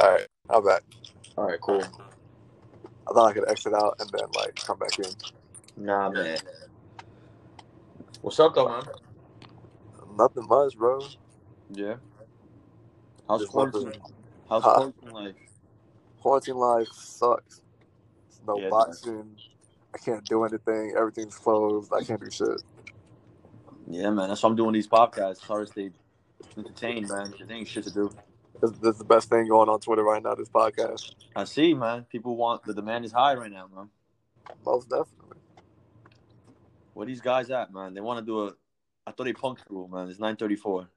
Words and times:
All 0.00 0.12
right, 0.12 0.26
I'm 0.48 0.64
back. 0.64 0.82
All 1.36 1.46
right, 1.46 1.60
cool. 1.60 1.82
I 3.08 3.12
thought 3.12 3.26
I 3.26 3.32
could 3.32 3.48
exit 3.50 3.74
out 3.74 3.96
and 4.00 4.10
then 4.12 4.28
like 4.36 4.54
come 4.56 4.78
back 4.78 4.98
in. 4.98 5.06
Nah, 5.76 6.10
man. 6.10 6.38
What's 8.22 8.40
up, 8.40 8.54
though, 8.54 8.68
man? 8.68 8.84
Nothing 10.16 10.46
much, 10.48 10.76
bro. 10.76 11.00
Yeah. 11.70 11.96
How's 13.28 13.40
Just 13.40 13.52
quarantine? 13.52 13.92
How's 14.48 14.62
Huh? 14.62 14.74
quarantine 14.74 15.10
life? 15.12 15.36
Quarantine 16.20 16.56
life 16.56 16.88
sucks. 16.92 17.62
There's 18.30 18.42
no 18.46 18.58
Yeah, 18.58 18.66
it 18.66 18.70
boxing. 18.70 19.36
I 19.94 19.98
can't 19.98 20.24
do 20.28 20.44
anything. 20.44 20.94
Everything's 20.96 21.36
closed. 21.36 21.92
I 21.92 22.02
can't 22.02 22.20
do 22.20 22.30
shit. 22.30 22.62
Yeah, 23.88 24.10
man. 24.10 24.28
That's 24.28 24.42
why 24.42 24.50
I'm 24.50 24.56
doing 24.56 24.72
these 24.74 24.88
podcasts. 24.88 25.40
Hard 25.40 25.66
to 25.66 25.72
stay 25.72 25.90
entertained, 26.56 27.08
man. 27.08 27.34
There 27.46 27.56
ain't 27.56 27.68
shit 27.68 27.84
to 27.84 27.90
do. 27.90 28.10
This, 28.60 28.72
this 28.72 28.92
is 28.94 28.98
the 28.98 29.04
best 29.04 29.28
thing 29.28 29.46
going 29.46 29.68
on 29.68 29.78
Twitter 29.78 30.02
right 30.02 30.22
now. 30.22 30.34
This 30.34 30.48
podcast, 30.48 31.14
I 31.36 31.44
see, 31.44 31.74
man. 31.74 32.04
People 32.10 32.36
want 32.36 32.64
the 32.64 32.74
demand 32.74 33.04
is 33.04 33.12
high 33.12 33.34
right 33.34 33.52
now, 33.52 33.68
man. 33.74 33.88
most 34.64 34.88
definitely. 34.88 35.38
Where 36.94 37.06
these 37.06 37.20
guys 37.20 37.50
at, 37.50 37.72
man? 37.72 37.94
They 37.94 38.00
want 38.00 38.18
to 38.18 38.24
do 38.24 38.48
a. 38.48 38.54
I 39.06 39.12
thought 39.12 39.24
they 39.24 39.32
punked 39.32 39.60
rule, 39.70 39.86
man. 39.86 40.08
It's 40.08 40.18
9:34. 40.18 40.88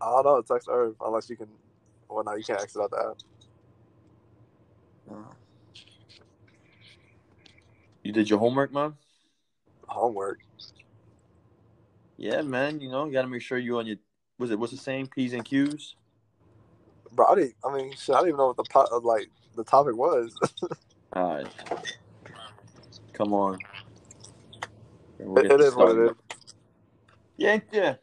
I 0.00 0.04
don't 0.04 0.24
know. 0.24 0.42
Text 0.42 0.68
Irv 0.68 0.96
unless 1.00 1.30
you 1.30 1.36
can. 1.36 1.46
Well, 2.08 2.24
no, 2.24 2.34
you 2.34 2.42
can't 2.42 2.60
exit 2.60 2.82
out 2.82 2.90
the 2.90 2.96
app. 2.96 3.18
You 8.02 8.12
did 8.12 8.28
your 8.28 8.40
homework, 8.40 8.72
man. 8.72 8.94
Homework. 9.86 10.40
Yeah, 12.16 12.42
man. 12.42 12.80
You 12.80 12.90
know, 12.90 13.06
you 13.06 13.12
got 13.12 13.22
to 13.22 13.28
make 13.28 13.42
sure 13.42 13.58
you 13.58 13.78
on 13.78 13.86
your. 13.86 13.96
Was 14.38 14.50
it 14.50 14.58
what's 14.58 14.72
the 14.72 14.78
same 14.78 15.06
P's 15.06 15.32
and 15.32 15.44
Q's. 15.44 15.94
Bro, 17.12 17.26
I 17.26 17.34
didn't. 17.34 17.54
I 17.64 17.76
mean, 17.76 17.92
shit. 17.92 18.14
I 18.14 18.18
didn't 18.18 18.28
even 18.28 18.38
know 18.38 18.46
what 18.48 18.56
the 18.56 18.64
po- 18.64 19.00
like 19.02 19.30
the 19.54 19.64
topic 19.64 19.96
was. 19.96 20.34
All 21.12 21.36
right. 21.36 21.46
Come 23.12 23.34
on. 23.34 23.58
We'll 25.18 25.44
it, 25.44 25.52
it 25.52 25.60
is 25.60 25.74
what 25.74 25.96
it 25.96 26.10
is. 26.10 26.16
Yeah, 27.36 27.58
yeah. 27.70 27.94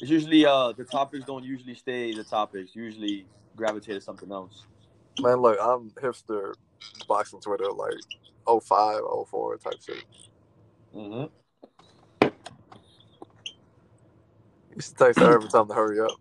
It's 0.00 0.10
usually 0.10 0.44
uh 0.46 0.72
the 0.72 0.84
topics 0.84 1.24
don't 1.24 1.44
usually 1.44 1.74
stay 1.74 2.14
the 2.14 2.24
topics. 2.24 2.74
Usually 2.74 3.26
gravitate 3.54 3.96
to 3.96 4.00
something 4.00 4.32
else. 4.32 4.64
Man, 5.20 5.36
look, 5.36 5.58
I'm 5.60 5.90
hipster 5.90 6.54
boxing 7.06 7.40
Twitter 7.40 7.70
like 7.70 7.94
05, 8.46 9.00
04 9.28 9.56
type 9.58 9.74
shit. 9.84 10.04
Mm-hmm. 10.96 11.26
You 14.74 14.80
should 14.80 14.96
text 14.96 15.20
and 15.20 15.50
tell 15.50 15.62
him 15.62 15.68
to 15.68 15.74
hurry 15.74 16.00
up. 16.00 16.12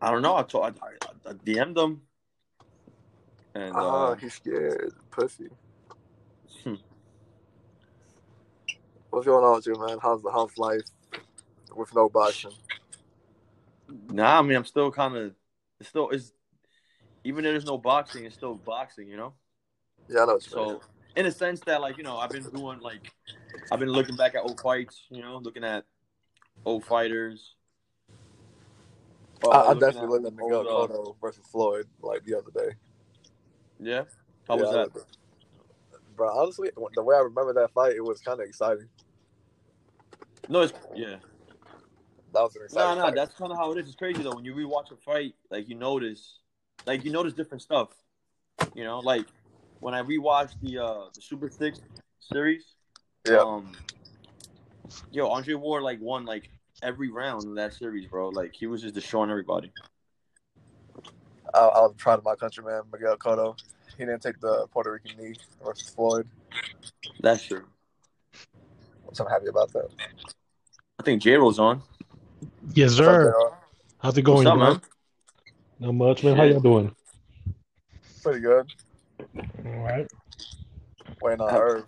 I 0.00 0.10
don't 0.10 0.22
know. 0.22 0.36
I 0.36 0.42
told 0.42 0.64
I, 0.64 0.86
I, 0.86 1.30
I 1.30 1.32
DM'd 1.32 1.76
them, 1.76 2.02
and 3.54 3.74
uh, 3.74 4.14
he's 4.14 4.34
scared. 4.34 4.92
Pussy. 5.10 5.48
Hmm. 6.62 6.74
What's 9.10 9.26
going 9.26 9.44
on 9.44 9.56
with 9.56 9.66
you, 9.66 9.78
man? 9.78 9.98
How's 10.02 10.22
the 10.22 10.30
house 10.30 10.56
life 10.58 10.82
with 11.74 11.94
no 11.94 12.08
boxing? 12.08 12.52
nah. 14.10 14.38
I 14.38 14.42
mean, 14.42 14.56
I'm 14.56 14.64
still 14.64 14.90
kind 14.90 15.16
of. 15.16 15.34
It's 15.80 15.88
still 15.88 16.10
is. 16.10 16.32
Even 17.26 17.44
though 17.44 17.52
there's 17.52 17.64
no 17.64 17.78
boxing, 17.78 18.24
it's 18.24 18.34
still 18.34 18.54
boxing. 18.54 19.08
You 19.08 19.16
know. 19.16 19.32
Yeah, 20.08 20.22
I 20.22 20.26
know 20.26 20.34
what 20.34 20.44
you. 20.44 20.50
So 20.50 20.80
in 21.16 21.26
a 21.26 21.30
sense 21.30 21.60
that 21.60 21.80
like 21.80 21.96
you 21.96 22.04
know 22.04 22.18
I've 22.18 22.30
been 22.30 22.42
doing 22.42 22.80
like 22.80 23.12
I've 23.70 23.78
been 23.78 23.90
looking 23.90 24.16
back 24.16 24.34
at 24.34 24.42
old 24.42 24.60
fights. 24.60 25.04
You 25.10 25.22
know, 25.22 25.38
looking 25.38 25.64
at 25.64 25.84
old 26.64 26.84
fighters. 26.84 27.54
I, 29.50 29.70
I 29.70 29.74
definitely 29.74 30.08
looked 30.08 30.26
at 30.26 30.32
Miguel 30.34 30.68
old, 30.68 30.90
uh, 30.90 30.94
Cotto 30.94 31.16
versus 31.20 31.44
Floyd 31.50 31.86
like 32.02 32.24
the 32.24 32.36
other 32.38 32.50
day. 32.54 32.74
Yeah. 33.80 34.04
How 34.48 34.56
Yeah, 34.56 34.62
was 34.62 34.72
that? 34.72 35.04
Bro, 36.16 36.30
honestly, 36.38 36.70
the 36.94 37.02
way 37.02 37.16
I 37.16 37.20
remember 37.20 37.52
that 37.54 37.72
fight, 37.72 37.94
it 37.96 38.04
was 38.04 38.20
kind 38.20 38.40
of 38.40 38.46
exciting. 38.46 38.88
No, 40.48 40.62
it's 40.62 40.72
yeah. 40.94 41.16
That 42.32 42.42
was 42.42 42.54
an 42.56 42.62
No, 42.62 42.64
exciting 42.66 42.96
no, 42.98 43.02
fight. 43.06 43.14
that's 43.14 43.34
kind 43.34 43.50
of 43.52 43.58
how 43.58 43.72
it 43.72 43.78
is. 43.78 43.86
It's 43.86 43.96
crazy 43.96 44.22
though. 44.22 44.34
When 44.34 44.44
you 44.44 44.54
rewatch 44.54 44.92
a 44.92 44.96
fight, 44.96 45.34
like 45.50 45.68
you 45.68 45.74
notice, 45.74 46.38
like 46.86 47.04
you 47.04 47.10
notice 47.10 47.32
different 47.32 47.62
stuff. 47.62 47.88
You 48.74 48.84
know, 48.84 49.00
like 49.00 49.26
when 49.80 49.94
I 49.94 50.02
rewatched 50.02 50.60
the 50.60 50.78
uh 50.78 51.04
the 51.14 51.20
Super 51.20 51.48
Six 51.50 51.80
series. 52.20 52.64
yeah. 53.26 53.40
Um, 53.40 53.72
yo, 55.10 55.28
Andre 55.28 55.54
Ward 55.54 55.82
like 55.82 56.00
won 56.00 56.24
like 56.24 56.50
every 56.84 57.10
round 57.10 57.44
in 57.44 57.54
that 57.54 57.72
series, 57.72 58.06
bro. 58.06 58.28
Like 58.28 58.54
he 58.54 58.66
was 58.66 58.82
just 58.82 58.94
destroying 58.94 59.30
everybody. 59.30 59.72
I, 61.52 61.58
I 61.58 61.80
was 61.80 61.94
proud 61.96 62.18
of 62.18 62.24
my 62.24 62.34
countryman, 62.36 62.82
Miguel 62.92 63.16
Cotto. 63.16 63.58
He 63.96 64.04
didn't 64.04 64.22
take 64.22 64.40
the 64.40 64.66
Puerto 64.72 64.92
Rican 64.92 65.16
knee 65.18 65.34
versus 65.64 65.88
Floyd, 65.88 66.28
That's 67.20 67.44
true. 67.44 67.64
which 69.04 69.20
I'm 69.20 69.26
happy 69.28 69.46
about 69.46 69.72
that. 69.72 69.88
I 70.98 71.02
think 71.04 71.22
J 71.22 71.36
Ro's 71.36 71.58
on. 71.58 71.82
Yes, 72.72 72.90
What's 72.90 73.00
up, 73.00 73.06
sir. 73.06 73.34
How's 73.98 74.18
it 74.18 74.22
going, 74.22 74.44
What's 74.44 74.48
up, 74.48 74.58
man? 74.58 74.80
Not 75.78 75.92
much, 75.92 76.24
man. 76.24 76.36
How 76.36 76.42
y'all 76.44 76.60
doing? 76.60 76.94
Pretty 78.22 78.40
good. 78.40 78.66
All 79.64 79.72
right. 79.82 80.06
Waiting 81.22 81.40
on 81.40 81.54
Irv. 81.54 81.84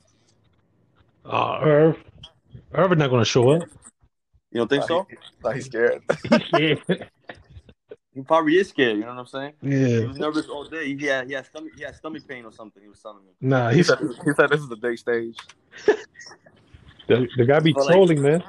Uh, 1.25 1.59
Irv. 1.63 1.97
Irv 2.73 2.93
is 2.93 2.99
not 2.99 3.11
going 3.11 3.21
to 3.21 3.25
show 3.25 3.51
up. 3.51 3.63
You 4.57 4.61
don't 4.65 4.69
think 4.69 4.81
Nah, 4.81 4.87
so? 4.87 5.07
he- 5.11 5.17
nah, 5.45 5.51
he's 5.53 5.67
scared. 5.67 6.03
He 8.15 8.23
probably 8.23 8.55
is 8.57 8.71
scared. 8.71 8.97
You 8.97 9.03
know 9.03 9.09
what 9.09 9.19
I'm 9.19 9.27
saying? 9.27 9.53
Yeah. 9.61 9.71
He 9.77 10.01
yeah. 10.01 10.07
was 10.07 10.17
nervous 10.17 10.47
all 10.47 10.65
day. 10.65 10.97
He 10.97 11.05
had 11.05 11.27
he 11.29 11.35
had 11.35 11.45
stomach 11.45 11.73
he 11.77 11.83
had 11.83 11.95
stomach 11.95 12.27
pain 12.27 12.47
or 12.47 12.51
something. 12.51 12.83
He 12.83 12.89
was 12.89 12.99
telling 12.99 13.23
me. 13.23 13.33
Nah, 13.43 13.69
he 13.69 13.83
said, 13.83 13.99
he 14.01 14.33
said 14.35 14.49
this 14.49 14.63
is 14.63 14.71
a 14.71 14.77
big 14.77 14.97
stage. 14.97 15.37
the, 17.07 17.29
the 17.37 17.45
guy 17.45 17.61
be 17.61 17.75
But, 17.75 17.85
like- 17.85 17.93
trolling, 17.93 18.23
man. 18.23 18.43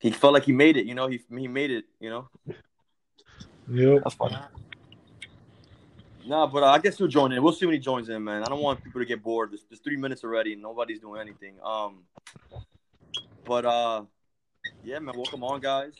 He 0.00 0.10
felt 0.10 0.32
like 0.34 0.42
he 0.42 0.50
made 0.50 0.76
it. 0.76 0.86
You 0.86 0.96
know, 0.96 1.06
he 1.06 1.20
he 1.30 1.46
made 1.46 1.70
it. 1.70 1.84
You 2.00 2.10
know. 2.10 2.28
Yep. 3.70 4.02
That's 4.02 4.16
funny. 4.16 4.36
Nah, 6.26 6.48
but 6.48 6.64
uh, 6.64 6.72
I 6.72 6.80
guess 6.80 6.98
he'll 6.98 7.06
join 7.06 7.30
in. 7.30 7.40
We'll 7.40 7.52
see 7.52 7.64
when 7.66 7.74
he 7.74 7.78
joins 7.80 8.08
in, 8.08 8.24
man. 8.24 8.42
I 8.42 8.46
don't 8.46 8.60
want 8.60 8.82
people 8.82 9.00
to 9.00 9.06
get 9.06 9.22
bored. 9.22 9.52
There's, 9.52 9.64
there's 9.70 9.78
three 9.80 9.96
minutes 9.96 10.24
already, 10.24 10.54
and 10.54 10.60
nobody's 10.62 10.98
doing 10.98 11.20
anything. 11.20 11.54
Um, 11.64 12.00
but 13.44 13.64
uh, 13.64 14.02
yeah, 14.84 14.98
man. 14.98 15.14
Welcome 15.16 15.44
on, 15.44 15.60
guys. 15.60 15.94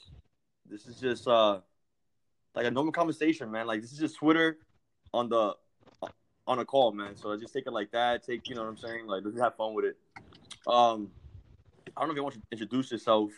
This 0.68 0.86
is 0.86 1.00
just 1.00 1.26
uh, 1.26 1.60
like 2.54 2.66
a 2.66 2.70
normal 2.70 2.92
conversation, 2.92 3.50
man. 3.50 3.66
Like 3.66 3.80
this 3.80 3.92
is 3.92 3.98
just 3.98 4.16
Twitter 4.16 4.58
on 5.12 5.28
the 5.28 5.54
on 6.46 6.58
a 6.58 6.64
call, 6.64 6.92
man. 6.92 7.16
So 7.16 7.32
I 7.32 7.36
just 7.36 7.52
take 7.52 7.66
it 7.66 7.72
like 7.72 7.90
that. 7.92 8.24
Take, 8.24 8.48
you 8.48 8.54
know 8.54 8.62
what 8.62 8.70
I'm 8.70 8.76
saying? 8.76 9.06
Like 9.06 9.22
let's 9.24 9.38
have 9.38 9.56
fun 9.56 9.74
with 9.74 9.84
it. 9.84 9.96
Um, 10.66 11.10
I 11.96 12.00
don't 12.00 12.08
know 12.08 12.12
if 12.12 12.16
you 12.16 12.22
want 12.22 12.34
to 12.36 12.42
introduce 12.52 12.90
yourself. 12.90 13.30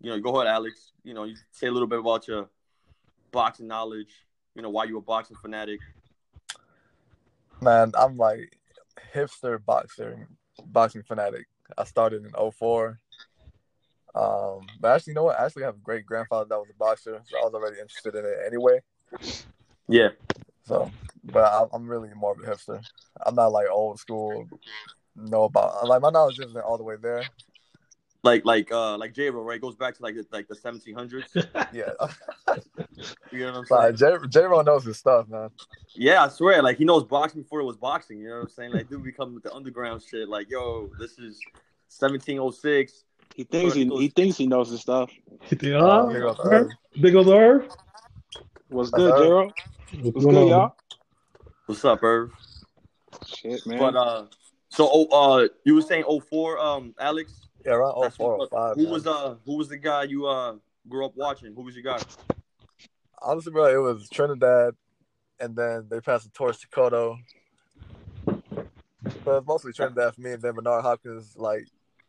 You 0.00 0.10
know, 0.10 0.20
go 0.20 0.40
ahead, 0.40 0.52
Alex. 0.52 0.92
You 1.02 1.14
know, 1.14 1.24
you 1.24 1.36
say 1.52 1.66
a 1.66 1.72
little 1.72 1.88
bit 1.88 1.98
about 1.98 2.28
your 2.28 2.48
boxing 3.32 3.66
knowledge. 3.66 4.26
You 4.54 4.62
know, 4.62 4.70
why 4.70 4.84
you 4.84 4.98
a 4.98 5.00
boxing 5.00 5.36
fanatic. 5.36 5.80
Man, 7.60 7.92
I'm 7.98 8.16
like 8.16 8.58
hipster 9.14 9.64
boxer, 9.64 10.28
boxing 10.66 11.02
fanatic. 11.02 11.46
I 11.78 11.84
started 11.84 12.24
in 12.24 12.52
04. 12.52 12.98
Um, 14.14 14.66
but 14.80 14.96
actually, 14.96 15.12
you 15.12 15.14
know 15.16 15.24
what? 15.24 15.38
I 15.38 15.46
actually 15.46 15.62
have 15.64 15.76
a 15.76 15.80
great 15.84 16.04
grandfather 16.06 16.46
that 16.48 16.58
was 16.58 16.68
a 16.70 16.78
boxer, 16.78 17.20
so 17.24 17.38
I 17.38 17.44
was 17.44 17.54
already 17.54 17.80
interested 17.80 18.14
in 18.14 18.24
it 18.24 18.38
anyway. 18.46 18.80
Yeah. 19.88 20.10
So, 20.64 20.90
but 21.24 21.44
I, 21.44 21.64
I'm 21.72 21.86
really 21.88 22.08
more 22.14 22.32
of 22.32 22.38
a 22.40 22.42
hipster. 22.42 22.84
I'm 23.24 23.34
not 23.34 23.52
like 23.52 23.66
old 23.70 23.98
school. 23.98 24.48
Know 25.16 25.44
about 25.44 25.86
like 25.86 26.00
my 26.02 26.10
knowledge 26.10 26.38
isn't 26.40 26.56
all 26.56 26.78
the 26.78 26.84
way 26.84 26.96
there. 27.00 27.24
like 28.22 28.44
like 28.44 28.70
uh 28.72 28.96
like 28.96 29.12
J 29.14 29.30
Ro, 29.30 29.42
right? 29.42 29.56
It 29.56 29.62
goes 29.62 29.74
back 29.76 29.96
to 29.96 30.02
like 30.02 30.14
the, 30.14 30.26
like 30.32 30.48
the 30.48 30.54
1700s. 30.54 31.46
Yeah, 31.72 31.90
You 33.32 33.40
know 33.40 33.52
what 33.52 33.54
I'm 33.58 33.66
saying? 33.66 33.82
like 33.82 33.94
J 33.96 34.16
J 34.28 34.40
Ro 34.42 34.62
knows 34.62 34.84
his 34.84 34.98
stuff, 34.98 35.28
man. 35.28 35.50
Yeah, 35.94 36.24
I 36.24 36.28
swear. 36.28 36.62
Like 36.62 36.78
he 36.78 36.84
knows 36.84 37.04
boxing 37.04 37.42
before 37.42 37.60
it 37.60 37.64
was 37.64 37.76
boxing. 37.76 38.18
You 38.20 38.28
know 38.28 38.34
what 38.36 38.42
I'm 38.42 38.48
saying? 38.50 38.72
Like 38.72 38.88
dude 38.88 39.02
become 39.04 39.34
with 39.34 39.42
the 39.42 39.52
underground 39.52 40.02
shit. 40.02 40.28
Like 40.28 40.48
yo, 40.50 40.90
this 40.98 41.12
is 41.12 41.38
1706. 41.98 43.04
He 43.34 43.44
thinks 43.44 43.74
he, 43.74 43.84
he 43.86 44.08
thinks 44.08 44.36
he 44.36 44.46
knows 44.46 44.70
his 44.70 44.80
stuff. 44.80 45.10
Yeah. 45.60 45.78
Uh, 45.78 46.08
here 46.08 46.20
goes 46.20 46.36
Irv. 46.44 46.52
Irv. 46.52 46.70
Big 47.00 47.14
old 47.14 47.28
Irv. 47.28 47.68
What's 48.68 48.90
good, 48.90 49.10
all 49.12 49.32
right. 49.32 49.52
Jero? 49.92 50.02
What's 50.02 50.14
What's 50.14 50.26
good, 50.26 50.36
on? 50.42 50.48
y'all? 50.48 50.76
What's 51.66 51.84
up, 51.84 52.02
Irv? 52.02 52.30
Shit, 53.26 53.66
man. 53.66 53.78
But 53.78 53.96
uh, 53.96 54.26
so 54.68 54.88
oh, 54.92 55.06
uh, 55.42 55.48
you 55.64 55.74
were 55.74 55.82
saying 55.82 56.04
04, 56.30 56.58
um, 56.58 56.94
Alex. 56.98 57.48
Yeah, 57.64 57.72
around 57.72 58.00
That's 58.02 58.16
04, 58.16 58.38
what- 58.38 58.50
05. 58.50 58.76
Who 58.76 58.82
man. 58.84 58.92
was 58.92 59.06
uh, 59.06 59.36
who 59.44 59.56
was 59.56 59.68
the 59.68 59.76
guy 59.76 60.04
you 60.04 60.26
uh 60.26 60.54
grew 60.88 61.04
up 61.06 61.12
watching? 61.16 61.54
Who 61.54 61.62
was 61.62 61.74
your 61.74 61.84
guy? 61.84 61.98
Honestly, 63.22 63.52
bro, 63.52 63.66
it 63.66 63.82
was 63.82 64.08
Trinidad, 64.08 64.74
and 65.38 65.54
then 65.54 65.86
they 65.90 66.00
passed 66.00 66.24
the 66.24 66.30
torch 66.30 66.58
to 66.60 66.68
Cotto. 66.68 67.16
But 69.24 69.46
mostly 69.46 69.72
Trinidad 69.72 70.14
for 70.14 70.20
me, 70.20 70.32
and 70.32 70.42
then 70.42 70.54
Bernard 70.54 70.82
Hopkins 70.82 71.34
like 71.36 71.66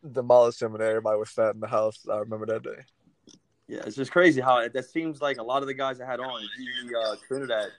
demolished 0.10 0.62
him, 0.62 0.74
and 0.74 0.84
everybody 0.84 1.20
was 1.20 1.30
fat 1.30 1.54
in 1.54 1.60
the 1.60 1.68
house. 1.68 2.06
I 2.12 2.18
remember 2.18 2.46
that 2.48 2.64
day. 2.64 2.84
Yeah, 3.68 3.82
it's 3.86 3.96
just 3.96 4.12
crazy 4.12 4.42
how 4.42 4.60
it, 4.60 4.74
that 4.74 4.90
seems 4.90 5.22
like 5.22 5.38
a 5.38 5.44
lot 5.44 5.62
of 5.62 5.68
the 5.68 5.74
guys 5.74 6.02
I 6.02 6.06
had 6.06 6.20
on, 6.20 6.44
it's 6.44 6.58
usually 6.58 6.94
uh, 6.94 7.16
Trinidad. 7.28 7.70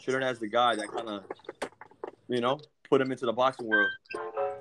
Trinidad's 0.00 0.38
the 0.38 0.48
guy 0.48 0.74
that 0.74 0.88
kind 0.88 1.08
of, 1.08 1.24
you 2.28 2.40
know, 2.40 2.58
put 2.88 3.00
him 3.00 3.12
into 3.12 3.26
the 3.26 3.32
boxing 3.32 3.66
world. 3.66 3.90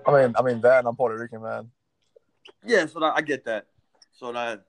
I 0.06 0.12
mean, 0.12 0.36
I 0.38 0.42
mean 0.42 0.62
that, 0.62 0.80
and 0.80 0.88
I'm 0.88 0.96
Puerto 0.96 1.18
Rican, 1.18 1.42
man. 1.42 1.70
Yeah, 2.66 2.86
so 2.86 3.00
that, 3.00 3.14
I 3.16 3.22
get 3.22 3.46
that. 3.46 3.68
So 4.12 4.32
that, 4.34 4.66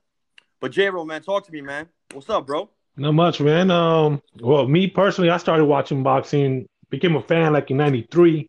but 0.61 0.71
J-Ro, 0.71 1.05
man, 1.05 1.23
talk 1.23 1.45
to 1.47 1.53
me, 1.53 1.61
man. 1.61 1.89
What's 2.13 2.31
up, 2.31 2.47
bro? 2.47 2.71
Not 2.97 3.13
much, 3.13 3.41
man. 3.41 3.71
Um, 3.71 4.23
well, 4.41 4.69
me 4.69 4.87
personally, 4.87 5.31
I 5.31 5.39
started 5.39 5.65
watching 5.65 6.03
boxing, 6.03 6.69
became 6.91 7.17
a 7.17 7.23
fan 7.23 7.53
like 7.53 7.71
in 7.71 7.77
'93 7.77 8.49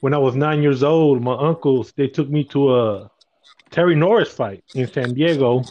when 0.00 0.14
I 0.14 0.18
was 0.18 0.34
nine 0.34 0.62
years 0.62 0.82
old. 0.82 1.22
My 1.22 1.36
uncles 1.36 1.92
they 1.96 2.08
took 2.08 2.30
me 2.30 2.44
to 2.44 2.74
a 2.74 3.10
Terry 3.74 3.96
Norris 3.96 4.32
fight 4.32 4.62
in 4.74 4.86
San 4.92 5.14
Diego 5.14 5.66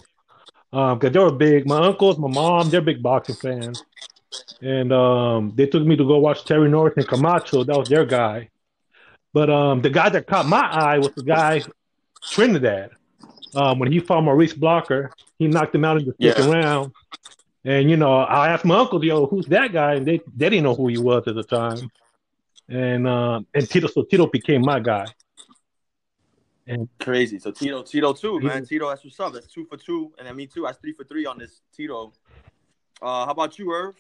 because 0.71 1.03
um, 1.03 1.11
they 1.13 1.19
were 1.19 1.31
big. 1.31 1.65
My 1.65 1.77
uncles, 1.85 2.17
my 2.19 2.27
mom, 2.27 2.69
they're 2.69 2.81
big 2.81 3.01
boxing 3.01 3.35
fans, 3.35 3.79
and 4.61 4.91
um, 4.91 5.53
they 5.55 5.67
took 5.67 5.83
me 5.83 5.95
to 5.95 6.05
go 6.05 6.17
watch 6.17 6.43
Terry 6.43 6.69
Norris 6.69 6.95
and 6.97 7.07
Camacho. 7.07 7.63
That 7.63 7.77
was 7.77 7.87
their 7.87 8.05
guy. 8.05 8.49
But 9.31 9.49
um, 9.49 9.81
the 9.81 9.89
guy 9.89 10.09
that 10.09 10.27
caught 10.27 10.47
my 10.47 10.59
eye 10.61 10.99
was 10.99 11.13
the 11.15 11.23
guy 11.23 11.63
Trinidad. 12.29 12.91
Um, 13.55 13.79
when 13.79 13.91
he 13.91 13.99
fought 13.99 14.23
Maurice 14.23 14.53
Blocker, 14.53 15.11
he 15.39 15.47
knocked 15.47 15.73
him 15.73 15.85
out 15.85 15.97
in 15.97 16.05
the 16.05 16.13
second 16.21 16.45
Yeah. 16.45 16.51
round. 16.51 16.91
And 17.63 17.89
you 17.89 17.95
know, 17.95 18.17
I 18.17 18.49
asked 18.49 18.65
my 18.65 18.79
uncle, 18.79 19.03
"Yo, 19.05 19.27
who's 19.27 19.45
that 19.45 19.71
guy?" 19.71 19.93
And 19.93 20.05
they 20.05 20.17
they 20.35 20.49
didn't 20.49 20.63
know 20.65 20.75
who 20.75 20.89
he 20.89 20.97
was 20.97 21.23
at 21.27 21.35
the 21.35 21.43
time. 21.43 21.89
And 22.67 23.07
um, 23.07 23.47
and 23.53 23.69
Tito, 23.69 23.87
so 23.87 24.03
Tito 24.03 24.27
became 24.27 24.61
my 24.65 24.81
guy. 24.81 25.13
And 26.67 26.87
Crazy. 26.99 27.39
So 27.39 27.51
Tito, 27.51 27.83
Tito 27.83 28.13
too, 28.13 28.39
man. 28.39 28.61
He- 28.63 28.69
Tito, 28.69 28.89
that's 28.89 29.03
what's 29.03 29.19
up. 29.19 29.33
That's 29.33 29.47
two 29.47 29.65
for 29.65 29.77
two, 29.77 30.13
and 30.17 30.27
then 30.27 30.35
me 30.35 30.47
too. 30.47 30.63
That's 30.65 30.77
three 30.77 30.93
for 30.93 31.03
three 31.03 31.25
on 31.25 31.37
this 31.37 31.61
Tito. 31.75 32.13
Uh, 33.01 33.25
how 33.25 33.31
about 33.31 33.59
you, 33.59 33.71
Irv? 33.73 33.95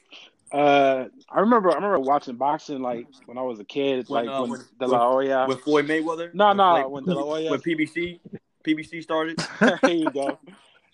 Uh, 0.51 1.05
I 1.29 1.39
remember 1.39 1.71
I 1.71 1.75
remember 1.75 1.99
watching 1.99 2.35
boxing 2.35 2.81
like 2.81 3.07
when 3.25 3.37
I 3.37 3.41
was 3.41 3.59
a 3.59 3.65
kid, 3.65 4.07
When, 4.07 4.25
like 4.27 4.33
uh, 4.33 4.41
when, 4.41 4.51
when- 4.51 4.61
De 4.79 4.87
La 4.87 5.11
Hoya. 5.11 5.45
With 5.47 5.61
Floyd 5.61 5.87
Mayweather? 5.87 6.33
No, 6.33 6.49
With, 6.49 6.57
no, 6.57 6.73
like, 6.73 6.89
when 6.89 7.03
De 7.05 7.13
La 7.13 7.23
Hoya. 7.23 7.51
when 7.51 7.59
PBC, 7.59 8.19
PBC 8.65 9.03
started. 9.03 9.39
there 9.59 9.91
you 9.91 10.11
go. 10.11 10.39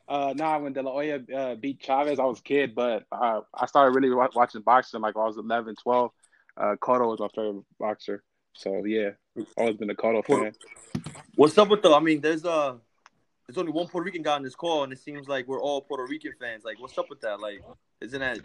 Uh, 0.08 0.34
nah, 0.36 0.58
when 0.58 0.74
De 0.74 0.82
La 0.82 0.92
Hoya 0.92 1.20
uh, 1.36 1.56
beat 1.56 1.80
Chavez, 1.82 2.18
I 2.20 2.24
was 2.24 2.40
a 2.40 2.44
kid, 2.44 2.74
but 2.74 3.06
uh, 3.12 3.42
I 3.54 3.66
started 3.68 3.94
really 3.94 4.10
watching 4.34 4.62
boxing 4.62 5.02
like 5.02 5.16
when 5.16 5.24
I 5.24 5.28
was 5.28 5.38
11, 5.38 5.76
12. 5.84 6.12
Uh, 6.58 6.76
Cotto 6.82 7.10
was 7.10 7.20
my 7.20 7.28
favorite 7.36 7.64
boxer. 7.80 8.24
So 8.54 8.86
yeah, 8.86 9.12
always 9.58 9.78
been 9.78 9.90
a 9.90 9.96
Cotto 9.96 10.26
fan. 10.26 10.54
What's 11.36 11.58
up 11.58 11.70
with 11.70 11.82
the? 11.82 11.92
I 11.92 12.00
mean, 12.00 12.22
there's 12.22 12.46
uh 12.46 12.76
there's 13.48 13.58
only 13.58 13.72
one 13.72 13.88
Puerto 13.88 14.06
Rican 14.06 14.22
guy 14.22 14.36
on 14.36 14.44
this 14.44 14.56
call, 14.56 14.84
and 14.84 14.94
it 14.94 15.00
seems 15.00 15.28
like 15.28 15.48
we're 15.48 15.62
all 15.62 15.82
Puerto 15.82 16.06
Rican 16.06 16.34
fans. 16.40 16.64
Like, 16.64 16.80
what's 16.80 16.98
up 16.98 17.10
with 17.10 17.22
that? 17.22 17.40
Like, 17.40 17.62
isn't 18.02 18.20
that 18.20 18.40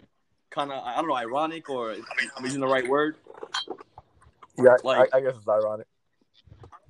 kind 0.49 0.71
of 0.71 0.83
I 0.83 0.95
don't 0.95 1.07
know, 1.07 1.15
ironic 1.15 1.69
or 1.69 1.95
I'm 2.37 2.43
using 2.43 2.59
the 2.59 2.67
right 2.67 2.87
word? 2.87 3.17
Yeah, 4.57 4.77
Like- 4.83 5.13
I, 5.13 5.17
I 5.17 5.21
guess 5.21 5.35
it's 5.35 5.47
ironic. 5.47 5.87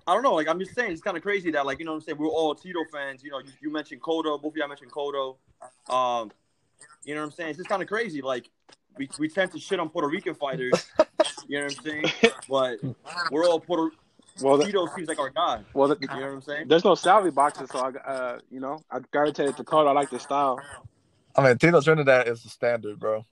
I 0.07 0.13
don't 0.13 0.21
know. 0.21 0.35
Like, 0.35 0.47
I'm 0.47 0.59
just 0.59 0.75
saying, 0.75 0.91
it's 0.91 1.01
kind 1.01 1.17
of 1.17 1.23
crazy 1.23 1.49
that 1.51 1.65
like 1.65 1.79
you 1.79 1.85
know 1.85 1.91
what 1.91 1.97
I'm 1.97 2.01
saying 2.01 2.17
we're 2.19 2.27
all 2.27 2.53
Tito 2.53 2.79
fans. 2.91 3.23
You 3.23 3.31
know, 3.31 3.39
you, 3.39 3.51
you 3.59 3.71
mentioned 3.71 4.01
Cotto, 4.01 4.39
both 4.39 4.53
of 4.53 4.57
y'all 4.57 4.67
mentioned 4.67 4.91
Cotto. 4.91 5.37
Um, 5.89 6.31
you 7.03 7.15
know 7.15 7.21
what 7.21 7.25
I'm 7.27 7.31
saying? 7.31 7.49
It's 7.49 7.57
just 7.57 7.69
kind 7.69 7.81
of 7.81 7.87
crazy. 7.87 8.21
Like, 8.21 8.49
we 8.97 9.09
we 9.17 9.27
tend 9.29 9.51
to 9.53 9.59
shit 9.59 9.79
on 9.79 9.89
Puerto 9.89 10.07
Rican 10.07 10.35
fighters. 10.35 10.73
you 11.47 11.59
know 11.59 11.65
what 11.65 11.77
I'm 11.77 11.83
saying? 11.83 12.05
But 12.49 12.79
we're 13.31 13.45
all 13.45 13.59
Puerto. 13.59 13.95
Well, 14.41 14.57
the, 14.57 14.65
Tito 14.65 14.85
seems 14.95 15.07
like 15.07 15.19
our 15.19 15.29
guy. 15.29 15.61
well, 15.73 15.87
the, 15.87 15.97
You 15.99 16.07
know 16.07 16.15
what 16.15 16.23
I'm 16.23 16.41
saying? 16.41 16.67
there's 16.67 16.83
no 16.83 16.95
Salvi 16.95 17.29
boxes, 17.29 17.69
so 17.71 17.79
I, 17.79 18.09
uh, 18.09 18.39
you 18.51 18.59
know, 18.59 18.83
I 18.91 18.99
gravitated 18.99 19.55
to 19.57 19.63
Cotto. 19.63 19.87
I 19.87 19.91
like 19.93 20.09
the 20.09 20.19
style. 20.19 20.59
I 21.35 21.43
mean, 21.43 21.57
Tito 21.57 21.79
Trinidad 21.79 22.27
is 22.27 22.43
the 22.43 22.49
standard, 22.49 22.99
bro. 22.99 23.25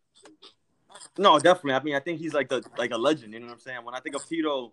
No, 1.17 1.37
definitely. 1.39 1.73
I 1.73 1.83
mean, 1.83 1.95
I 1.95 1.99
think 1.99 2.19
he's 2.19 2.33
like 2.33 2.49
the 2.49 2.63
like 2.77 2.91
a 2.91 2.97
legend. 2.97 3.33
You 3.33 3.39
know 3.39 3.47
what 3.47 3.53
I'm 3.53 3.59
saying? 3.59 3.83
When 3.83 3.95
I 3.95 3.99
think 3.99 4.15
of 4.15 4.25
Tito, 4.27 4.71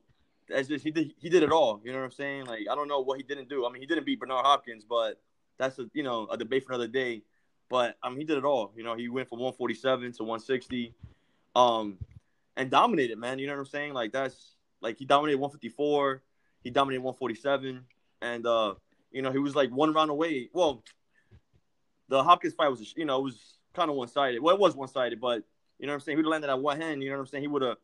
that's 0.48 0.68
just 0.68 0.84
he 0.84 0.90
did 0.90 1.12
he 1.18 1.28
did 1.28 1.42
it 1.42 1.52
all. 1.52 1.80
You 1.84 1.92
know 1.92 1.98
what 1.98 2.04
I'm 2.04 2.12
saying? 2.12 2.46
Like 2.46 2.60
I 2.70 2.74
don't 2.74 2.88
know 2.88 3.00
what 3.00 3.18
he 3.18 3.22
didn't 3.22 3.48
do. 3.48 3.66
I 3.66 3.72
mean, 3.72 3.82
he 3.82 3.86
didn't 3.86 4.06
beat 4.06 4.20
Bernard 4.20 4.44
Hopkins, 4.44 4.84
but 4.88 5.20
that's 5.58 5.78
a 5.78 5.86
you 5.92 6.02
know 6.02 6.26
a 6.30 6.36
debate 6.36 6.64
for 6.64 6.72
another 6.72 6.88
day. 6.88 7.22
But 7.68 7.96
I 8.02 8.08
mean, 8.08 8.18
he 8.18 8.24
did 8.24 8.38
it 8.38 8.44
all. 8.44 8.72
You 8.76 8.82
know, 8.82 8.96
he 8.96 9.08
went 9.08 9.28
from 9.28 9.38
147 9.38 10.12
to 10.14 10.22
160, 10.24 10.94
um, 11.54 11.98
and 12.56 12.70
dominated, 12.70 13.18
man. 13.18 13.38
You 13.38 13.46
know 13.46 13.54
what 13.54 13.60
I'm 13.60 13.66
saying? 13.66 13.92
Like 13.94 14.12
that's 14.12 14.54
like 14.80 14.98
he 14.98 15.04
dominated 15.04 15.38
154, 15.38 16.22
he 16.62 16.70
dominated 16.70 17.02
147, 17.02 17.84
and 18.22 18.46
uh, 18.46 18.74
you 19.10 19.22
know 19.22 19.32
he 19.32 19.38
was 19.38 19.54
like 19.54 19.70
one 19.70 19.92
round 19.92 20.10
away. 20.10 20.48
Well, 20.52 20.82
the 22.08 22.22
Hopkins 22.22 22.54
fight 22.54 22.68
was 22.68 22.94
you 22.96 23.04
know 23.04 23.18
it 23.18 23.24
was 23.24 23.58
kind 23.74 23.90
of 23.90 23.96
one 23.96 24.08
sided. 24.08 24.40
Well, 24.42 24.54
it 24.54 24.60
was 24.60 24.74
one 24.74 24.88
sided, 24.88 25.20
but 25.20 25.42
you 25.78 25.86
know 25.86 25.92
what 25.92 25.94
I'm 25.94 26.00
saying? 26.00 26.16
He 26.18 26.22
would 26.22 26.26
have 26.26 26.30
landed 26.42 26.50
at 26.50 26.60
one 26.60 26.80
hand. 26.80 27.02
You 27.02 27.10
know 27.10 27.16
what 27.16 27.20
I'm 27.22 27.26
saying? 27.28 27.42
He 27.42 27.48
would 27.48 27.62
have, 27.62 27.76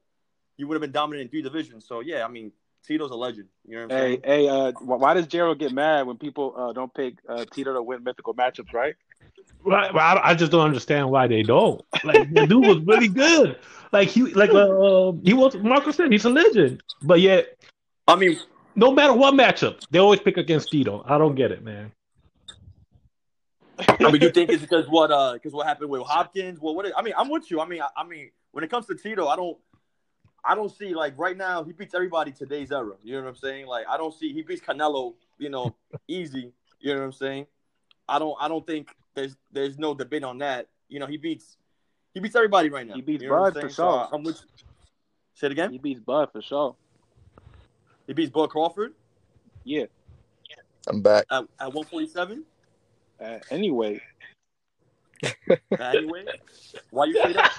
he 0.56 0.64
would 0.64 0.74
have 0.74 0.82
been 0.82 0.92
dominant 0.92 1.22
in 1.22 1.28
three 1.30 1.42
divisions. 1.42 1.86
So 1.86 2.00
yeah, 2.00 2.24
I 2.24 2.28
mean, 2.28 2.52
Tito's 2.84 3.10
a 3.10 3.14
legend. 3.14 3.48
You 3.66 3.76
know 3.76 3.86
what 3.86 3.96
I'm 3.96 3.98
Hey, 3.98 4.20
saying? 4.22 4.22
hey, 4.24 4.48
uh, 4.48 4.72
why 4.80 5.14
does 5.14 5.26
Gerald 5.26 5.58
get 5.58 5.72
mad 5.72 6.06
when 6.06 6.16
people 6.18 6.54
uh, 6.56 6.72
don't 6.72 6.92
pick 6.92 7.18
uh, 7.28 7.44
Tito 7.50 7.72
to 7.74 7.82
win 7.82 8.04
mythical 8.04 8.34
matchups? 8.34 8.72
Right? 8.72 8.94
Right, 9.66 9.92
well, 9.92 10.18
I, 10.18 10.30
I 10.30 10.34
just 10.34 10.52
don't 10.52 10.64
understand 10.64 11.10
why 11.10 11.26
they 11.26 11.42
don't. 11.42 11.82
Like 12.04 12.32
the 12.32 12.46
dude 12.46 12.66
was 12.66 12.78
really 12.80 13.08
good. 13.08 13.58
Like 13.92 14.08
he, 14.08 14.22
like 14.32 14.50
uh, 14.50 15.12
he 15.24 15.34
was. 15.34 15.56
Marcus 15.56 15.96
said 15.96 16.12
he's 16.12 16.24
a 16.24 16.30
legend, 16.30 16.82
but 17.02 17.20
yet 17.20 17.56
I 18.08 18.16
mean, 18.16 18.38
no 18.74 18.92
matter 18.92 19.12
what 19.12 19.34
matchup, 19.34 19.84
they 19.90 19.98
always 19.98 20.20
pick 20.20 20.36
against 20.36 20.70
Tito. 20.70 21.04
I 21.06 21.18
don't 21.18 21.34
get 21.34 21.50
it, 21.50 21.64
man. 21.64 21.92
I 23.78 24.10
mean, 24.10 24.22
you 24.22 24.30
think 24.30 24.50
it's 24.50 24.62
because 24.62 24.86
what, 24.88 25.10
uh, 25.10 25.34
because 25.34 25.52
what 25.52 25.66
happened 25.66 25.90
with 25.90 26.02
Hopkins? 26.02 26.60
Well, 26.60 26.74
what? 26.74 26.86
Is, 26.86 26.92
I 26.96 27.02
mean, 27.02 27.14
I'm 27.16 27.28
with 27.28 27.50
you. 27.50 27.60
I 27.60 27.66
mean, 27.66 27.82
I, 27.82 27.88
I 27.96 28.04
mean, 28.04 28.30
when 28.52 28.64
it 28.64 28.70
comes 28.70 28.86
to 28.86 28.94
Tito, 28.94 29.26
I 29.26 29.36
don't, 29.36 29.58
I 30.44 30.54
don't 30.54 30.70
see 30.70 30.94
like 30.94 31.18
right 31.18 31.36
now 31.36 31.64
he 31.64 31.72
beats 31.72 31.94
everybody 31.94 32.30
today's 32.30 32.70
era. 32.70 32.94
You 33.02 33.16
know 33.16 33.24
what 33.24 33.30
I'm 33.30 33.36
saying? 33.36 33.66
Like 33.66 33.86
I 33.88 33.96
don't 33.96 34.14
see 34.14 34.32
he 34.32 34.42
beats 34.42 34.62
Canelo, 34.62 35.14
you 35.38 35.50
know, 35.50 35.74
easy. 36.06 36.52
You 36.78 36.94
know 36.94 37.00
what 37.00 37.06
I'm 37.06 37.12
saying? 37.12 37.46
I 38.08 38.20
don't, 38.20 38.36
I 38.40 38.46
don't 38.46 38.64
think 38.64 38.94
there's 39.16 39.36
there's 39.50 39.78
no 39.78 39.94
debate 39.94 40.22
on 40.22 40.38
that. 40.38 40.68
You 40.88 41.00
know, 41.00 41.06
he 41.06 41.16
beats 41.16 41.56
he 42.14 42.20
beats 42.20 42.36
everybody 42.36 42.70
right 42.70 42.86
now. 42.86 42.94
He 42.94 43.02
beats 43.02 43.22
you 43.22 43.28
know 43.28 43.42
Bud 43.42 43.54
for 43.54 43.60
saying? 43.62 43.72
So, 43.72 43.82
sure. 43.82 44.08
I'm 44.12 44.22
with. 44.22 44.40
Say 45.34 45.48
it 45.48 45.52
again. 45.52 45.72
He 45.72 45.78
beats 45.78 46.00
Bud 46.00 46.30
for 46.32 46.40
sure. 46.40 46.76
He 48.06 48.12
beats 48.12 48.30
Bud 48.30 48.48
Crawford 48.50 48.94
Yeah. 49.64 49.86
I'm 50.88 51.02
back. 51.02 51.24
at, 51.30 51.42
at 51.58 51.72
147. 51.74 52.44
Uh, 53.20 53.38
anyway, 53.50 54.00
Anyway, 55.80 56.24
why 56.90 57.06
you 57.06 57.14
say 57.14 57.32
that? 57.32 57.52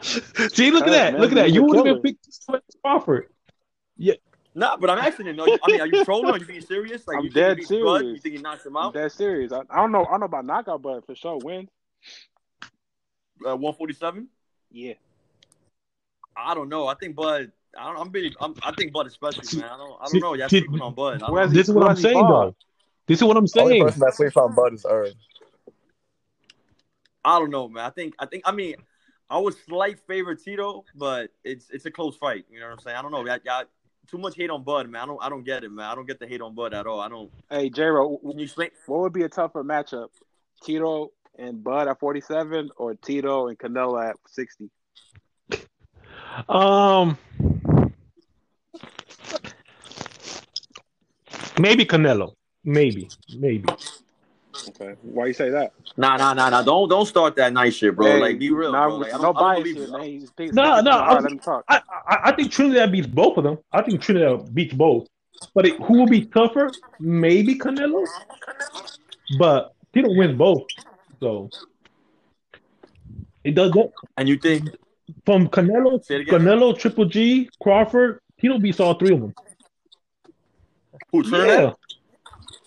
See, 0.00 0.70
look 0.70 0.86
at 0.86 0.90
that. 0.90 1.12
man, 1.12 1.20
look 1.20 1.32
at 1.32 1.34
that. 1.34 1.52
You 1.52 1.64
would 1.64 1.76
have 1.76 1.84
been 1.84 2.02
picked 2.02 2.26
Crawford. 2.82 3.28
Nah, 4.54 4.76
but 4.76 4.90
I'm 4.90 4.98
asking 4.98 5.26
him. 5.26 5.36
No, 5.36 5.44
I 5.62 5.70
mean, 5.70 5.80
are 5.80 5.86
you 5.86 6.04
trolling? 6.04 6.34
Are 6.34 6.38
you 6.38 6.44
being 6.46 6.60
serious? 6.60 7.06
Like, 7.06 7.18
I'm 7.18 7.24
you 7.24 7.30
dead 7.30 7.56
think 7.58 7.68
he 7.68 7.74
beats 7.74 7.84
Bud? 7.84 7.98
serious. 8.00 8.14
You 8.16 8.20
think 8.20 8.34
he 8.36 8.42
knocks 8.42 8.66
him 8.66 8.76
I'm 8.76 8.86
out? 8.86 8.94
dead 8.94 9.12
serious. 9.12 9.52
I, 9.52 9.60
I 9.70 9.76
don't 9.76 9.92
know. 9.92 10.04
I 10.04 10.10
don't 10.12 10.20
know 10.20 10.26
about 10.26 10.44
knockout, 10.46 10.82
but 10.82 11.06
for 11.06 11.14
sure 11.14 11.38
win. 11.42 11.68
Uh, 13.46 13.54
147. 13.56 14.26
Yeah. 14.72 14.94
I 16.36 16.54
don't 16.54 16.68
know. 16.68 16.86
I 16.88 16.94
think 16.94 17.14
Bud. 17.14 17.52
I 17.78 17.84
don't. 17.92 18.00
I'm 18.00 18.08
being. 18.08 18.32
I'm, 18.40 18.54
I 18.62 18.72
think 18.72 18.92
Bud 18.92 19.06
is 19.06 19.12
special, 19.12 19.42
man. 19.58 19.68
I 19.70 19.76
don't. 19.76 19.98
I 20.00 20.06
don't 20.06 20.20
know. 20.20 20.34
Y'all 20.34 20.48
see- 20.48 20.60
sleeping 20.60 20.80
on 20.80 20.94
Bud. 20.94 21.14
I 21.16 21.18
don't 21.18 21.32
Where's 21.32 21.50
know. 21.50 21.54
This 21.54 21.68
is 21.68 21.74
what 21.74 21.88
I'm 21.88 21.96
saying, 21.96 22.14
fought? 22.14 22.44
though. 22.46 22.56
This 23.06 23.18
is 23.18 23.24
what 23.24 23.36
I'm 23.36 23.46
Only 23.58 23.72
saying. 23.72 23.82
person 23.84 24.00
that 24.00 24.14
sleeps 24.14 24.36
on 24.36 24.54
Bud 24.54 24.74
is 24.74 24.84
Irv. 24.88 25.12
I 27.24 27.38
don't 27.38 27.50
know, 27.50 27.68
man. 27.68 27.84
I 27.84 27.90
think. 27.90 28.14
I 28.18 28.26
think. 28.26 28.42
I 28.46 28.52
mean, 28.52 28.76
I 29.30 29.38
was 29.38 29.56
slight 29.66 29.98
favor 30.06 30.34
Tito, 30.34 30.84
but 30.94 31.30
it's 31.44 31.68
it's 31.70 31.84
a 31.86 31.90
close 31.90 32.16
fight. 32.16 32.46
You 32.50 32.60
know 32.60 32.66
what 32.66 32.72
I'm 32.74 32.78
saying? 32.80 32.96
I 32.96 33.02
don't 33.02 33.10
know. 33.12 33.24
Y'all, 33.26 33.38
y'all 33.44 33.64
too 34.10 34.18
much 34.18 34.36
hate 34.36 34.50
on 34.50 34.64
Bud, 34.64 34.88
man. 34.88 35.02
I 35.02 35.06
don't. 35.06 35.22
I 35.22 35.28
don't 35.28 35.44
get 35.44 35.64
it, 35.64 35.70
man. 35.70 35.86
I 35.86 35.94
don't 35.94 36.06
get 36.06 36.18
the 36.18 36.26
hate 36.26 36.40
on 36.40 36.54
Bud 36.54 36.74
at 36.74 36.86
all. 36.86 37.00
I 37.00 37.08
don't. 37.08 37.30
Hey, 37.50 37.68
J-Ro, 37.70 38.18
Can 38.18 38.38
you 38.38 38.44
explain? 38.44 38.70
what 38.86 39.00
would 39.00 39.12
be 39.12 39.22
a 39.22 39.28
tougher 39.28 39.62
matchup? 39.62 40.08
Tito 40.62 41.12
and 41.38 41.62
Bud 41.62 41.86
at 41.88 42.00
47 42.00 42.70
or 42.76 42.94
Tito 42.94 43.48
and 43.48 43.58
Canelo 43.58 44.10
at 44.10 44.16
60? 44.26 44.70
Um, 46.48 47.16
maybe 51.58 51.84
Canelo. 51.84 52.34
Maybe, 52.64 53.08
maybe. 53.36 53.64
Okay. 54.68 54.94
Why 55.02 55.26
you 55.26 55.32
say 55.32 55.50
that? 55.50 55.72
Nah, 55.96 56.16
nah, 56.16 56.32
nah, 56.34 56.48
nah. 56.50 56.62
Don't 56.62 56.88
don't 56.88 57.06
start 57.06 57.36
that 57.36 57.52
nice 57.52 57.74
shit, 57.74 57.94
bro. 57.94 58.06
Hey, 58.06 58.20
like, 58.20 58.38
be 58.38 58.50
real, 58.50 58.72
nah, 58.72 58.86
bro. 58.88 58.96
Like, 58.96 59.12
no 59.20 59.32
bias 59.32 59.64
here, 59.64 59.88
man. 59.90 60.02
He's 60.02 60.30
picking- 60.30 60.54
No, 60.54 60.80
no, 60.80 60.90
I'm- 60.90 61.38
talk. 61.38 61.64
I, 61.68 61.80
I 62.06 62.18
I 62.24 62.32
think 62.32 62.50
Trinidad 62.50 62.90
beats 62.92 63.06
both 63.06 63.36
of 63.38 63.44
them. 63.44 63.58
I 63.72 63.82
think 63.82 64.00
Trinidad 64.00 64.54
beats 64.54 64.74
both. 64.74 65.06
But 65.54 65.66
it, 65.66 65.80
who 65.82 65.98
will 66.00 66.06
be 66.06 66.24
tougher? 66.26 66.70
Maybe 66.98 67.56
Canelo. 67.58 68.06
But 69.38 69.74
Tito 69.92 70.08
wins 70.14 70.36
both. 70.36 70.66
So 71.20 71.50
it 73.44 73.54
does 73.54 73.70
that 73.72 73.92
And 74.16 74.28
you 74.28 74.36
think? 74.38 74.68
from 75.24 75.48
Canelo, 75.48 76.04
Say 76.04 76.16
it 76.16 76.20
again. 76.22 76.40
Canelo, 76.40 76.76
Triple 76.78 77.06
G, 77.06 77.48
Crawford. 77.62 78.20
Tito 78.40 78.58
beats 78.58 78.80
all 78.80 78.94
three 78.94 79.12
of 79.14 79.20
them. 79.20 79.34
Who 81.12 81.22
Trinidad? 81.22 81.60
Yeah, 81.60 81.72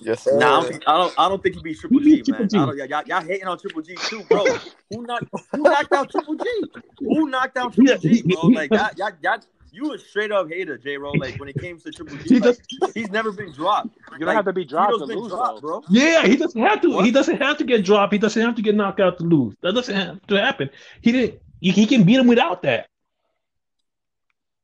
Yes, 0.01 0.24
sir. 0.24 0.38
Nah, 0.38 0.46
I 0.46 0.62
don't, 0.62 0.72
think, 0.72 0.84
I 0.88 0.98
don't. 0.98 1.13
I 1.20 1.29
don't 1.29 1.43
think 1.43 1.55
he 1.55 1.62
beat 1.62 1.79
Triple 1.79 2.00
He 2.00 2.15
beat 2.15 2.25
G, 2.25 2.31
man. 2.31 2.41
Triple 2.50 2.60
I 2.60 2.65
don't, 2.65 2.89
y'all, 2.89 3.03
y'all 3.05 3.22
hating 3.22 3.48
on 3.48 3.58
Triple 3.58 3.81
G 3.81 3.96
too, 3.96 4.24
bro. 4.29 4.46
who 4.89 5.05
knocked? 5.05 5.25
Who 5.51 5.62
knocked 5.63 5.93
out 5.93 6.12
Triple 6.12 6.36
G? 6.36 6.63
Who 7.00 7.29
knocked 7.29 7.58
out 7.58 7.74
Triple 7.74 7.98
G, 7.98 8.22
bro? 8.24 8.48
Like 8.48 8.72
y'all, 8.72 8.89
y'all, 8.98 9.12
y'all 9.22 9.38
you 9.74 9.93
a 9.93 9.98
straight 9.98 10.31
up 10.31 10.50
hater, 10.50 10.77
J. 10.77 10.98
Ro. 10.98 11.12
Like 11.12 11.39
when 11.39 11.48
it 11.48 11.58
came 11.58 11.79
to 11.79 11.91
Triple 11.91 12.17
G, 12.17 12.24
He 12.36 12.39
like, 12.39 12.58
just- 12.58 12.93
he's 12.93 13.10
never 13.10 13.31
been 13.31 13.51
dropped. 13.51 13.96
You 14.12 14.20
don't 14.20 14.27
Like, 14.27 14.36
have 14.36 14.46
to 14.46 14.53
be 14.53 14.65
dropped 14.65 14.93
Tito's 14.93 15.10
to 15.10 15.15
lose, 15.15 15.31
dropped, 15.31 15.62
bro. 15.62 15.84
Yeah, 15.89 16.25
he 16.25 16.36
doesn't 16.36 16.62
have 16.62 16.81
to. 16.81 16.89
What? 16.91 17.05
He 17.05 17.12
doesn't 17.12 17.38
have 17.41 17.58
to 17.58 17.63
get 17.63 17.86
dropped. 17.86 18.12
He 18.13 18.20
doesn't 18.20 18.41
have 18.41 18.55
to 18.55 18.62
get 18.62 18.75
knocked 18.75 19.00
out 19.00 19.17
to 19.20 19.24
lose. 19.24 19.55
That 19.62 19.74
doesn't 19.74 19.96
have 19.96 20.22
to 20.27 20.36
happen. 20.41 20.70
He 21.01 21.12
didn't. 21.12 21.39
He, 21.62 21.72
he 21.72 21.86
can 21.86 22.03
beat 22.03 22.15
him 22.20 22.27
without 22.27 22.63
that. 22.63 22.88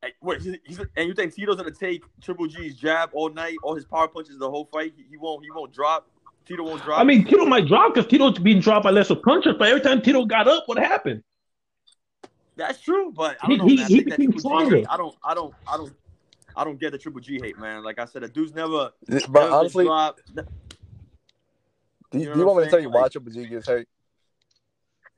Hey, 0.02 0.14
Wait, 0.22 0.42
he's, 0.42 0.56
he's, 0.66 0.80
and 0.96 1.08
you 1.08 1.14
think 1.14 1.34
Tito's 1.34 1.56
gonna 1.56 1.72
take 1.72 2.04
Triple 2.22 2.46
G's 2.48 2.76
jab 2.76 3.10
all 3.14 3.30
night, 3.30 3.58
all 3.64 3.74
his 3.76 3.86
power 3.86 4.08
punches 4.08 4.38
the 4.38 4.50
whole 4.50 4.66
fight? 4.72 4.94
He, 4.96 5.06
he 5.10 5.18
won't. 5.18 5.44
He 5.44 5.50
won't 5.52 5.74
drop. 5.74 6.08
Tito 6.46 6.64
won't 6.64 6.84
drop. 6.84 7.00
I 7.00 7.04
mean, 7.04 7.26
Tito 7.26 7.46
might 7.46 7.68
drop 7.68 7.94
because 7.94 8.10
Tito's 8.10 8.38
being 8.40 8.60
dropped 8.60 8.84
by 8.84 8.92
lesser 8.92 9.16
punches. 9.16 9.56
But 9.58 9.70
every 9.70 9.82
time 9.82 10.02
Tito 10.02 10.24
got 10.26 10.48
up, 10.48 10.64
what 10.68 10.78
happened? 10.78 11.24
that's 12.56 12.82
true, 12.82 13.12
but 13.16 13.38
I 13.42 13.48
He- 13.48 13.58
don't 13.58 13.68
know. 13.68 13.72
he- 13.72 13.76
man. 13.78 13.86
I 13.86 13.88
he 13.90 14.04
became 14.04 14.40
stronger. 14.40 14.84
I 14.90 14.98
don't. 14.98 15.16
I 15.24 15.34
don't. 15.34 15.54
I 15.68 15.78
don't. 15.78 15.94
I 16.56 16.64
don't 16.64 16.80
get 16.80 16.92
the 16.92 16.98
Triple 16.98 17.22
G 17.22 17.40
hate, 17.42 17.58
man. 17.60 17.84
Like 17.84 18.00
I 18.00 18.06
said, 18.06 18.22
the 18.24 18.28
dude's 18.30 18.54
never. 18.54 18.92
But 19.08 19.10
never 19.10 19.28
been 19.32 19.44
honestly, 19.54 19.86
dropped. 19.86 20.22
do 20.36 20.44
you 22.14 22.20
you, 22.20 22.34
do 22.34 22.40
you 22.40 22.46
what 22.46 22.56
want 22.56 22.58
me 22.60 22.64
to 22.66 22.70
tell 22.70 22.80
you 22.80 22.86
saying? 22.86 22.94
why 22.94 23.02
Like- 23.02 23.12
Triple 23.12 23.32
G 23.32 23.46
gets 23.48 23.68
hate? 23.68 23.88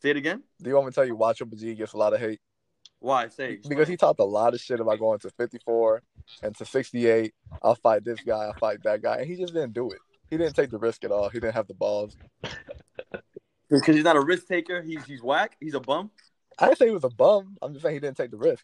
Say 0.01 0.09
it 0.11 0.17
again. 0.17 0.41
Do 0.61 0.69
you 0.69 0.75
want 0.75 0.87
me 0.87 0.91
to 0.91 0.95
tell 0.95 1.05
you 1.05 1.15
why 1.15 1.33
Triple 1.33 1.57
G 1.57 1.75
gets 1.75 1.91
a 1.93 1.97
lot 1.97 2.13
of 2.13 2.19
hate? 2.21 2.39
Why? 2.99 3.27
Say 3.29 3.59
Because 3.67 3.87
he 3.87 3.95
talked 3.95 4.19
a 4.19 4.25
lot 4.25 4.53
of 4.53 4.59
shit 4.59 4.79
about 4.79 4.99
going 4.99 5.19
to 5.19 5.29
54 5.29 6.01
and 6.43 6.55
to 6.57 6.65
68. 6.65 7.33
I'll 7.61 7.75
fight 7.75 8.03
this 8.03 8.19
guy, 8.21 8.45
I'll 8.45 8.53
fight 8.53 8.83
that 8.83 9.01
guy. 9.01 9.17
And 9.17 9.27
he 9.27 9.35
just 9.35 9.53
didn't 9.53 9.73
do 9.73 9.89
it. 9.91 9.99
He 10.29 10.37
didn't 10.37 10.55
take 10.55 10.69
the 10.69 10.77
risk 10.77 11.03
at 11.03 11.11
all. 11.11 11.29
He 11.29 11.39
didn't 11.39 11.55
have 11.55 11.67
the 11.67 11.73
balls. 11.73 12.15
because 13.69 13.95
he's 13.95 14.03
not 14.03 14.15
a 14.15 14.21
risk 14.21 14.47
taker. 14.47 14.81
He's 14.81 15.03
he's 15.05 15.23
whack. 15.23 15.55
He's 15.59 15.73
a 15.73 15.79
bum. 15.79 16.11
I 16.57 16.67
didn't 16.67 16.77
say 16.77 16.85
he 16.85 16.91
was 16.91 17.03
a 17.03 17.09
bum. 17.09 17.57
I'm 17.61 17.73
just 17.73 17.83
saying 17.83 17.95
he 17.95 17.99
didn't 17.99 18.17
take 18.17 18.31
the 18.31 18.37
risk. 18.37 18.63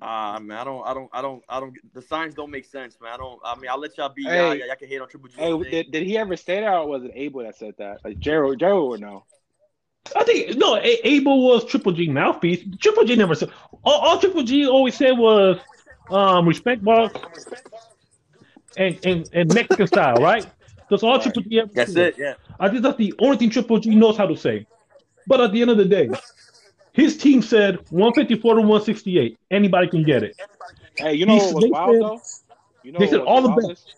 Ah, 0.00 0.38
man, 0.38 0.58
I 0.58 0.64
don't, 0.64 0.86
I 0.86 0.94
don't, 0.94 1.10
I 1.12 1.22
don't, 1.22 1.42
I 1.48 1.60
don't. 1.60 1.76
The 1.92 2.02
signs 2.02 2.34
don't 2.34 2.50
make 2.50 2.66
sense, 2.66 2.96
man. 3.02 3.12
I 3.14 3.16
don't. 3.16 3.40
I 3.44 3.56
mean, 3.56 3.68
I'll 3.68 3.80
let 3.80 3.98
y'all 3.98 4.10
be. 4.10 4.24
Hey. 4.24 4.36
y'all, 4.36 4.54
y'all 4.54 4.76
can 4.76 4.88
hate 4.88 5.00
on 5.00 5.08
Triple 5.08 5.28
G. 5.28 5.36
Hey, 5.36 5.70
did, 5.70 5.90
did 5.90 6.02
he 6.04 6.16
ever 6.16 6.36
say 6.36 6.60
that, 6.60 6.72
or 6.72 6.86
was 6.86 7.04
it 7.04 7.10
Abel 7.14 7.42
that 7.42 7.56
said 7.56 7.74
that? 7.78 8.04
Like 8.04 8.18
Gerald, 8.20 8.60
Gerald 8.60 8.90
would 8.90 9.00
know. 9.00 9.24
I 10.16 10.24
think 10.24 10.56
no. 10.56 10.76
A- 10.76 11.00
Abel 11.06 11.42
was 11.46 11.64
Triple 11.64 11.92
G 11.92 12.08
mouthpiece. 12.08 12.64
Triple 12.80 13.04
G 13.04 13.16
never 13.16 13.34
said. 13.34 13.50
All, 13.84 14.00
all 14.00 14.18
Triple 14.18 14.42
G 14.42 14.66
always 14.66 14.94
said 14.96 15.12
was 15.18 15.58
um, 16.10 16.46
respect 16.46 16.82
box 16.84 17.14
and, 18.76 18.98
and 19.04 19.28
and 19.32 19.52
Mexican 19.54 19.86
style, 19.86 20.16
right? 20.16 20.46
That's 20.90 21.02
all 21.02 21.18
Triple 21.20 21.42
G 21.42 21.60
ever 21.60 21.70
That's 21.74 21.92
said. 21.92 22.14
it. 22.14 22.18
Yeah. 22.18 22.34
I 22.60 22.68
think 22.68 22.82
that's 22.82 22.96
the 22.98 23.14
only 23.18 23.36
thing 23.36 23.50
Triple 23.50 23.78
G 23.78 23.94
knows 23.94 24.16
how 24.16 24.26
to 24.26 24.36
say. 24.36 24.66
But 25.26 25.40
at 25.40 25.52
the 25.52 25.60
end 25.60 25.70
of 25.70 25.76
the 25.76 25.84
day, 25.84 26.08
his 26.92 27.16
team 27.16 27.42
said 27.42 27.76
154 27.90 28.54
to 28.54 28.60
168. 28.62 29.38
Anybody 29.50 29.88
can 29.88 30.04
get 30.04 30.22
it. 30.22 30.36
Hey, 30.96 31.14
you 31.14 31.26
know 31.26 31.34
He- 31.34 31.40
what 31.40 31.54
was 31.54 31.64
they 31.64 31.70
wild 31.70 31.92
said- 31.94 32.02
though? 32.02 32.20
You 32.84 32.92
know 32.92 32.98
they 33.00 33.06
said 33.08 33.20
all 33.20 33.42
the 33.42 33.48
wildest? 33.48 33.94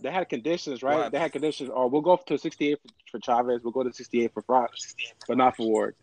They 0.00 0.10
had 0.10 0.28
conditions, 0.28 0.82
right? 0.82 0.96
What? 0.96 1.12
They 1.12 1.18
had 1.18 1.32
conditions. 1.32 1.70
Oh, 1.72 1.86
we'll 1.86 2.02
go 2.02 2.16
to 2.16 2.38
68 2.38 2.78
for, 2.80 2.88
for 3.10 3.20
Chavez. 3.20 3.62
We'll 3.62 3.72
go 3.72 3.82
to 3.82 3.92
68 3.92 4.32
for 4.34 4.42
Froch, 4.42 4.68
but 5.26 5.36
not 5.36 5.56
for 5.56 5.66
Ward. 5.66 5.94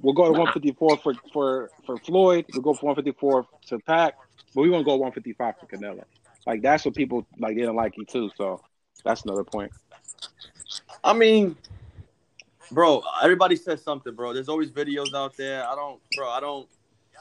We'll 0.00 0.14
go 0.14 0.26
to 0.26 0.32
154 0.32 0.98
for 0.98 1.14
for 1.32 1.70
for 1.84 1.98
Floyd. 1.98 2.46
We'll 2.52 2.62
go 2.62 2.74
for 2.74 2.86
154 2.86 3.46
to 3.68 3.78
Pac, 3.80 4.14
but 4.54 4.60
we 4.62 4.70
gonna 4.70 4.84
go 4.84 4.96
155 4.96 5.54
for 5.58 5.66
Canelo. 5.66 6.04
Like 6.46 6.62
that's 6.62 6.84
what 6.84 6.94
people 6.94 7.26
like. 7.38 7.54
They 7.54 7.62
didn't 7.62 7.76
like 7.76 7.96
you 7.96 8.04
too. 8.04 8.30
So 8.36 8.60
that's 9.04 9.24
another 9.24 9.44
point. 9.44 9.72
I 11.02 11.12
mean, 11.12 11.56
bro, 12.70 13.02
everybody 13.22 13.56
says 13.56 13.82
something, 13.82 14.14
bro. 14.14 14.32
There's 14.32 14.48
always 14.48 14.70
videos 14.70 15.14
out 15.14 15.36
there. 15.36 15.66
I 15.66 15.74
don't, 15.74 16.00
bro. 16.16 16.28
I 16.28 16.40
don't. 16.40 16.68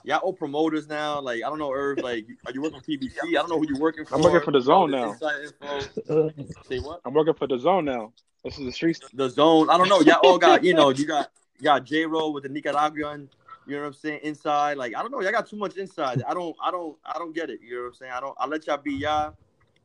Y'all 0.07 0.21
old 0.23 0.37
promoters 0.37 0.87
now. 0.87 1.19
Like 1.19 1.43
I 1.43 1.49
don't 1.49 1.59
know, 1.59 1.73
Irv. 1.73 1.97
Like, 1.97 2.25
are 2.45 2.53
you 2.53 2.61
working 2.61 2.79
for 2.79 2.85
PBC? 2.85 3.17
I 3.27 3.31
don't 3.33 3.49
know 3.49 3.59
who 3.59 3.67
you're 3.67 3.77
working 3.77 4.05
for. 4.05 4.15
I'm 4.15 4.21
working 4.21 4.39
for 4.39 4.51
the 4.51 4.61
Zone 4.61 4.89
now. 4.89 5.11
Inside 5.11 5.41
info. 5.43 6.31
Say 6.69 6.79
what? 6.79 7.01
I'm 7.03 7.13
working 7.13 7.33
for 7.33 7.45
the 7.45 7.59
zone 7.59 7.83
now. 7.83 8.13
This 8.41 8.57
is 8.57 8.63
the 8.63 8.71
streets. 8.71 9.01
The 9.13 9.29
zone. 9.29 9.69
I 9.69 9.77
don't 9.77 9.89
know. 9.89 9.99
Y'all 9.99 10.21
all 10.23 10.37
got. 10.37 10.63
You 10.63 10.73
know, 10.73 10.91
you 10.91 11.05
got 11.05 11.29
you 11.57 11.65
got 11.65 11.83
J 11.83 12.05
Roll 12.05 12.31
with 12.31 12.43
the 12.43 12.49
Nicaraguan. 12.49 13.27
You 13.65 13.75
know 13.75 13.81
what 13.81 13.87
I'm 13.87 13.93
saying? 13.95 14.21
Inside, 14.23 14.77
like 14.77 14.95
I 14.95 15.01
don't 15.01 15.11
know. 15.11 15.19
Y'all 15.19 15.33
got 15.33 15.49
too 15.49 15.57
much 15.57 15.75
inside. 15.75 16.23
I 16.25 16.33
don't. 16.33 16.55
I 16.63 16.71
don't. 16.71 16.95
I 17.05 17.17
don't 17.17 17.35
get 17.35 17.49
it. 17.49 17.59
You 17.61 17.75
know 17.75 17.81
what 17.81 17.87
I'm 17.87 17.93
saying? 17.95 18.11
I 18.13 18.21
don't. 18.21 18.35
I 18.39 18.47
let 18.47 18.65
y'all 18.65 18.77
be 18.77 18.93
y'all. 18.93 19.35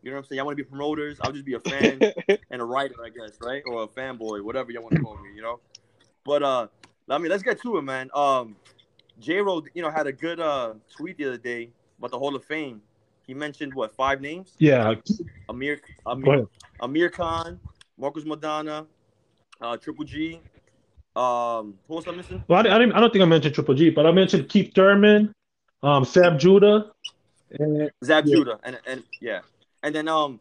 You 0.05 0.11
know 0.11 0.19
what 0.19 0.23
I'm 0.23 0.29
saying? 0.29 0.37
Y'all 0.37 0.47
want 0.47 0.57
to 0.57 0.62
be 0.62 0.69
promoters. 0.69 1.19
I'll 1.21 1.33
just 1.33 1.45
be 1.45 1.55
a 1.55 1.61
fan. 1.61 2.00
and 2.52 2.62
a 2.62 2.64
writer, 2.64 2.95
I 3.05 3.09
guess, 3.09 3.33
right? 3.41 3.62
Or 3.67 3.83
a 3.83 3.88
fanboy, 3.88 4.45
whatever 4.45 4.71
y'all 4.71 4.83
want 4.83 4.95
to 4.95 5.00
call 5.00 5.17
me, 5.17 5.31
you 5.35 5.43
know. 5.43 5.59
But 6.25 6.45
uh, 6.45 6.69
I 7.11 7.19
mean, 7.19 7.29
let's 7.29 7.43
get 7.43 7.61
to 7.62 7.79
it, 7.79 7.83
man. 7.83 8.09
Um, 8.14 8.55
J. 9.21 9.38
Ro, 9.40 9.62
you 9.75 9.83
know, 9.83 9.90
had 9.90 10.07
a 10.07 10.12
good 10.12 10.40
uh 10.40 10.75
tweet 10.95 11.19
the 11.19 11.26
other 11.28 11.38
day 11.38 11.71
about 11.99 12.11
the 12.11 12.19
Hall 12.19 12.35
of 12.35 12.45
Fame. 12.45 12.81
He 13.26 13.35
mentioned 13.35 13.73
what 13.75 13.95
five 13.95 14.21
names: 14.21 14.54
yeah. 14.59 14.95
Amir, 15.49 15.81
Amir. 16.07 16.47
Amir 16.81 17.09
Khan, 17.11 17.61
Marcos 17.97 18.25
Maidana, 18.25 18.87
uh, 19.61 19.76
Triple 19.76 20.04
G. 20.04 20.40
Um, 21.14 21.75
who 21.87 21.97
else 21.97 22.07
I'm 22.07 22.16
missing? 22.16 22.42
Well, 22.49 22.66
I, 22.66 22.75
I, 22.75 22.78
didn't, 22.78 22.95
I 22.95 23.00
don't 23.00 23.12
think 23.12 23.23
I 23.23 23.26
mentioned 23.26 23.54
Triple 23.54 23.75
G, 23.75 23.90
but 23.90 24.07
I 24.07 24.12
mentioned 24.12 24.49
Keith 24.49 24.73
Thurman, 24.75 25.33
um, 25.83 26.04
Zab 26.04 26.38
Judah, 26.38 26.90
and 27.59 27.90
Zab 28.02 28.26
Yeah. 28.26 28.37
Judah, 28.37 28.59
and 28.64 28.81
and 28.87 29.02
yeah, 29.21 29.40
and 29.83 29.95
then 29.95 30.09
um, 30.09 30.40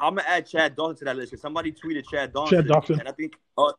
I'm 0.00 0.16
gonna 0.16 0.24
add 0.26 0.46
Chad 0.46 0.74
Dawson 0.76 0.96
to 0.96 1.04
that 1.06 1.16
list 1.16 1.30
because 1.30 1.42
somebody 1.42 1.72
tweeted 1.72 2.08
Chad 2.10 2.32
Dawson, 2.32 2.58
Chad 2.58 2.66
Dawson. 2.66 2.98
and 3.00 3.08
I 3.08 3.12
think 3.12 3.34
uh, 3.56 3.72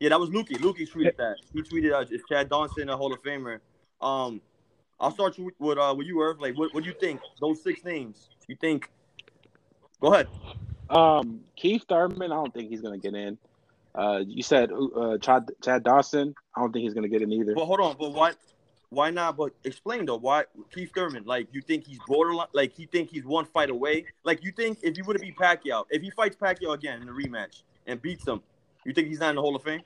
yeah, 0.00 0.10
that 0.10 0.20
was 0.20 0.30
Lukey. 0.30 0.56
Lukey 0.58 0.90
tweeted 0.90 1.16
that. 1.16 1.36
He 1.52 1.62
tweeted 1.62 1.92
uh, 1.92 2.04
is 2.10 2.22
Chad 2.28 2.48
Dawson 2.48 2.88
a 2.88 2.96
Hall 2.96 3.12
of 3.12 3.22
Famer? 3.22 3.60
Um, 4.00 4.40
I'll 5.00 5.10
start 5.12 5.38
you 5.38 5.52
with 5.58 5.78
uh 5.78 5.94
with 5.96 6.06
you, 6.06 6.20
Irv. 6.20 6.40
Like, 6.40 6.56
what 6.56 6.72
what 6.74 6.82
do 6.84 6.88
you 6.88 6.96
think? 6.98 7.20
Those 7.40 7.62
six 7.62 7.84
names. 7.84 8.28
You 8.46 8.56
think? 8.56 8.90
Go 10.00 10.14
ahead. 10.14 10.28
Um, 10.90 11.40
Keith 11.56 11.84
Thurman, 11.88 12.32
I 12.32 12.36
don't 12.36 12.54
think 12.54 12.70
he's 12.70 12.80
gonna 12.80 12.98
get 12.98 13.14
in. 13.14 13.38
Uh, 13.94 14.22
you 14.26 14.42
said 14.42 14.70
uh, 14.72 15.18
Chad, 15.18 15.50
Chad 15.62 15.82
Dawson. 15.82 16.34
I 16.54 16.60
don't 16.60 16.72
think 16.72 16.84
he's 16.84 16.94
gonna 16.94 17.08
get 17.08 17.22
in 17.22 17.32
either. 17.32 17.54
But 17.54 17.66
hold 17.66 17.80
on. 17.80 17.96
But 17.98 18.12
why? 18.12 18.32
Why 18.90 19.10
not? 19.10 19.36
But 19.36 19.52
explain 19.64 20.06
though. 20.06 20.16
Why 20.16 20.44
Keith 20.72 20.92
Thurman? 20.94 21.24
Like, 21.26 21.48
you 21.52 21.60
think 21.60 21.86
he's 21.86 21.98
borderline? 22.06 22.46
Like, 22.52 22.78
you 22.78 22.86
think 22.86 23.10
he's 23.10 23.24
one 23.24 23.44
fight 23.44 23.70
away? 23.70 24.06
Like, 24.24 24.42
you 24.42 24.52
think 24.52 24.78
if 24.82 24.96
he 24.96 25.02
would 25.02 25.16
have 25.16 25.22
beat 25.22 25.36
Pacquiao, 25.36 25.84
if 25.90 26.00
he 26.00 26.10
fights 26.10 26.36
Pacquiao 26.36 26.74
again 26.74 27.02
in 27.02 27.08
a 27.08 27.12
rematch 27.12 27.62
and 27.86 28.00
beats 28.00 28.26
him, 28.26 28.40
you 28.84 28.92
think 28.92 29.08
he's 29.08 29.20
not 29.20 29.30
in 29.30 29.36
the 29.36 29.42
Hall 29.42 29.56
of 29.56 29.62
Fame? 29.62 29.82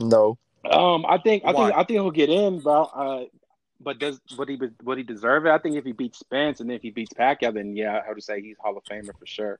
No. 0.00 0.38
Um, 0.70 1.04
I 1.06 1.18
think 1.18 1.44
I 1.44 1.52
Why? 1.52 1.66
think 1.66 1.78
I 1.78 1.84
think 1.84 1.90
he'll 1.90 2.10
get 2.10 2.30
in, 2.30 2.60
bro. 2.60 2.84
Uh, 2.84 3.24
but 3.80 3.98
does 3.98 4.20
would 4.36 4.48
he 4.48 4.58
would 4.82 4.98
he 4.98 5.04
deserve 5.04 5.46
it? 5.46 5.50
I 5.50 5.58
think 5.58 5.76
if 5.76 5.84
he 5.84 5.92
beats 5.92 6.18
Spence 6.18 6.60
and 6.60 6.68
then 6.68 6.76
if 6.76 6.82
he 6.82 6.90
beats 6.90 7.12
Pacquiao, 7.12 7.54
then 7.54 7.76
yeah, 7.76 8.00
I 8.08 8.12
would 8.12 8.22
say 8.22 8.40
he's 8.40 8.56
Hall 8.58 8.76
of 8.76 8.84
Famer 8.84 9.16
for 9.18 9.26
sure. 9.26 9.58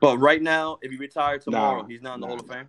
But 0.00 0.18
right 0.18 0.42
now, 0.42 0.78
if 0.82 0.90
he 0.90 0.96
retired 0.96 1.42
tomorrow, 1.42 1.82
Nah, 1.82 1.88
he's 1.88 2.02
not 2.02 2.16
in 2.16 2.20
the 2.20 2.26
nah. 2.26 2.32
Hall 2.34 2.40
of 2.40 2.48
Fame. 2.48 2.68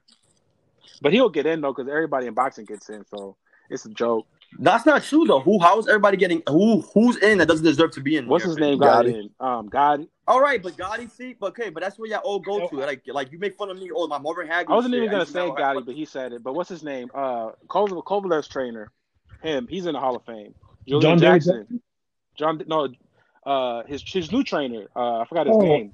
But 1.01 1.13
he'll 1.13 1.29
get 1.29 1.45
in 1.45 1.61
though 1.61 1.73
because 1.73 1.89
everybody 1.89 2.27
in 2.27 2.33
boxing 2.33 2.65
gets 2.65 2.89
in, 2.89 3.05
so 3.05 3.35
it's 3.69 3.85
a 3.85 3.89
joke. 3.89 4.27
That's 4.59 4.85
not 4.85 5.03
true 5.03 5.25
though. 5.25 5.39
Who? 5.41 5.59
How 5.59 5.77
is 5.79 5.87
everybody 5.87 6.17
getting? 6.17 6.41
Who? 6.47 6.81
Who's 6.93 7.17
in 7.17 7.37
that 7.39 7.47
doesn't 7.47 7.65
deserve 7.65 7.91
to 7.91 8.01
be 8.01 8.17
in? 8.17 8.27
What's 8.27 8.43
your 8.45 8.51
his 8.51 8.57
name? 8.59 8.77
Got 8.79 9.05
Gatti. 9.05 9.19
in. 9.19 9.29
Um, 9.39 9.67
God. 9.67 10.07
All 10.27 10.41
right, 10.41 10.61
but 10.61 10.75
Gatti, 10.77 11.07
see, 11.07 11.33
but 11.39 11.47
okay, 11.47 11.69
but 11.69 11.81
that's 11.83 11.97
where 11.99 12.09
y'all 12.09 12.19
all 12.23 12.39
go 12.39 12.67
to. 12.67 12.75
Like, 12.75 13.01
like 13.07 13.31
you 13.31 13.39
make 13.39 13.55
fun 13.55 13.69
of 13.69 13.77
me. 13.77 13.89
Oh, 13.93 14.07
my 14.07 14.17
Marvin 14.17 14.47
Hagler. 14.47 14.69
I 14.69 14.73
wasn't 14.75 14.93
shit. 14.93 15.03
even 15.03 15.11
gonna 15.11 15.25
say 15.25 15.47
not- 15.47 15.57
Gatti, 15.57 15.81
but 15.85 15.95
he 15.95 16.05
said 16.05 16.33
it. 16.33 16.43
But 16.43 16.53
what's 16.53 16.69
his 16.69 16.83
name? 16.83 17.09
Uh, 17.13 17.51
Kovalev, 17.67 18.03
Kovalev's 18.03 18.47
trainer, 18.47 18.91
him. 19.41 19.67
He's 19.69 19.85
in 19.85 19.93
the 19.93 19.99
Hall 19.99 20.15
of 20.15 20.25
Fame. 20.25 20.53
Julian 20.87 21.01
John 21.01 21.17
David 21.19 21.33
Jackson. 21.43 21.81
John. 22.37 22.61
No. 22.67 22.89
Uh, 23.45 23.83
his 23.83 24.01
his 24.05 24.31
new 24.31 24.43
trainer. 24.43 24.87
Uh, 24.95 25.19
I 25.19 25.25
forgot 25.25 25.47
his 25.47 25.55
Oh. 25.55 25.61
name. 25.61 25.93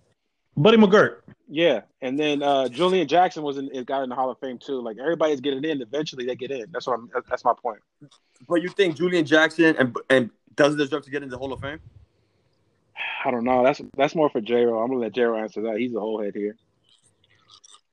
Buddy 0.57 0.77
McGirt. 0.77 1.17
Yeah, 1.49 1.81
and 2.01 2.17
then 2.17 2.41
uh, 2.41 2.69
Julian 2.69 3.07
Jackson 3.07 3.43
was 3.43 3.57
in, 3.57 3.69
it 3.73 3.85
got 3.85 4.03
in 4.03 4.09
the 4.09 4.15
Hall 4.15 4.31
of 4.31 4.39
Fame 4.39 4.57
too. 4.57 4.81
Like 4.81 4.97
everybody's 4.97 5.41
getting 5.41 5.63
in. 5.63 5.81
Eventually, 5.81 6.25
they 6.25 6.35
get 6.35 6.51
in. 6.51 6.65
That's 6.71 6.87
what 6.87 6.93
I'm. 6.93 7.09
That's 7.29 7.43
my 7.43 7.53
point. 7.53 7.79
But 8.47 8.61
you 8.61 8.69
think 8.69 8.95
Julian 8.95 9.25
Jackson 9.25 9.75
and 9.77 9.97
and 10.09 10.29
doesn't 10.55 10.79
deserve 10.79 11.03
to 11.03 11.11
get 11.11 11.21
into 11.21 11.33
the 11.33 11.37
Hall 11.37 11.51
of 11.51 11.59
Fame? 11.59 11.79
I 13.25 13.31
don't 13.31 13.43
know. 13.43 13.63
That's 13.63 13.81
that's 13.97 14.15
more 14.15 14.29
for 14.29 14.41
J 14.41 14.63
Ro. 14.63 14.81
I'm 14.81 14.87
gonna 14.87 15.01
let 15.01 15.13
J 15.13 15.23
Ro 15.23 15.37
answer 15.37 15.61
that. 15.63 15.77
He's 15.77 15.93
the 15.93 15.99
whole 15.99 16.21
head 16.21 16.33
here. 16.33 16.55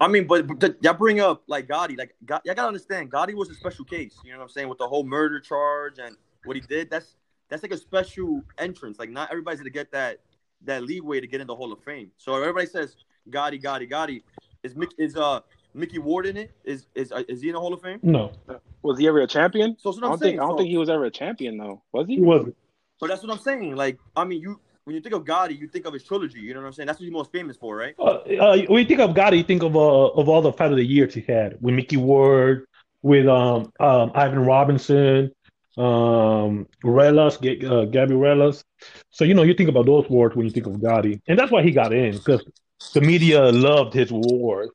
I 0.00 0.08
mean, 0.08 0.26
but, 0.26 0.46
but 0.46 0.76
y'all 0.82 0.94
bring 0.94 1.20
up 1.20 1.42
like 1.46 1.68
Gatti. 1.68 1.94
Like, 1.94 2.14
God, 2.24 2.40
y'all 2.44 2.54
gotta 2.54 2.68
understand, 2.68 3.10
Gatti 3.10 3.34
was 3.34 3.50
a 3.50 3.54
special 3.54 3.84
case. 3.84 4.16
You 4.24 4.32
know 4.32 4.38
what 4.38 4.44
I'm 4.44 4.48
saying? 4.48 4.68
With 4.68 4.78
the 4.78 4.88
whole 4.88 5.04
murder 5.04 5.40
charge 5.40 5.98
and 5.98 6.16
what 6.44 6.56
he 6.56 6.62
did, 6.62 6.90
that's 6.90 7.16
that's 7.50 7.62
like 7.62 7.72
a 7.72 7.76
special 7.76 8.42
entrance. 8.56 8.98
Like, 8.98 9.10
not 9.10 9.30
everybody's 9.30 9.60
gonna 9.60 9.70
get 9.70 9.92
that 9.92 10.20
that 10.64 10.84
leeway 10.84 11.20
to 11.20 11.26
get 11.26 11.40
in 11.40 11.46
the 11.46 11.54
Hall 11.54 11.72
of 11.72 11.82
Fame. 11.84 12.10
So 12.16 12.34
everybody 12.34 12.66
says 12.66 12.96
Gatti, 13.28 13.58
Gatti, 13.58 13.86
Gatti. 13.86 14.22
Is 14.62 14.74
Mick 14.74 14.90
is 14.98 15.16
uh 15.16 15.40
Mickey 15.74 15.98
Ward 15.98 16.26
in 16.26 16.36
it? 16.36 16.50
Is 16.64 16.86
is 16.94 17.12
uh, 17.12 17.22
is 17.28 17.40
he 17.42 17.48
in 17.48 17.54
the 17.54 17.60
Hall 17.60 17.72
of 17.74 17.80
Fame? 17.82 17.98
No, 18.02 18.32
Was 18.82 18.98
he 18.98 19.06
ever 19.08 19.20
a 19.20 19.26
champion? 19.26 19.76
So 19.78 19.90
that's 19.90 20.00
what 20.00 20.04
I 20.04 20.06
I'm 20.06 20.12
don't 20.12 20.18
saying. 20.20 20.32
think 20.32 20.40
I 20.40 20.44
don't 20.44 20.52
So- 20.52 20.58
think 20.58 20.68
he 20.70 20.76
was 20.78 20.90
ever 20.90 21.04
a 21.04 21.10
champion 21.10 21.58
though. 21.58 21.82
Was 21.92 22.06
he 22.06 22.16
he? 22.16 22.20
wasn't. 22.20 22.56
But 23.00 23.08
that's 23.08 23.22
what 23.22 23.32
I'm 23.32 23.38
saying. 23.38 23.76
Like, 23.76 23.98
I 24.14 24.24
mean, 24.24 24.40
you 24.42 24.60
when 24.84 24.94
you 24.96 25.00
think 25.02 25.14
of 25.14 25.24
Gatti, 25.24 25.54
you 25.54 25.68
think 25.68 25.86
of 25.86 25.92
his 25.94 26.02
trilogy. 26.04 26.40
You 26.40 26.52
know 26.54 26.60
what 26.60 26.66
I'm 26.66 26.72
saying? 26.74 26.86
That's 26.86 26.98
what 26.98 27.04
he's 27.04 27.12
most 27.12 27.32
famous 27.32 27.56
for, 27.56 27.76
right? 27.76 27.94
Uh, 27.98 28.18
uh, 28.40 28.58
when 28.68 28.80
you 28.82 28.84
think 28.84 29.00
of 29.00 29.14
Gatti, 29.14 29.38
you 29.38 29.44
think 29.44 29.62
of 29.62 29.76
uh, 29.76 30.06
of 30.08 30.28
all 30.28 30.42
the 30.42 30.52
fight 30.52 30.70
of 30.70 30.76
the 30.76 30.84
years 30.84 31.14
he 31.14 31.20
had 31.22 31.56
with 31.60 31.74
Mickey 31.74 31.96
Ward, 31.96 32.66
with 33.02 33.26
um, 33.28 33.72
um 33.80 34.10
Ivan 34.14 34.40
Robinson, 34.44 35.30
um 35.78 36.66
Ruelas, 36.84 37.36
uh, 37.36 37.84
Gabby 37.86 38.14
Ruelas. 38.14 38.62
So 39.10 39.24
you 39.24 39.34
know 39.34 39.42
you 39.42 39.54
think 39.54 39.68
about 39.70 39.86
those 39.86 40.08
words 40.10 40.36
when 40.36 40.44
you 40.46 40.52
think 40.52 40.66
of 40.66 40.80
Gatti, 40.82 41.20
and 41.28 41.38
that's 41.38 41.50
why 41.50 41.62
he 41.62 41.70
got 41.70 41.92
in 41.92 42.12
because 42.18 42.44
the 42.94 43.00
media 43.00 43.42
loved 43.50 43.94
his 43.94 44.10
wars, 44.10 44.70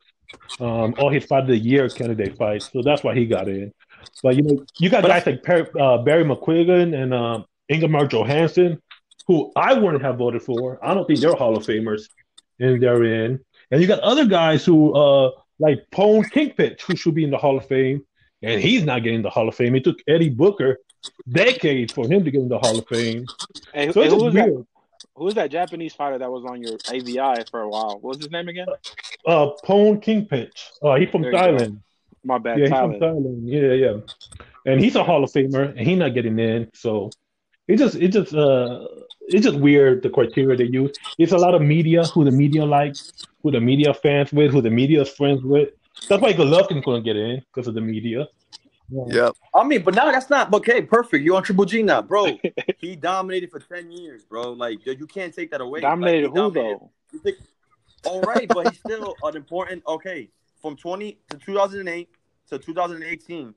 um, 0.60 0.96
all 0.98 1.10
his 1.10 1.26
fight 1.26 1.44
of 1.44 1.48
the 1.48 1.58
year 1.58 1.90
candidate 1.90 2.38
fights. 2.38 2.72
So 2.72 2.82
that's 2.82 3.04
why 3.04 3.16
he 3.16 3.26
got 3.26 3.48
in. 3.48 3.74
But 4.24 4.36
you 4.36 4.44
know 4.44 4.66
you 4.80 4.90
got 4.90 5.02
But 5.02 5.10
guys 5.10 5.26
like 5.26 5.44
per- 5.44 5.70
uh, 5.80 5.98
Barry 6.00 6.24
McGuigan 6.24 6.96
and 6.96 7.14
um, 7.14 7.46
Ingemar 7.70 8.08
Johansson, 8.10 8.82
who 9.28 9.52
I 9.56 9.74
wouldn't 9.74 10.04
have 10.04 10.18
voted 10.18 10.42
for. 10.44 10.80
I 10.86 10.94
don't 10.94 11.06
think 11.06 11.20
they're 11.20 11.34
Hall 11.36 11.58
of 11.58 11.66
Famers, 11.66 12.04
and 12.60 12.82
they're 12.82 13.04
in. 13.04 13.40
And 13.72 13.82
you 13.82 13.88
got 13.88 14.00
other 14.00 14.26
guys 14.26 14.64
who, 14.64 14.94
uh, 14.94 15.32
like 15.60 15.86
Pone 15.92 16.26
Kingpetch, 16.26 16.82
who 16.82 16.96
should 16.96 17.16
be 17.16 17.24
in 17.24 17.32
the 17.32 17.38
Hall 17.38 17.58
of 17.58 17.68
Fame, 17.68 18.06
and 18.44 18.62
he's 18.62 18.84
not 18.84 19.04
getting 19.04 19.24
the 19.24 19.30
Hall 19.30 19.50
of 19.50 19.56
Fame. 19.56 19.76
It 19.76 19.84
took 19.84 19.98
Eddie 20.08 20.30
Booker 20.30 20.78
decades 21.30 21.94
for 21.94 22.08
him 22.08 22.24
to 22.24 22.32
get 22.32 22.42
in 22.42 22.50
the 22.50 22.60
Hall 22.60 22.78
of 22.78 22.88
Fame. 22.88 23.26
So 23.92 24.04
who 24.04 24.24
was 24.24 24.34
that? 24.36 24.66
Weird. 24.96 25.16
Who 25.16 25.24
was 25.25 25.34
that 25.36 25.52
Japanese 25.52 25.94
fighter 25.94 26.18
that 26.18 26.32
was 26.32 26.44
on 26.46 26.62
your 26.62 26.78
AVI 26.92 27.46
for 27.50 27.62
a 27.62 27.70
while? 27.70 28.00
What 28.02 28.04
was 28.04 28.18
his 28.18 28.32
name 28.32 28.48
again? 28.48 28.68
Uh, 29.25 29.52
Pone 29.64 30.02
Kingpetch. 30.02 30.72
Uh, 30.82 30.96
he's 30.96 31.10
from 31.10 31.24
you 31.24 31.32
go. 31.32 31.38
Thailand. 31.38 31.82
My 32.24 32.38
bad, 32.38 32.60
Yeah, 32.60 32.66
he's 32.66 32.74
from 32.74 32.94
Thailand. 32.94 33.00
Thailand. 33.00 33.42
Yeah, 33.44 33.74
yeah. 33.74 34.72
And 34.72 34.82
he's 34.82 34.96
a 34.96 35.04
Hall 35.04 35.24
of 35.24 35.32
Famer, 35.32 35.70
and 35.78 35.88
he's 35.88 35.98
not 35.98 36.14
getting 36.14 36.40
in. 36.40 36.70
So 36.74 37.12
it 37.68 37.78
just, 37.78 37.96
it 37.96 38.10
just, 38.10 38.34
uh, 38.34 38.86
it's 39.28 39.46
just 39.46 39.58
weird 39.58 40.04
the 40.04 40.10
criteria 40.10 40.58
they 40.58 40.66
use. 40.66 40.96
It's 41.18 41.32
a 41.32 41.38
lot 41.38 41.54
of 41.54 41.62
media 41.62 42.04
who 42.06 42.24
the 42.24 42.32
media 42.32 42.66
likes, 42.66 43.12
who 43.44 43.52
the 43.52 43.62
media 43.62 43.94
fans 43.94 44.34
with, 44.34 44.52
who 44.52 44.62
the 44.62 44.70
media 44.72 45.02
is 45.02 45.10
friends 45.10 45.44
with. 45.44 45.70
That's 46.10 46.22
why 46.22 46.34
Golovkin 46.34 46.84
couldn't 46.84 47.04
get 47.04 47.16
in 47.16 47.42
because 47.54 47.68
of 47.68 47.74
the 47.74 47.82
media. 47.82 48.28
Yeah. 48.89 49.04
Yep. 49.08 49.36
I 49.54 49.63
mean, 49.63 49.82
but 49.84 49.96
now 49.96 50.12
that's 50.12 50.30
not 50.30 50.54
okay. 50.54 50.82
Perfect. 50.82 51.24
You 51.24 51.36
on 51.36 51.44
Triple 51.44 51.65
G 51.65 51.82
now, 51.82 52.01
bro? 52.01 52.38
he 52.77 52.96
dominated 52.96 53.50
for 53.51 53.60
ten 53.60 53.92
years, 53.92 54.24
bro. 54.24 54.51
Like 54.51 54.86
you 54.86 55.08
can't 55.08 55.34
take 55.34 55.51
that 55.51 55.62
away. 55.62 55.82
Dominated 55.82 56.27
Like, 56.30 56.36
he 56.36 56.42
who 56.42 56.51
dominated- 56.54 56.80
though? 56.82 57.20
Think, 57.24 57.38
all 58.04 58.22
right, 58.22 58.48
but 58.48 58.70
he's 58.70 58.80
still 58.80 59.15
an 59.24 59.36
important. 59.36 59.82
Okay, 59.88 60.30
from 60.62 60.75
20 60.75 61.18
to 61.30 61.38
2008 61.38 62.10
to 62.50 62.60
2018, 62.60 63.54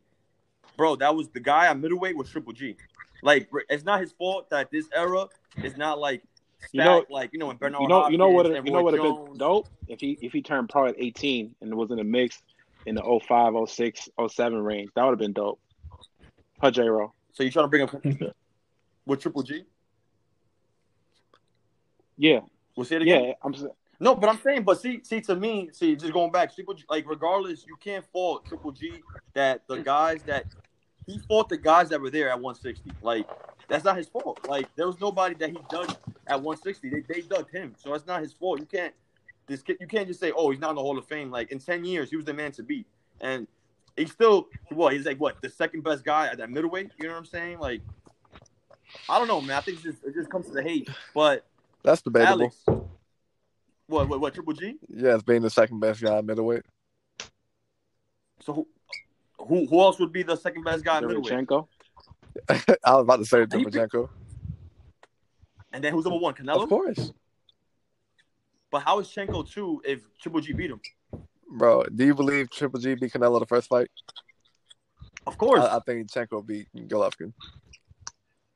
bro, 0.77 0.97
that 0.97 1.15
was 1.15 1.29
the 1.29 1.41
guy 1.41 1.67
at 1.67 1.79
middleweight 1.79 2.17
was 2.17 2.31
Triple 2.31 2.53
G. 2.53 2.77
Like, 3.23 3.51
it's 3.69 3.85
not 3.85 4.01
his 4.01 4.13
fault 4.13 4.49
that 4.51 4.71
this 4.71 4.87
era 4.95 5.27
is 5.63 5.77
not 5.77 5.99
like 5.99 6.23
You 6.73 6.85
know- 6.85 7.05
like 7.11 7.31
you 7.33 7.39
know, 7.39 7.47
when 7.47 7.57
Bernard 7.57 7.83
You 7.83 7.89
know, 7.89 8.09
you 8.09 8.17
know 8.19 8.29
what? 8.29 8.47
Hopkins 8.47 8.65
You 8.67 8.73
know 8.73 8.83
what 8.83 8.93
would 8.95 9.03
have 9.05 9.27
been 9.27 9.39
dope 9.39 9.69
if 9.89 10.01
he 10.01 10.19
if 10.23 10.33
he 10.33 10.41
turned 10.41 10.69
pro 10.69 10.87
at 10.87 10.95
18 10.99 11.55
and 11.61 11.71
it 11.73 11.75
was 11.75 11.91
in 11.91 11.97
the 11.97 12.05
mix 12.05 12.43
in 12.87 12.95
the 12.95 13.21
05, 13.27 13.55
06, 13.69 14.09
07 14.29 14.59
range. 14.63 14.91
That 14.95 15.05
would 15.05 15.11
have 15.13 15.19
been 15.19 15.33
dope. 15.33 15.61
Pajero. 16.63 17.11
So 17.33 17.43
you 17.43 17.51
trying 17.51 17.65
to 17.65 17.69
bring 17.69 17.83
up 17.83 17.95
with 19.07 19.21
Triple 19.21 19.43
G? 19.43 19.65
Yeah, 22.17 22.41
We'll 22.77 22.85
say 22.85 22.97
it 22.97 23.03
again. 23.03 23.25
yeah. 23.27 23.33
I'm 23.43 23.55
s- 23.55 23.65
No, 24.01 24.15
but 24.15 24.29
I'm 24.29 24.39
saying, 24.41 24.63
but 24.65 24.81
see, 24.81 25.01
see, 25.05 25.21
to 25.23 25.37
me, 25.37 25.71
see, 25.73 25.95
just 25.97 26.13
going 26.13 26.33
back, 26.33 26.55
Triple 26.55 26.75
G, 26.75 26.85
like 26.91 27.09
regardless, 27.09 27.65
you 27.67 27.77
can't 27.77 28.05
fault 28.13 28.45
Triple 28.47 28.73
G 28.73 29.01
that 29.35 29.63
the 29.69 29.79
guys 29.79 30.23
that 30.25 30.47
he 31.07 31.19
fought 31.29 31.49
the 31.49 31.57
guys 31.57 31.89
that 31.91 32.01
were 32.01 32.11
there 32.11 32.29
at 32.31 32.41
160. 32.41 32.91
Like 33.03 33.29
that's 33.69 33.85
not 33.85 33.97
his 33.97 34.09
fault. 34.09 34.47
Like 34.49 34.67
there 34.77 34.87
was 34.87 35.01
nobody 35.01 35.35
that 35.37 35.51
he 35.51 35.59
dug 35.71 35.91
at 36.27 36.41
160. 36.43 36.91
They 36.91 37.01
they 37.15 37.21
dug 37.23 37.51
him, 37.51 37.75
so 37.79 37.95
it's 37.95 38.07
not 38.07 38.21
his 38.21 38.33
fault. 38.33 38.59
You 38.61 38.67
can't 38.67 38.95
this 39.49 39.63
kid, 39.63 39.79
you 39.81 39.87
can't 39.87 40.07
just 40.07 40.21
say, 40.21 40.33
oh, 40.35 40.51
he's 40.51 40.61
not 40.61 40.71
in 40.71 40.77
the 40.77 40.83
Hall 40.83 40.99
of 40.99 41.07
Fame. 41.07 41.31
Like 41.31 41.51
in 41.51 41.59
10 41.59 41.85
years, 41.85 42.11
he 42.11 42.17
was 42.17 42.25
the 42.25 42.35
man 42.35 42.53
to 42.53 42.63
beat, 42.63 42.87
and 43.21 43.47
he's 43.97 44.13
still 44.13 44.49
what 44.71 44.93
he's 44.93 45.07
like 45.07 45.19
what 45.19 45.41
the 45.43 45.49
second 45.49 45.83
best 45.83 46.05
guy 46.05 46.29
at 46.29 46.39
that 46.39 46.51
middleweight. 46.51 46.91
You 46.99 47.07
know 47.09 47.15
what 47.15 47.19
I'm 47.19 47.25
saying? 47.25 47.59
Like 47.59 47.83
I 49.09 49.19
don't 49.19 49.29
know, 49.29 49.41
man. 49.41 49.57
I 49.57 49.61
think 49.61 49.79
it's 49.79 49.85
just 49.85 50.05
it 50.05 50.15
just 50.15 50.31
comes 50.31 50.47
to 50.47 50.53
the 50.53 50.63
hate, 50.63 50.89
but. 51.15 51.45
That's 51.85 52.03
debatable. 52.03 52.43
Alex, 52.43 52.57
what, 53.87 54.09
what, 54.09 54.21
what, 54.21 54.35
Triple 54.35 54.53
G? 54.53 54.75
Yeah, 54.89 55.15
it's 55.15 55.23
being 55.23 55.43
the 55.43 55.49
second 55.49 55.81
best 55.81 56.03
guy 56.03 56.19
at 56.19 56.25
middleweight. 56.25 56.63
So 58.41 58.53
who, 58.53 58.67
who, 59.39 59.67
who 59.67 59.81
else 59.81 59.99
would 60.01 60.13
be 60.13 60.23
the 60.23 60.37
second 60.37 60.65
best 60.65 60.85
guy 60.85 60.99
at 60.99 61.05
middleweight? 61.05 61.33
Derevyanchenko. 61.33 61.67
I 62.85 62.95
was 62.95 63.03
about 63.03 63.17
to 63.19 63.25
say 63.25 63.41
He 63.41 63.47
picked- 63.47 63.73
Derevyanchenko. 63.73 64.09
And 65.73 65.85
then 65.85 65.93
who's 65.93 66.05
number 66.05 66.19
one? 66.19 66.35
Canelo. 66.35 66.63
Of 66.63 66.69
course, 66.69 67.13
But 68.71 68.81
how 68.83 68.99
is 68.99 69.09
Chenko 69.09 69.49
two 69.51 69.81
if 69.85 70.01
Triple 70.21 70.41
G 70.41 70.53
beat 70.53 70.71
him? 70.71 70.81
bro. 71.51 71.85
Do 71.85 72.05
you 72.05 72.15
believe 72.15 72.51
Triple 72.51 72.79
G 72.81 72.95
beat 72.95 73.13
Canelo 73.13 73.41
the 73.41 73.47
first 73.47 73.69
fight? 73.69 73.89
Of 75.27 75.39
course. 75.39 75.61
I, 75.61 75.77
I 75.77 75.81
think 75.81 76.11
Chenko 76.11 76.45
beat 76.47 76.67
Golovkin. 76.77 77.33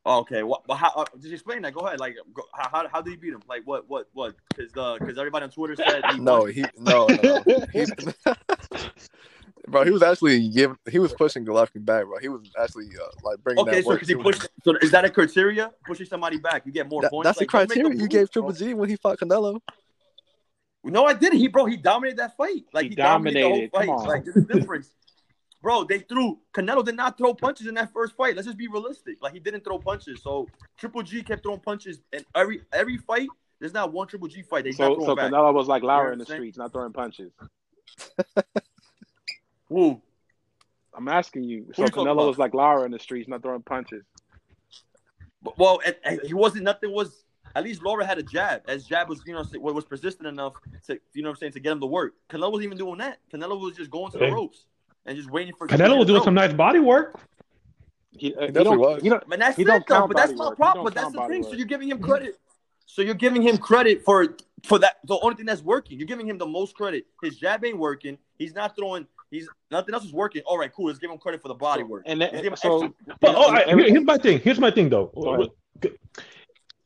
oh, 0.05 0.19
okay. 0.21 0.43
What? 0.43 0.63
But 0.67 0.77
how? 0.77 0.91
Uh, 0.95 1.05
just 1.19 1.33
explain 1.33 1.63
that. 1.63 1.73
Go 1.75 1.81
ahead. 1.81 1.99
Like, 2.01 2.17
go, 2.35 2.43
how, 2.55 2.69
how 2.71 2.89
how 2.89 3.01
did 3.01 3.11
he 3.13 3.17
beat 3.17 3.33
him? 3.33 3.43
Like, 3.49 3.63
what? 3.65 3.89
What? 3.89 4.09
What? 4.13 4.35
Because 4.55 4.73
the 4.73 4.97
because 5.01 5.17
everybody 5.19 5.45
on 5.45 5.51
Twitter 5.51 5.77
said 5.77 6.03
he 6.13 6.19
No, 6.19 6.45
he 6.45 6.65
no 6.79 7.07
no. 7.07 7.43
no. 7.47 7.67
He, 7.73 7.87
bro, 9.69 9.85
he 9.85 9.91
was 9.91 10.03
actually 10.03 10.49
giving. 10.51 10.77
He 10.91 10.99
was 10.99 11.13
pushing 11.15 11.45
Golovkin 11.47 11.85
back, 11.87 12.05
bro. 12.05 12.19
He 12.19 12.29
was 12.29 12.51
actually 12.61 12.89
uh, 13.03 13.09
like 13.23 13.39
bringing 13.43 13.63
Okay, 13.63 13.77
that 13.77 13.85
so 13.85 13.93
because 13.95 14.09
he 14.09 14.15
pushed. 14.15 14.47
So 14.65 14.77
is 14.83 14.91
that 14.91 15.05
a 15.07 15.11
criteria? 15.11 15.71
Pushing 15.87 16.07
somebody 16.07 16.37
back, 16.39 16.67
you 16.67 16.73
get 16.73 16.89
more 16.91 17.01
That- 17.03 17.11
points. 17.11 17.29
that's 17.29 17.41
Like, 17.41 17.49
the 17.51 17.59
don't 17.59 17.69
make 17.69 17.77
criteria 17.77 17.93
you 17.95 17.99
rules, 18.01 18.09
gave 18.09 18.31
Triple. 18.31 18.53
G 18.53 18.75
when 18.75 18.89
he 18.91 18.97
fought 18.97 19.19
Canelo. 19.19 19.61
No, 20.85 21.05
I 21.05 21.15
didn't. 21.15 21.39
He 21.39 21.49
bro, 21.49 21.65
he 21.67 21.77
dominated 21.77 22.19
that 22.19 22.37
fight. 22.37 22.65
Like 22.73 22.85
He 22.85 22.89
he, 22.91 22.95
dominated, 22.97 23.41
dominated. 23.43 23.71
the 23.73 23.79
Come 23.79 23.87
whole 23.87 23.99
on. 23.99 24.05
fight. 24.05 24.09
Like 24.09 24.25
there's 24.25 24.37
a 24.37 24.41
difference. 24.43 24.91
bro, 25.63 25.85
they 25.85 26.01
threw 26.01 26.41
Canelo 26.53 26.85
did 26.85 26.97
not 26.97 27.17
throw 27.17 27.35
punches 27.35 27.69
in 27.69 27.75
that 27.75 27.93
first 27.93 28.17
fight. 28.17 28.35
Let's 28.35 28.47
just 28.47 28.59
be 28.59 28.67
realistic. 28.69 29.19
Like 29.23 29.33
he 29.33 29.39
didn't 29.39 29.63
throw 29.65 29.79
punches. 29.79 30.21
So 30.23 30.49
Triple 30.77 31.03
G 31.03 31.23
kept 31.23 31.45
throwing 31.45 31.61
punches 31.61 32.01
in 32.13 32.25
every 32.35 32.63
every 32.73 32.97
fight. 32.99 33.29
There's 33.61 33.73
not 33.75 33.93
one 33.93 34.09
Triple 34.09 34.27
G 34.29 34.43
fight 34.43 34.65
not 34.65 34.75
So 34.75 34.99
so 35.05 35.15
back. 35.15 35.31
Canelo 35.31 35.55
was 35.55 35.69
like 35.69 35.83
You 35.83 35.89
know 35.89 35.95
what 35.95 35.99
Lara 35.99 36.07
I'm 36.09 36.13
in 36.15 36.19
the 36.19 36.25
streets, 36.27 36.59
not 36.59 36.73
throwing 36.73 36.93
punches. 36.93 37.33
Woo. 39.69 40.01
I'm 40.95 41.09
asking 41.09 41.45
you. 41.45 41.67
So 41.75 41.83
you 41.85 41.89
Canelo 41.89 42.27
was 42.27 42.39
like 42.39 42.55
Lara 42.55 42.83
in 42.85 42.91
the 42.91 42.99
streets, 42.99 43.29
not 43.29 43.43
throwing 43.43 43.63
punches. 43.63 44.05
But- 45.43 45.57
Well, 45.59 45.81
and, 45.87 45.97
and 46.05 46.21
he 46.25 46.35
wasn't 46.35 46.65
nothing 46.65 46.93
was 46.93 47.25
at 47.55 47.65
least 47.65 47.83
Lara 47.83 48.05
had 48.07 48.19
a 48.19 48.23
jab. 48.23 48.63
As 48.69 48.85
jab 48.87 49.09
was, 49.09 49.21
you 49.27 49.33
know, 49.35 49.45
was 49.61 49.85
persistent 49.85 50.27
enough 50.29 50.55
to 50.87 50.99
you 51.15 51.23
know 51.23 51.29
what 51.31 51.35
I'm 51.35 51.41
saying 51.41 51.53
to 51.53 51.61
get 51.61 51.73
him 51.73 51.81
to 51.81 51.87
work. 51.87 52.15
Canelo 52.31 52.51
wasn't 52.53 52.65
even 52.67 52.79
doing 52.79 52.99
that. 52.99 53.19
Canelo 53.33 53.61
was 53.61 53.77
just 53.77 53.91
going 53.91 54.11
to 54.13 54.19
the 54.19 54.31
ropes 54.31 54.67
and 55.07 55.17
just 55.17 55.31
waiting 55.31 55.55
for 55.55 55.67
Canelo 55.69 55.99
was 55.99 56.07
doing 56.07 56.19
No. 56.19 56.25
some 56.25 56.35
nice 56.35 56.53
body 56.53 56.79
work. 56.79 57.21
He, 58.13 58.35
uh, 58.35 58.41
he 58.43 58.47
definitely 58.49 58.65
don't, 58.65 58.79
was. 58.79 59.03
He 59.03 59.09
don't, 59.09 59.29
But 59.29 59.39
that's 59.39 59.57
He 59.57 59.63
it, 59.63 59.67
don't 59.67 59.87
though. 59.87 60.07
But 60.07 60.17
that's 60.17 60.33
my 60.35 60.49
work. 60.49 60.57
Problem. 60.57 60.85
But 60.85 60.95
that's 60.95 61.13
the 61.13 61.27
thing. 61.29 61.43
work. 61.43 61.51
So 61.51 61.57
you're 61.57 61.67
giving 61.67 61.89
him 61.89 61.99
credit. 61.99 62.39
So 62.87 63.01
you're 63.01 63.15
giving 63.15 63.41
him 63.43 63.57
credit 63.57 64.05
for 64.05 64.37
for 64.65 64.79
that. 64.81 64.97
The 65.05 65.19
only 65.23 65.35
thing 65.37 65.47
that's 65.47 65.63
working. 65.63 65.99
You're 65.99 66.07
giving 66.07 66.27
him 66.29 66.37
the 66.39 66.47
most 66.47 66.75
credit. 66.75 67.07
His 67.23 67.39
jab 67.39 67.65
ain't 67.65 67.79
working. 67.79 68.19
He's 68.39 68.55
not 68.55 68.77
throwing. 68.77 69.07
He's 69.31 69.49
nothing 69.71 69.95
else 69.95 70.05
is 70.05 70.13
working. 70.13 70.43
All 70.45 70.59
right, 70.59 70.71
cool. 70.71 70.87
Let's 70.89 70.99
give 70.99 71.11
him 71.11 71.17
credit 71.17 71.41
for 71.41 71.49
the 71.49 71.55
body 71.55 71.85
work. 71.85 72.03
and 72.05 72.19
Let's 72.19 72.33
then, 72.35 72.43
give 72.43 72.53
him 72.53 72.57
so 72.59 72.85
extra- 72.85 73.17
But 73.21 73.35
oh, 73.35 73.51
I, 73.51 73.61
every- 73.63 73.85
here- 73.85 73.93
here's 73.95 74.05
my 74.05 74.19
thing. 74.19 74.41
Here's 74.41 74.59
my 74.61 74.71
thing, 74.71 74.91
though. 74.91 75.11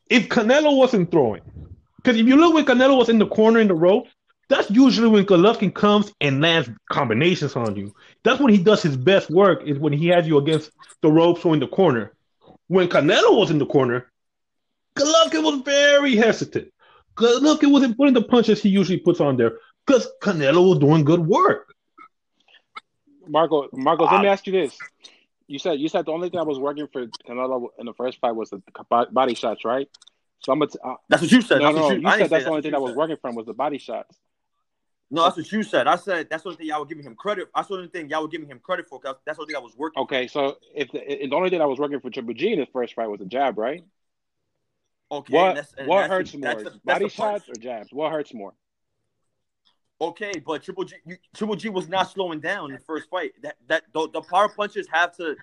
Go 0.09 0.16
ahead. 0.16 0.25
If 0.25 0.29
Canelo 0.29 0.77
wasn't 0.77 1.11
throwing, 1.11 1.42
because 1.97 2.19
if 2.19 2.27
you 2.27 2.37
look 2.37 2.55
when 2.55 2.64
Canelo 2.64 2.97
was 2.99 3.09
in 3.09 3.19
the 3.19 3.27
corner 3.27 3.61
in 3.61 3.69
the 3.69 3.75
rope, 3.75 4.07
that's 4.49 4.71
usually 4.71 5.09
when 5.09 5.27
Golovkin 5.27 5.75
comes 5.75 6.12
and 6.21 6.40
lands 6.40 6.71
combinations 6.90 7.57
on 7.57 7.75
you. 7.75 7.92
That's 8.23 8.40
when 8.40 8.53
he 8.53 8.62
does 8.62 8.83
his 8.83 8.97
best 8.97 9.29
work. 9.31 9.62
Is 9.66 9.79
when 9.79 9.92
he 9.92 10.09
has 10.09 10.27
you 10.27 10.38
against 10.38 10.71
the 11.03 11.11
ropes 11.11 11.45
or 11.45 11.55
in 11.55 11.61
the 11.61 11.66
corner. 11.66 12.12
When 12.69 12.88
Canelo 12.88 13.37
was 13.37 13.51
in 13.51 13.59
the 13.59 13.66
corner, 13.66 14.11
Golovkin 14.97 15.42
was 15.42 15.62
very 15.64 16.16
hesitant. 16.16 16.73
Golovkin 17.16 17.73
wasn't 17.73 17.97
putting 17.97 18.14
the 18.14 18.23
punches 18.23 18.62
he 18.62 18.69
usually 18.69 18.99
puts 18.99 19.21
on 19.21 19.37
there 19.37 19.59
because 19.87 20.09
Canelo 20.23 20.69
was 20.71 20.79
doing 20.79 21.05
good 21.05 21.27
work. 21.27 21.73
Marco, 23.27 23.69
Marcos, 23.73 24.09
let 24.12 24.23
me 24.23 24.29
ask 24.29 24.47
you 24.47 24.53
this. 24.53 24.79
You 25.48 25.59
said 25.59 25.78
you 25.78 25.88
said 25.88 26.06
the 26.06 26.12
only 26.12 26.28
thing 26.28 26.38
that 26.38 26.46
was 26.46 26.59
working 26.59 26.88
for 26.92 27.06
Canelo 27.06 27.68
in 27.78 27.87
the 27.87 27.94
first 27.94 28.18
fight 28.18 28.32
was 28.32 28.50
the 28.50 28.61
body 29.12 29.35
shots, 29.35 29.64
right? 29.64 29.88
So 30.40 30.52
I'm 30.52 30.59
gonna. 30.59 30.70
T- 30.70 30.78
uh, 30.82 30.94
That's 31.09 31.22
what 31.22 31.32
you 31.32 31.40
said. 31.40 31.59
no, 31.59 31.66
that's 31.66 31.76
no, 31.76 31.90
you, 31.90 32.00
you, 32.00 32.11
said 32.11 32.18
say 32.18 32.28
that's 32.28 32.44
the 32.44 32.50
only 32.50 32.62
thing 32.62 32.72
that 32.72 32.82
was 32.82 32.94
working 32.94 33.16
for 33.20 33.30
him 33.30 33.37
was 33.37 33.46
the 33.46 33.54
body 33.54 33.78
shots. 33.78 34.16
No, 35.09 35.22
that's 35.22 35.37
what 35.37 35.50
you 35.52 35.62
said. 35.62 35.87
I 35.87 35.96
said 35.96 36.28
that's 36.28 36.42
the 36.42 36.48
only 36.48 36.56
thing 36.59 36.66
y'all 36.66 36.80
were 36.80 36.87
giving 36.87 37.04
him 37.04 37.14
credit. 37.14 37.48
That's 37.54 37.68
the 37.68 37.74
only 37.74 37.88
thing 37.88 38.09
y'all 38.11 38.22
were 38.22 38.28
giving 38.28 38.48
him 38.48 38.59
credit 38.59 38.88
for. 38.88 38.98
'cause 38.98 39.14
that's 39.24 39.37
the 39.37 39.42
only 39.42 39.52
thing 39.52 39.61
that 39.61 39.64
was 39.64 39.76
working. 39.76 40.02
Okay, 40.02 40.26
so 40.26 40.56
if 40.74 40.90
the, 40.90 41.24
if 41.24 41.30
the 41.30 41.37
only 41.37 41.50
thing 41.50 41.61
that 41.61 41.68
was 41.68 41.78
working 41.78 42.00
for 42.00 42.11
Triple 42.11 42.35
G 42.35 42.52
in 42.52 42.59
his 42.59 42.68
first 42.72 42.94
fight 42.94 43.06
was 43.06 43.20
a 43.20 43.24
jab, 43.24 43.56
right? 43.56 43.85
Okay, 45.12 45.32
What 45.32 45.48
and 45.50 45.59
that's, 45.59 45.72
and 45.74 45.87
what 45.88 46.00
that's 46.00 46.11
hurts 46.11 46.35
more, 46.35 46.54
that's 46.54 46.64
that's 46.64 46.78
body 46.85 47.09
shots 47.09 47.48
or 47.48 47.54
jabs? 47.54 47.92
What 47.92 48.11
hurts 48.11 48.35
more? 48.35 48.54
Okay, 50.00 50.32
but 50.44 50.62
Triple 50.62 50.85
G, 50.85 50.96
Triple 51.35 51.56
G 51.56 51.68
was 51.70 51.88
not 51.88 52.11
slowing 52.11 52.40
down 52.40 52.70
in 52.70 52.76
the 52.76 52.82
first 52.82 53.09
fight. 53.09 53.32
That 53.42 53.56
that 53.68 53.85
the, 53.94 54.09
the 54.12 54.20
power 54.20 54.48
punches 54.48 54.87
have 54.92 55.16
to 55.16 55.37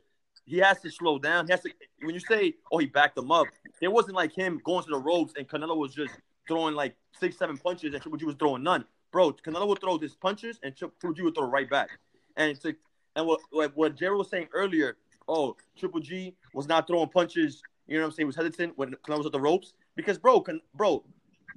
he 0.46 0.58
has 0.58 0.80
to 0.82 0.92
slow 0.92 1.18
down. 1.18 1.46
He 1.46 1.52
has 1.52 1.62
to. 1.62 1.72
When 2.02 2.14
you 2.14 2.20
say, 2.20 2.56
"Oh, 2.72 2.78
he 2.78 2.86
backed 2.86 3.18
him 3.18 3.32
up," 3.32 3.48
it 3.82 3.88
wasn't 3.88 4.16
like 4.16 4.34
him 4.34 4.62
going 4.64 4.84
to 4.84 4.90
the 4.90 4.98
ropes 4.98 5.34
and 5.38 5.48
Canelo 5.48 5.78
was 5.78 5.94
just 5.94 6.14
throwing 6.48 6.76
like 6.76 6.96
six, 7.20 7.38
seven 7.38 7.58
punches 7.58 7.94
and 7.94 8.02
Triple 8.02 8.18
G 8.18 8.26
was 8.26 8.36
throwing 8.36 8.64
none. 8.64 8.86
Bro, 9.12 9.34
Canelo 9.34 9.68
would 9.68 9.80
throw 9.80 9.98
his 9.98 10.16
punches 10.16 10.60
and 10.64 10.76
Triple 10.76 11.14
G 11.14 11.24
would 11.24 11.36
throw 11.36 11.48
right 11.48 11.70
back. 11.70 11.90
And 12.36 12.60
to, 12.62 12.76
and 13.16 13.26
what 13.26 13.42
what, 13.76 13.96
Jared 13.96 14.18
was 14.18 14.30
saying 14.30 14.50
earlier, 14.54 14.98
oh, 15.28 15.56
Triple 15.78 16.00
G 16.00 16.36
was 16.54 16.68
not 16.68 16.88
throwing 16.88 17.10
punches. 17.10 17.62
You 17.88 17.96
know 17.96 18.04
what 18.04 18.12
I'm 18.12 18.16
saying? 18.16 18.28
Was 18.28 18.36
hesitant 18.36 18.78
when 18.78 18.92
Canelo 19.08 19.20
was 19.20 19.26
at 19.28 19.32
the 19.32 19.40
ropes 19.40 19.74
because, 19.96 20.18
bro, 20.18 20.42
can, 20.42 20.62
bro, 20.74 21.04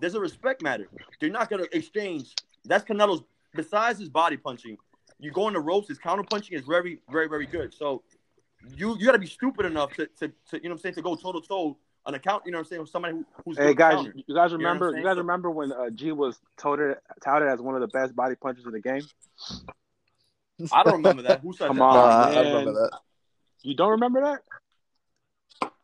there's 0.01 0.15
a 0.15 0.21
respect 0.21 0.63
matter. 0.63 0.89
They're 1.21 1.31
not 1.31 1.51
gonna 1.51 1.67
exchange. 1.73 2.35
That's 2.69 2.85
Canelo's. 2.85 3.23
Besides 3.55 3.99
his 3.99 4.09
body 4.11 4.37
punching, 4.37 4.77
you 5.19 5.31
go 5.31 5.49
in 5.49 5.55
the 5.55 5.61
ropes. 5.61 5.89
His 5.89 5.99
counter 5.99 6.23
punching 6.25 6.59
is 6.59 6.65
very, 6.67 6.99
very, 7.11 7.29
very 7.29 7.47
good. 7.47 7.73
So 7.73 8.03
you 8.77 8.97
you 8.99 9.07
got 9.07 9.13
to 9.13 9.19
be 9.19 9.27
stupid 9.27 9.65
enough 9.67 9.95
to, 9.95 10.07
to, 10.19 10.29
to, 10.29 10.35
you 10.55 10.63
know 10.65 10.71
what 10.71 10.73
I'm 10.73 10.79
saying 10.79 10.95
to 10.97 11.03
go 11.03 11.15
toe 11.17 11.33
to 11.33 11.41
toe 11.41 11.79
on 12.05 12.15
account. 12.15 12.43
You 12.45 12.53
know 12.53 12.59
what 12.59 12.67
I'm 12.67 12.69
saying 12.69 12.81
with 12.83 12.91
somebody 12.91 13.15
who, 13.15 13.25
who's 13.45 13.57
Hey 13.57 13.73
guys, 13.75 13.95
counter. 13.95 14.15
you 14.27 14.35
guys 14.35 14.53
remember? 14.53 14.91
saying? 14.91 14.99
You 14.99 15.05
guys 15.09 15.15
So- 15.15 15.21
remember 15.21 15.51
when 15.51 15.73
uh, 15.73 15.91
G 15.91 16.13
was 16.13 16.39
touted 16.59 16.97
touted 17.25 17.49
as 17.49 17.61
one 17.61 17.75
of 17.75 17.81
the 17.81 17.89
best 17.89 18.15
body 18.15 18.35
punchers 18.35 18.67
in 18.67 18.73
the 18.73 18.81
game? 18.81 19.03
I 20.73 20.83
don't 20.83 20.95
remember 20.95 21.23
that. 21.23 21.41
Who 21.41 21.53
said 21.53 21.69
Come 21.69 21.77
that? 21.79 21.83
on. 21.85 21.95
Nah, 21.95 22.29
I, 22.29 22.43
I 22.43 22.49
remember 22.49 22.73
that. 22.73 22.91
You 23.63 23.75
don't 23.75 23.91
remember 23.91 24.21
that? 24.23 24.43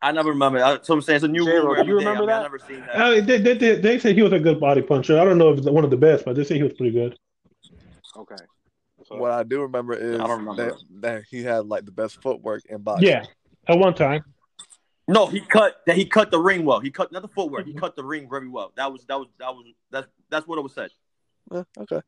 I 0.02 0.12
never 0.12 0.30
remember. 0.30 0.58
That. 0.58 0.84
So 0.84 0.94
I'm 0.94 1.02
saying 1.02 1.16
it's 1.16 1.24
a 1.24 1.28
new 1.28 1.44
J-Ro, 1.44 1.62
rule. 1.62 1.74
you 1.74 1.80
every 1.80 1.86
day. 1.86 1.92
remember 1.92 2.10
I 2.10 2.20
mean, 2.20 2.26
that? 2.28 2.36
I've 2.36 2.42
never 2.42 2.58
seen 2.58 2.80
that. 2.80 2.96
Uh, 2.96 3.10
they, 3.20 3.38
they, 3.38 3.54
they, 3.54 3.74
they 3.76 3.98
say 3.98 4.12
he 4.12 4.22
was 4.22 4.32
a 4.32 4.40
good 4.40 4.58
body 4.58 4.82
puncher. 4.82 5.18
I 5.20 5.24
don't 5.24 5.38
know 5.38 5.50
if 5.50 5.58
he's 5.58 5.70
one 5.70 5.84
of 5.84 5.90
the 5.90 5.96
best, 5.96 6.24
but 6.24 6.34
they 6.34 6.44
say 6.44 6.56
he 6.56 6.62
was 6.64 6.72
pretty 6.72 6.92
good. 6.92 7.16
Okay. 8.16 8.36
So, 9.06 9.16
What 9.16 9.30
I 9.30 9.42
do 9.42 9.62
remember 9.62 9.94
is 9.94 10.20
I 10.20 10.26
don't 10.26 10.44
remember 10.44 10.70
that, 10.70 10.74
that 11.00 11.22
he 11.30 11.42
had 11.42 11.66
like 11.66 11.84
the 11.84 11.92
best 11.92 12.20
footwork 12.20 12.62
in 12.68 12.82
boxing. 12.82 13.08
Yeah, 13.08 13.24
at 13.68 13.78
one 13.78 13.94
time. 13.94 14.24
No, 15.08 15.26
he 15.26 15.40
cut 15.40 15.76
that. 15.86 15.96
He 15.96 16.04
cut 16.04 16.30
the 16.30 16.38
ring 16.38 16.64
well. 16.64 16.80
He 16.80 16.90
cut 16.90 17.10
not 17.12 17.22
the 17.22 17.28
footwork. 17.28 17.66
He 17.66 17.74
cut 17.74 17.96
the 17.96 18.04
ring 18.04 18.28
very 18.30 18.48
well. 18.48 18.72
That 18.76 18.92
was 18.92 19.04
that 19.06 19.18
was 19.18 19.28
that 19.38 19.52
was 19.54 19.66
that's 19.90 20.06
that's 20.30 20.46
what 20.46 20.58
it 20.58 20.62
was 20.62 20.74
said. 20.74 20.90
Eh, 21.52 21.62
okay. 21.80 22.00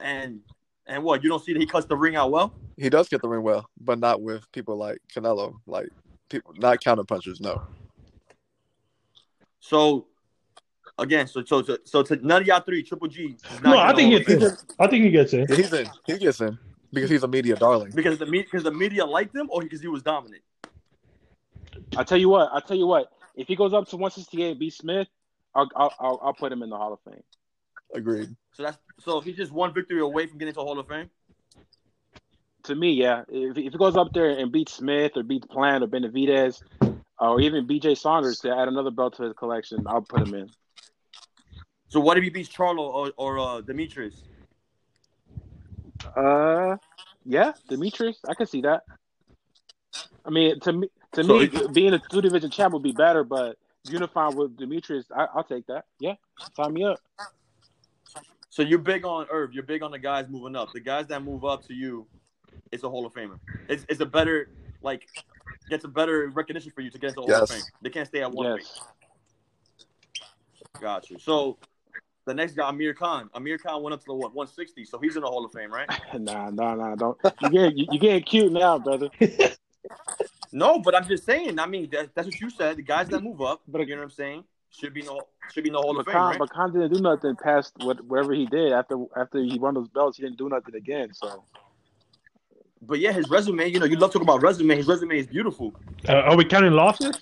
And 0.00 0.40
and 0.86 1.02
what 1.02 1.22
you 1.22 1.30
don't 1.30 1.42
see 1.42 1.52
that 1.52 1.60
he 1.60 1.66
cuts 1.66 1.86
the 1.86 1.96
ring 1.96 2.16
out 2.16 2.30
well. 2.30 2.52
He 2.76 2.90
does 2.90 3.08
get 3.08 3.22
the 3.22 3.28
ring 3.28 3.42
well, 3.42 3.68
but 3.80 3.98
not 3.98 4.20
with 4.20 4.50
people 4.52 4.76
like 4.76 4.98
Canelo, 5.14 5.54
like 5.66 5.88
people 6.28 6.54
not 6.56 6.80
counter 6.80 7.04
punchers. 7.04 7.40
No. 7.40 7.62
So 9.60 10.06
again, 10.98 11.26
so 11.26 11.44
so 11.44 11.62
so, 11.62 11.78
so 11.84 12.02
to 12.02 12.16
none 12.16 12.42
of 12.42 12.48
y'all 12.48 12.60
three, 12.60 12.82
Triple 12.82 13.08
G. 13.08 13.36
is 13.50 13.62
not 13.62 13.70
No, 13.70 13.78
I 13.78 13.92
getting 13.92 14.24
think 14.24 14.28
he 14.28 14.34
the 14.36 14.36
Hall 14.36 14.36
of 14.36 14.58
gets 14.58 14.62
in. 14.62 14.76
I 14.78 14.86
think 14.88 15.04
he 15.04 15.10
gets 15.10 15.32
in. 15.32 15.46
He's 15.48 15.72
in. 15.72 15.90
He 16.06 16.18
gets 16.18 16.40
in 16.40 16.58
because 16.92 17.10
he's 17.10 17.22
a 17.22 17.28
media 17.28 17.56
darling. 17.56 17.92
because 17.94 18.18
the 18.18 18.26
media 18.26 18.44
because 18.44 18.64
the 18.64 18.70
media 18.70 19.04
liked 19.04 19.34
him 19.34 19.48
or 19.50 19.62
because 19.62 19.80
he 19.80 19.88
was 19.88 20.02
dominant. 20.02 20.42
I 21.96 22.04
tell 22.04 22.18
you 22.18 22.28
what. 22.28 22.50
I 22.52 22.60
tell 22.60 22.76
you 22.76 22.86
what. 22.86 23.08
If 23.36 23.48
he 23.48 23.56
goes 23.56 23.72
up 23.72 23.88
to 23.88 23.96
168, 23.96 24.58
B. 24.58 24.70
Smith, 24.70 25.08
I'll, 25.54 25.68
I'll 25.74 25.92
I'll 25.98 26.20
I'll 26.22 26.34
put 26.34 26.52
him 26.52 26.62
in 26.62 26.70
the 26.70 26.76
Hall 26.76 26.92
of 26.92 27.00
Fame. 27.04 27.22
Agreed. 27.94 28.34
So 28.52 28.62
that's 28.62 28.78
so 29.00 29.20
he's 29.20 29.36
just 29.36 29.52
one 29.52 29.74
victory 29.74 30.00
away 30.00 30.26
from 30.26 30.38
getting 30.38 30.54
to 30.54 30.60
the 30.60 30.64
Hall 30.64 30.78
of 30.78 30.86
Fame. 30.88 31.10
To 32.64 32.74
me, 32.74 32.92
yeah. 32.92 33.22
If, 33.28 33.56
if 33.58 33.72
he 33.72 33.78
goes 33.78 33.96
up 33.96 34.12
there 34.14 34.30
and 34.30 34.50
beats 34.50 34.74
Smith 34.74 35.12
or 35.16 35.22
beats 35.22 35.46
Plant 35.46 35.84
or 35.84 35.86
Benavidez 35.86 36.62
or 37.18 37.40
even 37.40 37.66
BJ 37.66 37.96
Saunders 37.96 38.40
to 38.40 38.50
add 38.56 38.68
another 38.68 38.90
belt 38.90 39.16
to 39.16 39.24
his 39.24 39.32
collection, 39.34 39.84
I'll 39.86 40.00
put 40.02 40.22
him 40.22 40.34
in. 40.34 40.50
So 41.88 42.00
what 42.00 42.16
if 42.16 42.24
he 42.24 42.30
beats 42.30 42.48
Charlo 42.48 42.78
or, 42.80 43.12
or 43.16 43.38
uh, 43.38 43.60
Demetrius? 43.60 44.22
Uh, 46.16 46.76
yeah, 47.24 47.52
Demetrius, 47.68 48.18
I 48.26 48.34
can 48.34 48.46
see 48.46 48.62
that. 48.62 48.82
I 50.24 50.30
mean, 50.30 50.58
to 50.60 50.72
me, 50.72 50.88
to 51.12 51.22
So 51.24 51.38
me, 51.38 51.44
it- 51.44 51.74
being 51.74 51.92
a 51.92 51.98
two 51.98 52.20
division 52.22 52.50
champ 52.50 52.72
would 52.72 52.82
be 52.82 52.92
better, 52.92 53.24
but 53.24 53.56
unifying 53.88 54.36
with 54.36 54.56
Demetrius, 54.56 55.06
I, 55.14 55.26
I'll 55.34 55.44
take 55.44 55.66
that. 55.66 55.84
Yeah, 56.00 56.14
sign 56.56 56.72
me 56.72 56.84
up. 56.84 57.00
So 58.48 58.62
you're 58.62 58.78
big 58.78 59.04
on 59.04 59.26
Irv. 59.30 59.52
You're 59.52 59.64
big 59.64 59.82
on 59.82 59.90
the 59.90 59.98
guys 59.98 60.28
moving 60.28 60.56
up. 60.56 60.72
The 60.72 60.80
guys 60.80 61.08
that 61.08 61.22
move 61.22 61.44
up 61.44 61.66
to 61.66 61.74
you, 61.74 62.06
it's 62.72 62.82
a 62.84 62.88
Hall 62.88 63.06
of 63.06 63.12
Famer. 63.14 63.38
It's, 63.68 63.84
it's 63.88 64.00
a 64.00 64.06
better 64.06 64.50
like 64.82 65.08
gets 65.70 65.84
a 65.84 65.88
better 65.88 66.28
recognition 66.34 66.70
for 66.74 66.80
you 66.82 66.90
to 66.90 66.98
get 66.98 67.08
into 67.08 67.22
the 67.26 67.32
Hall 67.32 67.42
of 67.42 67.48
Fame. 67.50 67.62
They 67.82 67.90
can't 67.90 68.06
stay 68.06 68.22
at 68.22 68.30
one 68.32 68.46
Yes. 68.58 68.68
thing. 68.68 69.84
Got 70.80 71.10
you. 71.10 71.18
So 71.18 71.58
the 72.26 72.34
next 72.34 72.54
guy, 72.54 72.68
Amir 72.68 72.94
Khan. 72.94 73.30
Amir 73.34 73.58
Khan 73.58 73.82
went 73.82 73.94
up 73.94 74.00
to 74.00 74.06
the 74.06 74.14
what 74.14 74.34
160, 74.34 74.84
so 74.84 74.98
he's 74.98 75.16
in 75.16 75.22
the 75.22 75.28
Hall 75.28 75.44
of 75.44 75.52
Fame, 75.52 75.72
right? 75.72 75.88
Nah, 76.18 76.50
nah, 76.50 76.74
nah. 76.74 76.94
Don't 76.94 77.18
you 77.42 77.50
get 77.50 77.76
you, 77.76 77.86
you 77.92 77.98
getting 77.98 78.22
cute 78.22 78.52
now, 78.52 78.78
brother? 78.78 79.08
No, 80.52 80.78
but 80.78 80.94
I'm 80.94 81.06
just 81.08 81.24
saying. 81.24 81.58
I 81.58 81.66
mean, 81.66 81.90
that, 81.90 82.14
that's 82.14 82.26
what 82.28 82.40
you 82.40 82.48
said. 82.48 82.76
The 82.76 82.82
guys 82.82 83.08
that 83.08 83.22
move 83.24 83.42
up, 83.42 83.62
But- 83.66 83.80
you 83.88 83.96
know 83.96 84.02
what 84.02 84.04
I'm 84.04 84.10
saying, 84.10 84.44
should 84.70 84.94
be 84.94 85.02
no 85.02 85.20
should 85.52 85.64
be 85.64 85.70
no 85.70 85.80
Hall 85.82 85.98
of 85.98 86.06
But 86.06 86.06
Fame, 86.06 86.14
Khan, 86.14 86.30
right? 86.30 86.38
but 86.38 86.50
Khan 86.50 86.72
didn't 86.72 86.92
do 86.94 87.00
nothing 87.00 87.34
past 87.36 87.72
what 87.80 88.00
whatever 88.04 88.32
he 88.34 88.46
did 88.46 88.72
after 88.72 88.96
after 89.16 89.42
he 89.42 89.58
won 89.58 89.74
those 89.74 89.88
belts. 89.88 90.16
He 90.16 90.22
didn't 90.22 90.38
do 90.38 90.48
nothing 90.48 90.74
again. 90.76 91.12
So 91.12 91.44
But 92.86 92.98
yeah, 93.00 93.12
his 93.12 93.28
resume. 93.30 93.66
You 93.68 93.78
know, 93.80 93.86
you 93.86 93.96
love 93.96 94.12
talking 94.12 94.26
about 94.26 94.40
resume. 94.42 94.76
His 94.76 94.86
resume 94.86 95.18
is 95.18 95.26
beautiful. 95.26 95.74
Uh, 96.08 96.12
are 96.12 96.36
we 96.36 96.44
counting 96.44 96.72
losses 96.72 97.16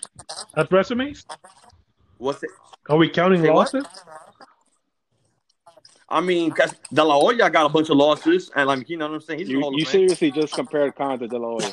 at 0.56 0.70
resumes? 0.72 1.24
What's 2.18 2.42
it? 2.42 2.50
Are 2.88 2.96
we 2.96 3.08
counting 3.08 3.42
Say 3.42 3.50
what? 3.50 3.72
losses? 3.74 3.86
I 6.08 6.20
mean, 6.20 6.52
'cause 6.52 6.74
De 6.92 7.02
La 7.02 7.18
Hoya 7.18 7.48
got 7.48 7.66
a 7.66 7.68
bunch 7.70 7.88
of 7.88 7.96
losses, 7.96 8.50
and 8.54 8.66
like 8.66 8.88
you 8.90 8.96
know 8.98 9.08
what 9.08 9.14
I'm 9.14 9.20
saying. 9.20 9.38
He's 9.38 9.48
you, 9.48 9.70
you 9.72 9.84
seriously 9.84 10.30
just 10.30 10.54
compared 10.54 10.94
Khan 10.94 11.18
to 11.20 11.28
De 11.28 11.38
La 11.38 11.48
Hoya. 11.48 11.72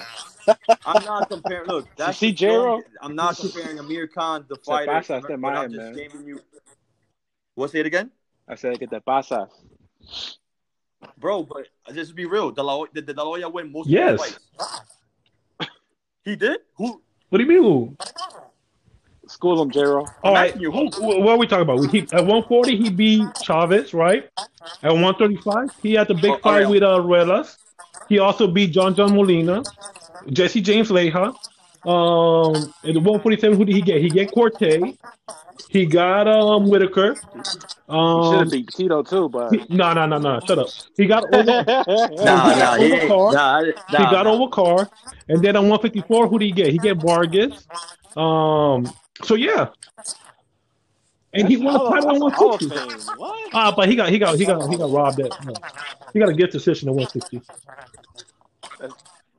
I'm 0.86 1.04
not 1.04 1.28
comparing. 1.28 1.68
Look, 1.68 1.88
that's 1.98 2.20
see, 2.20 2.32
the 2.32 2.84
I'm 3.02 3.16
not 3.16 3.36
comparing 3.38 3.80
Amir 3.80 4.08
Khan, 4.08 4.46
the 4.48 4.56
Se 4.64 4.72
fighter. 4.72 4.86
pasa 4.86 5.16
este 5.16 5.42
but 5.42 5.56
I'm 5.56 5.72
man, 5.72 5.72
just 5.74 5.86
man. 5.88 5.96
giving 5.96 6.26
you. 6.28 6.40
What? 7.56 7.72
Say 7.72 7.82
it 7.82 7.86
again, 7.86 8.12
I 8.48 8.56
said, 8.56 8.80
get 8.80 8.92
that 8.92 9.06
pasas. 9.06 9.50
Bro. 11.18 11.44
But 11.44 11.68
just 11.94 12.16
be 12.16 12.26
real, 12.26 12.52
De 12.52 12.62
La 12.64 12.76
Hoya, 12.76 12.90
did 12.94 13.06
De 13.06 13.14
La 13.14 13.24
Hoya 13.24 13.50
win 13.50 13.72
most 13.72 13.88
Yes. 13.90 14.20
of 14.20 14.26
his 14.26 14.40
fights? 14.58 14.82
He 16.26 16.36
did. 16.36 16.60
Who? 16.76 17.02
What 17.30 17.38
do 17.40 17.44
you 17.44 17.62
mean? 17.62 17.98
School 19.28 19.62
him, 19.62 19.70
J-Ro. 19.72 20.06
All 20.24 20.34
right, 20.34 20.48
asking 20.48 20.62
you. 20.64 20.72
who, 20.72 20.90
wh- 20.90 21.20
what 21.20 21.30
are 21.30 21.38
we 21.38 21.48
talking 21.48 21.62
about? 21.62 21.90
He, 21.92 22.00
at 22.02 22.26
140, 22.26 22.76
he 22.78 22.90
beat 22.90 23.26
Chavez, 23.44 23.94
right? 23.94 24.28
At 24.84 24.92
135, 24.92 25.70
he 25.82 25.94
had 25.94 26.08
the 26.08 26.16
big 26.16 26.32
Oh, 26.32 26.36
oh, 26.36 26.40
fight 26.40 26.62
yeah. 26.62 26.68
with 26.68 26.84
uh, 26.84 26.98
Ruelas. 27.00 27.58
He 28.10 28.20
also 28.20 28.48
beat 28.48 28.72
John 28.72 28.96
John 28.96 29.16
Molina, 29.16 29.62
Jesse 30.32 30.62
James 30.62 30.90
Leija. 30.90 31.28
Um, 31.86 32.74
at 32.84 32.96
147, 32.96 33.56
who 33.58 33.66
did 33.66 33.76
he 33.76 33.82
get? 33.82 34.02
He 34.02 34.10
get 34.10 34.32
Quartey. 34.32 34.98
He 35.70 35.86
got 35.86 36.28
um 36.28 36.68
Whitaker. 36.70 37.16
He 37.90 37.96
should 37.96 37.98
Um, 37.98 38.40
have 38.40 38.52
beat 38.52 38.68
Tito 38.70 39.02
too, 39.02 39.30
but 39.30 39.52
he- 39.52 39.66
no, 39.70 39.94
no, 39.94 40.06
no, 40.06 40.20
no. 40.20 40.40
Shut 40.42 40.60
up. 40.60 40.68
He 40.96 41.08
got 41.08 41.24
over. 41.34 41.44
Nah, 41.44 42.56
nah, 42.56 42.76
he, 42.76 42.86
ain't- 42.86 43.04
Oba 43.04 43.08
Carr. 43.08 43.34
nah, 43.34 43.64
he 43.64 43.72
got 43.98 44.24
nah. 44.26 44.32
Oba 44.32 44.50
Carr, 44.52 44.90
and 45.28 45.44
then 45.44 45.56
on 45.56 45.64
154, 45.70 46.28
who 46.28 46.38
did 46.38 46.46
he 46.46 46.52
get? 46.52 46.72
He 46.72 46.78
get 46.78 46.98
Vargas. 46.98 47.66
Um, 48.16 48.94
so 49.24 49.34
yeah, 49.36 49.70
and 51.34 51.48
he 51.48 51.58
won 51.58 51.76
a 51.76 51.80
title 51.90 52.28
at 52.28 52.34
Hall 52.34 52.54
of 52.56 52.62
160. 52.62 52.70
Fame. 52.70 53.18
What? 53.18 53.50
Ah, 53.54 53.74
but 53.76 53.90
he 53.90 53.96
got 53.96 54.10
he 54.10 54.20
got 54.20 54.38
he 54.38 54.46
got 54.46 54.70
he 54.70 54.78
got 54.78 54.92
robbed 54.92 55.20
at. 55.22 55.44
no. 55.44 55.54
He 56.14 56.20
got 56.20 56.30
a 56.30 56.34
gift 56.34 56.54
decision 56.54 56.90
at 56.90 56.96
160. 56.96 57.42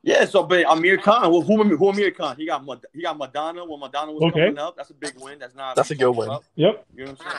Yeah, 0.03 0.25
so 0.25 0.43
but 0.45 0.65
Amir 0.67 0.97
Khan, 0.99 1.31
well, 1.31 1.43
who, 1.43 1.63
who 1.77 1.89
Amir 1.91 2.11
Khan? 2.11 2.35
He 2.37 2.47
got 2.47 2.65
he 2.95 3.03
got 3.03 3.19
Maidana 3.19 3.69
when 3.69 3.81
Maidana 3.81 4.13
was 4.15 4.23
Okay. 4.23 4.47
coming 4.47 4.59
up. 4.59 4.77
That's 4.77 4.91
a 4.91 4.95
big 4.95 5.15
win. 5.21 5.39
That's 5.39 5.55
not. 5.55 5.77
That's 5.77 5.91
a 5.91 5.95
good 5.95 6.11
win. 6.13 6.31
Yep. 6.57 6.87
You 6.97 7.05
know 7.05 7.11
what 7.13 7.21
I'm 7.21 7.27
saying? 7.27 7.37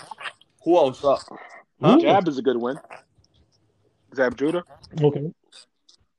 Who 0.63 0.77
else? 0.77 1.03
Uh, 1.03 1.17
Huh? 1.81 1.95
Ooh. 1.97 2.01
Jab 2.01 2.27
is 2.27 2.37
a 2.37 2.43
good 2.43 2.57
win. 2.57 2.79
Zab 4.13 4.37
Judah. 4.37 4.63
Okay. 5.01 5.33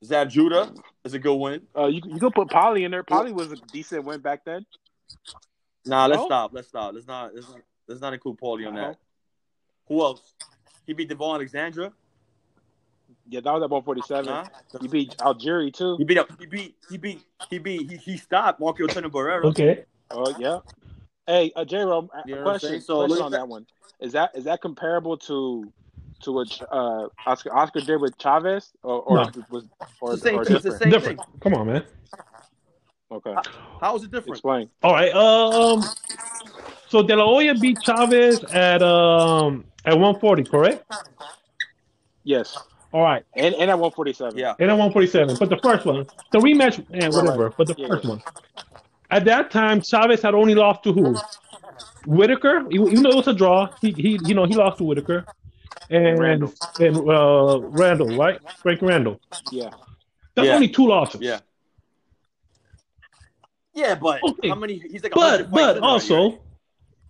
Zab 0.03 0.29
Judah 0.29 0.73
is 1.05 1.13
a 1.13 1.19
good 1.19 1.35
win. 1.35 1.61
Uh, 1.73 1.85
you 1.85 2.01
you 2.05 2.19
could 2.19 2.33
put 2.33 2.49
Paulie 2.49 2.83
in 2.83 2.91
there. 2.91 3.03
Paulie 3.03 3.31
was 3.33 3.53
a 3.53 3.55
decent 3.71 4.03
win 4.03 4.19
back 4.19 4.43
then. 4.43 4.65
Nah, 5.85 6.07
let's 6.07 6.19
No? 6.19 6.25
stop. 6.25 6.51
Let's 6.53 6.67
stop. 6.67 6.93
Let's 6.93 7.07
not. 7.07 7.33
Let's 7.33 7.47
not, 7.47 7.61
let's 7.87 8.01
not 8.01 8.13
include 8.13 8.37
Paulie 8.39 8.67
on 8.67 8.75
Uh-huh. 8.77 8.87
that. 8.89 8.97
Who 9.87 10.01
else? 10.01 10.33
He 10.85 10.91
beat 10.91 11.07
Devon 11.07 11.35
Alexander. 11.35 11.93
Yeah, 13.29 13.39
that 13.39 13.53
was 13.53 13.63
at 13.63 13.69
147. 13.69 14.25
Huh? 14.25 14.43
You 14.81 14.89
beat 14.89 15.15
Algeria 15.21 15.71
too. 15.71 15.95
He 15.97 16.03
beat 16.03 16.17
up. 16.17 16.27
He 16.37 16.45
beat. 16.45 16.75
He 16.89 16.97
beat. 16.97 17.21
He 17.49 17.57
beat. 17.57 17.89
He, 17.89 17.97
he 17.97 18.17
stopped 18.17 18.59
Marco 18.59 18.83
Antonio 18.83 19.09
Barrera. 19.09 19.45
Okay. 19.45 19.85
Oh 20.11 20.35
yeah. 20.37 20.59
Hey, 21.27 21.51
uh, 21.55 21.63
J. 21.63 21.77
Ro, 21.83 22.09
You 22.25 22.35
know 22.35 22.41
a 22.41 22.43
what 22.43 22.53
I'm 22.55 22.59
question. 22.59 22.81
So 22.81 22.97
question 23.05 23.25
on 23.25 23.33
at 23.33 23.39
that 23.39 23.47
one. 23.47 23.65
Is 23.99 24.11
that 24.13 24.31
is 24.35 24.43
that 24.43 24.61
comparable 24.61 25.17
to 25.19 25.71
to 26.23 26.31
what 26.31 26.61
uh, 26.71 27.07
Oscar 27.25 27.55
Oscar 27.55 27.81
did 27.81 28.01
with 28.01 28.17
Chavez, 28.17 28.71
or 28.83 29.01
or 29.01 29.17
No. 29.17 29.31
was 29.49 29.65
or, 30.01 30.13
It's 30.13 30.23
the 30.23 30.29
same 30.29 30.39
or 30.39 30.45
thing. 30.45 30.55
It's 30.55 30.63
the 30.65 30.71
same 30.71 30.91
Different. 30.91 31.19
thing. 31.19 31.27
Come 31.41 31.53
on, 31.53 31.67
man. 31.67 31.83
Okay, 33.11 33.35
How 33.79 33.95
is 33.95 34.03
it 34.03 34.11
different? 34.11 34.31
explain. 34.35 34.69
All 34.81 34.91
right. 34.93 35.13
Um. 35.13 35.83
So 36.89 37.03
De 37.03 37.15
La 37.15 37.25
Hoya 37.25 37.53
beat 37.55 37.81
Chavez 37.83 38.43
at 38.45 38.81
um 38.81 39.63
at 39.85 39.93
140, 39.93 40.43
correct? 40.43 40.83
Yes. 42.23 42.57
All 42.91 43.01
right, 43.01 43.23
And 43.35 43.55
and 43.55 43.71
at 43.71 43.79
147. 43.79 44.37
Yeah. 44.37 44.53
and 44.59 44.69
at 44.69 44.73
147. 44.73 45.37
But 45.39 45.49
the 45.49 45.57
first 45.57 45.85
one, 45.85 46.05
the 46.31 46.39
rematch, 46.39 46.79
eh, 46.93 47.07
whatever. 47.09 47.51
But 47.57 47.67
the 47.67 47.75
Yeah. 47.77 47.87
first 47.87 48.05
one, 48.05 48.21
at 49.17 49.25
that 49.25 49.51
time, 49.51 49.81
Chavez 49.81 50.21
had 50.21 50.33
only 50.35 50.55
lost 50.55 50.83
to 50.83 50.93
who? 50.93 51.15
Whitaker. 52.05 52.65
Even 52.71 53.03
though 53.03 53.11
it 53.11 53.15
was 53.15 53.27
a 53.27 53.33
draw, 53.33 53.69
he, 53.81 53.91
he 53.91 54.19
you 54.25 54.33
know 54.33 54.45
he 54.45 54.55
lost 54.55 54.77
to 54.79 54.83
Whitaker 54.83 55.25
and 55.89 56.19
Randall. 56.19 56.53
and 56.79 56.97
uh, 56.97 57.59
Randall, 57.61 58.17
right? 58.17 58.39
Frank 58.61 58.81
Randall. 58.81 59.19
Yeah. 59.51 59.69
That's 60.35 60.47
Yeah. 60.47 60.55
only 60.55 60.67
two 60.69 60.87
losses. 60.87 61.21
Yeah. 61.21 61.39
Yeah, 63.73 63.95
but 63.95 64.21
Okay. 64.23 64.49
how 64.49 64.55
many? 64.55 64.77
He's 64.79 65.03
like. 65.03 65.15
100 65.15 65.49
But 65.51 65.75
but 65.75 65.83
also 65.83 66.29
right? 66.31 66.39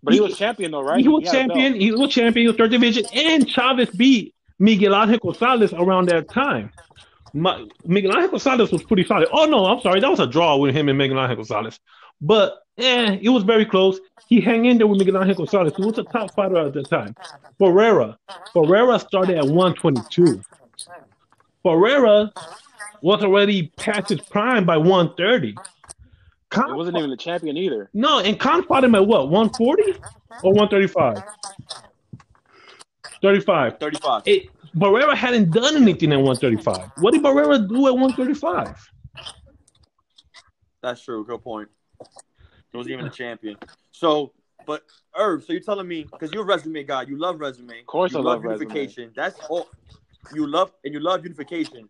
But 0.01 0.13
he, 0.13 0.17
He- 0.19 0.23
was 0.25 0.37
champion 0.37 0.71
though, 0.71 0.81
right? 0.83 0.99
he 1.01 1.07
was 1.07 1.23
had 1.25 1.31
champion. 1.33 1.73
He 1.75 1.91
was 1.91 2.11
champion. 2.13 2.43
He 2.43 2.47
was 2.47 2.57
third 2.57 2.71
division, 2.71 3.05
and 3.13 3.49
Chavez 3.49 3.89
beat 3.89 4.33
Miguel 4.59 4.95
Angel 4.95 5.17
Gonzalez 5.19 5.73
around 5.73 6.09
that 6.09 6.29
time. 6.29 6.71
My, 7.33 7.65
Miguel 7.85 8.11
Angel 8.13 8.29
Gonzalez 8.29 8.71
was 8.71 8.83
pretty 8.83 9.03
solid. 9.05 9.27
Oh 9.31 9.45
no, 9.45 9.65
I'm 9.65 9.81
sorry, 9.81 9.99
that 9.99 10.09
was 10.09 10.19
a 10.19 10.27
draw 10.27 10.55
with 10.57 10.75
him 10.75 10.87
and 10.89 10.97
Miguel 10.97 11.19
Angel 11.19 11.37
Gonzalez. 11.37 11.79
But 12.21 12.59
eh, 12.77 13.17
it 13.21 13.29
was 13.29 13.43
very 13.43 13.65
close. 13.65 13.99
He 14.27 14.39
hang 14.39 14.65
in 14.65 14.77
there 14.77 14.87
with 14.87 14.99
Miguel 14.99 15.19
Angel 15.19 15.35
Gonzalez, 15.35 15.73
who 15.75 15.87
was 15.87 15.97
a 15.97 16.03
top 16.03 16.33
fighter 16.35 16.57
at 16.57 16.73
the 16.73 16.83
time. 16.83 17.15
Barrera, 17.59 18.17
Barrera 18.55 18.99
started 18.99 19.37
at 19.37 19.45
122. 19.45 20.41
Barrera 21.65 22.31
was 23.01 23.23
already 23.23 23.67
past 23.77 24.09
his 24.09 24.21
prime 24.21 24.65
by 24.65 24.77
130. 24.77 25.55
Khan 26.49 26.67
He 26.69 26.73
wasn't 26.73 26.97
even 26.97 27.09
the 27.09 27.17
champion 27.17 27.57
either. 27.57 27.89
no, 27.93 28.19
and 28.19 28.39
Khan 28.39 28.63
fought 28.63 28.83
him 28.83 28.93
at 28.95 29.07
what, 29.07 29.29
140 29.29 29.93
or 30.43 30.53
135? 30.53 31.23
35. 33.21 33.79
35. 33.79 34.21
It, 34.25 34.49
Barrera 34.75 35.15
hadn't 35.15 35.51
done 35.51 35.75
anything 35.75 36.11
at 36.13 36.17
135. 36.17 36.91
What 36.97 37.13
did 37.13 37.21
Barrera 37.21 37.67
do 37.67 37.87
at 37.87 37.93
135? 37.93 38.89
That's 40.81 41.03
true. 41.03 41.25
Good 41.25 41.43
point. 41.43 41.69
He 42.71 42.77
wasn't 42.77 42.93
even 42.93 43.05
a 43.05 43.09
champion. 43.09 43.55
So, 43.91 44.33
but 44.65 44.83
Irv, 45.15 45.43
so 45.43 45.53
you're 45.53 45.61
telling 45.61 45.87
me 45.87 46.03
because 46.11 46.31
you're 46.31 46.43
a 46.43 46.45
resume 46.45 46.83
guy, 46.83 47.03
you 47.03 47.17
love 47.17 47.39
resume. 47.39 47.79
Of 47.79 47.85
course 47.85 48.13
you 48.13 48.19
I 48.19 48.21
love 48.23 48.43
resume. 48.43 48.69
unification. 48.69 49.11
That's 49.15 49.39
all. 49.49 49.67
You 50.33 50.47
love 50.47 50.71
and 50.85 50.93
you 50.93 51.01
love 51.01 51.23
unification. 51.23 51.89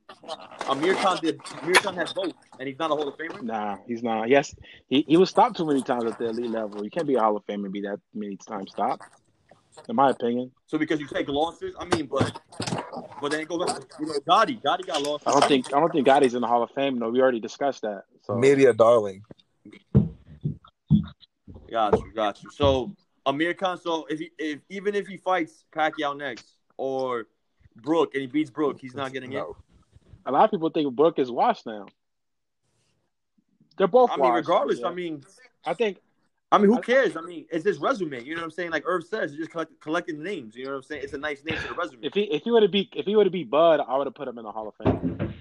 Amir 0.67 0.96
Khan 0.96 1.19
did. 1.22 1.39
Amir 1.62 1.76
Khan 1.76 1.96
has 1.96 2.13
both, 2.13 2.34
and 2.60 2.67
he's 2.67 2.80
not 2.80 2.91
a 2.91 2.96
Hall 2.96 3.08
of 3.08 3.15
Famer. 3.15 3.41
Nah, 3.43 3.78
he's 3.88 4.02
not. 4.02 4.28
Yes, 4.28 4.56
he, 4.89 5.06
he 5.08 5.17
was 5.17 5.30
stopped 5.30 5.56
too 5.56 5.65
many 5.65 5.84
times 5.84 6.06
at 6.06 6.17
the 6.17 6.30
elite 6.30 6.50
level. 6.50 6.84
You 6.84 6.89
can't 6.89 7.08
be 7.08 7.13
a 7.15 7.19
Hall 7.19 7.38
of 7.38 7.46
Famer 7.46 7.65
and 7.65 7.74
be 7.74 7.82
that 7.82 8.00
many 8.13 8.36
times 8.38 8.72
stopped. 8.72 9.04
In 9.89 9.95
my 9.95 10.12
opinion, 10.12 10.51
So 10.67 10.77
because 10.77 10.99
you 10.99 11.07
take 11.07 11.27
losses, 11.27 11.73
I 11.79 11.86
mean, 11.86 12.05
but 12.05 12.39
but 13.21 13.31
then 13.31 13.41
it 13.41 13.47
goes 13.47 13.65
back 13.65 13.81
you 13.99 14.05
know 14.05 14.13
Gatti. 14.27 14.55
Gatti 14.55 14.83
got 14.83 15.01
lost. 15.01 15.27
I 15.27 15.31
don't 15.31 15.45
think 15.45 15.73
I 15.73 15.79
don't 15.79 15.91
think 15.91 16.05
Gatti's 16.05 16.36
in 16.36 16.41
the 16.41 16.47
Hall 16.47 16.63
of 16.63 16.71
Fame. 16.71 16.99
No, 16.99 17.09
we 17.09 17.21
already 17.21 17.39
discussed 17.39 17.81
that. 17.81 18.03
So 18.21 18.36
Media 18.36 18.73
darling. 18.73 19.23
Got 21.71 21.97
you, 21.99 22.12
got 22.13 22.43
you. 22.43 22.51
So 22.51 22.91
Amir 23.25 23.53
Khan. 23.53 23.77
So 23.77 24.05
if 24.09 24.19
he, 24.19 24.31
if 24.38 24.59
even 24.69 24.95
if 24.95 25.07
he 25.07 25.17
fights 25.17 25.65
Pacquiao 25.75 26.15
next 26.15 26.45
or 26.77 27.27
Brooke 27.75 28.13
and 28.13 28.21
he 28.21 28.27
beats 28.27 28.49
Brooke, 28.49 28.79
he's 28.79 28.95
not 28.95 29.12
getting 29.12 29.33
it. 29.33 29.43
A 30.25 30.31
lot 30.31 30.45
of 30.45 30.51
people 30.51 30.69
think 30.69 30.93
Brooke 30.95 31.19
is 31.19 31.31
washed 31.31 31.65
now. 31.65 31.88
They're 33.77 33.88
both. 33.88 34.12
I 34.12 34.17
mean, 34.17 34.25
washed, 34.25 34.36
regardless. 34.36 34.79
yeah. 34.79 34.88
I 34.88 34.93
mean, 34.93 35.23
I 35.65 35.73
think 35.73 35.97
I 36.53 36.59
mean, 36.59 36.69
who 36.69 36.79
cares? 36.79 37.17
I 37.17 37.21
mean, 37.21 37.47
it's 37.49 37.65
his 37.65 37.79
resume. 37.79 38.23
You 38.23 38.35
know 38.35 38.41
what 38.41 38.45
I'm 38.45 38.51
saying? 38.51 38.69
Like 38.69 38.83
Irv 38.85 39.03
says, 39.05 39.33
you're 39.33 39.39
just 39.39 39.51
collect, 39.51 39.71
collecting 39.81 40.21
names. 40.21 40.55
You 40.55 40.65
know 40.65 40.71
what 40.71 40.77
I'm 40.77 40.83
saying? 40.83 41.01
It's 41.03 41.13
a 41.13 41.17
nice 41.17 41.43
name 41.43 41.57
for 41.57 41.69
the 41.69 41.73
resume. 41.73 42.05
if 42.05 42.13
he 42.13 42.21
if 42.25 42.43
he 42.43 42.51
would 42.51 42.61
have 42.61 42.71
beat 42.71 42.93
if 42.95 43.07
he 43.07 43.15
would 43.15 43.25
have 43.25 43.33
beat 43.33 43.49
Bud, 43.49 43.79
I 43.79 43.97
would 43.97 44.05
have 44.05 44.13
put 44.13 44.27
him 44.27 44.37
in 44.37 44.43
the 44.43 44.51
Hall 44.51 44.67
of 44.67 44.75
Fame. 44.75 45.33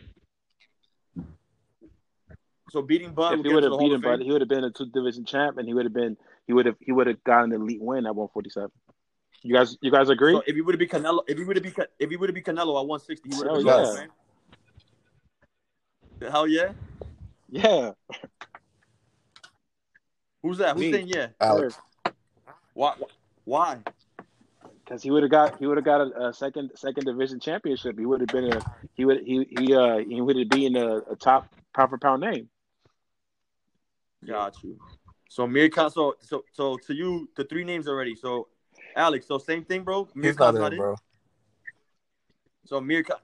So 2.70 2.80
beating 2.80 3.12
Bud, 3.12 3.38
if 3.38 3.44
he 3.44 3.52
would 3.52 3.62
have 3.62 3.72
the 3.72 3.76
beat 3.78 3.92
him, 3.92 4.00
Bud, 4.00 4.22
he 4.22 4.32
would 4.32 4.40
have 4.40 4.48
been 4.48 4.64
a 4.64 4.70
two 4.70 4.86
division 4.86 5.26
champ, 5.26 5.58
and 5.58 5.68
he 5.68 5.74
would 5.74 5.84
have 5.84 5.92
been 5.92 6.16
he 6.46 6.54
would 6.54 6.64
have 6.64 6.76
he 6.80 6.92
would 6.92 7.06
have 7.06 7.22
gotten 7.24 7.52
an 7.52 7.60
elite 7.60 7.82
win 7.82 8.06
at 8.06 8.16
147. 8.16 8.70
You 9.42 9.54
guys, 9.54 9.76
you 9.82 9.90
guys 9.90 10.08
agree? 10.08 10.32
So 10.32 10.42
if 10.46 10.54
he 10.54 10.62
would 10.62 10.74
have 10.74 10.80
beat 10.80 10.92
Canelo, 10.92 11.20
if 11.26 11.36
he 11.36 11.44
would 11.44 11.56
have 11.56 11.62
beat 11.62 11.76
if 11.98 12.08
he 12.08 12.16
would 12.16 12.30
have 12.30 12.34
beat 12.34 12.46
Canelo 12.46 12.80
at 12.80 12.86
160, 12.86 13.28
he 13.28 13.36
would 13.36 13.48
have 13.48 13.56
Hell 13.56 13.64
been 13.64 13.66
Hall 13.66 13.80
of 13.80 13.86
yes. 13.86 13.98
Fame. 16.20 16.30
Hell 16.30 16.48
yeah! 16.48 16.72
yeah, 17.50 17.90
Who's 20.42 20.58
that? 20.58 20.74
Who's 20.76 20.86
Me. 20.86 20.92
saying 20.92 21.08
yeah? 21.08 21.28
Alex. 21.40 21.78
Why? 22.74 22.94
Why? 23.44 23.78
because 24.84 25.02
he 25.02 25.10
would 25.10 25.22
have 25.22 25.30
got 25.30 25.58
he 25.58 25.66
would 25.66 25.76
have 25.76 25.84
got 25.84 26.00
a, 26.00 26.28
a 26.28 26.32
second 26.34 26.70
second 26.74 27.04
division 27.04 27.40
championship. 27.40 27.98
He 27.98 28.06
would 28.06 28.20
have 28.20 28.28
been 28.28 28.52
a 28.52 28.60
he 28.94 29.04
would 29.04 29.22
he 29.24 29.46
he 29.58 29.74
uh 29.74 29.98
he 29.98 30.20
would 30.20 30.36
have 30.36 30.48
been 30.48 30.76
a, 30.76 30.98
a 30.98 31.16
top 31.16 31.48
pound 31.74 31.90
for 31.90 31.98
pound 31.98 32.20
name. 32.22 32.48
Got 34.26 34.62
you. 34.62 34.78
So 35.28 35.44
Amir 35.44 35.68
Khan. 35.70 35.90
So 35.90 36.16
so 36.20 36.44
so 36.52 36.76
to 36.76 36.94
you, 36.94 37.28
the 37.36 37.44
three 37.44 37.64
names 37.64 37.88
already. 37.88 38.14
So 38.14 38.48
Alex. 38.96 39.26
So 39.26 39.38
same 39.38 39.64
thing, 39.64 39.82
bro. 39.82 40.08
Amir 40.14 40.30
He's 40.30 40.38
not 40.38 40.54
Khan's 40.54 40.72
in, 40.72 40.78
bro. 40.78 40.96
So 42.66 42.76
Amir 42.76 43.02
Khan. 43.02 43.18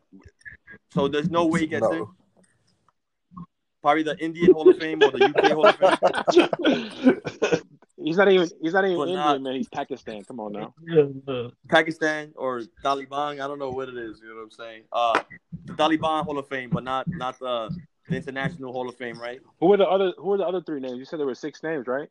So 0.94 1.06
there's 1.08 1.28
no 1.28 1.46
way 1.46 1.60
he 1.60 1.66
gets 1.66 1.82
No. 1.82 1.92
in. 1.92 2.06
Probably 3.82 4.02
the 4.02 4.16
Indian 4.18 4.52
Hall 4.52 4.68
of 4.68 4.76
Fame 4.78 5.00
or 5.02 5.10
the 5.12 5.24
UK 5.26 5.52
Hall 5.52 5.66
of 5.66 5.76
Fame. 7.44 7.60
He's 8.02 8.16
not 8.16 8.30
even 8.30 8.48
he's 8.60 8.72
not 8.72 8.84
even 8.84 8.96
But 8.96 9.08
Indian 9.08 9.16
not- 9.24 9.42
man. 9.42 9.54
He's 9.54 9.68
Pakistan. 9.68 10.22
Come 10.24 10.40
on 10.40 10.52
now. 10.52 10.72
Pakistan 11.68 12.32
or 12.36 12.62
Taliban. 12.84 13.34
I 13.34 13.46
don't 13.48 13.58
know 13.58 13.70
what 13.70 13.88
it 13.88 13.96
is. 13.96 14.20
You 14.22 14.28
know 14.28 14.36
what 14.36 14.42
I'm 14.42 14.50
saying? 14.50 14.82
Uh, 14.92 15.20
the 15.66 15.72
Taliban 15.74 16.24
Hall 16.24 16.38
of 16.38 16.48
Fame, 16.48 16.70
but 16.70 16.84
not 16.84 17.06
not 17.08 17.38
the, 17.38 17.76
the 18.08 18.16
International 18.16 18.72
Hall 18.72 18.88
of 18.88 18.96
Fame, 18.96 19.18
right? 19.20 19.40
Who 19.60 19.66
were 19.66 19.76
the 19.76 19.88
other 19.88 20.12
who 20.16 20.28
were 20.28 20.38
the 20.38 20.46
other 20.46 20.60
three 20.60 20.80
names? 20.80 20.98
You 20.98 21.04
said 21.04 21.18
there 21.18 21.26
were 21.26 21.34
six 21.34 21.62
names, 21.62 21.86
right? 21.86 22.08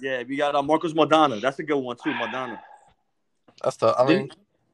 Yeah, 0.00 0.22
we 0.28 0.36
got 0.36 0.54
uh, 0.54 0.62
Marcos 0.62 0.92
Maidana. 0.92 1.40
That's 1.40 1.58
a 1.58 1.62
good 1.64 1.78
one 1.78 1.96
too, 1.96 2.10
Maidana. 2.10 2.58
That's 3.62 3.76
the. 3.76 3.94
I 3.98 4.06
mean, 4.06 4.30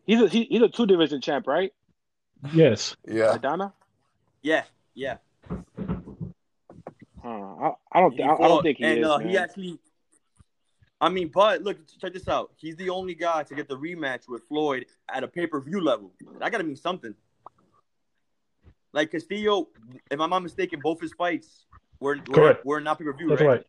He's 0.06 0.20
a 0.20 0.28
he, 0.28 0.44
he's 0.44 0.62
a 0.62 0.68
two 0.68 0.86
division 0.86 1.20
champ, 1.20 1.46
right? 1.46 1.72
yes. 2.52 2.96
yeah. 3.06 3.36
Maidana. 3.36 3.72
Yeah, 4.42 4.64
yeah. 4.94 5.16
Huh. 7.94 8.00
I, 8.00 8.00
I 8.00 8.02
don't 8.02 8.12
He 8.12 8.22
I, 8.22 8.34
I 8.34 8.48
don't 8.48 8.62
think 8.62 8.78
he 8.78 8.84
and 8.84 8.98
is. 9.00 9.06
uh, 9.06 9.18
man. 9.18 9.28
he 9.28 9.38
actually. 9.38 9.78
I 11.00 11.08
mean, 11.08 11.28
but 11.28 11.62
look, 11.62 11.78
check 12.00 12.12
this 12.12 12.28
out. 12.28 12.52
He's 12.56 12.76
the 12.76 12.88
only 12.90 13.14
guy 13.14 13.42
to 13.42 13.54
get 13.54 13.68
the 13.68 13.76
rematch 13.76 14.28
with 14.28 14.42
Floyd 14.44 14.86
at 15.12 15.22
a 15.22 15.28
pay 15.28 15.46
per 15.46 15.60
view 15.60 15.80
level. 15.80 16.12
That 16.38 16.50
got 16.50 16.58
to 16.58 16.64
mean 16.64 16.76
something. 16.76 17.14
Like 18.92 19.10
Castillo, 19.10 19.68
if 20.10 20.20
I'm 20.20 20.30
not 20.30 20.42
mistaken, 20.42 20.80
both 20.82 21.00
his 21.00 21.12
fights 21.12 21.66
were 22.00 22.18
were, 22.28 22.58
were 22.64 22.80
not 22.80 22.98
pay 22.98 23.04
per 23.04 23.12
view, 23.12 23.28
That's 23.28 23.40
right? 23.40 23.48
right. 23.48 23.66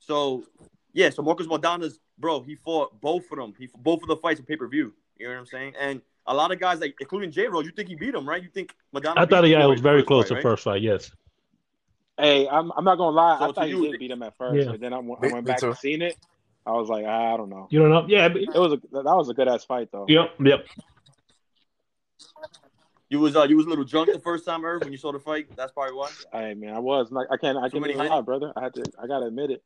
So, 0.00 0.44
yeah, 0.92 1.10
so 1.10 1.22
Marcos 1.22 1.46
Maidana's 1.46 2.00
bro, 2.18 2.42
he 2.42 2.56
fought 2.56 3.00
both 3.00 3.24
of 3.30 3.38
them. 3.38 3.54
He 3.58 3.68
both 3.78 4.02
of 4.02 4.08
the 4.08 4.16
fights 4.16 4.40
were 4.40 4.46
pay 4.46 4.56
per 4.56 4.68
view. 4.68 4.92
You 5.16 5.28
know 5.28 5.34
what 5.34 5.40
I'm 5.40 5.46
saying? 5.46 5.74
And 5.78 6.02
a 6.26 6.34
lot 6.34 6.52
of 6.52 6.58
guys, 6.58 6.80
like 6.80 6.96
including 7.00 7.30
J. 7.30 7.46
Ro, 7.46 7.60
you 7.60 7.70
think 7.70 7.88
he 7.88 7.94
beat 7.94 8.14
him, 8.14 8.28
right? 8.28 8.42
You 8.42 8.48
think 8.48 8.74
Maidana? 8.94 9.14
I 9.16 9.26
thought 9.26 9.42
beat 9.42 9.50
yeah, 9.50 9.60
it 9.60 9.62
Floyd 9.62 9.70
was 9.70 9.80
very 9.80 10.02
close 10.02 10.24
fight, 10.24 10.28
to 10.28 10.34
right? 10.34 10.42
first 10.42 10.64
fight. 10.64 10.82
Yes. 10.82 11.10
Hey, 12.16 12.46
I'm 12.48 12.70
I'm 12.76 12.84
not 12.84 12.96
gonna 12.96 13.16
lie. 13.16 13.38
So 13.38 13.44
I 13.44 13.46
to 13.48 13.52
thought 13.54 13.64
he 13.66 13.70
you- 13.72 13.90
did 13.90 13.98
beat 13.98 14.10
him 14.10 14.22
at 14.22 14.36
first, 14.36 14.66
Yeah. 14.66 14.72
and 14.74 14.80
then 14.82 14.92
I, 14.92 14.98
went- 14.98 15.18
I 15.24 15.32
went 15.32 15.46
me 15.46 15.52
back 15.52 15.62
and 15.62 15.76
seen 15.76 16.00
it. 16.02 16.16
I 16.66 16.72
was 16.72 16.88
like, 16.88 17.04
ah, 17.06 17.34
I 17.34 17.36
don't 17.36 17.50
know. 17.50 17.66
You 17.70 17.80
don't 17.80 17.90
know? 17.90 18.06
Yeah. 18.08 18.28
but- 18.28 18.40
It 18.42 18.54
was 18.54 18.72
a 18.72 18.76
that 18.92 19.04
was 19.04 19.28
a 19.28 19.34
good 19.34 19.48
ass 19.48 19.64
fight 19.64 19.88
though. 19.92 20.06
Yep. 20.08 20.34
Yep. 20.40 20.66
You 23.10 23.20
was 23.20 23.36
uh, 23.36 23.44
you 23.44 23.56
was 23.56 23.66
a 23.66 23.68
little 23.68 23.84
drunk 23.84 24.10
the 24.12 24.18
first 24.18 24.44
time, 24.46 24.64
Irv, 24.64 24.82
when 24.82 24.90
you 24.92 24.98
saw 24.98 25.12
the 25.12 25.18
fight. 25.20 25.46
That's 25.56 25.72
probably 25.72 25.94
why. 25.94 26.10
Hey 26.32 26.54
man, 26.54 26.74
I 26.74 26.78
was 26.78 27.10
not. 27.12 27.26
I 27.30 27.36
can't. 27.36 27.58
I 27.58 27.68
Too 27.68 27.72
can't 27.72 27.82
many 27.82 27.94
even 27.94 28.06
lie, 28.08 28.20
brother. 28.22 28.52
I 28.56 28.62
had 28.62 28.74
to. 28.74 28.84
I 29.00 29.06
gotta 29.06 29.26
admit 29.26 29.50
it. 29.50 29.62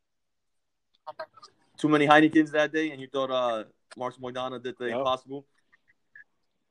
Too 1.78 1.88
many 1.88 2.06
Heinekens 2.06 2.50
that 2.50 2.72
day, 2.72 2.90
and 2.90 3.00
you 3.00 3.06
thought 3.06 3.30
uh, 3.30 3.64
Marcos 3.96 4.18
Maidana 4.18 4.62
did 4.62 4.74
the 4.78 4.87
Yep. 4.88 4.96
impossible. 4.98 5.46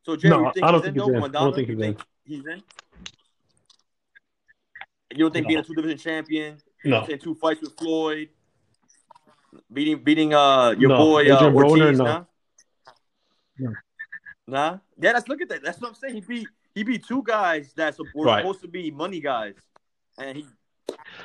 So, 0.04 0.16
Jay, 0.16 0.30
No, 0.30 0.42
you 0.46 0.52
think 0.54 0.66
I 0.66 0.72
don't 0.72 0.82
he's 0.82 0.88
in, 0.90 0.94
think 0.94 1.06
he's 1.06 1.14
though? 1.14 1.26
in. 1.26 1.36
I 1.36 1.40
don't 1.40 1.56
think 1.56 1.68
you 1.70 1.76
he's 1.78 1.86
in. 1.86 1.94
think 1.96 2.06
he's 2.26 2.46
in? 2.46 2.64
You 5.12 5.20
don't 5.20 5.32
think 5.32 5.46
No. 5.46 5.48
being 5.50 5.60
a 5.60 5.64
two 5.64 5.74
division 5.74 5.98
champion, 5.98 6.58
No. 6.84 7.06
saying 7.06 7.20
two 7.20 7.36
fights 7.36 7.62
with 7.62 7.78
Floyd, 7.78 8.30
beating 9.72 10.04
beating 10.04 10.34
uh 10.34 10.72
your 10.78 10.90
No. 10.90 10.98
boy 10.98 11.32
uh, 11.32 11.40
Broner, 11.50 11.64
Ortiz, 11.82 11.98
no. 11.98 12.04
nah? 12.06 12.24
No. 13.58 13.74
Nah? 14.48 14.78
Yeah, 15.00 15.12
let's 15.14 15.28
look 15.28 15.42
at 15.42 15.50
that. 15.50 15.64
That's 15.64 15.80
what 15.80 15.90
I'm 15.90 15.96
saying. 15.96 16.16
He 16.16 16.22
beat 16.22 16.48
he 16.76 16.84
beat 16.84 17.06
two 17.06 17.24
guys 17.24 17.74
that 17.74 17.98
were 18.14 18.26
Right. 18.26 18.42
supposed 18.42 18.62
to 18.62 18.68
be 18.68 18.92
money 18.92 19.20
guys, 19.20 19.56
and 20.18 20.38
he. 20.38 20.46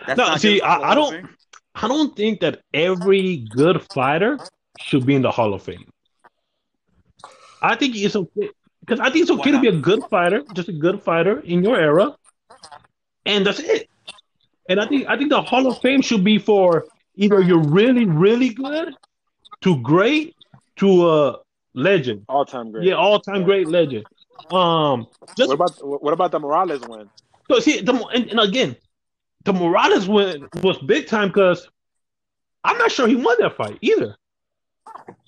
That's 0.07 0.17
No, 0.19 0.37
see, 0.37 0.59
getting 0.61 0.69
him 0.69 0.79
to 0.79 0.79
the 0.79 0.87
I- 0.87 0.91
I 0.91 0.95
don't- 0.95 1.13
Fame? 1.13 1.37
I 1.75 1.89
don't 1.89 2.15
think 2.17 2.41
that 2.41 2.63
every 2.75 3.39
good 3.51 3.81
fighter 3.95 4.39
should 4.79 5.07
be 5.07 5.15
in 5.15 5.23
the 5.23 5.31
Hall 5.31 5.55
of 5.55 5.63
Fame. 5.63 5.89
I 7.63 7.75
think 7.77 7.97
it's 7.97 8.15
okay 8.17 8.51
because 8.81 9.01
I 9.01 9.09
think 9.11 9.23
it's 9.23 9.31
okay 9.31 9.53
to 9.53 9.61
be 9.61 9.69
a 9.69 9.73
good 9.81 10.03
fighter, 10.11 10.43
just 10.55 10.69
a 10.69 10.73
good 10.73 11.01
fighter 11.03 11.41
in 11.41 11.63
your 11.63 11.79
era, 11.79 12.15
and 13.27 13.47
that's 13.47 13.61
it. 13.61 13.89
And 14.69 14.81
I 14.81 14.87
think 14.87 15.07
I 15.09 15.17
think 15.17 15.31
the 15.31 15.43
Hall 15.43 15.67
of 15.67 15.81
Fame 15.81 16.03
should 16.03 16.25
be 16.25 16.39
for 16.39 16.87
either 17.17 17.41
you're 17.41 17.63
really 17.63 18.05
really 18.05 18.51
good 18.51 18.95
to 19.63 19.81
great 19.83 20.35
to 20.77 21.11
a 21.11 21.39
legend. 21.75 22.25
All 22.29 22.45
time 22.45 22.73
great. 22.73 22.85
Yeah, 22.85 22.95
all 22.95 23.21
time 23.21 23.45
great 23.45 23.69
legend. 23.69 24.07
Um, 24.51 25.07
just 25.37 25.49
What 25.49 25.55
about 25.55 26.03
what 26.03 26.13
about 26.13 26.31
the 26.33 26.41
Morales 26.41 26.83
win? 26.89 27.09
so 27.51 27.59
see 27.61 27.81
the 27.81 27.93
and, 28.15 28.31
and 28.31 28.41
again, 28.41 28.77
the 29.45 29.53
Morales 29.53 30.09
win 30.09 30.49
was 30.63 30.79
big 30.79 31.07
time 31.07 31.29
because 31.29 31.69
I'm 32.65 32.79
not 32.79 32.91
sure 32.93 33.07
he 33.09 33.17
won 33.17 33.37
that 33.41 33.57
fight 33.57 33.79
either. 33.81 34.17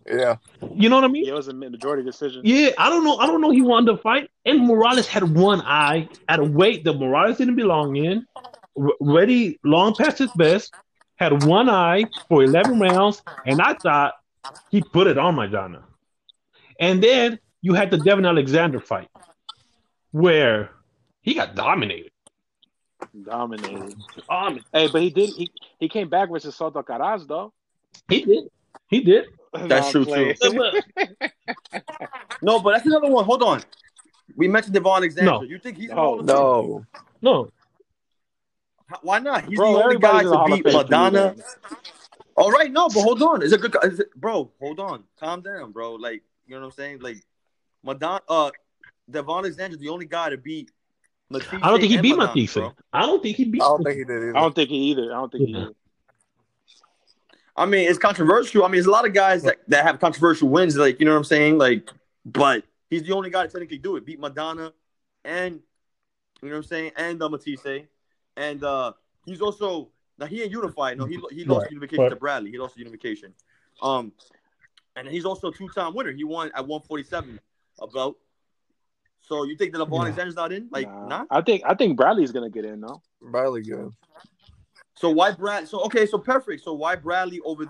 Yeah. 0.06 0.36
You 0.74 0.88
know 0.88 0.96
what 0.96 1.04
I 1.04 1.08
mean? 1.08 1.24
Yeah, 1.24 1.32
it 1.32 1.36
was 1.36 1.48
a 1.48 1.54
majority 1.54 2.02
decision. 2.02 2.42
Yeah, 2.44 2.70
I 2.78 2.90
don't 2.90 3.04
know. 3.04 3.16
I 3.16 3.26
don't 3.26 3.40
know. 3.40 3.50
He 3.50 3.62
won 3.62 3.84
the 3.86 3.96
fight, 3.96 4.30
and 4.44 4.66
Morales 4.66 5.06
had 5.06 5.34
one 5.34 5.60
eye 5.62 6.08
at 6.28 6.40
a 6.40 6.44
weight 6.44 6.84
that 6.84 6.94
Morales 6.94 7.38
didn't 7.38 7.56
belong 7.56 7.96
in. 7.96 8.26
Ready 9.00 9.58
long 9.64 9.94
past 9.94 10.18
his 10.18 10.30
best, 10.32 10.74
had 11.16 11.44
one 11.44 11.70
eye 11.70 12.04
for 12.28 12.42
eleven 12.42 12.78
rounds, 12.80 13.22
and 13.46 13.62
I 13.62 13.74
thought 13.74 14.14
he 14.70 14.82
put 14.82 15.06
it 15.06 15.16
on 15.16 15.36
my 15.36 15.46
Maidana. 15.46 15.82
And 16.80 17.02
then 17.02 17.38
you 17.62 17.74
had 17.74 17.90
the 17.90 17.98
Devin 17.98 18.26
Alexander 18.26 18.80
fight, 18.80 19.08
where 20.10 20.70
he 21.22 21.34
got 21.34 21.54
dominated. 21.54 22.10
Dominated. 23.24 23.94
Um, 24.28 24.60
Hey, 24.72 24.88
but 24.88 25.02
he 25.02 25.10
did. 25.10 25.30
He 25.30 25.50
he 25.78 25.88
came 25.88 26.08
back 26.08 26.30
versus 26.30 26.56
Soto 26.56 26.82
Karass 26.82 27.26
though. 27.26 27.52
he 28.08 28.24
did. 28.24 28.44
He 28.88 29.00
did. 29.00 29.26
That's 29.54 29.68
Nah, 29.68 29.76
I'm 29.86 29.92
true, 29.92 30.04
playing. 30.04 30.36
No, 32.42 32.60
but 32.60 32.72
that's 32.72 32.86
another 32.86 33.08
one. 33.08 33.24
Hold 33.24 33.42
on. 33.42 33.62
We 34.36 34.48
mentioned 34.48 34.74
Devon 34.74 34.96
Alexander. 34.96 35.30
No. 35.30 35.42
You 35.42 35.58
think 35.58 35.76
he's 35.78 35.90
in 35.90 35.96
No. 35.96 36.02
Hall 36.02 36.20
of 36.20 36.26
Fame? 36.26 36.36
No. 36.36 36.86
No, 37.22 37.50
Why 39.02 39.18
not? 39.18 39.44
He's 39.46 39.56
Bro, 39.58 39.72
the 39.74 39.82
only 39.84 39.98
guy 39.98 40.20
everybody's 40.20 40.26
in 40.26 40.30
the 40.30 40.36
Hall 40.36 40.48
to 40.48 40.54
beat 40.56 40.64
Fame 40.64 40.72
to 40.72 40.78
me, 40.78 40.90
Maidana. 40.90 41.12
man. 41.36 41.42
All 42.36 42.50
right, 42.50 42.70
no, 42.72 42.88
but 42.88 43.00
hold 43.02 43.22
on. 43.22 43.42
Is 43.42 43.52
it 43.52 43.60
good? 43.60 43.74
Is 43.84 44.00
it, 44.00 44.14
bro, 44.16 44.50
hold 44.60 44.80
on. 44.80 45.04
Calm 45.20 45.40
down, 45.40 45.70
bro. 45.72 45.94
Like, 45.94 46.22
you 46.46 46.54
know 46.54 46.60
what 46.60 46.66
I'm 46.66 46.72
saying? 46.72 46.98
Like, 47.00 47.24
Maidana, 47.86 48.20
uh, 48.28 48.50
Devon 49.10 49.38
Alexander's 49.38 49.78
the 49.78 49.88
only 49.88 50.06
guy 50.06 50.30
to 50.30 50.36
beat 50.36 50.70
Matthysse 51.30 51.60
I 51.62 51.70
don't 51.70 51.78
think 51.80 51.92
he 51.92 51.98
beat 51.98 52.14
Maidana, 52.16 52.18
Matthysse. 52.26 52.54
bro. 52.54 52.72
I 52.92 53.06
don't 53.06 53.22
think 53.22 53.36
he 53.36 53.44
beat. 53.44 53.62
I 53.62 53.66
don't 53.66 53.84
think 53.84 53.98
he 53.98 54.04
did 54.04 54.16
either. 54.22 54.36
I 54.36 54.40
don't 54.40 54.54
think 54.54 54.68
he 54.68 54.76
either. 54.90 55.02
I 55.12 55.14
don't 55.14 55.32
think 55.32 55.46
he 55.48 55.52
Yeah. 55.54 55.66
Either. 57.56 57.66
I 57.66 57.70
mean, 57.70 57.88
it's 57.88 57.98
controversial. 57.98 58.64
I 58.64 58.68
mean, 58.68 58.72
there's 58.74 58.86
a 58.86 58.90
lot 58.90 59.06
of 59.06 59.12
guys 59.12 59.42
that, 59.42 59.58
that 59.68 59.84
have 59.84 60.00
controversial 60.00 60.48
wins, 60.48 60.76
like, 60.76 60.98
you 61.00 61.06
know 61.06 61.12
what 61.12 61.18
I'm 61.18 61.24
saying? 61.24 61.58
Like, 61.58 61.90
but 62.24 62.64
he's 62.90 63.02
the 63.02 63.12
only 63.12 63.30
guy 63.30 63.42
to 63.46 63.48
technically 63.52 63.78
do 63.78 63.96
it. 63.96 64.04
Beat 64.06 64.20
Maidana 64.20 64.72
and, 65.24 65.60
you 66.42 66.48
know 66.48 66.56
what 66.56 66.56
I'm 66.56 66.62
saying? 66.64 66.92
And 66.96 67.22
uh, 67.22 67.28
Matthysse. 67.28 67.86
And 68.36 68.64
uh, 68.64 68.92
he's 69.24 69.40
also, 69.40 69.90
now 70.18 70.26
he 70.26 70.42
ain't 70.42 70.50
unified. 70.50 70.98
No, 70.98 71.06
he, 71.06 71.18
he 71.30 71.44
lost 71.44 71.62
Right. 71.64 71.70
unification 71.72 72.02
Right. 72.04 72.08
to 72.10 72.16
Bradley. 72.16 72.50
He 72.50 72.58
lost 72.58 72.74
the 72.74 72.80
unification. 72.80 73.32
Um, 73.82 74.12
and 74.96 75.08
he's 75.08 75.24
also 75.24 75.48
a 75.48 75.52
two-time 75.54 75.94
winner. 75.94 76.12
He 76.12 76.24
won 76.24 76.48
at 76.54 76.66
147 76.66 77.40
about. 77.80 78.16
So 79.20 79.44
you 79.44 79.56
think 79.56 79.72
that 79.72 79.78
LeBron 79.78 79.92
Yeah. 79.92 80.00
Alexander's 80.02 80.34
not 80.36 80.52
in? 80.52 80.68
Like, 80.70 80.86
Nah. 80.86 81.06
not? 81.08 81.26
I 81.30 81.40
think 81.40 81.62
I 81.64 81.74
think 81.74 81.96
Bradley's 81.96 82.30
gonna 82.30 82.50
get 82.50 82.64
in 82.66 82.80
though. 82.82 83.00
Bradley 83.22 83.62
good. 83.62 83.90
So 84.96 85.10
why 85.10 85.32
Brad? 85.32 85.68
So 85.68 85.80
okay, 85.84 86.06
so 86.06 86.18
perfect. 86.18 86.62
So 86.64 86.72
why 86.74 86.96
Bradley 86.96 87.40
over? 87.44 87.64
You 87.64 87.68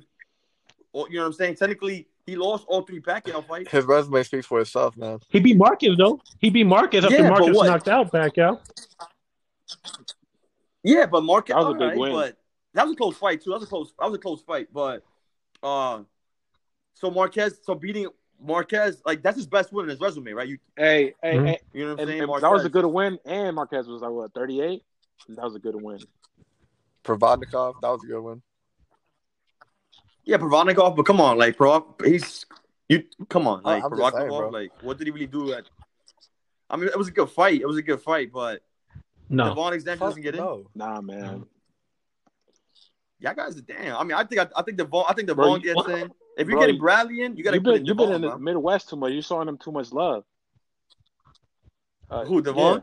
know 0.92 1.04
what 1.08 1.26
I'm 1.26 1.32
saying? 1.32 1.56
Technically, 1.56 2.06
he 2.26 2.36
lost 2.36 2.64
all 2.68 2.82
three 2.82 3.00
Pacquiao 3.00 3.46
fights. 3.46 3.70
His 3.70 3.84
resume 3.84 4.22
speaks 4.22 4.46
for 4.46 4.60
itself, 4.60 4.96
man. 4.96 5.18
He 5.28 5.40
beat 5.40 5.56
Marquez 5.56 5.96
though. 5.96 6.20
He 6.38 6.50
beat 6.50 6.64
Marquez 6.64 7.04
after 7.04 7.16
Yeah, 7.16 7.22
but 7.22 7.38
Marquez 7.40 7.56
what? 7.56 7.66
knocked 7.66 7.88
out 7.88 8.12
Pacquiao. 8.12 8.60
Yeah, 10.82 11.06
but 11.06 11.24
Marquez 11.24 11.54
That 11.54 11.60
was 11.60 11.70
a 11.70 11.72
big 11.72 11.80
alright, 11.82 11.98
win. 11.98 12.12
But 12.12 12.36
that 12.74 12.84
was 12.84 12.92
a 12.92 12.96
close 12.96 13.16
fight 13.16 13.42
too. 13.42 13.50
That 13.50 13.60
was 13.60 13.64
a 13.64 13.70
close. 13.70 13.92
That 13.98 14.06
was 14.06 14.14
a 14.14 14.20
close 14.20 14.42
fight. 14.42 14.68
But 14.72 15.02
uh, 15.62 16.02
so 16.92 17.10
Marquez, 17.10 17.58
so 17.62 17.74
beating 17.74 18.08
Marquez, 18.40 19.00
like 19.06 19.22
that's 19.22 19.36
his 19.36 19.46
best 19.46 19.72
win 19.72 19.84
in 19.84 19.90
his 19.90 20.00
resume, 20.00 20.32
right? 20.32 20.48
You, 20.48 20.58
Hey, 20.76 21.14
hey, 21.22 21.36
Mhm. 21.36 21.46
hey 21.46 21.58
you 21.72 21.84
know 21.84 21.86
what 21.86 21.92
I'm 21.94 21.98
and, 22.00 22.08
saying? 22.08 22.22
and 22.22 22.42
that 22.42 22.50
was 22.52 22.64
a 22.64 22.68
good 22.68 22.84
win. 22.84 23.18
And 23.24 23.56
Marquez 23.56 23.88
was 23.88 24.02
like 24.02 24.10
what 24.10 24.34
thirty 24.34 24.60
eight. 24.60 24.82
That 25.28 25.44
was 25.44 25.54
a 25.56 25.58
good 25.58 25.80
win. 25.80 25.98
Provodnikov, 27.04 27.74
that 27.82 27.88
was 27.90 28.02
a 28.04 28.06
good 28.06 28.20
one. 28.20 28.42
Yeah, 30.24 30.38
Provodnikov, 30.38 30.96
but 30.96 31.04
come 31.04 31.20
on, 31.20 31.36
like, 31.38 31.56
bro, 31.58 31.94
he's 32.04 32.46
you. 32.88 33.04
Come 33.28 33.46
on, 33.46 33.62
like 33.62 33.82
I'm 33.84 33.90
saying, 33.90 34.00
Provodnikov, 34.12 34.28
bro. 34.28 34.48
like, 34.48 34.70
what 34.82 34.96
did 34.98 35.06
he 35.06 35.10
really 35.10 35.26
do? 35.26 35.52
At, 35.52 35.64
I 36.70 36.76
mean, 36.76 36.88
it 36.88 36.96
was 36.98 37.08
a 37.08 37.12
good 37.12 37.28
fight. 37.30 37.60
It 37.60 37.66
was 37.66 37.76
a 37.76 37.82
good 37.82 38.00
fight, 38.00 38.32
but 38.32 38.62
No, 39.28 39.48
Devon 39.48 39.64
Alexander 39.66 40.00
doesn't 40.04 40.22
get 40.22 40.34
in. 40.34 40.40
no. 40.40 40.66
Nah, 40.74 41.00
man. 41.00 41.44
Y'all 43.20 43.34
guys 43.34 43.56
are 43.56 43.62
damn. 43.62 43.96
I 43.96 44.02
mean, 44.02 44.12
I 44.12 44.24
think 44.24 44.40
I, 44.40 44.48
I 44.56 44.62
think 44.62 44.76
Devon, 44.78 45.04
I 45.08 45.14
think 45.14 45.28
Bro, 45.28 45.44
Devon 45.44 45.60
you- 45.60 45.66
gets 45.74 45.76
what? 45.76 45.90
in. 45.98 46.10
If 46.36 46.48
you're 46.48 46.56
Bro, 46.56 46.60
getting 46.60 46.74
you- 46.76 46.80
Bradley 46.80 47.20
in, 47.22 47.36
you 47.36 47.44
got 47.44 47.50
to 47.52 47.56
You've 47.58 47.64
put 47.64 47.72
been 47.74 47.80
in 47.82 47.86
you've 47.86 47.96
been 47.96 48.12
in 48.12 48.20
the 48.22 48.28
bro. 48.30 48.38
Midwest 48.38 48.88
too 48.88 48.96
much. 48.96 49.12
You're 49.12 49.22
showing 49.22 49.46
him 49.48 49.56
too 49.58 49.70
much 49.72 49.92
love. 49.92 50.24
Uh, 52.10 52.24
Who 52.24 52.42
Devon? 52.42 52.74
yeah. 52.74 52.80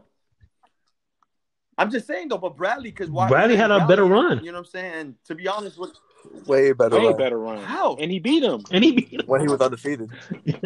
I'm 1.82 1.92
just 1.92 2.08
saying 2.08 2.30
though, 2.30 2.38
but 2.38 2.56
Bradley, 2.56 2.92
because 2.92 3.10
why? 3.10 3.28
Bradley 3.28 3.56
had 3.56 3.72
a 3.72 3.86
better 3.88 4.06
run. 4.06 4.44
You 4.44 4.52
know 4.52 4.60
what 4.60 4.68
I'm 4.68 4.72
saying? 4.72 5.16
To 5.26 5.36
be 5.36 5.48
honest, 5.48 5.80
with 5.80 5.92
Way 6.46 6.72
better. 6.74 6.98
Way 6.98 7.08
run. 7.08 7.18
better 7.18 7.40
run. 7.40 7.64
how? 7.64 7.96
And 7.96 8.12
he 8.12 8.20
beat 8.20 8.44
him. 8.44 8.64
and 8.72 8.84
he 8.84 8.92
beat 8.92 9.12
him. 9.12 9.22
When 9.26 9.42
he 9.42 9.48
was 9.48 9.62
undefeated. 9.62 10.12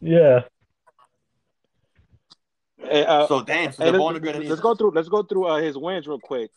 Yeah. 0.00 0.42
Hey, 2.78 3.04
uh, 3.04 3.26
so 3.26 3.42
damn. 3.42 3.72
So 3.72 3.84
hey, 3.84 3.90
let's, 3.90 4.16
are 4.16 4.20
gonna 4.20 4.38
let's 4.40 4.60
go 4.60 4.74
through. 4.74 4.90
Let's 4.90 5.08
go 5.08 5.22
through 5.22 5.46
uh, 5.46 5.60
his 5.60 5.76
wins 5.76 6.06
real 6.06 6.18
quick. 6.18 6.50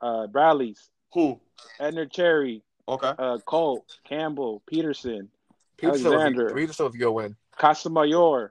Uh, 0.00 0.26
Bradley's, 0.26 0.90
Who? 1.12 1.40
Edner 1.80 2.10
Cherry, 2.10 2.62
Okay. 2.88 3.12
uh, 3.18 3.38
Colt, 3.46 3.98
Campbell, 4.04 4.62
Peterson, 4.66 5.28
Peterson 5.76 6.04
was, 6.04 6.12
Alexander. 6.12 6.48
a, 6.48 6.54
Peterson 6.54 6.86
was 6.86 6.94
a 6.94 6.98
good 6.98 7.12
win. 7.12 7.36
Casamayor, 7.58 8.50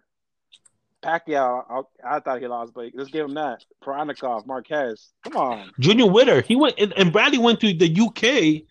Pacquiao. 1.04 1.86
I, 2.04 2.16
I 2.16 2.20
thought 2.20 2.42
he 2.42 2.48
lost, 2.48 2.74
but 2.74 2.92
let's 2.94 3.10
give 3.12 3.26
him 3.28 3.34
that. 3.36 3.64
Paranikov, 3.84 4.46
Marquez. 4.48 5.10
Come 5.24 5.38
on. 5.38 5.72
Junior 5.80 6.08
Witter. 6.08 6.42
He 6.42 6.56
went 6.56 6.76
and, 6.80 6.94
and 6.98 7.12
Bradley 7.12 7.38
went 7.38 7.60
to 7.62 7.74
the 7.74 7.90
UK 8.00 8.64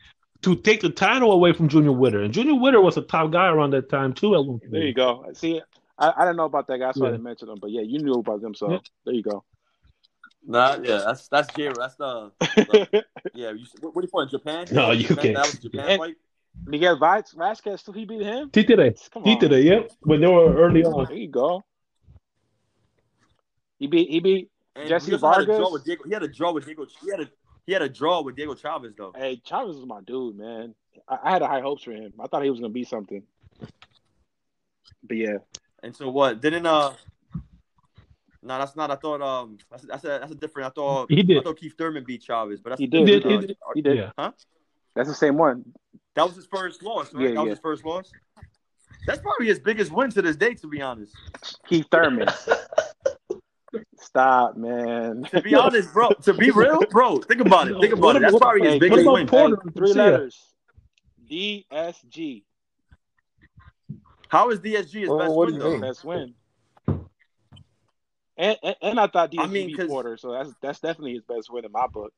to 0.42 0.56
take 0.62 0.80
the 0.80 0.90
title 0.90 1.30
away 1.32 1.52
from 1.52 1.68
Junior 1.68 1.92
Witter. 1.92 2.22
And 2.22 2.32
Junior 2.34 2.54
Witter 2.54 2.80
was 2.80 2.96
a 2.96 3.02
top 3.02 3.30
guy 3.30 3.46
around 3.48 3.70
that 3.72 3.88
time 3.88 4.12
too. 4.12 4.34
At. 4.34 4.70
There 4.70 4.82
you 4.82 4.94
go. 4.94 5.24
See, 5.34 5.60
I, 5.98 6.12
I 6.16 6.20
didn't 6.22 6.36
know 6.36 6.44
about 6.46 6.66
that 6.68 6.78
guy, 6.78 6.90
so 6.92 7.06
I 7.06 7.10
didn't 7.10 7.22
mention 7.22 7.48
him. 7.48 7.58
But 7.60 7.70
yeah, 7.70 7.82
you 7.82 7.98
knew 8.00 8.14
about 8.14 8.40
them, 8.42 8.54
so 8.54 8.72
Yeah. 8.72 8.78
there 9.04 9.14
you 9.14 9.22
go. 9.22 9.44
Nah, 10.44 10.76
yeah, 10.82 11.02
that's 11.06 11.28
that's 11.28 11.54
J. 11.54 11.68
That's 11.68 11.94
the, 11.94 12.32
the 12.40 13.04
yeah. 13.34 13.52
You, 13.52 13.64
what, 13.80 13.94
what 13.94 14.02
do 14.02 14.06
you 14.06 14.10
call 14.10 14.22
it? 14.22 14.30
Japan? 14.30 14.66
No, 14.72 14.92
Japan? 14.94 15.18
UK. 15.18 15.22
That 15.36 15.46
was 15.46 15.58
Japan 15.58 15.88
And- 15.88 16.00
fight. 16.00 16.14
Miguel 16.66 16.98
Vaz- 16.98 17.32
Vazquez, 17.34 17.82
too, 17.82 17.92
he 17.92 18.04
beat 18.04 18.20
him. 18.20 18.50
Títere. 18.50 18.94
Come 19.10 19.22
on. 19.22 19.28
Títere, 19.40 19.64
yep. 19.64 19.90
When 20.00 20.20
they 20.20 20.26
were 20.26 20.54
early 20.54 20.84
on. 20.84 21.06
There 21.06 21.16
you 21.16 21.28
go. 21.28 21.64
He 23.82 23.88
beat 23.88 24.08
he 24.10 24.20
beat 24.20 24.48
And 24.76 24.88
Jesse 24.88 25.06
he 25.10 25.14
also 25.14 25.26
had 25.26 25.40
a 25.42 25.46
Vargas? 25.46 25.58
draw 25.58 25.72
with 25.72 25.84
Diego. 25.84 26.04
He 26.06 26.14
had 26.14 26.22
a 26.22 26.28
draw 26.28 26.52
with 26.52 26.64
Diego. 26.66 26.86
He 27.02 27.10
had 27.10 27.20
a 27.20 27.28
he 27.66 27.72
had 27.72 27.82
a 27.82 27.88
draw 27.88 28.22
with 28.22 28.36
Diego 28.36 28.54
Chavez 28.54 28.92
though. 28.96 29.12
Hey, 29.16 29.42
Chavez 29.44 29.74
was 29.74 29.86
my 29.86 30.00
dude, 30.02 30.38
man. 30.38 30.72
I, 31.08 31.18
I 31.24 31.30
had 31.32 31.42
high 31.42 31.60
hopes 31.60 31.82
for 31.82 31.90
him. 31.90 32.12
I 32.20 32.28
thought 32.28 32.44
he 32.44 32.50
was 32.50 32.60
gonna 32.60 32.72
be 32.72 32.84
something. 32.84 33.24
But 35.02 35.16
yeah, 35.16 35.38
And 35.82 35.96
so 35.96 36.10
what? 36.10 36.40
Didn't 36.40 36.64
uh? 36.64 36.92
No, 38.44 38.58
that's 38.58 38.76
not. 38.76 38.92
I 38.92 38.94
thought 38.94 39.20
um. 39.20 39.58
That's 39.68 39.82
that's 39.82 40.04
a 40.04 40.18
that's 40.20 40.30
a 40.30 40.36
different. 40.36 40.68
I 40.68 40.70
thought 40.70 41.10
He 41.10 41.24
did. 41.24 41.38
I 41.38 41.42
thought 41.42 41.58
Keith 41.58 41.74
Thurman 41.76 42.04
beat 42.04 42.22
Chavez, 42.22 42.60
but 42.60 42.70
that's 42.70 42.78
He 42.80 42.86
did, 42.86 43.08
he 43.08 43.16
uh, 43.16 43.40
did. 43.40 43.56
he 43.74 43.82
did. 43.82 43.96
Yeah. 43.96 44.30
That's 44.94 45.08
the 45.08 45.14
same 45.14 45.36
one. 45.36 45.64
That 46.14 46.24
was 46.24 46.36
his 46.36 46.46
first 46.46 46.84
loss, 46.84 47.12
right? 47.12 47.30
Yeah, 47.30 47.34
that 47.34 47.40
was 47.40 47.50
his 47.50 47.58
first 47.58 47.84
loss. 47.84 48.12
That's 49.08 49.20
probably 49.20 49.46
his 49.46 49.58
biggest 49.58 49.90
win 49.90 50.10
to 50.10 50.22
this 50.22 50.36
day, 50.36 50.54
to 50.54 50.68
be 50.68 50.80
honest. 50.80 51.16
Keith 51.66 51.86
Thurman. 51.90 52.28
Stop, 53.98 54.56
man. 54.56 55.22
To 55.30 55.40
be 55.42 55.54
honest, 55.54 55.92
bro. 55.92 56.10
To 56.22 56.34
be 56.34 56.50
real, 56.50 56.80
bro. 56.90 57.18
Think 57.18 57.40
about 57.40 57.68
it. 57.68 57.78
Think 57.80 57.92
about 57.94 58.02
What 58.02 58.16
it. 58.16 58.22
That's 58.22 58.34
about- 58.34 58.40
probably 58.52 58.70
his 58.70 58.78
biggest 58.80 59.06
win. 59.10 59.26
Porter? 59.26 59.56
Hey, 59.64 59.70
three 59.76 59.92
See 59.92 59.98
ya. 59.98 60.04
letters. 60.04 60.42
DSG. 61.30 62.42
How 64.28 64.50
is 64.50 64.60
DSG 64.60 65.00
his 65.00 65.08
Well, 65.08 65.18
best 65.18 65.34
win 65.34 65.54
you 65.54 65.58
though? 65.60 65.80
Best 65.80 66.04
win. 66.04 66.34
And, 68.38 68.56
and, 68.62 68.76
and 68.82 69.00
I 69.00 69.06
thought 69.06 69.30
DSG 69.30 69.40
I 69.40 69.46
mean, 69.46 69.66
beat 69.68 69.76
'cause- 69.78 69.88
Porter, 69.88 70.16
so 70.16 70.32
that's 70.32 70.52
that's 70.60 70.80
definitely 70.80 71.14
his 71.14 71.22
best 71.22 71.50
win 71.50 71.64
in 71.64 71.72
my 71.72 71.86
book. 71.86 72.12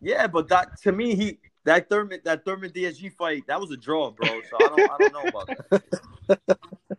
Yeah, 0.00 0.26
but 0.26 0.48
that 0.48 0.80
to 0.82 0.92
me, 0.92 1.14
he 1.14 1.38
that 1.64 1.88
Thurman 1.88 2.20
that 2.24 2.44
Thurman 2.44 2.70
DSG 2.70 3.12
fight 3.16 3.44
that 3.46 3.60
was 3.60 3.70
a 3.70 3.76
draw, 3.76 4.10
bro. 4.10 4.28
So 4.50 4.56
I 4.56 4.68
don't 4.68 4.90
I 4.90 4.96
don't 4.98 5.12
know 5.12 5.28
about 5.28 5.46
that. 5.70 6.58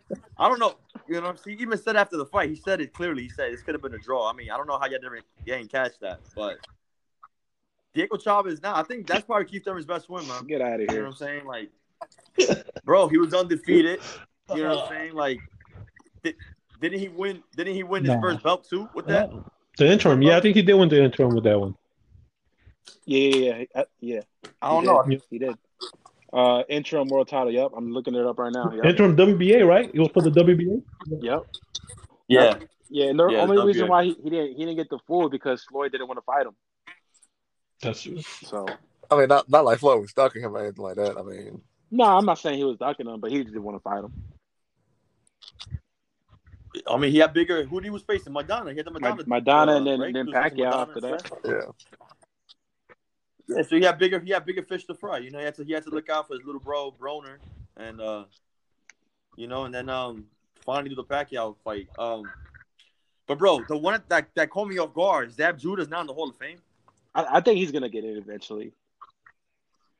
I 0.37 0.47
don't 0.49 0.59
know. 0.59 0.75
You 1.07 1.15
know 1.15 1.21
what 1.21 1.29
I'm 1.31 1.37
saying? 1.37 1.57
He 1.57 1.63
even 1.63 1.77
said 1.77 1.95
after 1.95 2.17
the 2.17 2.25
fight, 2.25 2.49
he 2.49 2.55
said 2.55 2.79
it 2.81 2.93
clearly. 2.93 3.23
He 3.23 3.29
said 3.29 3.51
this 3.51 3.61
could 3.61 3.75
have 3.75 3.81
been 3.81 3.93
a 3.93 3.99
draw. 3.99 4.29
I 4.29 4.33
mean, 4.33 4.49
I 4.49 4.57
don't 4.57 4.67
know 4.67 4.77
how 4.77 4.85
y'all 4.85 4.99
didn't 4.99 5.23
you 5.45 5.53
ain't 5.53 5.71
catch 5.71 5.99
that, 5.99 6.21
but 6.35 6.57
Diego 7.93 8.17
Chavez 8.17 8.61
now, 8.61 8.75
I 8.75 8.83
think 8.83 9.05
that's 9.07 9.23
probably 9.23 9.45
Keith 9.45 9.65
Thurman's 9.65 9.85
best 9.85 10.09
win, 10.09 10.27
man. 10.27 10.45
Get 10.45 10.61
out 10.61 10.73
of 10.73 10.79
here. 10.79 10.89
You 10.91 10.97
know 10.97 11.03
what 11.03 11.09
I'm 11.09 11.15
saying? 11.15 11.45
Like, 11.45 11.69
bro, 12.85 13.07
he 13.07 13.17
was 13.17 13.33
undefeated. 13.33 13.99
You 14.53 14.63
know 14.63 14.75
what 14.75 14.83
I'm 14.85 14.89
saying? 14.89 15.13
Like, 15.13 15.39
did, 16.23 16.35
didn't 16.81 16.99
he 16.99 17.07
win? 17.09 17.43
Didn't 17.55 17.75
he 17.75 17.83
win 17.83 18.03
his 18.03 18.13
Nah. 18.13 18.21
first 18.21 18.43
belt 18.43 18.67
too 18.69 18.89
with 18.93 19.07
that? 19.07 19.31
The 19.77 19.91
interim. 19.91 20.21
Yeah, 20.21 20.37
I 20.37 20.41
think 20.41 20.55
he 20.55 20.61
did 20.61 20.73
win 20.75 20.89
the 20.89 21.03
interim 21.03 21.33
with 21.35 21.43
that 21.45 21.59
one. 21.59 21.75
Yeah, 23.05 23.19
yeah, 23.29 23.57
yeah. 23.57 23.65
Uh, 23.75 23.83
yeah. 23.99 24.21
I 24.61 24.69
don't 24.69 24.81
He 24.81 24.87
know. 24.87 25.03
did. 25.03 25.21
He 25.29 25.39
did. 25.39 25.57
Uh, 26.33 26.63
interim 26.67 27.07
world 27.09 27.27
title. 27.27 27.51
Yep, 27.51 27.71
I'm 27.77 27.91
looking 27.93 28.15
it 28.15 28.25
up 28.25 28.39
right 28.39 28.51
now. 28.51 28.71
Yep. 28.73 28.85
Interim 28.85 29.15
WBA, 29.15 29.67
right? 29.67 29.91
He 29.93 29.99
was 29.99 30.09
for 30.11 30.21
the 30.21 30.31
WBA. 30.31 30.81
Yep. 31.21 31.45
Yeah. 32.27 32.57
Yeah, 32.89 33.05
and 33.05 33.19
the 33.19 33.29
Yeah, 33.29 33.41
only 33.41 33.57
WBA. 33.57 33.65
reason 33.67 33.87
why 33.87 34.03
he, 34.05 34.15
he 34.23 34.29
didn't 34.29 34.47
he 34.53 34.65
didn't 34.65 34.75
get 34.75 34.89
the 34.89 34.99
full 35.07 35.29
because 35.29 35.63
Floyd 35.63 35.91
didn't 35.91 36.07
want 36.07 36.17
to 36.17 36.23
fight 36.23 36.45
him. 36.47 36.55
That's 37.81 38.01
true. 38.01 38.19
So 38.21 38.65
I 39.11 39.17
mean, 39.17 39.27
not 39.27 39.47
not 39.49 39.63
like 39.65 39.79
Floyd 39.79 40.01
was 40.01 40.09
stalking 40.09 40.41
him 40.41 40.55
or 40.55 40.59
anything 40.63 40.83
like 40.83 40.95
that. 40.95 41.17
I 41.17 41.21
mean, 41.21 41.61
no, 41.91 42.03
I'm 42.05 42.25
not 42.25 42.39
saying 42.39 42.57
he 42.57 42.63
was 42.63 42.77
ducking 42.77 43.07
him, 43.07 43.19
but 43.19 43.31
he 43.31 43.43
didn't 43.43 43.61
want 43.63 43.77
to 43.77 43.81
fight 43.81 44.03
him. 44.03 44.13
I 46.87 46.97
mean, 46.97 47.11
he 47.11 47.19
had 47.19 47.33
bigger. 47.33 47.63
Who 47.63 47.79
he 47.79 47.91
was 47.91 48.01
facing? 48.01 48.33
Maidana. 48.33 48.71
He 48.71 48.77
had 48.77 48.85
the 48.87 48.91
Maidana. 48.91 49.23
Maidana 49.25 49.67
uh, 49.67 49.77
and 49.77 49.87
then, 49.87 49.99
right? 49.99 50.13
then 50.13 50.25
He 50.27 50.33
was 50.33 50.43
facing 50.43 50.57
Pacquiao 50.65 50.81
after 50.81 51.01
that. 51.01 51.31
yeah. 51.45 52.12
Yeah, 53.47 53.61
so 53.61 53.75
he 53.75 53.83
had 53.83 53.97
bigger. 53.97 54.19
He 54.19 54.31
had 54.31 54.45
bigger 54.45 54.63
fish 54.63 54.85
to 54.85 54.95
fry. 54.95 55.17
You 55.17 55.31
know, 55.31 55.39
he 55.39 55.45
had 55.45 55.55
to. 55.55 55.63
He 55.63 55.73
had 55.73 55.83
to 55.83 55.89
look 55.89 56.09
out 56.09 56.27
for 56.27 56.35
his 56.35 56.45
little 56.45 56.61
bro 56.61 56.93
Broner, 56.99 57.37
and 57.77 57.99
uh, 57.99 58.23
you 59.35 59.47
know, 59.47 59.65
and 59.65 59.73
then 59.73 59.89
um, 59.89 60.25
finally 60.65 60.89
do 60.89 60.95
the 60.95 61.03
Pacquiao 61.03 61.55
fight. 61.63 61.87
Um, 61.99 62.23
but 63.27 63.37
bro, 63.37 63.61
the 63.67 63.77
one 63.77 64.01
that 64.07 64.27
that 64.35 64.49
caught 64.49 64.67
me 64.67 64.77
off 64.77 64.93
guard 64.93 65.29
is 65.29 65.35
Zab 65.35 65.57
Judah's 65.57 65.89
not 65.89 66.01
in 66.01 66.07
the 66.07 66.13
Hall 66.13 66.29
of 66.29 66.37
Fame. 66.37 66.57
I, 67.13 67.37
I 67.37 67.41
think 67.41 67.57
he's 67.57 67.71
gonna 67.71 67.89
get 67.89 68.03
it 68.03 68.17
eventually. 68.17 68.73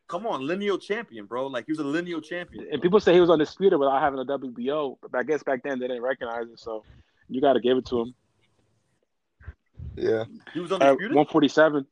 Come 0.08 0.28
on, 0.28 0.46
lineal 0.46 0.78
champion, 0.78 1.26
bro. 1.26 1.48
Like 1.48 1.66
he 1.66 1.72
was 1.72 1.80
a 1.80 1.84
lineal 1.84 2.22
champion. 2.22 2.68
And 2.72 2.82
people 2.82 3.00
say 3.00 3.14
he 3.14 3.20
was 3.20 3.30
undisputed 3.30 3.80
without 3.80 4.02
having 4.02 4.20
a 4.20 4.26
WBO, 4.26 4.98
but 5.02 5.18
I 5.18 5.24
guess 5.24 5.44
back 5.44 5.64
then 5.64 5.80
they 5.80 5.88
didn't 5.88 6.04
recognize 6.04 6.48
it, 6.48 6.60
so 6.60 6.84
you 7.30 7.42
got 7.42 7.54
to 7.54 7.60
give 7.60 7.78
it 7.78 7.86
to 7.88 8.02
him. 8.02 8.16
Yeah. 9.96 10.26
He 10.54 10.60
was 10.60 10.72
At 10.72 10.82
undisputed. 10.82 11.16
147. 11.16 11.86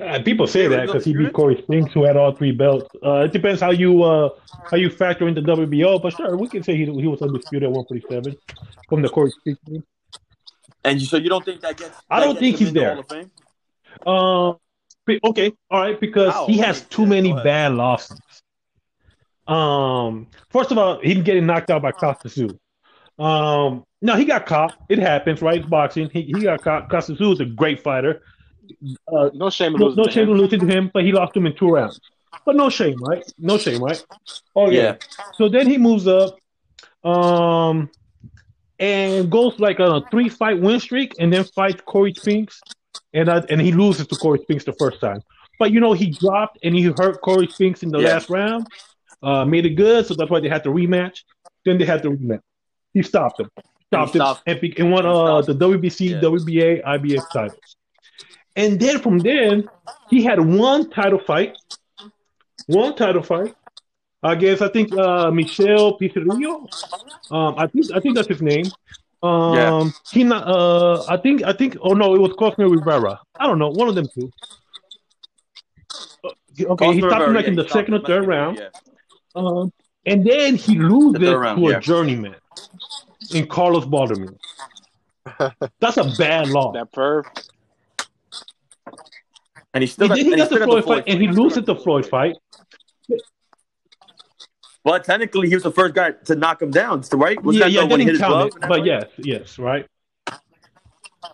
Uh, 0.00 0.22
people 0.22 0.46
say 0.46 0.68
that 0.68 0.86
because 0.86 1.04
he 1.04 1.12
beat? 1.12 1.32
Corey 1.32 1.60
Spinks, 1.60 1.92
who 1.92 2.04
had 2.04 2.16
all 2.16 2.32
three 2.32 2.52
belts. 2.52 2.88
Uh, 3.04 3.24
it 3.24 3.32
depends 3.32 3.60
how 3.60 3.70
you 3.70 4.04
uh, 4.04 4.30
how 4.70 4.76
you 4.76 4.90
factor 4.90 5.26
into 5.26 5.42
WBO, 5.42 6.00
but 6.00 6.16
sure, 6.16 6.36
we 6.36 6.48
can 6.48 6.62
say 6.62 6.76
he, 6.76 6.84
he 6.84 7.06
was 7.06 7.20
undisputed 7.20 7.64
at 7.64 7.72
147 7.72 8.36
from 8.88 9.02
the 9.02 9.08
Corey 9.08 9.30
Spinks. 9.30 9.60
team. 9.64 9.82
And 10.84 11.00
you, 11.00 11.06
so 11.06 11.16
you 11.16 11.28
don't 11.28 11.44
think 11.44 11.60
that 11.62 11.76
gets? 11.76 11.96
I 12.08 12.20
don't 12.20 12.38
think 12.38 12.56
he's 12.56 12.72
there. 12.72 13.02
Uh, 14.06 14.52
okay, 15.24 15.52
all 15.70 15.80
right, 15.80 15.98
because 15.98 16.46
he 16.46 16.58
has 16.58 16.82
too 16.82 17.04
many 17.04 17.32
bad 17.32 17.74
losses. 17.74 18.20
Um, 19.48 20.28
first 20.50 20.70
of 20.70 20.78
all, 20.78 21.00
him 21.00 21.24
getting 21.24 21.46
knocked 21.46 21.70
out 21.70 21.82
by 21.82 21.90
Kostya. 21.90 22.56
Um, 23.18 23.84
no, 24.00 24.14
he 24.14 24.24
got 24.24 24.46
caught. 24.46 24.76
It 24.88 25.00
happens, 25.00 25.42
right? 25.42 25.58
It's 25.58 25.66
boxing. 25.66 26.08
He 26.10 26.22
he 26.22 26.42
got 26.42 26.62
caught. 26.62 26.88
Kostya 26.88 27.32
is 27.32 27.40
a 27.40 27.46
great 27.46 27.82
fighter. 27.82 28.22
Uh, 29.12 29.30
No 29.34 29.50
shame 29.50 29.72
no, 29.74 29.88
no 29.88 30.04
shame 30.04 30.28
him. 30.28 30.34
to 30.36 30.40
losing 30.42 30.60
to 30.60 30.66
him, 30.66 30.90
but 30.92 31.02
he 31.04 31.12
lost 31.12 31.36
him 31.36 31.46
in 31.46 31.54
two 31.54 31.68
rounds. 31.70 32.00
But 32.44 32.56
no 32.56 32.68
shame, 32.70 32.96
right? 33.02 33.24
No 33.38 33.58
shame, 33.58 33.82
right? 33.82 34.02
Oh 34.54 34.70
yeah. 34.70 34.80
Yeah. 34.82 34.94
So 35.34 35.48
then 35.48 35.66
he 35.66 35.78
moves 35.78 36.06
up, 36.06 36.38
um, 37.04 37.90
and 38.78 39.30
goes 39.30 39.58
like 39.58 39.80
on 39.80 40.02
a 40.02 40.10
three 40.10 40.28
fight 40.28 40.60
win 40.60 40.80
streak, 40.80 41.14
and 41.18 41.32
then 41.32 41.44
fights 41.44 41.80
Corey 41.84 42.14
Spinks, 42.14 42.60
and 43.14 43.28
uh, 43.28 43.42
and 43.50 43.60
he 43.60 43.72
loses 43.72 44.06
to 44.08 44.16
Corey 44.16 44.38
Spinks 44.42 44.64
the 44.64 44.72
first 44.74 45.00
time. 45.00 45.20
But 45.58 45.72
you 45.72 45.80
know 45.80 45.92
he 45.92 46.10
dropped 46.10 46.58
and 46.62 46.74
he 46.74 46.84
hurt 46.84 47.20
Corey 47.22 47.48
Spinks 47.48 47.82
in 47.82 47.90
the 47.90 47.98
Yeah. 47.98 48.14
last 48.14 48.30
round, 48.30 48.66
uh, 49.22 49.44
made 49.44 49.66
it 49.66 49.70
good, 49.74 50.06
so 50.06 50.14
that's 50.14 50.30
why 50.30 50.40
they 50.40 50.48
had 50.48 50.62
to 50.64 50.70
rematch. 50.70 51.24
Then 51.64 51.78
they 51.78 51.84
had 51.84 52.02
to 52.04 52.10
rematch. 52.10 52.40
He 52.94 53.02
stopped 53.02 53.40
him, 53.40 53.50
stopped 53.88 54.14
him, 54.14 54.20
stopped- 54.20 54.42
and, 54.46 54.58
and 54.78 54.92
won 54.92 55.04
uh, 55.04 55.40
the 55.42 55.54
WBC, 55.54 56.10
Yeah. 56.10 56.20
WBA, 56.20 56.82
IBF 56.84 57.24
titles. 57.32 57.76
And 58.58 58.78
then 58.80 58.98
from 58.98 59.18
then, 59.20 59.68
he 60.10 60.22
had 60.24 60.40
one 60.40 60.90
title 60.90 61.20
fight, 61.20 61.56
one 62.66 62.96
title 62.96 63.22
fight 63.22 63.54
against 64.24 64.62
I 64.62 64.68
think 64.68 64.92
uh, 64.98 65.30
Michelle 65.30 65.96
Piccirillo. 65.98 66.66
Um, 67.30 67.54
I 67.56 67.68
think 67.68 67.86
I 67.94 68.00
think 68.00 68.16
that's 68.16 68.26
his 68.28 68.42
name. 68.42 68.66
Um, 69.22 69.54
Yeah. 69.54 69.90
he 70.12 70.24
not. 70.24 70.42
Uh, 70.48 71.04
I 71.08 71.16
think 71.16 71.44
I 71.44 71.52
think. 71.52 71.76
Oh 71.80 71.94
no, 71.94 72.14
it 72.16 72.20
was 72.20 72.32
Cosme 72.38 72.62
Rivera. 72.62 73.20
I 73.38 73.46
don't 73.46 73.60
know, 73.60 73.68
one 73.70 73.88
of 73.88 73.94
them 73.94 74.08
two. 74.12 74.30
Uh, 76.24 76.30
Okay, 76.60 76.92
he 76.92 77.00
Cosme 77.00 77.10
stopped 77.10 77.28
him 77.28 77.34
like 77.34 77.44
yeah, 77.44 77.50
in 77.50 77.56
the 77.56 77.68
second 77.68 77.94
or 77.94 77.98
him, 77.98 78.04
third 78.06 78.24
yeah. 78.24 78.28
round. 78.28 78.70
Um, 79.36 79.72
and 80.04 80.26
then 80.26 80.56
he 80.56 80.76
loses 80.76 81.20
The 81.20 81.38
round, 81.38 81.62
to 81.62 81.68
a 81.76 81.80
journeyman 81.80 82.34
in 83.32 83.46
Carlos 83.46 83.84
Baldomir. 83.84 84.36
That's 85.78 85.98
a 85.98 86.10
bad 86.18 86.48
loss. 86.48 86.74
That 86.74 86.90
perv. 86.90 87.24
And 89.78 89.84
he 89.84 89.86
still 89.86 90.10
And 90.10 90.18
then 90.18 90.26
he 90.32 90.36
got 90.36 90.50
the 90.50 90.58
Floyd 90.58 90.84
fight, 90.84 91.04
and 91.06 91.22
he 91.22 91.30
still 91.30 91.44
loses 91.44 91.64
the 91.64 91.76
Floyd 91.76 92.04
fight. 92.04 92.36
But 94.82 95.04
technically, 95.04 95.48
he 95.48 95.54
was 95.54 95.62
the 95.62 95.70
first 95.70 95.94
guy 95.94 96.10
to 96.24 96.34
knock 96.34 96.60
him 96.60 96.72
down, 96.72 97.04
right? 97.12 97.40
Was 97.44 97.54
yeah, 97.54 97.66
that 97.66 97.70
yeah, 97.70 97.80
the 97.82 97.86
I 97.86 97.90
one 97.90 98.00
he 98.00 98.06
hit 98.06 98.12
didn't 98.14 98.26
count 98.26 98.54
it, 98.56 98.60
but 98.62 98.68
fight? 98.70 98.84
yes, 98.84 99.04
yes, 99.18 99.56
right. 99.56 99.86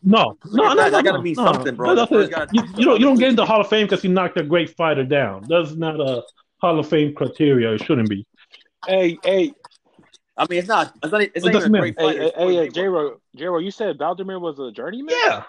No, 0.03 0.37
no, 0.53 0.67
at 0.67 0.69
no, 0.69 0.75
that. 0.75 0.77
no, 0.77 0.91
That 0.91 1.05
gotta 1.05 1.19
no, 1.19 1.23
mean 1.23 1.35
no. 1.39 1.45
something, 1.45 1.75
bro. 1.75 1.87
No, 1.89 1.95
The 1.95 2.01
that's 2.03 2.11
first 2.11 2.31
it. 2.33 2.35
guy- 2.35 2.47
You, 2.53 2.63
you 2.77 2.85
don't, 2.85 3.01
you 3.01 3.07
don't 3.07 3.19
get 3.19 3.31
into 3.31 3.47
Hall 3.47 3.63
of 3.63 3.69
Fame 3.71 3.87
because 3.87 4.05
you 4.05 4.11
knocked 4.11 4.37
a 4.37 4.43
great 4.43 4.77
fighter 4.77 5.05
down. 5.05 5.47
That's 5.49 5.73
not 5.73 5.99
a 5.99 6.23
Hall 6.61 6.79
of 6.79 6.87
Fame 6.87 7.15
criteria. 7.15 7.73
It 7.73 7.83
shouldn't 7.83 8.11
be. 8.11 8.27
Hey, 8.87 9.17
hey, 9.25 9.55
I 10.37 10.47
mean, 10.51 10.59
it's 10.59 10.69
not. 10.69 10.93
It's 11.03 11.13
not. 11.13 11.23
It's 11.23 11.43
not 11.47 11.55
even 11.55 11.75
a 11.77 11.79
great 11.79 11.95
hey, 11.99 12.05
fight. 12.05 12.17
hey, 12.19 12.25
It's 12.27 12.37
Floyd 12.37 12.55
hey, 12.55 12.69
Mayweather. 12.69 12.75
J 12.75 12.89
Ro, 12.89 13.21
J 13.37 13.47
Ro, 13.47 13.59
you 13.61 13.71
said 13.71 13.97
Baldomir 13.97 14.39
was 14.39 14.59
a 14.59 14.71
journeyman? 14.71 15.15
Yeah, 15.25 15.45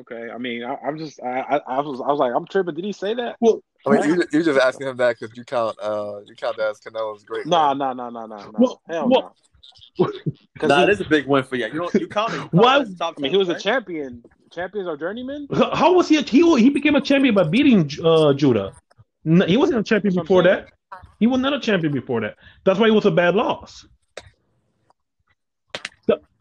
Okay, 0.00 0.30
I 0.30 0.38
mean, 0.38 0.64
I, 0.64 0.76
I'm 0.76 0.98
just, 0.98 1.20
I, 1.22 1.40
I, 1.40 1.56
I 1.66 1.80
was, 1.80 2.00
I 2.00 2.08
was 2.08 2.18
like, 2.18 2.32
I'm 2.34 2.46
tripping. 2.46 2.74
Did 2.74 2.84
he 2.84 2.92
say 2.92 3.14
that? 3.14 3.36
well, 3.40 3.62
I 3.86 3.90
mean, 3.90 4.04
you 4.04 4.24
you 4.32 4.42
just 4.42 4.58
asking 4.60 4.88
him 4.88 4.96
that 4.98 5.18
because 5.18 5.36
you 5.36 5.44
count 5.44 5.76
uh 5.82 6.20
you 6.26 6.34
count 6.34 6.56
that 6.58 6.70
as 6.70 6.80
Canelo's 6.80 7.24
great. 7.24 7.46
Nah, 7.46 7.70
win. 7.70 7.78
nah, 7.78 7.92
nah, 7.92 8.10
nah, 8.10 8.26
nah, 8.26 8.50
nah. 8.50 8.74
Hell 8.88 9.08
no. 9.08 9.32
Nah, 10.62 10.76
he, 10.78 10.82
it 10.84 10.88
is 10.90 11.00
a 11.00 11.04
big 11.04 11.26
win 11.26 11.42
for 11.42 11.56
you. 11.56 11.66
You 11.66 11.80
don't. 11.80 11.94
You 11.94 12.06
count 12.06 12.34
it. 12.34 12.36
You 12.36 12.40
count 12.42 12.52
Why- 12.52 12.78
it 12.78 12.82
as 12.82 12.94
top 12.94 13.14
I 13.16 13.22
mean, 13.22 13.30
he 13.30 13.36
was 13.36 13.48
a 13.48 13.58
champion. 13.58 14.22
Champions 14.50 14.88
are 14.88 14.96
journeymen. 14.96 15.46
how 15.52 15.94
was 15.94 16.08
he? 16.08 16.16
A, 16.16 16.22
he 16.22 16.40
he 16.60 16.70
became 16.70 16.96
a 16.96 17.00
champion 17.00 17.34
by 17.34 17.44
beating 17.44 17.88
uh, 18.04 18.34
Judah. 18.34 18.74
No, 19.24 19.46
he 19.46 19.56
wasn't 19.56 19.78
a 19.78 19.82
champion 19.82 20.14
That's 20.14 20.24
before 20.24 20.42
that. 20.42 20.68
He 21.18 21.26
was 21.26 21.40
not 21.40 21.52
a 21.52 21.60
champion 21.60 21.92
before 21.92 22.20
that. 22.22 22.36
That's 22.64 22.78
why 22.78 22.88
it 22.88 22.92
was 22.92 23.06
a 23.06 23.10
bad 23.10 23.34
loss. 23.34 23.86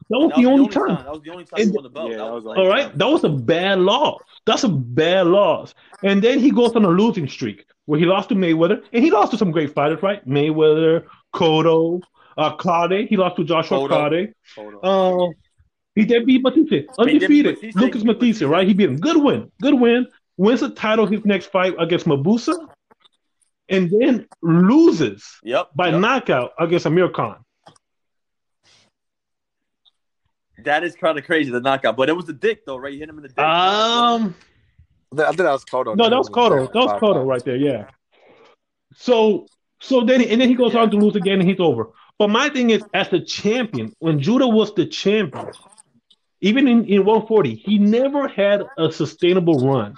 That, 0.10 0.16
that 0.16 0.20
was 0.20 0.30
That 0.30 0.42
the 0.42 0.46
only 0.48 0.62
only 0.62 0.74
time. 0.74 1.04
That 1.06 1.12
was 1.12 1.22
the 1.22 1.32
only 1.32 1.46
time 1.46 1.60
And- 1.62 1.70
he 1.72 1.76
won 1.76 1.84
the 1.84 1.90
belt. 1.90 2.12
Yeah, 2.12 2.18
that 2.18 2.24
that 2.26 2.34
was 2.34 2.44
was 2.44 2.46
like, 2.46 2.58
All 2.60 2.68
right, 2.68 2.98
that 2.98 3.08
was 3.08 3.24
a 3.24 3.30
bad 3.30 3.80
loss. 3.80 4.22
That's 4.46 4.64
a 4.64 4.70
bad 4.70 5.28
loss. 5.28 5.74
And 6.04 6.22
then 6.24 6.40
he 6.40 6.52
goes 6.52 6.76
on 6.76 6.84
a 6.86 6.90
losing 6.90 7.28
streak 7.28 7.66
where 7.86 8.00
he 8.00 8.06
lost 8.06 8.30
to 8.30 8.36
Mayweather, 8.36 8.82
and 8.94 9.04
he 9.04 9.12
lost 9.12 9.32
to 9.32 9.38
some 9.38 9.52
great 9.52 9.74
fighters, 9.74 10.02
right? 10.04 10.28
Mayweather, 10.28 11.06
Cotto, 11.36 12.02
uh, 12.38 12.56
Clottey. 12.56 13.08
He 13.08 13.18
lost 13.18 13.36
to 13.38 13.44
Joshua 13.44 13.80
Cotto. 13.80 14.34
Clottey. 14.56 15.28
Uh, 15.30 15.34
he 15.96 16.06
did 16.06 16.26
beat 16.26 16.44
Matthysse, 16.44 16.70
he 16.70 16.88
undefeated. 16.98 17.56
Matthysse, 17.56 17.76
Lucas 17.76 18.02
he 18.02 18.08
Matthysse, 18.08 18.42
right? 18.44 18.68
He 18.68 18.74
beat 18.74 18.90
him. 18.90 18.98
Good 18.98 19.18
win. 19.18 19.52
Good 19.62 19.74
win. 19.80 20.08
Wins 20.38 20.62
the 20.62 20.70
title 20.70 21.06
his 21.06 21.26
next 21.26 21.48
fight 21.48 21.74
against 21.80 22.06
Mabuza, 22.06 22.56
and 23.68 23.90
then 23.92 24.26
loses 24.42 25.26
Yep. 25.44 25.70
by 25.76 25.90
yep. 25.90 26.00
knockout 26.00 26.52
against 26.60 26.86
Amir 26.86 27.10
Khan. 27.10 27.44
That 30.66 30.84
is 30.84 30.96
kind 30.96 31.18
of 31.18 31.26
crazy, 31.26 31.52
the 31.52 31.62
knockout. 31.62 31.98
But 31.98 32.10
it 32.10 32.14
was 32.14 32.26
the 32.26 32.34
dick, 32.34 32.66
though, 32.66 32.78
right? 32.78 32.94
You 32.94 33.00
hit 33.00 33.10
him 33.10 33.18
in 33.18 33.24
the 33.24 33.30
dick. 33.30 33.40
Um. 33.40 34.36
I 35.12 35.16
think 35.16 35.22
I 35.22 35.30
think 35.30 35.38
that 35.38 35.52
was 35.52 35.66
Cotto. 35.66 35.96
No, 35.96 36.10
that 36.10 36.18
was 36.18 36.30
Cotto. 36.30 36.72
That 36.72 36.80
was 36.80 37.02
Cotto 37.02 37.26
right 37.26 37.44
there. 37.44 37.56
Yeah. 37.56 37.88
So, 38.96 39.48
so 39.80 40.04
then, 40.04 40.22
and 40.22 40.40
then 40.40 40.50
he 40.50 40.56
goes 40.56 40.76
on 40.76 40.92
to 40.92 40.98
lose 40.98 41.16
again, 41.16 41.40
and 41.40 41.50
he's 41.50 41.60
over. 41.60 41.90
But 42.18 42.30
my 42.30 42.50
thing 42.50 42.70
is, 42.70 42.84
as 42.94 43.10
the 43.10 43.22
champion, 43.22 43.94
when 44.00 44.20
Judah 44.20 44.48
was 44.48 44.74
the 44.76 44.86
champion, 44.86 45.48
even 46.42 46.68
in, 46.68 46.86
in 46.86 47.06
140, 47.06 47.56
he 47.56 47.80
never 47.80 48.28
had 48.28 48.64
a 48.78 48.92
sustainable 48.92 49.60
run. 49.60 49.96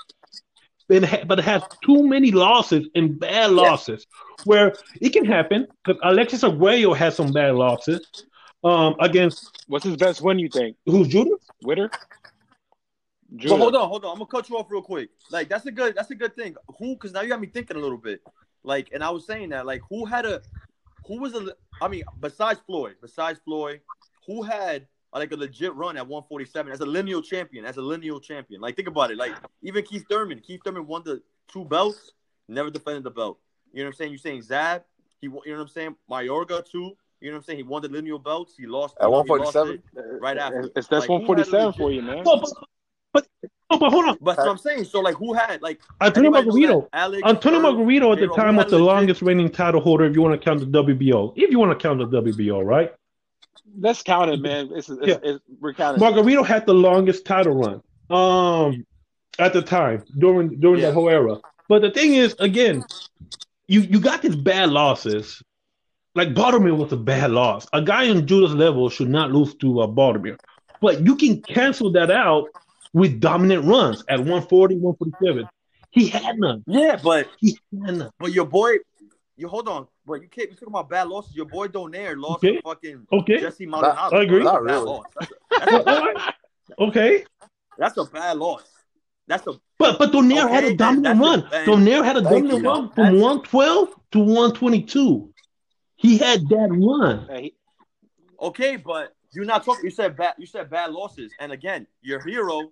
But, 0.88 1.04
ha- 1.04 1.24
but 1.26 1.40
it 1.40 1.46
has 1.46 1.64
too 1.84 2.08
many 2.08 2.32
losses 2.32 2.88
and 2.96 3.20
bad 3.20 3.52
losses, 3.52 4.06
where 4.46 4.76
it 5.02 5.12
can 5.12 5.26
happen. 5.26 5.68
Because 5.84 6.00
Alexis 6.04 6.44
Arguello 6.44 6.94
has 6.94 7.16
some 7.16 7.32
bad 7.32 7.56
losses 7.56 8.26
um, 8.64 8.96
against 9.00 9.66
What's 9.68 9.86
his 9.86 9.98
best 9.98 10.22
win? 10.22 10.40
You 10.40 10.50
think 10.50 10.78
who's 10.86 11.08
Judah? 11.08 11.36
Witter? 11.64 11.90
But 13.32 13.58
hold 13.58 13.76
on, 13.76 13.88
hold 13.88 14.04
on. 14.04 14.12
I'm 14.12 14.18
gonna 14.18 14.26
cut 14.26 14.50
you 14.50 14.58
off 14.58 14.70
real 14.70 14.82
quick. 14.82 15.10
Like 15.32 15.48
that's 15.48 15.66
a 15.66 15.72
good, 15.72 15.96
that's 15.96 16.12
a 16.12 16.16
good 16.16 16.36
thing. 16.36 16.56
Who? 16.80 16.96
Because 16.96 17.14
now 17.14 17.22
you 17.22 17.30
got 17.30 17.40
me 17.40 17.48
thinking 17.48 17.78
a 17.78 17.80
little 17.80 17.98
bit. 17.98 18.22
Like, 18.64 18.90
and 18.94 19.04
I 19.04 19.10
was 19.10 19.26
saying 19.26 19.50
that, 19.50 19.66
like, 19.66 19.82
who 19.90 20.06
had 20.06 20.26
a, 20.26 20.42
who 21.08 21.20
was 21.20 21.34
a, 21.34 21.56
I 21.82 21.88
mean, 21.88 22.04
besides 22.20 22.60
Floyd, 22.66 22.96
besides 23.02 23.40
Floyd, 23.44 23.82
who 24.28 24.44
had 24.44 24.88
like 25.14 25.32
a 25.32 25.36
legit 25.36 25.74
run 25.76 25.98
at 25.98 26.08
147 26.08 26.72
as 26.72 26.80
a 26.80 26.86
lineal 26.86 27.22
champion, 27.22 27.66
as 27.66 27.78
a 27.78 27.82
lineal 27.82 28.20
champion. 28.20 28.62
Like, 28.62 28.76
think 28.76 28.88
about 28.88 29.12
it. 29.12 29.18
Like, 29.18 29.34
even 29.62 29.84
Keith 29.84 30.06
Thurman, 30.10 30.40
Keith 30.40 30.62
Thurman 30.64 30.88
won 30.88 31.02
the 31.04 31.22
two 31.48 31.66
belts, 31.66 32.12
never 32.48 32.70
defended 32.70 33.04
the 33.04 33.12
belt. 33.12 33.40
You 33.74 33.80
know 33.80 33.88
what 33.88 33.94
I'm 33.94 33.98
saying? 33.98 34.12
You're 34.12 34.20
saying 34.20 34.44
Zab, 34.44 34.84
he, 35.20 35.28
you 35.28 35.34
know 35.34 35.42
what 35.46 35.60
I'm 35.62 35.68
saying? 35.68 35.96
Mayorga 36.10 36.64
too. 36.70 36.96
You 37.22 37.30
know 37.30 37.36
what 37.36 37.42
I'm 37.42 37.44
saying? 37.46 37.58
He 37.58 37.64
won 37.64 37.82
the 37.84 37.88
lineal 37.88 38.18
belts. 38.20 38.56
He 38.58 38.66
lost 38.66 38.98
At 39.00 39.06
you 39.06 39.12
know, 39.12 39.24
he 39.24 39.30
lost 39.30 39.56
147? 39.56 40.20
Right 40.20 40.38
after. 40.38 40.72
It's, 40.76 40.88
that's 40.88 41.08
Like, 41.08 41.08
who 41.08 41.14
had 41.14 41.48
a 41.48 41.52
147 41.52 41.74
for 41.74 41.92
you, 41.92 42.02
man. 42.02 42.24
No, 42.24 42.38
but, 42.38 42.50
but 43.14 43.28
but 43.70 43.92
hold 43.92 44.06
on. 44.06 44.18
But 44.20 44.36
that's 44.38 44.46
what 44.48 44.52
I'm 44.52 44.58
saying. 44.58 44.86
So 44.86 45.00
like, 45.02 45.16
who 45.16 45.34
had 45.34 45.62
like 45.62 45.80
Antonio 46.02 46.32
Margarito. 46.32 46.88
Alex, 46.94 47.22
Antonio 47.26 47.60
Irv, 47.60 47.66
Margarito 47.76 48.12
at 48.12 48.20
the 48.20 48.26
J-Ro, 48.26 48.36
time 48.36 48.56
was 48.56 48.66
the 48.66 48.72
legit- 48.78 48.86
longest 48.88 49.22
reigning 49.22 49.50
title 49.50 49.82
holder 49.82 50.06
if 50.06 50.16
you 50.16 50.22
want 50.22 50.40
to 50.40 50.44
count 50.44 50.60
the 50.60 50.84
WBO. 50.84 51.34
If 51.36 51.52
you 51.52 51.60
want 51.60 51.78
to 51.78 51.82
count 51.88 52.00
the 52.00 52.22
WBO, 52.22 52.66
right? 52.66 52.92
Let's 53.80 54.02
count 54.04 54.32
it, 54.32 54.42
man. 54.42 54.70
It's, 54.74 54.90
it's, 54.90 55.06
Yeah. 55.08 55.18
it's, 55.24 55.40
we're 55.60 55.74
counting. 55.74 56.02
Margarito 56.02 56.46
had 56.46 56.66
the 56.66 56.74
longest 56.74 57.26
title 57.26 57.54
run 57.54 57.82
um 58.10 58.86
at 59.40 59.54
the 59.54 59.62
time 59.62 60.04
during 60.18 60.60
during 60.60 60.82
Yeah. 60.82 60.88
that 60.88 60.94
whole 60.94 61.10
era. 61.10 61.38
But 61.70 61.82
the 61.84 61.92
thing 61.92 62.16
is, 62.16 62.36
again, 62.40 62.84
you 63.68 63.82
you 63.82 64.00
got 64.02 64.22
these 64.22 64.36
bad 64.36 64.70
losses. 64.72 65.42
Like 66.16 66.30
Baldomir 66.34 66.76
was 66.76 66.92
a 66.92 66.98
bad 66.98 67.32
loss. 67.32 67.68
A 67.74 67.82
guy 67.82 68.04
in 68.04 68.28
Judah's 68.28 68.54
level 68.54 68.90
should 68.90 69.10
not 69.10 69.32
lose 69.32 69.56
to 69.56 69.82
uh, 69.82 69.88
Baldomir. 69.88 70.38
But 70.82 71.06
you 71.06 71.16
can 71.16 71.42
cancel 71.42 71.92
that 71.94 72.12
out 72.12 72.48
with 72.94 73.20
dominant 73.22 73.66
runs 73.66 74.04
at 74.10 74.20
140, 74.20 74.76
147. 74.76 75.48
He 75.92 76.08
had 76.08 76.38
none. 76.38 76.64
Yeah, 76.68 77.00
but 77.02 77.30
He 77.40 77.58
had 77.86 77.98
none. 77.98 78.12
but 78.20 78.32
your 78.34 78.46
boy, 78.46 78.76
you 79.38 79.48
hold 79.48 79.68
on, 79.70 79.88
but 80.06 80.22
you 80.22 80.28
can't. 80.28 80.50
You 80.50 80.56
talking 80.56 80.70
about 80.70 80.90
bad 80.90 81.08
losses. 81.08 81.36
Your 81.36 81.46
boy 81.46 81.68
Donaire 81.68 82.18
lost 82.18 82.44
Okay. 82.44 82.56
to 82.58 82.62
fucking 82.62 83.08
Okay. 83.14 83.40
Jesse 83.40 83.66
Maldonado. 83.66 84.18
I 84.18 84.24
agree. 84.24 84.44
That's 84.44 84.50
a 84.50 84.54
Not 84.54 84.66
bad 84.66 84.74
really. 84.74 84.86
loss. 84.86 85.06
That's 85.20 85.32
a, 85.32 85.36
that's, 85.60 85.72
a, 85.72 85.90
All 85.90 86.14
right. 86.14 86.34
Okay. 86.80 87.26
that's 87.78 87.98
a 87.98 88.06
bad 88.06 88.38
loss. 88.38 88.64
That's 89.28 89.48
a 89.48 89.54
But 89.78 89.98
but 90.00 90.12
Donaire 90.12 90.50
had 90.50 90.64
a 90.66 90.76
dominant 90.76 91.20
run. 91.22 91.48
that's 91.52 91.68
Donaire 91.70 92.04
had 92.04 92.18
a 92.18 92.22
Thank 92.24 92.48
dominant 92.50 92.64
you. 92.64 92.70
run 92.70 92.90
from 92.92 93.04
That's 93.06 93.16
it. 93.16 93.22
112 93.22 93.90
to 94.12 94.20
122. 94.20 95.31
He 96.02 96.18
had 96.18 96.50
that 96.50 96.70
one. 96.72 97.28
He- 97.38 97.56
okay, 98.40 98.76
but 98.76 99.16
you're 99.34 99.46
not 99.46 99.64
talking. 99.64 99.86
You 99.86 99.92
said 99.92 100.18
bad. 100.18 100.34
You 100.38 100.46
said 100.48 100.70
bad 100.70 100.92
losses, 100.92 101.32
and 101.40 101.52
again, 101.52 101.86
your 102.02 102.20
hero, 102.28 102.72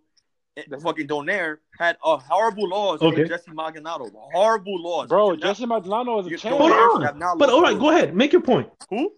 eh, 0.58 0.64
fucking 0.82 1.08
Donaire, 1.08 1.60
had 1.78 1.98
a 2.04 2.18
horrible 2.18 2.68
loss 2.68 3.02
Okay. 3.02 3.22
against 3.22 3.46
Jesse 3.46 3.52
Maldonado. 3.52 4.10
Horrible 4.34 4.82
loss, 4.82 5.08
bro, 5.10 5.36
Jesse 5.36 5.66
Maldonado 5.68 6.20
is 6.20 6.26
a 6.28 6.30
you're. 6.32 6.58
Hold 6.58 6.72
on. 6.72 7.38
But 7.38 7.50
all 7.52 7.62
right, 7.62 7.78
go 7.78 7.90
ahead. 7.92 8.16
Make 8.16 8.34
your 8.34 8.42
point. 8.42 8.70
Who? 8.90 9.14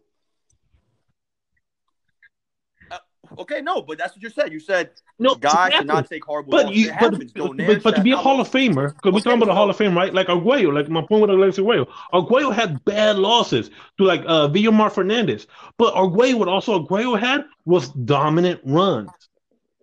Uh, 2.91 2.97
okay, 3.39 3.61
no, 3.61 3.82
but 3.82 3.97
that's 3.97 4.15
what 4.15 4.23
you 4.23 4.29
said. 4.29 4.51
You 4.51 4.59
said 4.59 4.91
No, 5.19 5.36
guys 5.36 5.73
should 5.73 5.88
not 5.88 6.09
take 6.09 6.23
horrible 6.23 6.51
But, 6.51 6.73
you, 6.73 6.91
but, 6.99 7.17
but, 7.34 7.57
but, 7.57 7.84
but 7.84 7.95
to 7.95 8.01
be 8.01 8.11
a 8.11 8.17
Hall 8.17 8.39
of 8.39 8.49
Famer, 8.49 8.93
because 8.95 9.13
we're 9.13 9.19
talking 9.19 9.34
about 9.34 9.45
the 9.45 9.51
so- 9.51 9.55
Hall 9.55 9.69
of 9.69 9.77
Fame, 9.77 9.95
right? 9.95 10.13
Like 10.13 10.29
Arguello, 10.29 10.71
like 10.71 10.89
my 10.89 11.01
point 11.01 11.21
with 11.21 11.29
Alexis 11.29 11.59
Arguello. 11.59 11.88
Arguello 12.13 12.51
had 12.51 12.84
bad 12.86 13.17
losses 13.17 13.69
to 13.97 14.03
like 14.03 14.21
uh, 14.25 14.47
Vilomar 14.49 14.91
Fernandez. 14.91 15.47
But 15.77 15.93
Arguello, 15.95 16.38
what 16.38 16.47
also 16.47 16.82
Arguello 16.82 17.15
had 17.15 17.45
was 17.65 17.89
dominant 17.89 18.61
runs. 18.63 19.09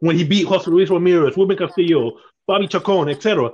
When 0.01 0.17
he 0.17 0.25
beat 0.25 0.47
Jose 0.47 0.71
Luis 0.71 0.91
Ramirez, 0.91 1.37
Ruben 1.37 1.57
Castillo, 1.57 2.19
Bobby 2.47 2.69
Chacon, 2.69 3.09
etc. 3.09 3.51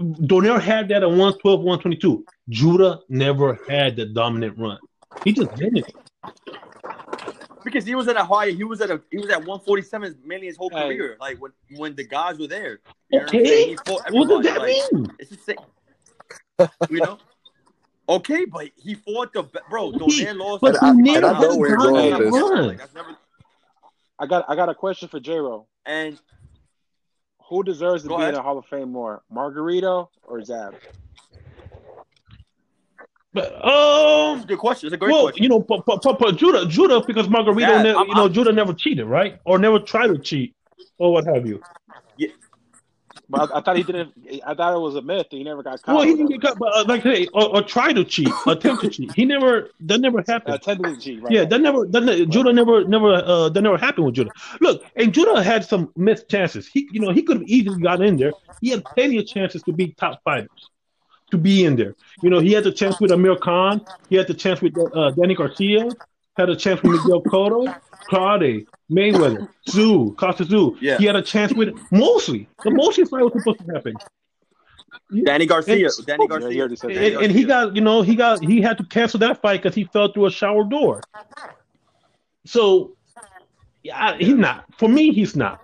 Donaire 0.00 0.60
had 0.60 0.88
that 0.88 1.02
at 1.02 1.08
112, 1.08 1.60
122. 1.60 2.24
Judah 2.50 3.00
never 3.08 3.58
had 3.68 3.96
the 3.96 4.06
dominant 4.06 4.58
run. 4.58 4.78
He 5.24 5.32
just 5.32 5.54
didn't. 5.54 5.86
Because 7.64 7.84
he 7.84 7.94
was 7.94 8.08
at 8.08 8.16
a 8.16 8.24
high. 8.24 8.50
He 8.50 8.64
was 8.64 8.80
at 8.80 8.90
a. 8.90 9.00
He 9.10 9.18
was 9.18 9.28
at 9.30 9.38
147 9.38 10.18
mainly 10.24 10.46
his 10.46 10.56
whole 10.56 10.70
Hey. 10.70 10.96
career. 10.96 11.16
Like 11.20 11.38
when 11.38 11.52
when 11.76 11.94
the 11.94 12.04
guys 12.04 12.38
were 12.38 12.46
there. 12.46 12.80
You 13.10 13.18
know 13.20 13.24
what 13.26 13.34
I'm 13.34 13.40
Okay. 13.40 13.44
saying? 13.46 13.68
He 13.86 13.92
What 14.18 14.28
does 14.28 14.42
that 14.44 14.58
Like, 14.58 14.92
mean? 14.92 15.12
It's 15.18 15.30
the 15.30 15.36
same. 15.36 16.68
you 16.90 17.00
know. 17.00 17.18
Okay, 18.08 18.44
but 18.44 18.68
he 18.76 18.94
fought 18.94 19.32
the 19.32 19.42
be- 19.44 19.58
bro. 19.70 19.92
Donaire 19.92 20.36
lost. 20.36 20.62
But 20.62 20.72
to- 20.72 20.78
Donaire 20.80 21.16
and 21.18 21.26
I 21.26 21.32
had 21.34 21.42
know 21.42 21.50
a 21.50 21.58
where 21.58 21.68
you're 21.70 21.78
going 21.78 22.10
with 22.18 22.32
this. 22.32 22.42
run. 22.42 22.66
Like, 22.66 22.78
that's 22.78 22.94
never- 22.94 23.16
I 24.18 24.26
got 24.26 24.44
I 24.48 24.56
got 24.56 24.68
a 24.68 24.74
question 24.74 25.08
for 25.08 25.20
J 25.20 25.38
Ro. 25.38 25.66
and 25.86 26.20
Who 27.48 27.64
deserves 27.64 28.04
to 28.04 28.08
Go 28.08 28.16
be 28.16 28.22
ahead. 28.22 28.34
in 28.34 28.38
the 28.38 28.42
Hall 28.42 28.58
of 28.58 28.66
Fame 28.66 28.92
more, 28.92 29.22
Margarito 29.32 30.08
or 30.22 30.40
Zab? 30.44 30.74
But 33.32 33.54
um, 33.64 34.40
a 34.40 34.44
good 34.46 34.58
question. 34.58 34.88
It's 34.88 34.94
a 34.94 34.96
great 34.96 35.12
well, 35.12 35.24
question. 35.24 35.42
you 35.42 35.48
know, 35.48 35.60
but, 35.60 35.86
but, 35.86 36.02
but, 36.02 36.18
but 36.18 36.36
Judah, 36.36 36.66
Judah, 36.66 37.00
because 37.06 37.28
Margarito, 37.28 37.60
Yeah, 37.60 37.82
you 37.84 38.14
know, 38.14 38.24
I'm- 38.24 38.32
Judah 38.32 38.52
never 38.52 38.74
cheated, 38.74 39.06
right? 39.06 39.38
Or 39.44 39.58
never 39.58 39.78
tried 39.78 40.08
to 40.08 40.18
cheat, 40.18 40.54
or 40.98 41.12
what 41.12 41.26
have 41.26 41.46
you. 41.46 41.62
But 43.30 43.52
I, 43.52 43.58
I 43.58 43.60
thought 43.62 43.76
he 43.76 43.84
didn't. 43.84 44.12
I 44.44 44.54
thought 44.54 44.74
it 44.74 44.80
was 44.80 44.96
a 44.96 45.02
myth. 45.02 45.28
He 45.30 45.44
never 45.44 45.62
got 45.62 45.80
caught. 45.82 45.94
Well, 45.94 46.04
he 46.04 46.16
didn't 46.16 46.30
get 46.30 46.40
caught, 46.40 46.58
but 46.58 46.74
uh, 46.74 46.84
like 46.88 47.02
hey, 47.02 47.28
or, 47.32 47.56
or 47.56 47.62
try 47.62 47.92
to 47.92 48.02
cheat, 48.04 48.28
attempt 48.48 48.82
to 48.82 48.90
cheat. 48.90 49.12
He 49.14 49.24
never, 49.24 49.70
that 49.80 50.00
never 50.00 50.24
happened. 50.26 50.56
attended 50.56 50.96
the 50.96 51.00
G. 51.00 51.20
Right? 51.20 51.32
Yeah, 51.32 51.44
that 51.44 51.60
never, 51.60 51.86
that 51.86 52.02
ne- 52.02 52.26
Judah 52.26 52.52
never, 52.52 52.84
never, 52.84 53.14
uh, 53.14 53.48
that 53.48 53.62
never 53.62 53.78
happened 53.78 54.06
with 54.06 54.16
Judah. 54.16 54.32
Look, 54.60 54.82
and 54.96 55.14
Judah 55.14 55.44
had 55.44 55.64
some 55.64 55.92
missed 55.96 56.28
chances. 56.28 56.66
He, 56.66 56.88
you 56.90 57.00
know, 57.00 57.12
he 57.12 57.22
could 57.22 57.38
have 57.38 57.46
easily 57.46 57.80
got 57.80 58.02
in 58.02 58.16
there. 58.16 58.32
He 58.60 58.70
had 58.70 58.84
plenty 58.84 59.18
of 59.18 59.26
chances 59.28 59.62
to 59.62 59.72
be 59.72 59.92
top 59.92 60.20
fighters, 60.24 60.68
to 61.30 61.38
be 61.38 61.64
in 61.64 61.76
there. 61.76 61.94
You 62.22 62.30
know, 62.30 62.40
he 62.40 62.52
had 62.52 62.64
the 62.64 62.72
chance 62.72 63.00
with 63.00 63.10
Amir 63.10 63.36
Khan. 63.36 63.84
He 64.08 64.16
had 64.16 64.26
the 64.26 64.34
chance 64.34 64.60
with 64.60 64.76
uh, 64.78 65.10
Danny 65.12 65.34
Garcia. 65.34 65.88
Had 66.36 66.48
a 66.48 66.56
chance 66.56 66.82
with 66.82 66.92
Miguel 66.92 67.22
Cotto, 67.24 67.80
Clottey, 68.10 68.66
Mayweather, 68.90 69.48
Tszyu, 69.68 70.14
Kostya 70.16 70.46
Tszyu. 70.46 70.76
Yeah. 70.80 70.96
He 70.98 71.04
had 71.04 71.16
a 71.16 71.22
chance 71.22 71.52
with 71.52 71.74
Mosley. 71.90 72.48
The 72.64 72.70
Mosley 72.70 73.04
fight 73.04 73.24
was 73.24 73.32
supposed 73.32 73.58
to 73.66 73.72
happen. 73.74 73.94
Danny 75.24 75.46
Garcia. 75.46 75.88
And- 75.88 76.06
Danny 76.06 76.26
Garcia. 76.28 76.50
you 76.50 76.60
already 76.60 76.76
said 76.76 76.90
And, 76.92 77.16
and 77.24 77.32
he 77.32 77.44
got, 77.44 77.74
you 77.74 77.82
know, 77.82 78.02
he 78.02 78.14
got, 78.14 78.42
he 78.44 78.60
had 78.62 78.78
to 78.78 78.84
cancel 78.84 79.18
that 79.20 79.42
fight 79.42 79.62
because 79.62 79.74
he 79.74 79.84
fell 79.84 80.12
through 80.12 80.26
a 80.26 80.30
shower 80.30 80.64
door. 80.64 81.02
So, 82.46 82.96
yeah, 83.82 84.16
he's 84.16 84.34
not. 84.34 84.64
For 84.78 84.88
me, 84.88 85.12
he's 85.12 85.36
not. 85.36 85.60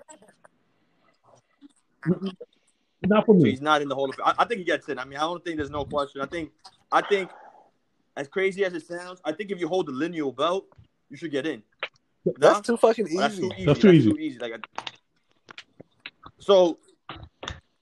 Not 3.04 3.26
for 3.26 3.34
me. 3.34 3.50
He's 3.50 3.60
not 3.60 3.82
in 3.82 3.88
the 3.88 3.94
Hall 3.94 4.08
of 4.08 4.16
Fame. 4.16 4.24
I, 4.26 4.34
I 4.38 4.44
think 4.46 4.58
he 4.58 4.64
gets 4.64 4.88
in. 4.88 4.98
I 4.98 5.04
mean, 5.04 5.18
I 5.18 5.22
don't 5.22 5.44
think 5.44 5.56
there's 5.58 5.70
no 5.70 5.84
question. 5.84 6.20
I 6.22 6.26
think, 6.26 6.50
I 6.90 7.02
think, 7.02 7.30
as 8.16 8.26
crazy 8.28 8.64
as 8.64 8.72
it 8.74 8.86
sounds, 8.86 9.20
I 9.24 9.32
think 9.32 9.50
if 9.50 9.60
you 9.60 9.68
hold 9.68 9.86
the 9.86 9.92
lineal 9.92 10.32
belt, 10.32 10.66
you 11.10 11.16
should 11.16 11.30
get 11.30 11.46
in. 11.46 11.62
That's 12.38 12.56
Nah? 12.56 12.60
too 12.62 12.76
fucking 12.76 13.06
easy. 13.06 13.16
That's 13.18 13.34
easy. 13.34 13.40
too 13.48 13.54
easy. 13.56 13.64
That's 13.66 13.78
too 13.80 13.90
easy. 13.92 14.10
easy. 14.18 14.38
Like, 14.38 14.66
so, 16.38 16.78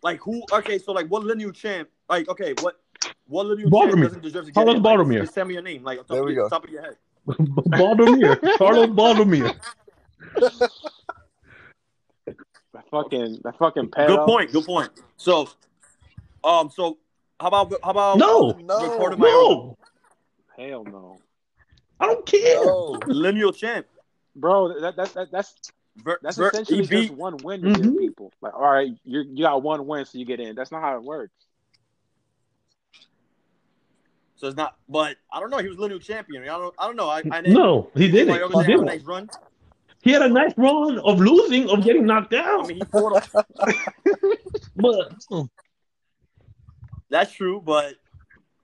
like 0.02 0.20
who? 0.20 0.42
Okay, 0.52 0.78
so 0.78 0.92
like 0.92 1.06
what 1.08 1.22
lineal 1.24 1.52
champ? 1.52 1.88
Like, 2.08 2.28
okay, 2.28 2.52
what 2.60 2.80
what 3.26 3.46
lineal 3.46 3.70
Baldomir. 3.70 3.90
champ 3.92 4.02
doesn't 4.02 4.22
deserve 4.22 4.44
to 4.46 4.50
get 4.50 4.54
Carlos 4.54 4.76
in? 4.76 4.82
Baldomir. 4.82 5.12
Like, 5.14 5.22
just 5.22 5.34
tell 5.34 5.44
me 5.46 5.54
your 5.54 5.62
name. 5.62 5.82
Like, 5.84 5.98
top, 5.98 6.08
There 6.08 6.20
of 6.20 6.26
we 6.26 6.34
your, 6.34 6.44
go. 6.44 6.48
top 6.50 6.64
of 6.64 6.70
your 6.70 6.82
head. 6.82 6.96
Baldomir. 7.28 8.58
Carlos 8.58 8.88
Baldomir. 8.90 9.54
That 12.94 13.02
fucking 13.02 13.40
that 13.44 13.58
fucking 13.58 13.88
pedo. 13.88 14.06
Good 14.08 14.24
point. 14.26 14.52
Good 14.52 14.64
point. 14.64 14.90
So, 15.16 15.48
um, 16.44 16.70
so 16.70 16.98
how 17.40 17.48
about 17.48 17.72
how 17.82 17.90
about 17.90 18.18
No. 18.18 18.52
No. 18.62 18.92
Ricardo 18.92 19.16
Mayorga? 19.16 19.18
No, 19.18 19.76
Hell 20.56 20.84
no, 20.84 21.18
I 21.98 22.06
don't 22.06 22.24
care. 22.24 22.64
No. 22.64 23.00
lineal 23.06 23.52
champ? 23.52 23.86
bro. 24.36 24.80
That, 24.80 24.94
that, 24.96 25.14
that 25.14 25.32
that's 25.32 25.54
Ver, 25.96 26.18
that's 26.22 26.36
Ver- 26.36 26.48
essentially 26.48 26.82
he 26.82 26.86
beat 26.88 27.08
just 27.08 27.14
one 27.14 27.36
win 27.38 27.62
to 27.62 27.72
give 27.72 27.86
Mhm. 27.92 27.98
people. 27.98 28.32
Like, 28.40 28.54
all 28.54 28.70
right, 28.70 28.92
you 29.04 29.22
you 29.32 29.42
got 29.44 29.62
one 29.62 29.86
win, 29.86 30.04
so 30.04 30.18
you 30.18 30.24
get 30.24 30.38
in. 30.40 30.54
That's 30.56 30.70
not 30.72 30.80
how 30.80 30.96
it 30.96 31.02
works. 31.02 31.32
So 34.36 34.48
it's 34.48 34.56
not, 34.56 34.76
but 34.88 35.16
I 35.32 35.38
don't 35.40 35.50
know. 35.50 35.58
He 35.58 35.68
was 35.68 35.78
lineal 35.78 36.00
champion. 36.00 36.42
I 36.44 36.46
don't. 36.46 36.74
I 36.78 36.86
don't 36.86 36.96
know. 36.96 37.08
I, 37.08 37.18
I 37.18 37.40
didn't. 37.42 37.52
No, 37.54 37.90
he 37.94 38.10
didn't. 38.10 38.34
Mayorga 38.34 38.48
He 38.48 38.48
didn't 38.48 38.52
have 38.52 38.64
a 38.64 38.66
didn't. 38.66 38.84
nice 38.86 39.02
run. 39.02 39.30
He 40.04 40.12
had 40.12 40.22
a 40.22 40.28
nice 40.28 40.52
run 40.56 40.98
of 40.98 41.18
losing, 41.18 41.68
of 41.70 41.82
getting 41.82 42.04
knocked 42.06 42.30
down. 42.30 42.46
I 42.46 42.52
out. 42.60 42.68
mean, 42.68 42.76
he 42.78 42.84
fought. 42.84 43.28
But 44.76 45.14
oh, 45.30 45.48
That's 47.10 47.32
true, 47.32 47.62
but 47.64 47.94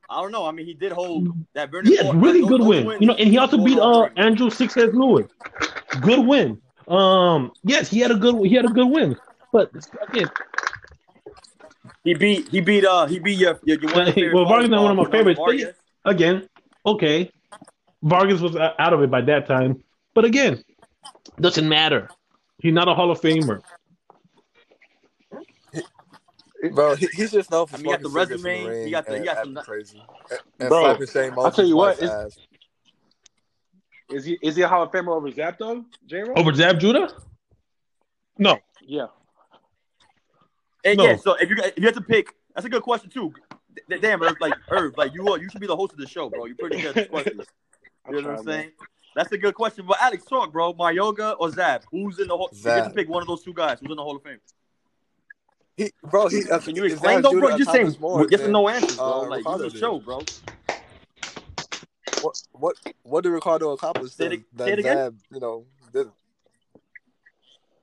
I 0.08 0.20
don't 0.20 0.32
know. 0.32 0.44
I 0.46 0.50
mean, 0.50 0.66
he 0.66 0.74
did 0.74 0.92
hold 0.92 1.28
that. 1.54 1.70
Vernon 1.70 1.86
he 1.90 1.96
had 1.96 2.06
Forrest- 2.06 2.22
really 2.24 2.40
good 2.46 2.60
those 2.60 2.68
win. 2.68 2.86
wins, 2.86 3.00
You 3.00 3.06
know, 3.06 3.14
and 3.14 3.28
he 3.30 3.38
also 3.38 3.62
beat 3.64 3.78
uh. 3.78 4.08
Andrew 4.16 4.50
Sixes 4.50 4.92
Lewis. 4.94 5.26
Good 6.00 6.26
win. 6.26 6.60
Um, 6.88 7.52
yes, 7.62 7.88
he 7.88 8.00
had 8.00 8.10
a 8.10 8.16
good 8.16 8.34
he 8.46 8.54
had 8.54 8.64
a 8.64 8.68
good 8.68 8.88
win. 8.88 9.16
But 9.52 9.70
again, 10.08 10.28
He 12.04 12.14
beat. 12.14 12.48
He 12.48 12.60
beat. 12.60 12.84
Uh, 12.84 13.06
he 13.06 13.18
beat 13.18 13.38
your. 13.38 13.58
your, 13.64 13.78
your 13.80 13.92
one 13.94 14.08
of 14.08 14.14
Well, 14.34 14.44
Vargas 14.46 14.68
not 14.70 14.82
one 14.82 14.98
of 14.98 15.04
my 15.06 15.10
favorites, 15.10 15.38
but 15.38 15.46
Vargas. 15.56 15.76
again, 16.04 16.48
okay, 16.84 17.30
Vargas 18.02 18.40
was 18.40 18.56
out 18.56 18.92
of 18.92 19.02
it 19.02 19.10
by 19.10 19.20
that 19.22 19.46
time. 19.46 19.82
But 20.14 20.24
again, 20.24 20.62
doesn't 21.40 21.68
matter. 21.68 22.08
He's 22.58 22.72
not 22.74 22.88
a 22.88 22.94
Hall 22.94 23.10
of 23.10 23.20
Famer. 23.20 23.62
Bro, 26.72 26.96
he, 26.96 27.08
he's 27.14 27.32
just 27.32 27.50
known 27.50 27.66
for 27.66 27.76
I 27.76 27.78
mean, 27.78 27.86
he 27.86 27.90
got 27.92 28.00
smoking 28.00 28.12
the 28.12 28.20
cigarettes 28.20 28.30
in 28.44 28.44
resume, 28.44 28.80
the 28.80 28.84
he 28.84 28.90
got 28.90 29.06
the- 29.06 29.18
he 29.18 29.24
got 29.24 29.36
acting 29.38 29.54
some- 29.54 29.64
crazy. 29.64 30.02
And, 30.30 30.40
and 30.60 30.68
Bro, 30.68 30.84
I'll 31.42 31.50
tell 31.50 31.64
you 31.66 31.76
what, 31.76 32.00
Moses' 32.00 32.02
it's- 32.10 32.24
ass. 32.36 32.38
Is 34.10 34.24
he 34.24 34.38
is 34.42 34.56
he 34.56 34.62
a 34.62 34.68
Hall 34.68 34.82
of 34.82 34.90
Famer 34.90 35.16
over 35.16 35.30
Zab 35.30 35.56
though, 35.58 35.84
J. 36.06 36.22
Ro? 36.22 36.34
Over 36.34 36.52
Zab 36.52 36.80
Judah? 36.80 37.12
No. 38.38 38.58
Yeah. 38.82 39.06
And 40.84 40.98
No. 40.98 41.04
yeah, 41.04 41.16
so 41.16 41.34
if 41.34 41.48
you 41.48 41.56
if 41.62 41.78
you 41.78 41.84
have 41.84 41.94
to 41.94 42.00
pick, 42.00 42.34
that's 42.54 42.66
a 42.66 42.68
good 42.68 42.82
question 42.82 43.08
too. 43.08 43.32
D- 43.88 43.98
Damn, 44.00 44.20
Irv, 44.22 44.34
like 44.40 44.54
Irv, 44.68 44.94
like 44.98 45.14
you 45.14 45.28
are, 45.28 45.38
you 45.38 45.48
should 45.48 45.60
be 45.60 45.68
the 45.68 45.76
host 45.76 45.92
of 45.92 45.98
the 46.00 46.08
show, 46.08 46.28
bro. 46.28 46.46
You're 46.46 46.56
pretty 46.56 46.80
good 46.80 46.96
at 46.98 47.10
this 47.12 47.24
You 47.28 47.36
know 47.36 47.44
what 48.04 48.16
I'm 48.16 48.22
trying, 48.22 48.34
man. 48.34 48.44
saying? 48.44 48.70
That's 49.14 49.32
a 49.32 49.38
good 49.38 49.54
question. 49.54 49.84
But 49.86 49.98
Alex, 50.00 50.24
talk, 50.24 50.52
bro. 50.52 50.72
Mayorga 50.74 51.34
or 51.38 51.50
Zab? 51.50 51.82
Who's 51.90 52.18
in 52.20 52.28
the 52.28 52.36
hall? 52.36 52.48
You 52.52 52.62
get 52.62 52.84
to 52.84 52.90
pick 52.90 53.08
one 53.08 53.22
of 53.22 53.28
those 53.28 53.42
two 53.42 53.52
guys. 53.52 53.78
Who's 53.80 53.90
in 53.90 53.96
the 53.96 54.02
Hall 54.04 54.16
of 54.16 54.22
Fame? 54.22 54.38
He, 55.76 55.90
bro, 56.04 56.28
he. 56.28 56.48
Uh, 56.48 56.58
Can 56.60 56.76
you 56.76 56.84
his 56.84 56.92
explain 56.94 57.22
though, 57.22 57.32
bro? 57.32 57.50
to 57.50 57.58
Just 57.58 57.72
saying 57.72 57.86
accomplish 57.88 58.00
more 58.00 58.26
yes 58.30 58.40
or 58.40 58.42
than, 58.44 58.52
no 58.52 58.68
answers, 58.68 58.96
bro. 58.96 59.04
uh, 59.06 59.28
like 59.28 59.38
Ricardo 59.38 59.64
do 59.64 59.70
the 59.70 59.78
show, 59.78 59.98
bro. 59.98 60.22
What 62.22 62.42
what 62.52 62.76
what 63.02 63.24
did 63.24 63.30
Ricardo 63.30 63.70
accomplish 63.72 64.12
Say 64.12 64.26
it- 64.26 64.30
that, 64.54 64.64
say 64.64 64.70
that 64.70 64.72
it 64.74 64.78
again? 64.80 64.96
Zab, 64.96 65.16
you 65.32 65.40
know, 65.40 65.64
didn't? 65.92 66.12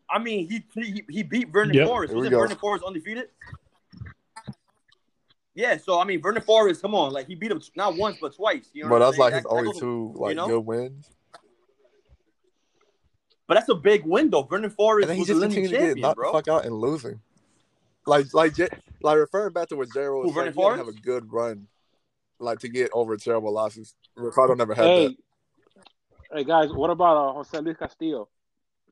I 0.09 0.19
mean, 0.19 0.47
he 0.47 0.63
he, 0.75 1.03
he 1.09 1.23
beat 1.23 1.49
Vernon 1.49 1.73
Yep. 1.75 1.87
Forrest. 1.87 2.11
Here 2.11 2.15
we 2.17 2.19
Wasn't 2.27 2.31
go. 2.31 2.39
Vernon 2.41 2.57
Forrest 2.57 2.85
undefeated? 2.85 3.29
Yeah, 5.55 5.77
so 5.77 5.99
I 5.99 6.03
mean, 6.03 6.21
Vernon 6.21 6.43
Forrest, 6.43 6.83
come 6.83 6.93
on, 6.93 7.11
like 7.13 7.25
he 7.25 7.33
beat 7.33 7.49
him 7.51 7.59
not 7.75 7.97
once 7.97 8.17
but 8.21 8.35
twice. 8.35 8.69
You 8.73 8.83
know, 8.83 8.89
but 8.89 8.99
what 8.99 9.01
I'm 9.01 9.11
that's 9.11 9.17
like 9.19 9.31
saying? 9.33 9.37
his 9.39 9.43
That- 9.43 9.49
that 9.49 9.55
only 9.55 9.71
goes- 9.71 9.79
two 9.81 10.13
like 10.15 10.35
know? 10.35 10.47
good 10.47 10.59
wins, 10.59 11.09
But 13.47 13.55
that's 13.55 13.69
a 13.69 13.75
big 13.75 14.05
win, 14.05 14.29
though. 14.29 14.43
Vernon 14.43 14.69
Forrest 14.69 15.03
and 15.03 15.09
then 15.09 15.15
he 15.15 15.21
was 15.21 15.29
a 15.29 15.33
just 15.33 15.41
lineage 15.41 15.55
continued 15.55 15.69
to 15.71 15.77
get 15.77 15.85
champion, 15.87 16.01
knocked 16.01 16.15
bro. 16.17 16.31
fuck 16.33 16.47
out 16.49 16.65
and 16.65 16.75
losing. 16.75 17.21
Like 18.05 18.33
like 18.33 18.53
J- 18.55 18.69
like 19.01 19.17
referring 19.17 19.53
back 19.53 19.67
to 19.69 19.75
what 19.75 19.91
Gerald 19.93 20.23
Who, 20.23 20.27
was 20.29 20.35
Vernon 20.35 20.53
saying, 20.53 20.63
he 20.63 20.69
had 20.69 20.71
to 20.79 20.85
have 20.85 20.87
a 20.95 20.99
good 21.01 21.31
run, 21.31 21.67
like 22.39 22.59
to 22.59 22.69
get 22.69 22.89
over 22.93 23.15
terrible 23.17 23.53
losses. 23.53 23.95
Ricardo 24.15 24.53
never 24.55 24.73
had 24.73 24.85
Hey, 24.85 25.07
that. 25.07 25.15
hey 26.33 26.43
guys, 26.43 26.71
what 26.73 26.89
about 26.89 27.17
uh, 27.17 27.33
Jose 27.33 27.57
Luis 27.59 27.77
Castillo? 27.77 28.29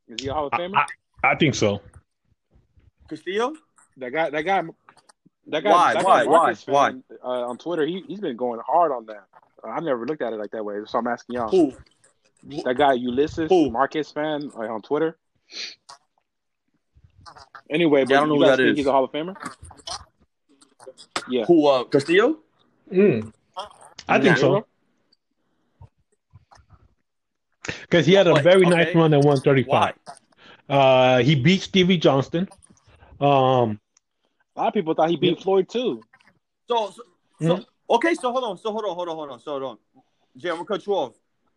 Is 0.07 0.21
he 0.21 0.27
a 0.27 0.33
Hall 0.33 0.47
of 0.47 0.53
Famer? 0.53 0.75
I, 1.23 1.31
I 1.31 1.35
think 1.35 1.55
so. 1.55 1.81
Castillo? 3.09 3.53
that 3.97 4.11
guy, 4.11 4.29
that 4.29 4.41
guy, 4.41 4.61
that 5.47 5.63
guy, 5.63 5.71
Why? 5.71 5.93
that 5.93 6.03
Why? 6.03 6.23
guy 6.23 6.25
Why? 6.29 6.37
Marcus 6.37 6.67
Why? 6.67 6.89
fan, 6.91 7.03
Uh, 7.23 7.27
on 7.27 7.57
Twitter, 7.57 7.85
he 7.85 8.03
he's 8.07 8.19
been 8.19 8.35
going 8.35 8.59
hard 8.65 8.91
on 8.91 9.05
that. 9.07 9.25
Uh, 9.63 9.69
I've 9.69 9.83
never 9.83 10.05
looked 10.05 10.21
at 10.21 10.33
it 10.33 10.37
like 10.39 10.51
that 10.51 10.63
way, 10.65 10.75
so 10.85 10.97
I'm 10.99 11.07
asking 11.07 11.35
y'all. 11.35 11.49
Who? 11.49 11.73
That 12.63 12.75
guy 12.77 12.93
Ulysses, 12.93 13.49
Who? 13.49 13.71
Marcus 13.71 14.11
fan 14.11 14.51
uh, 14.55 14.61
on 14.61 14.81
Twitter. 14.81 15.17
Anyway, 17.69 18.03
but 18.03 18.11
Yeah, 18.11 18.17
I 18.17 18.19
don't 18.21 18.29
know 18.29 18.35
who 18.35 18.41
guys 18.41 18.57
that 18.57 18.63
think 18.63 18.71
is. 18.73 18.77
he's 18.77 18.87
a 18.87 18.91
Hall 18.91 19.03
of 19.03 19.11
Famer? 19.11 19.35
Yeah. 21.27 21.45
Who? 21.45 21.65
Uh, 21.65 21.83
Castillo? 21.85 22.37
Mm. 22.91 23.33
I 24.07 24.19
think 24.19 24.37
so. 24.37 24.65
Because 27.81 28.05
he 28.05 28.13
had 28.13 28.27
a 28.27 28.39
very 28.41 28.61
okay. 28.61 28.69
nice 28.69 28.95
run 28.95 29.13
at 29.13 29.17
135. 29.21 29.95
Uh, 30.69 31.19
he 31.23 31.33
beat 31.35 31.61
Stevie 31.61 31.97
Johnston. 31.97 32.47
Um, 33.19 33.79
A 34.55 34.59
lot 34.59 34.67
of 34.67 34.73
people 34.73 34.93
thought 34.93 35.09
he 35.09 35.15
beat 35.17 35.41
Floyd 35.41 35.67
too. 35.67 36.03
So, 36.67 36.91
so, 36.91 37.01
so 37.41 37.55
Mhm. 37.57 37.65
okay, 37.89 38.13
so 38.13 38.31
hold 38.31 38.43
on, 38.43 38.57
so 38.57 38.71
hold 38.71 38.85
on, 38.85 38.95
hold 38.95 39.09
on, 39.09 39.15
hold 39.15 39.29
on, 39.31 39.39
so 39.39 39.51
hold 39.59 39.63
on. 39.63 39.77
Jay, 40.37 40.49
I'm 40.49 40.55
gonna 40.57 40.65
cut 40.65 40.85
you 40.85 40.93
off. 40.93 41.13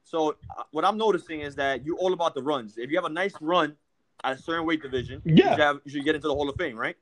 So 0.08 0.36
uh, 0.56 0.62
what 0.70 0.86
I'm 0.86 0.96
noticing 0.96 1.42
is 1.42 1.54
that 1.56 1.84
you're 1.84 1.96
all 1.98 2.14
about 2.14 2.34
the 2.34 2.42
runs. 2.42 2.78
If 2.78 2.90
you 2.90 2.96
have 2.96 3.04
a 3.04 3.10
nice 3.10 3.36
run 3.42 3.76
at 4.24 4.38
a 4.38 4.38
certain 4.40 4.64
weight 4.64 4.80
division, 4.82 5.20
you, 5.24 5.36
Yeah. 5.36 5.50
should 5.50 5.58
have, 5.60 5.80
you 5.84 5.90
should 5.92 6.04
get 6.04 6.14
into 6.14 6.28
the 6.28 6.34
Hall 6.34 6.48
of 6.48 6.56
Fame, 6.56 6.76
right? 6.78 6.96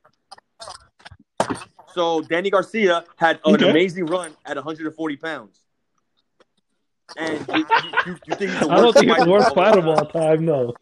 So 1.95 2.21
Danny 2.23 2.51
Garcia 2.51 3.05
had 3.15 3.37
an 3.45 3.55
Okay. 3.55 3.71
amazing 3.71 4.07
run 4.07 4.35
at 4.45 4.57
140 4.57 5.17
pounds. 5.19 5.61
And 7.17 7.47
you, 7.53 7.65
you, 7.79 7.91
you, 8.05 8.17
you 8.27 8.35
think 8.35 8.51
he's 8.51 8.61
the 8.61 8.67
I 8.71 8.75
don't 8.75 8.83
worst 8.87 8.99
think 8.99 9.07
he's 9.09 9.17
the 9.19 9.25
fighter 9.25 9.31
worst 9.31 9.51
of 9.53 9.59
all 9.59 9.65
fighter 9.65 9.79
of 9.79 9.85
time? 9.85 9.99
all 9.99 10.07
time. 10.07 10.45
No. 10.45 10.75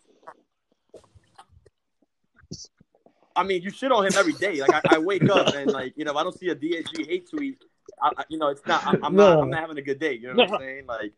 I 3.36 3.42
mean, 3.42 3.60
you 3.62 3.70
shit 3.70 3.92
on 3.92 4.06
him 4.06 4.14
every 4.16 4.32
day. 4.32 4.60
Like 4.62 4.72
I, 4.72 4.82
I 4.88 4.98
wake 4.98 5.28
up 5.28 5.52
and 5.54 5.70
like 5.72 5.92
you 5.96 6.04
know, 6.06 6.12
if 6.12 6.16
I 6.16 6.22
don't 6.22 6.38
see 6.38 6.48
a 6.48 6.56
DSG 6.56 7.06
hate 7.06 7.28
tweet, 7.28 7.58
I, 8.00 8.24
you 8.30 8.38
know, 8.38 8.48
it's 8.48 8.64
not. 8.66 8.82
I'm, 8.86 9.04
I'm 9.04 9.14
not. 9.14 9.34
No. 9.34 9.42
I'm 9.42 9.50
not 9.50 9.60
having 9.60 9.76
a 9.78 9.82
good 9.82 9.98
day. 9.98 10.14
You 10.14 10.28
know 10.32 10.38
what 10.40 10.48
No. 10.48 10.54
I'm 10.54 10.60
saying? 10.60 10.86
Like 10.86 11.12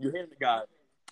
you 0.00 0.10
hit 0.10 0.30
the 0.30 0.36
guy, 0.36 0.62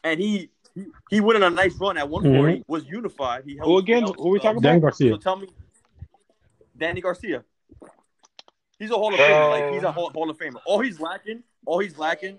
and 0.04 0.18
he 0.20 0.50
he, 0.74 0.84
he 1.10 1.20
went 1.20 1.42
on 1.42 1.52
a 1.52 1.54
nice 1.54 1.74
run 1.76 1.96
at 1.98 2.08
140. 2.08 2.64
Was 2.68 2.84
unified. 2.86 3.44
He 3.44 3.56
held, 3.56 3.68
Who 3.68 3.78
again? 3.78 3.96
he 3.98 4.00
held 4.02 4.16
Who 4.16 4.28
we 4.30 4.38
talking 4.38 4.60
Dan 4.60 4.76
about? 4.76 4.88
Garcia. 4.88 5.10
So 5.12 5.16
tell 5.18 5.36
me, 5.36 5.48
Danny 6.76 7.00
Garcia. 7.00 7.44
He's 8.78 8.90
a 8.90 8.94
Hall 8.94 9.12
of 9.12 9.18
Famer. 9.20 9.50
Like 9.50 9.72
he's 9.74 9.82
a 9.82 9.90
Hall, 9.92 10.10
Hall 10.10 10.30
of 10.30 10.38
Famer. 10.38 10.60
All 10.64 10.78
he's 10.80 11.00
lacking, 11.00 11.42
all 11.66 11.78
he's 11.80 11.98
lacking, 11.98 12.38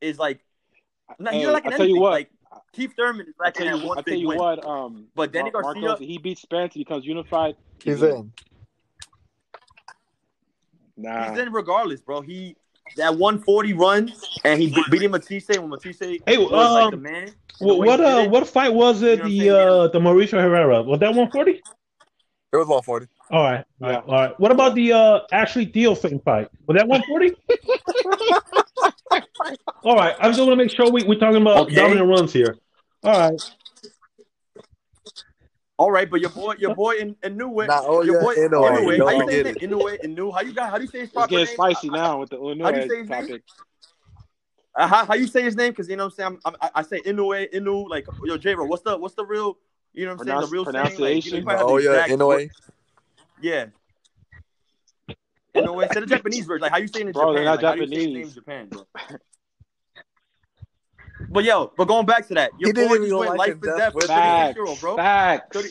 is 0.00 0.18
like. 0.18 0.40
No, 1.18 1.30
he's 1.32 1.40
Hey, 1.40 1.44
not 1.46 1.54
lacking 1.54 1.72
I 1.72 1.76
tell 1.76 1.86
you 1.86 1.92
anything. 1.96 2.02
what. 2.02 2.12
Like 2.12 2.30
Keith 2.72 2.92
Thurman 2.96 3.26
is 3.26 3.34
I 3.40 3.44
lacking 3.44 3.66
tell 3.66 3.76
that 3.76 3.82
you, 3.82 3.88
one 3.88 3.98
I 3.98 4.02
tell 4.02 4.14
you 4.14 4.28
win. 4.28 4.38
what. 4.38 4.64
Um, 4.66 5.06
But 5.14 5.32
Danny 5.32 5.50
Mar- 5.50 5.62
Garcia- 5.62 5.82
Marcos, 5.82 6.06
he 6.06 6.18
beats 6.18 6.40
Spence. 6.42 6.72
He 6.74 6.80
becomes 6.84 7.04
unified. 7.04 7.56
He's 7.84 8.02
in. 8.02 8.32
Nah. 10.96 11.30
He's 11.30 11.38
in 11.38 11.52
regardless, 11.52 12.00
bro. 12.00 12.20
He 12.20 12.56
that 12.96 13.16
140 13.16 13.72
run 13.74 14.12
and 14.44 14.60
he 14.60 14.74
beat 14.90 15.02
him 15.02 15.12
Matisse 15.12 15.48
when 15.48 15.68
Matisse 15.68 16.00
Hey, 16.00 16.38
was 16.38 16.50
like 16.52 16.84
um, 16.84 16.90
the 16.90 16.96
man. 16.96 17.34
What 17.58 17.78
way 17.78 17.86
what 17.86 18.00
uh 18.00 18.28
what 18.28 18.46
fight 18.48 18.72
was 18.72 19.02
it? 19.02 19.18
You 19.24 19.24
know 19.24 19.24
The 19.24 19.50
I'm 19.50 19.70
uh 19.84 19.88
the 19.88 19.98
Mauricio 19.98 20.40
Herrera 20.40 20.82
was 20.82 21.00
that 21.00 21.08
140? 21.10 21.52
It 21.52 22.56
was 22.56 22.66
140. 22.66 23.06
All 23.30 23.42
right, 23.44 23.64
all 23.80 23.88
Yeah. 23.88 23.94
right, 23.96 24.04
all 24.06 24.14
right. 24.14 24.40
What 24.40 24.50
about 24.50 24.74
the 24.74 24.92
uh 24.92 25.20
Ashley 25.30 25.66
Theophane 25.66 26.20
fight? 26.24 26.48
Was 26.66 26.76
that 26.76 26.88
140? 26.88 27.36
all 29.84 29.94
right, 29.96 30.16
I 30.18 30.28
just 30.28 30.38
want 30.40 30.50
to 30.52 30.56
make 30.56 30.70
sure 30.70 30.90
we 30.90 31.02
we're 31.04 31.18
talking 31.18 31.40
about 31.40 31.66
Okay. 31.66 31.74
dominant 31.74 32.08
runs 32.08 32.32
here. 32.32 32.58
All 33.04 33.12
right, 33.12 33.40
All 35.80 35.90
right, 35.90 36.10
but 36.10 36.20
your 36.20 36.28
boy, 36.28 36.56
your 36.58 36.74
boy 36.74 36.96
in 36.96 37.14
Inoue, 37.22 37.66
Nah, 37.66 37.80
oh, 37.86 38.02
your 38.02 38.16
yeah, 38.16 38.20
boy 38.20 38.34
Inoue, 38.36 38.50
Inoue, 38.50 38.98
don't 38.98 39.08
how 39.08 39.14
you 39.14 39.30
say 39.30 39.38
forget 39.38 39.46
his 39.46 39.56
name? 39.62 39.70
Inoue, 39.70 40.04
Inu, 40.04 40.34
how 40.34 40.40
you 40.42 40.52
got? 40.52 40.70
How 40.70 40.76
do 40.76 40.82
you 40.84 40.90
say 40.90 40.98
his 40.98 41.08
It's 41.08 41.14
proper 41.14 41.30
getting 41.30 41.46
name? 41.46 41.54
spicy 41.54 41.88
now 41.88 42.20
with 42.20 42.28
the 42.28 42.36
How 42.36 42.42
do 42.42 42.52
you 42.52 42.60
say 42.60 42.60
Illinois 42.60 42.98
his 42.98 43.08
name? 43.08 43.22
topic. 43.22 43.42
Uh, 44.74 44.86
how, 44.86 45.06
how 45.06 45.14
you 45.14 45.26
say 45.26 45.42
his 45.42 45.56
name? 45.56 45.70
Because 45.72 45.88
you 45.88 45.96
know 45.96 46.04
what 46.04 46.12
I'm 46.22 46.32
saying. 46.32 46.38
I'm, 46.44 46.56
I, 46.60 46.70
I 46.74 46.82
say 46.82 47.00
Inoue, 47.00 47.50
Inu, 47.54 47.88
like 47.88 48.06
yo, 48.26 48.36
J 48.36 48.56
What's 48.56 48.82
the 48.82 48.98
what's 48.98 49.14
the 49.14 49.24
real? 49.24 49.56
You 49.94 50.04
know 50.04 50.12
what 50.16 50.20
I'm 50.20 50.26
saying? 50.26 50.40
The 50.40 50.46
Pronounce- 50.46 50.52
real 50.52 50.64
saying. 50.66 51.00
Like, 51.00 51.24
you, 51.24 51.30
know, 51.32 51.38
you 51.38 51.44
pronunciation? 51.44 51.66
Oh 51.66 51.78
yeah, 51.78 51.90
exact- 51.92 52.10
in 52.10 52.20
a 52.20 52.26
way. 52.26 52.50
Yeah. 53.40 53.66
Inoue, 55.56 55.92
say 55.94 56.00
the 56.00 56.06
Japanese 56.06 56.44
version. 56.44 56.60
Like 56.60 56.72
how 56.72 56.76
you 56.76 56.88
say 56.88 57.00
it 57.00 57.06
in 57.06 57.12
Bro, 57.14 57.32
Japan? 57.32 57.34
they're 57.36 57.44
not 57.46 57.62
like, 57.62 57.64
how 57.64 57.74
do 57.74 57.80
you 57.80 57.86
say 57.86 57.94
his 57.96 58.04
name 58.06 58.16
in 58.16 58.34
Japanese. 58.34 58.34
Japan, 58.34 58.68
bro? 58.68 58.86
But 61.28 61.44
yo, 61.44 61.72
but 61.76 61.86
going 61.86 62.06
back 62.06 62.26
to 62.28 62.34
that, 62.34 62.50
your 62.58 62.68
He 62.68 62.72
didn't 62.72 62.88
boy 62.88 62.98
just 62.98 63.14
went 63.14 63.30
life 63.30 63.38
life 63.38 63.48
and 63.50 63.64
and 63.64 63.64
death 63.64 63.78
death 63.78 63.94
with 63.94 64.04
with 64.04 64.10
a 64.10 64.52
36 64.52 64.56
year 64.56 64.66
old, 64.66 64.80
bro. 64.80 64.96
Facts. 64.96 65.56
30, 65.56 65.68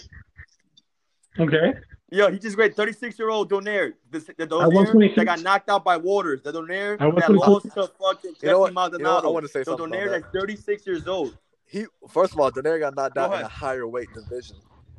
okay. 1.40 1.80
Yo, 2.12 2.32
he 2.32 2.40
just 2.40 2.56
great. 2.56 2.76
36 2.76 3.20
year 3.20 3.30
old 3.30 3.52
Donaire. 3.52 3.94
The, 4.10 4.20
the 4.38 4.48
Donaire 4.48 5.16
that 5.16 5.26
got 5.26 5.42
knocked 5.42 5.70
out 5.70 5.84
by 5.84 5.98
Walters. 5.98 6.42
The 6.42 6.52
Donaire 6.52 6.94
At 6.94 7.16
that 7.16 7.32
lost 7.32 7.66
to 7.66 7.88
fucking 8.00 8.34
Jesse 8.34 8.38
You 8.42 8.52
know 8.52 8.60
what? 8.60 8.74
Maldonado. 8.74 8.98
You 8.98 9.04
know 9.04 9.16
what? 9.16 9.26
I 9.26 9.28
want 9.28 9.46
to 9.46 9.52
say 9.52 9.60
the 9.60 9.66
something. 9.66 9.92
Donaire 9.92 10.08
about 10.08 10.24
that. 10.24 10.34
that's 10.34 10.44
36 10.44 10.88
years 10.88 11.08
old. 11.08 11.38
He 11.66 11.86
first 12.08 12.34
of 12.34 12.40
all, 12.40 12.52
Donaire 12.52 12.80
got 12.80 12.96
knocked 12.96 13.16
Go 13.16 13.22
out 13.22 13.40
in 13.40 13.46
a 13.46 13.48
higher 13.48 13.88
weight 13.88 14.10
division. 14.14 14.58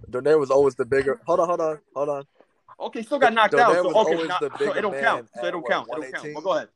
Donaire 0.08 0.38
was 0.38 0.50
always 0.50 0.76
the 0.76 0.84
bigger. 0.84 1.20
Hold 1.26 1.40
on, 1.40 1.48
hold 1.48 1.60
on, 1.60 1.78
hold 1.94 2.08
on. 2.08 2.24
Okay, 2.78 3.02
still 3.02 3.18
got 3.18 3.34
knocked 3.34 3.54
Donaire 3.54 3.60
out. 3.60 3.74
So, 3.74 3.82
was 3.88 3.94
okay, 3.96 4.14
always 4.14 4.28
not, 4.28 4.40
the 4.40 4.50
so 4.58 4.72
it 4.72 4.80
don't 4.80 4.92
man 4.92 5.02
count. 5.02 5.28
So 5.34 5.46
it 5.46 5.50
don't 5.50 5.68
count. 5.68 5.88
It 5.90 6.00
don't 6.00 6.12
count. 6.12 6.34
But 6.34 6.44
go 6.44 6.52
ahead. 6.52 6.68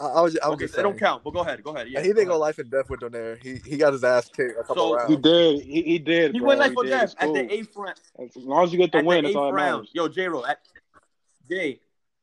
I, 0.00 0.04
I 0.06 0.20
was, 0.22 0.38
I 0.38 0.48
was 0.48 0.54
Okay, 0.54 0.64
just 0.64 0.74
so 0.74 0.82
don't 0.82 0.98
count. 0.98 1.22
But 1.22 1.32
go 1.32 1.40
ahead. 1.40 1.62
Go 1.62 1.74
ahead. 1.74 1.88
Yeah, 1.88 2.00
he 2.00 2.08
didn't 2.08 2.24
go 2.26 2.32
go 2.34 2.38
life 2.38 2.58
and 2.58 2.70
death 2.70 2.90
with 2.90 3.00
Donaire. 3.00 3.40
He 3.42 3.56
he 3.68 3.76
got 3.76 3.92
his 3.92 4.02
ass 4.04 4.28
kicked 4.28 4.52
a 4.58 4.64
couple 4.64 4.74
So- 4.76 4.96
rounds. 4.96 5.10
He 5.10 5.16
did. 5.16 5.60
He, 5.62 5.82
he 5.82 5.98
did. 5.98 6.32
He 6.32 6.38
bro. 6.38 6.48
went 6.48 6.60
life 6.60 6.70
He 6.70 6.76
or 6.76 6.84
death 6.84 7.02
It's 7.04 7.14
at 7.18 7.32
the 7.32 7.52
eighth 7.52 7.76
round. 7.76 8.00
As 8.18 8.36
long 8.36 8.64
as 8.64 8.72
you 8.72 8.78
get 8.78 8.90
the 8.92 8.98
At 8.98 9.04
win, 9.04 9.24
the 9.24 9.28
that's 9.28 9.36
all 9.36 9.46
that 9.46 9.52
round. 9.52 9.80
matters. 9.82 9.90
Yo, 9.94 10.08
J 10.08 10.28
Ro, 10.28 10.44
at 10.44 10.58
J 11.48 11.80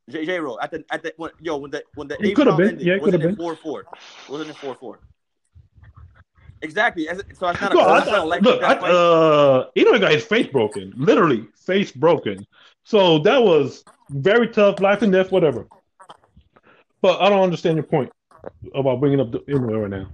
J 0.09 0.25
J 0.25 0.39
Ro 0.39 0.57
at 0.61 0.71
the 0.71 0.83
at 0.91 1.03
the 1.03 1.13
when, 1.17 1.31
yo 1.39 1.57
when 1.57 1.71
the 1.71 1.83
when 1.95 2.07
the 2.07 2.15
It 2.15 2.25
eighth 2.27 2.35
could've 2.35 2.51
round 2.51 2.57
been. 2.57 2.69
ended, 2.69 2.85
Yeah, 2.87 2.93
it 2.95 3.01
wasn't 3.01 3.21
could've 3.21 3.33
it 3.33 3.37
been. 3.37 3.45
four 3.45 3.55
four? 3.55 3.85
Wasn't 4.27 4.49
it 4.49 4.55
four 4.57 4.75
four? 4.75 4.99
Exactly. 6.61 7.05
So 7.05 7.13
it's 7.21 7.41
not 7.41 7.71
a, 7.71 7.73
No, 7.73 7.81
I, 7.81 7.99
that's 7.99 8.11
not 8.11 8.19
a 8.19 8.25
look, 8.25 8.45
or 8.45 8.65
I, 8.65 8.73
death 8.73 8.81
fight. 8.81 8.91
uh, 8.91 9.65
Inoue 9.77 9.99
got 10.01 10.11
his 10.11 10.25
face 10.25 10.47
broken, 10.47 10.91
literally 10.97 11.47
face 11.55 11.91
broken. 11.91 12.45
So 12.83 13.19
that 13.19 13.41
was 13.41 13.85
very 14.09 14.49
tough, 14.49 14.81
life 14.81 15.01
and 15.01 15.11
death, 15.13 15.31
whatever. 15.31 15.67
But 17.01 17.21
I 17.21 17.29
don't 17.29 17.41
understand 17.43 17.75
your 17.77 17.83
point 17.83 18.11
about 18.75 18.99
bringing 18.99 19.19
up 19.19 19.31
the 19.31 19.39
Inoue 19.39 19.81
right 19.81 19.89
now. 19.89 20.07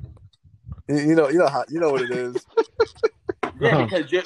You, 0.87 1.09
you 1.09 1.15
know, 1.15 1.29
you 1.29 1.39
know 1.39 1.47
how 1.47 1.63
you 1.69 1.79
know 1.79 1.91
what 1.91 2.01
it 2.01 2.11
is. 2.11 2.45
Yeah, 3.61 3.69
Uh-huh. 3.77 3.85
because 3.85 4.11
you're 4.11 4.23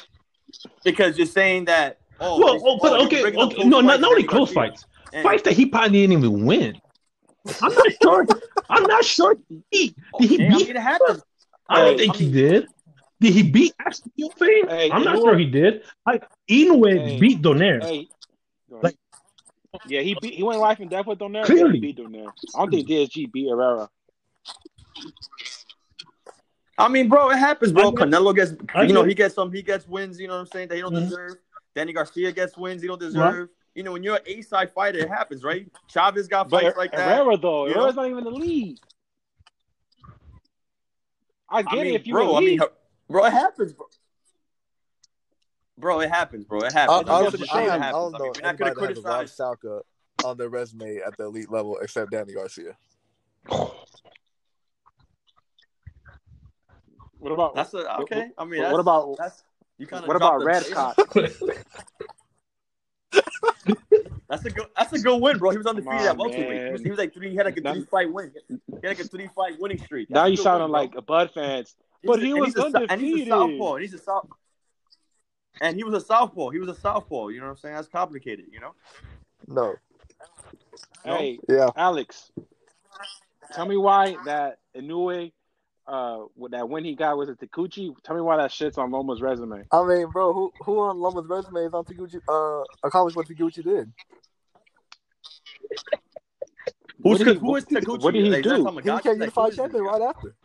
because 0.84 1.16
you're 1.18 1.28
saying 1.28 1.66
that. 1.66 2.00
Oh, 2.20 2.40
well, 2.40 2.56
it's- 2.56 2.64
oh, 2.66 2.80
but 2.82 2.94
oh, 3.00 3.06
okay, 3.06 3.24
okay, 3.24 3.64
no, 3.64 3.80
not, 3.80 4.00
not 4.02 4.10
only 4.10 4.24
close 4.24 4.52
fights, 4.52 4.86
And- 5.14 5.22
fights 5.22 5.44
that 5.44 5.54
he 5.54 5.68
probably 5.68 5.92
didn't 6.02 6.14
even 6.18 6.46
win. 6.46 6.82
I'm 7.62 7.72
not 7.74 7.88
sure. 8.02 8.26
I'm 8.72 8.84
not 8.84 9.06
sure. 9.06 9.36
He, 9.70 9.96
did 10.20 10.30
he 10.30 10.36
Okay, 10.36 10.48
I 10.48 10.50
beat? 10.50 10.68
mean, 10.68 10.76
it 10.78 10.82
happens. 10.82 11.22
I 11.70 11.78
don't 11.86 11.92
Hey, 11.92 11.98
think 12.08 12.16
I 12.16 12.18
he 12.18 12.32
did. 12.32 12.68
Did 13.22 13.34
he 13.34 13.44
beat 13.44 13.74
Ashley 13.86 14.12
Fame? 14.38 14.68
Hey, 14.68 14.90
I'm 14.92 15.04
not 15.04 15.18
sure 15.18 15.38
he 15.38 15.46
did. 15.46 15.84
Like 16.08 16.24
Inoue 16.50 16.98
Hey. 17.10 17.20
beat 17.20 17.42
Donaire. 17.44 17.84
Hey. 17.84 18.08
Like- 18.72 18.98
yeah, 19.88 20.02
he 20.02 20.16
beat, 20.16 20.34
he 20.34 20.44
went 20.44 20.60
life 20.60 20.80
and 20.80 20.90
death 20.90 21.06
with 21.06 21.20
Donaire. 21.20 21.46
Clearly. 21.46 21.76
He 21.76 21.80
beat 21.80 21.98
Donaire. 21.98 22.32
I 22.56 22.60
don't 22.60 22.72
think 22.72 22.88
DSG 22.88 23.32
beat 23.32 23.50
Herrera. 23.50 23.90
I 26.78 26.88
mean, 26.88 27.10
bro, 27.10 27.30
it 27.30 27.38
happens, 27.38 27.74
bro. 27.74 27.90
I 27.90 27.92
Canelo 27.92 28.34
gets, 28.34 28.54
you 28.88 28.94
know, 28.94 29.04
he 29.04 29.14
gets 29.14 29.36
some, 29.36 29.52
he 29.52 29.62
gets 29.62 29.88
wins. 29.88 30.20
You 30.20 30.28
know 30.28 30.36
what 30.36 30.40
I'm 30.42 30.46
saying? 30.48 30.70
That 30.70 30.76
he 30.76 30.82
don't 30.82 30.94
Mhm. 30.94 31.04
deserve. 31.06 31.38
Danny 31.76 31.94
Garcia 31.94 32.32
gets 32.32 32.58
wins 32.58 32.82
he 32.82 32.88
don't 32.88 33.00
deserve. 33.00 33.50
You 33.76 33.84
know, 33.84 33.92
when 33.92 34.02
you're 34.02 34.16
an 34.16 34.24
A 34.26 34.42
side 34.42 34.72
fighter, 34.72 35.00
it 35.00 35.10
happens, 35.10 35.44
right? 35.44 35.70
Chavez 35.88 36.28
got 36.28 36.50
But 36.50 36.64
fights 36.64 36.78
like 36.78 36.92
that. 36.92 37.18
Herrera 37.18 37.38
though, 37.38 37.68
you 37.68 37.74
Herrera's 37.74 37.96
know? 37.96 38.02
not 38.04 38.12
even 38.12 38.24
the 38.24 38.32
lead. 38.32 38.80
I 41.50 41.64
get 41.64 41.74
I 41.74 41.76
mean, 41.84 41.86
it 41.88 41.96
if 41.96 42.08
you 42.08 42.14
bro, 42.14 42.36
I 42.36 42.40
in 42.40 42.46
mean, 42.46 42.60
bro, 43.10 43.26
it 43.26 43.34
happens, 43.34 43.74
bro. 43.74 43.88
Bro, 45.80 46.02
it 46.02 46.10
happens, 46.10 46.46
bro. 46.46 46.60
It 46.60 46.74
happens. 46.74 46.98
I, 46.98 47.00
It 47.02 47.06
don't, 47.06 47.32
goes 47.32 47.40
to 47.40 47.46
I, 47.46 47.48
show 47.48 47.60
you 47.60 47.66
don't, 47.68 47.76
it 47.76 47.82
I 47.82 47.86
happens. 47.86 47.94
don't 47.94 48.16
I 48.16 48.18
know 48.18 48.24
mean, 48.24 48.32
we're 48.36 48.42
not 48.42 48.58
gonna 48.58 48.72
anybody 48.72 48.94
that 48.94 48.96
has 48.96 48.98
a 48.98 49.02
Rob 49.08 49.18
criticize. 49.20 49.38
Salka 49.38 49.82
on 50.26 50.38
their 50.38 50.50
resume 50.50 50.98
at 51.06 51.18
the 51.18 51.24
elite 51.26 51.50
level 51.52 51.78
except 51.82 52.12
Danny 52.12 52.34
Garcia. 52.34 52.76
What 57.20 57.34
about 57.34 57.54
That's 57.54 57.74
a, 57.74 58.00
okay. 58.02 58.30
I 58.38 58.46
mean, 58.46 58.64
what 58.64 58.80
about- 58.80 59.18
that's 59.18 59.44
you 59.78 59.86
kind 59.88 60.04
of 60.04 60.08
what 60.08 60.16
about 60.16 60.40
Redkach? 60.42 60.96
That's 64.30 64.46
a 64.46 64.50
good. 64.52 64.68
That's 64.78 64.94
a 64.94 65.00
good 65.00 65.18
win, 65.22 65.38
bro. 65.40 65.50
He 65.50 65.58
was 65.58 65.66
undefeated 65.66 65.98
Come 66.00 66.02
on, 66.02 66.08
at 66.08 66.18
welterweight. 66.18 66.66
He 66.68 66.72
was, 66.72 66.82
he 66.84 66.90
was 66.92 67.00
like 67.00 67.14
three. 67.14 67.32
He 67.32 67.36
had 67.36 67.46
like 67.48 67.58
a 67.58 67.62
three 67.74 67.84
fight 67.86 68.14
win. 68.14 68.32
He 68.48 68.58
had 68.84 68.84
like 68.98 69.00
a 69.00 69.04
three 69.06 69.28
fight 69.36 69.60
winning 69.60 69.80
streak. 69.80 70.08
That's 70.10 70.16
Now 70.16 70.26
a 70.26 70.30
you 70.30 70.36
good 70.38 70.44
sounding 70.44 70.64
win, 70.66 70.72
like 70.72 70.94
a 70.96 71.02
Bud 71.02 71.32
fans. 71.34 71.76
He's 72.02 72.08
but 72.10 72.20
a- 72.20 72.22
he 72.22 72.32
and 72.32 72.40
was 72.40 72.54
he's 72.54 72.64
a, 72.64 72.72
sou- 72.72 72.86
And 72.90 73.02
he's 73.02 73.26
a 73.26 73.30
southpaw. 73.30 73.74
And 73.74 73.82
he's 73.82 73.94
a 73.96 73.98
south. 73.98 74.28
And 75.62 75.76
he 75.76 75.84
was 75.84 75.94
a 75.94 76.06
southpaw. 76.06 76.50
He 76.50 76.60
was 76.60 76.70
a 76.70 76.76
southpaw. 76.76 77.28
You 77.30 77.40
know 77.40 77.46
what 77.48 77.52
I'm 77.52 77.58
saying? 77.58 77.76
That's 77.76 77.88
complicated. 77.88 78.46
You 78.52 78.60
know. 78.62 78.72
No. 79.48 79.76
No? 81.06 81.16
Hey, 81.18 81.40
Yeah. 81.50 81.70
Alex, 81.76 82.32
tell 83.54 83.66
me 83.66 83.78
why 83.78 84.16
that 84.26 84.60
Inoue, 84.76 85.32
uh, 85.88 86.20
that 86.52 86.70
win 86.70 86.84
he 86.86 86.96
got 86.96 87.18
was 87.18 87.30
it 87.30 87.40
Taguchi? 87.40 87.94
Tell 88.04 88.16
me 88.16 88.22
why 88.22 88.38
that 88.38 88.52
shit's 88.52 88.78
on 88.78 88.92
Loma's 88.92 89.22
resume. 89.22 89.64
I 89.72 89.84
mean, 89.84 90.10
bro, 90.12 90.34
who 90.34 90.54
who 90.64 90.80
on 90.80 91.00
Loma's 91.00 91.26
resume 91.28 91.66
is 91.66 91.74
on 91.74 91.84
Taguchi 91.86 92.20
uh 92.28 92.64
accomplished 92.84 93.16
what 93.18 93.28
Taguchi 93.28 93.64
did? 93.64 93.92
Who's 97.02 97.12
What 97.12 97.18
did 97.20 97.28
he- 97.28 97.40
who 97.40 97.56
is 97.56 97.66
Taguchi? 97.66 98.04
what 98.04 98.14
did 98.14 98.24
he 98.26 98.30
Like, 98.30 98.44
that 98.44 98.50
do? 98.58 98.82
He 98.82 98.96
became 98.98 99.20
unified 99.20 99.54
champion 99.56 99.84
right 99.84 100.02
after. 100.02 100.36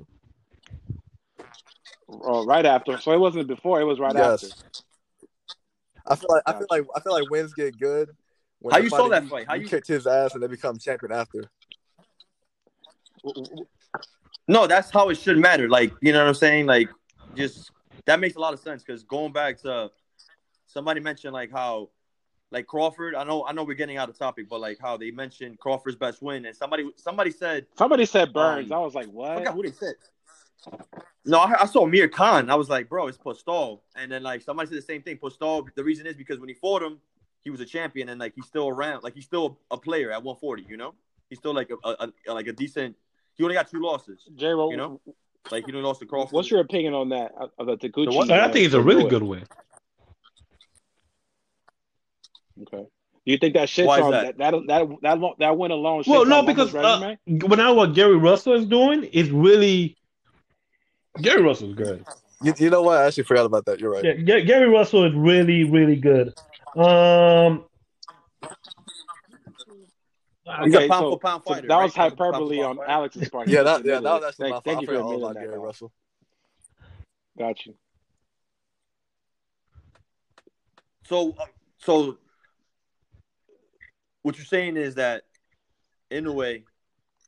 Oh, 2.08 2.44
right 2.46 2.64
after. 2.64 2.96
So 2.98 3.12
it 3.12 3.18
wasn't 3.18 3.48
before. 3.48 3.80
It 3.80 3.84
was 3.84 3.98
right 3.98 4.14
Yes. 4.14 4.44
after. 4.44 4.83
I 6.06 6.16
feel 6.16 6.28
like 6.30 6.42
I 6.46 6.52
feel 6.52 6.66
like 6.70 6.84
I 6.96 7.00
feel 7.00 7.12
like 7.12 7.30
wins 7.30 7.54
get 7.54 7.78
good. 7.78 8.10
When 8.60 8.72
How 8.72 8.78
you 8.80 8.88
saw 8.88 9.08
fighter- 9.08 9.20
that 9.20 9.28
fight? 9.28 9.46
How 9.46 9.54
you- 9.54 9.66
kicked 9.68 9.86
his 9.88 10.06
ass 10.06 10.34
and 10.34 10.42
they 10.42 10.46
become 10.46 10.78
champion 10.78 11.12
after? 11.12 11.50
No, 14.46 14.66
that's 14.66 14.90
how 14.90 15.08
it 15.08 15.16
should 15.16 15.38
matter. 15.38 15.68
Like, 15.68 15.92
you 16.02 16.12
know 16.12 16.18
what 16.20 16.28
I'm 16.28 16.34
saying? 16.34 16.66
Like, 16.66 16.88
just 17.34 17.70
that 18.06 18.20
makes 18.20 18.36
a 18.36 18.38
lot 18.40 18.52
of 18.52 18.60
sense 18.60 18.82
because 18.82 19.02
going 19.02 19.32
back 19.32 19.60
to 19.62 19.90
somebody 20.66 21.00
mentioned 21.00 21.32
like 21.32 21.50
how 21.50 21.90
like 22.50 22.66
Crawford. 22.66 23.14
I 23.14 23.24
know, 23.24 23.44
I 23.46 23.52
know 23.52 23.64
we're 23.64 23.74
getting 23.74 23.96
out 23.96 24.08
of 24.08 24.18
topic, 24.18 24.48
but 24.48 24.60
like 24.60 24.78
how 24.80 24.96
they 24.96 25.10
mentioned 25.10 25.58
Crawford's 25.58 25.96
best 25.96 26.22
win, 26.22 26.44
and 26.44 26.54
somebody 26.54 26.90
somebody 26.96 27.30
said 27.30 27.66
Somebody 27.76 28.04
said 28.06 28.32
Burns. 28.32 28.70
Um, 28.70 28.78
I 28.78 28.80
was 28.80 28.94
like, 28.94 29.06
I 29.06 29.10
what? 29.10 29.38
forgot 29.38 29.54
who 29.54 29.62
they 29.62 29.72
said. 29.72 29.94
No, 31.24 31.38
I, 31.38 31.62
I 31.62 31.66
saw 31.66 31.86
Mir 31.86 32.08
Khan. 32.08 32.50
I 32.50 32.54
was 32.54 32.68
like, 32.68 32.88
bro, 32.88 33.06
it's 33.06 33.18
Postol. 33.18 33.80
And 33.96 34.10
then 34.10 34.22
like 34.22 34.42
somebody 34.42 34.68
said 34.68 34.78
the 34.78 34.82
same 34.82 35.02
thing. 35.02 35.16
Postol. 35.16 35.66
The 35.74 35.84
reason 35.84 36.06
is 36.06 36.16
because 36.16 36.38
when 36.38 36.48
he 36.48 36.54
fought 36.54 36.82
him, 36.82 37.00
he 37.42 37.50
was 37.50 37.60
a 37.60 37.64
champion, 37.66 38.08
and 38.08 38.18
like 38.20 38.34
he's 38.34 38.46
still 38.46 38.68
around. 38.68 39.02
Like 39.02 39.14
he's 39.14 39.24
still 39.24 39.58
a 39.70 39.76
player 39.76 40.10
at 40.10 40.22
140. 40.22 40.66
You 40.68 40.76
know, 40.76 40.94
he's 41.28 41.38
still 41.38 41.54
like 41.54 41.70
a, 41.70 41.88
a, 41.88 42.12
a 42.28 42.32
like 42.32 42.46
a 42.46 42.52
decent. 42.52 42.96
He 43.34 43.42
only 43.42 43.54
got 43.54 43.70
two 43.70 43.80
losses. 43.80 44.28
J 44.36 44.48
Ro, 44.48 44.70
You 44.70 44.76
know, 44.76 45.00
Like 45.50 45.66
he 45.66 45.72
only 45.72 45.84
lost 45.84 46.00
to 46.00 46.06
Crawford. 46.06 46.32
what's 46.32 46.50
your 46.50 46.60
opinion 46.60 46.94
on 46.94 47.08
that 47.10 47.32
of 47.58 47.66
the 47.66 47.76
Taguchi? 47.76 48.26
The? 48.26 48.34
I 48.34 48.50
think 48.50 48.66
it's 48.66 48.74
a 48.74 48.78
uh, 48.78 48.82
really 48.82 49.08
good 49.08 49.22
win. 49.22 49.44
Okay. 52.62 52.86
Do 53.26 53.32
you 53.32 53.38
think 53.38 53.54
that 53.54 53.68
shit 53.68 53.88
on 53.88 54.10
that? 54.10 54.36
that 54.38 54.52
that 54.52 54.66
that 54.66 54.88
that, 55.02 55.20
that, 55.20 55.30
that 55.38 55.58
win 55.58 55.70
alone? 55.70 56.04
Well, 56.06 56.26
no, 56.26 56.42
because 56.42 56.74
uh, 56.74 57.16
when 57.26 57.58
I 57.58 57.70
what 57.70 57.94
Gary 57.94 58.16
Russell 58.16 58.52
is 58.52 58.66
doing 58.66 59.04
is 59.04 59.30
really 59.30 59.96
Gary 61.20 61.42
Russell's 61.42 61.74
good. 61.74 62.04
You, 62.42 62.52
you 62.58 62.70
know 62.70 62.82
what? 62.82 62.98
I 62.98 63.06
actually 63.06 63.24
forgot 63.24 63.46
about 63.46 63.64
that. 63.66 63.80
You're 63.80 63.92
right. 63.92 64.04
Yeah, 64.18 64.40
Gary 64.40 64.68
Russell 64.68 65.04
is 65.04 65.14
really 65.14 65.64
really 65.64 65.96
good. 65.96 66.34
Um, 66.76 67.64
He's 70.64 70.74
a 70.74 70.78
Okay, 70.78 70.88
pound 70.88 71.04
so- 71.04 71.10
for 71.12 71.18
pound 71.18 71.42
so 71.46 71.54
fighter. 71.54 71.68
that 71.68 71.74
right? 71.74 71.84
was 71.84 71.92
Pound 71.94 72.16
pound 72.18 72.34
hyperbole 72.34 72.62
on 72.62 72.76
fighter. 72.76 72.90
Alex's 72.90 73.28
part. 73.30 73.48
Yeah, 73.48 73.58
He 73.60 73.64
that 73.64 73.70
yeah, 73.84 73.96
admitted 73.96 74.04
that 74.04 74.10
it. 74.10 74.20
was 74.20 74.24
actually 74.28 74.44
thank, 74.44 74.54
my 74.54 74.60
thank 74.60 74.64
fault. 74.64 74.80
you 74.82 74.86
for 74.86 74.92
forgot 74.92 75.04
all 75.04 75.12
admitting 75.14 75.24
about 75.24 75.34
that. 75.34 75.40
Gary 75.40 75.54
Alex. 75.54 75.66
Russell. 75.66 75.92
Got 77.38 77.66
you. 77.66 77.74
So, 81.06 81.30
uh, 81.38 81.44
so 81.78 82.18
what 84.22 84.36
you're 84.36 84.44
saying 84.44 84.76
is 84.76 84.94
that 84.96 85.22
in 86.10 86.26
a 86.26 86.32
way, 86.32 86.64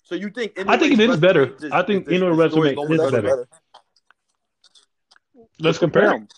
so 0.05 0.15
you 0.15 0.31
think? 0.31 0.53
I 0.69 0.77
think 0.77 0.93
it 0.93 0.99
Inoue's 0.99 1.15
is 1.15 1.21
better. 1.21 1.47
resume- 1.47 1.73
I 1.73 1.83
think 1.83 2.07
this- 2.07 2.21
Inoue 2.21 2.37
this 2.37 2.53
story 2.53 2.69
resume 2.77 2.95
is 2.95 3.01
is 3.01 3.11
better. 3.11 3.23
better. 3.23 3.49
Let's 5.59 5.79
compare. 5.79 6.11
Bam. 6.11 6.29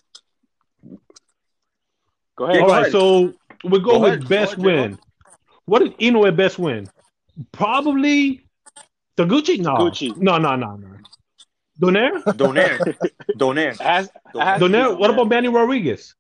Go 2.37 2.45
ahead. 2.45 2.57
Yeah, 2.57 2.63
All 2.63 2.69
go 2.69 2.75
right, 2.75 2.93
so 2.93 3.33
we 3.65 3.79
go 3.81 3.85
Go 3.93 3.99
with 4.01 4.09
ahead. 4.15 4.23
Go 4.23 4.29
best 4.29 4.53
ahead, 4.55 4.65
J-Lo. 4.65 4.83
win. 4.83 4.99
What 5.67 5.83
is 5.83 5.91
Inoue 5.91 6.37
best 6.37 6.59
win? 6.59 6.89
Probably 7.53 8.47
Taguchi. 9.17 9.59
No, 9.61 9.75
Taguchi. 9.77 10.17
no, 10.17 10.39
no, 10.39 10.57
no, 10.57 10.77
no. 10.77 10.89
Donaire. 11.81 12.23
Donaire, 12.35 12.79
Donaire. 13.39 13.73
It 13.73 13.81
has- 13.81 14.07
it 14.35 14.41
has 14.41 14.61
to 14.61 14.67
Donaire. 14.69 14.99
What 14.99 15.11
about 15.11 15.29
Manny 15.29 15.49
Rodriguez? 15.49 16.15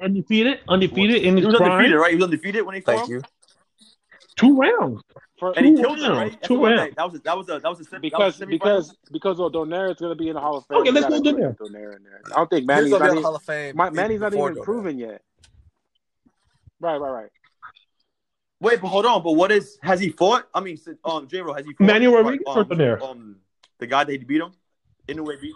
Undefeated, 0.00 0.60
undefeated 0.68 1.22
in 1.22 1.36
He 1.36 1.44
was 1.46 1.54
prime. 1.56 1.70
undefeated, 1.72 1.98
right? 1.98 2.10
He 2.10 2.16
was 2.16 2.24
undefeated 2.24 2.66
when 2.66 2.74
he 2.74 2.80
fought 2.80 2.96
Thank 3.06 3.08
you. 3.10 3.22
Two 4.36 4.56
rounds. 4.56 5.02
For- 5.42 5.52
and 5.56 5.66
he 5.66 5.72
Two 5.74 5.82
killed 5.82 5.98
him, 5.98 6.12
rounds, 6.12 6.32
right? 6.34 6.42
Two 6.44 6.56
the 6.58 6.62
rounds. 6.62 6.94
that, 6.94 6.94
that 6.96 7.04
was 7.10 7.14
a, 7.16 7.18
that 7.24 7.36
was 7.36 7.48
a 7.48 7.58
that 7.58 7.68
was 7.68 7.80
a 7.80 7.84
sem- 7.84 8.00
because 8.00 8.38
that 8.38 8.46
was 8.46 8.54
a 8.54 8.56
because 8.58 8.94
because 9.10 9.40
of 9.40 9.50
Donaire 9.50 9.90
is 9.90 9.98
going 9.98 10.16
to 10.16 10.22
be 10.22 10.28
in 10.28 10.34
the 10.34 10.40
Hall 10.40 10.56
of 10.58 10.64
Fame. 10.66 10.78
Okay, 10.78 10.92
let's 10.92 11.08
go 11.08 11.20
put 11.20 11.34
Donaire. 11.34 11.56
Donaire 11.56 11.96
in 11.96 12.04
there. 12.04 12.20
I 12.26 12.36
don't 12.36 12.48
think 12.48 12.64
Manny's 12.64 12.92
gonna 12.92 13.06
not 13.06 13.08
in 13.08 13.14
the 13.16 13.20
even, 13.20 13.22
Hall 13.24 13.34
of 13.34 13.42
Fame. 13.42 13.76
Ma- 13.76 13.90
Manny's 13.90 14.20
not 14.20 14.32
even 14.32 14.54
Donaire. 14.54 14.62
proven 14.62 14.98
yet. 15.00 15.20
Right, 16.78 16.96
right, 16.96 17.10
right. 17.10 17.30
Wait, 18.60 18.80
but 18.80 18.86
hold 18.86 19.04
on. 19.04 19.20
But 19.24 19.32
what 19.32 19.50
is 19.50 19.78
has 19.82 19.98
he 19.98 20.10
fought? 20.10 20.46
I 20.54 20.60
mean, 20.60 20.76
since- 20.76 21.00
um, 21.04 21.26
J. 21.26 21.40
Ro, 21.40 21.54
has 21.54 21.66
he 21.66 21.72
fought? 21.72 21.86
Manny 21.86 22.06
Rodriguez 22.06 22.44
or 22.46 22.60
um, 22.60 23.02
Um, 23.02 23.36
the 23.78 23.88
guy 23.88 24.04
that 24.04 24.12
he 24.12 24.18
beat 24.18 24.42
him 24.42 24.52
in 25.08 25.16
the 25.16 25.24
way 25.24 25.34
beat. 25.42 25.54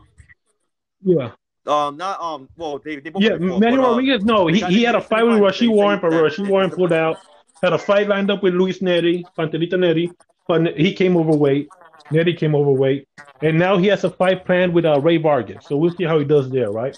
Yeah, 1.05 1.31
Um, 1.65 1.97
not 1.97 2.21
um. 2.21 2.49
Well, 2.57 2.81
they 2.85 2.97
they 2.97 3.11
both 3.11 3.23
yeah. 3.23 3.39
fought, 3.39 3.61
Manny 3.61 3.77
but, 3.77 3.85
uh, 3.85 3.89
Rodriguez. 3.91 4.25
No, 4.25 4.49
he, 4.49 4.63
he 4.65 4.83
had 4.83 4.97
a 4.97 5.01
fight 5.01 5.23
with 5.23 5.35
they 5.35 5.41
Rasheed 5.41 5.59
say 5.61 5.67
Warren, 5.69 6.01
but 6.01 6.11
that- 6.11 6.25
Rau'shee 6.25 6.49
Warren 6.49 6.71
pulled 6.71 6.93
out. 6.93 7.19
Had 7.63 7.73
a 7.73 7.79
fight 7.79 8.09
lined 8.09 8.31
up 8.31 8.43
with 8.43 8.55
Luis 8.55 8.81
Nery, 8.81 9.25
Pantelita 9.37 9.75
Nery, 9.75 10.11
but 10.47 10.77
he 10.77 10.93
came 10.93 11.17
overweight. 11.17 11.69
Nery 12.11 12.37
came 12.39 12.55
overweight, 12.55 13.09
and 13.43 13.59
now 13.59 13.77
he 13.79 13.87
has 13.89 14.05
a 14.05 14.11
fight 14.11 14.45
planned 14.45 14.73
with 14.73 14.85
uh, 14.85 15.01
Rey 15.01 15.17
Vargas. 15.17 15.67
So 15.67 15.77
we'll 15.77 15.91
see 15.95 16.05
how 16.05 16.19
he 16.19 16.25
does 16.25 16.51
there, 16.51 16.71
right? 16.71 16.97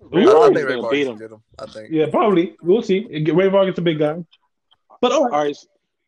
Rey 0.00 0.24
Ooh. 0.24 0.42
I 0.42 0.46
think 0.54 0.56
Rey 0.56 0.62
going 0.62 0.76
to 0.76 0.82
Vargas 0.82 0.90
beat 0.92 1.06
him. 1.06 1.18
get 1.18 1.30
him. 1.32 1.42
I 1.58 1.66
think. 1.66 1.90
Yeah, 1.90 2.06
probably. 2.10 2.56
We'll 2.62 2.82
see. 2.82 3.06
Rey 3.32 3.48
Vargas 3.48 3.74
is 3.74 3.78
a 3.78 3.82
big 3.82 3.98
guy. 3.98 4.24
But 5.00 5.12
all 5.12 5.24
All 5.24 5.28
right, 5.30 5.46
right, 5.46 5.56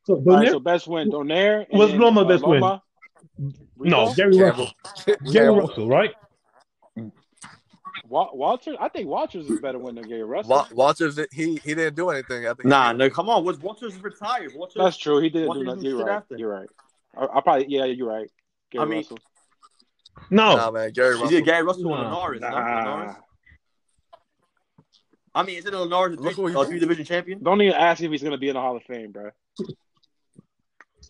so 0.05 0.14
all 0.14 0.22
right. 0.37 0.49
So 0.49 0.61
best 0.61 0.87
win 0.87 1.11
Donaire. 1.11 1.66
and 1.68 1.78
What's 1.78 1.93
then, 1.93 2.01
Loma's 2.01 2.24
uh, 2.24 2.28
best 2.28 2.47
win? 2.47 2.61
Loma, 2.61 2.82
no, 3.78 4.03
Rico? 4.09 4.14
Gary 4.14 4.37
Campbell. 4.37 4.64
Russell. 4.84 5.05
Gary 5.07 5.32
Campbell. 5.32 5.61
Russell, 5.68 5.89
right? 5.89 6.11
Wa- 8.09 8.31
Walter. 8.33 8.75
I 8.81 8.89
think 8.89 9.09
Walters 9.09 9.47
is 9.49 9.61
better 9.61 9.79
win 9.79 9.95
than 9.97 10.09
Gary 10.09 10.23
Russell. 10.25 10.51
Wa- 10.51 10.67
Walters, 10.73 11.19
he 11.33 11.61
he 11.65 11.75
didn't 11.75 11.95
do 11.97 12.11
anything. 12.11 12.47
I 12.47 12.51
think. 12.55 12.65
Nah, 12.67 12.93
no, 12.93 13.09
come 13.11 13.29
on. 13.29 13.45
Was 13.45 13.59
Walters 13.59 13.97
retired? 13.99 14.53
Walters. 14.55 14.75
That's 14.77 14.97
true. 14.97 15.19
He 15.21 15.29
didn't 15.31 15.49
What 15.49 15.55
do 15.55 15.61
did 15.61 15.67
nothing. 15.67 15.83
You're 15.85 16.05
right. 16.05 16.17
after? 16.17 16.37
You're 16.37 16.51
right. 16.53 16.69
I, 17.17 17.25
I 17.39 17.41
probably 17.41 17.67
yeah. 17.69 17.85
You're 17.85 18.09
right. 18.09 18.31
Gary 18.71 18.85
I 18.85 18.89
mean, 18.89 18.99
Russell. 18.99 19.19
No, 20.31 20.57
Nah, 20.57 20.71
man, 20.71 20.91
Gary 20.93 21.15
He 21.17 21.23
Russell. 21.23 21.29
did 21.39 21.45
Gary 21.45 21.63
Russell 21.63 21.95
and 21.95 22.03
Nah. 22.05 22.19
Linares. 22.25 22.41
Nah. 22.41 22.49
Linares. 22.95 23.17
I 25.35 25.43
mean, 25.43 25.59
isn't 25.59 25.75
Linares 25.75 26.15
a 26.19 26.31
three, 26.35 26.55
uh, 26.55 26.65
three 26.65 26.79
division 26.79 27.05
champion? 27.05 27.43
Don't 27.43 27.61
even 27.61 27.75
ask 27.75 28.03
if 28.03 28.11
he's 28.11 28.23
going 28.23 28.33
to 28.33 28.39
be 28.39 28.49
in 28.49 28.55
the 28.55 28.61
Hall 28.61 28.77
of 28.77 28.83
Fame, 28.85 29.13
bro. 29.13 29.31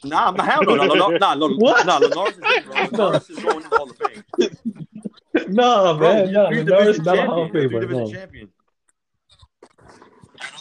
Nah, 0.04 0.28
I'm 0.28 0.34
not. 0.34 0.46
Hell 0.46 0.64
no, 0.64 0.74
no, 0.74 0.86
no, 0.86 0.94
no, 0.94 1.16
nah, 1.16 1.34
no, 1.34 1.48
What? 1.54 1.86
nah, 1.86 1.98
Linares 1.98 2.36
is 2.36 2.38
in, 2.38 2.64
bro. 2.64 2.74
Linares 3.06 3.30
is 3.30 3.38
going 3.38 3.62
to 3.62 3.68
the 3.68 3.76
Hall 3.76 3.90
of 3.90 3.96
Fame. 3.96 4.24
no, 4.38 4.85
Bro, 5.44 5.94
man, 5.98 6.32
no, 6.32 6.48
three 6.48 6.62
Linares 6.62 6.88
is 6.88 6.98
division 6.98 7.04
not 7.04 7.18
a 7.18 7.26
Hall 7.26 7.42
of 7.44 7.52
champion. 7.52 7.70
Famer, 7.70 7.80
division 7.80 7.98
no, 8.04 8.10
champion. 8.12 8.48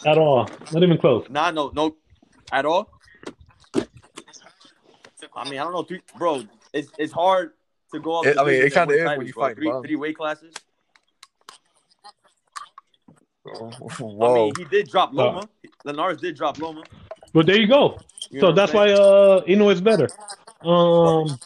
at 0.06 0.18
all. 0.18 0.50
Not 0.72 0.84
even 0.84 0.98
close. 0.98 1.26
Nah, 1.30 1.52
no, 1.52 1.72
no, 1.74 1.96
at 2.52 2.66
all. 2.66 2.92
I 5.36 5.50
mean, 5.50 5.60
I 5.60 5.64
don't 5.64 5.74
know, 5.74 5.84
three, 5.84 6.02
bro. 6.18 6.44
It's 6.74 6.92
it's 6.98 7.14
hard 7.14 7.52
to 7.94 8.00
go 8.00 8.20
up. 8.20 8.26
It- 8.26 8.38
I 8.38 8.44
mean, 8.44 8.62
it 8.62 8.74
kinda 8.74 8.94
is 8.94 9.18
when 9.18 9.28
you 9.28 9.34
bro. 9.34 9.44
fight 9.44 9.56
three, 9.56 9.72
three 9.84 9.96
weight 9.96 10.18
classes. 10.18 10.54
I 13.48 13.52
Whoa. 14.00 14.34
mean, 14.34 14.54
he 14.58 14.66
did 14.66 14.90
drop 14.90 15.14
Loma. 15.14 15.48
Linares 15.84 16.18
did 16.20 16.36
drop 16.36 16.58
Loma. 16.60 16.84
But 17.34 17.46
there 17.46 17.60
you 17.60 17.68
go. 17.68 18.00
You 18.32 18.40
So 18.40 18.52
that's 18.52 18.74
why 18.74 18.88
saying? 18.88 19.00
uh 19.00 19.42
Inoue 19.48 19.72
is 19.72 19.82
better. 19.82 20.10
Um, 20.64 21.38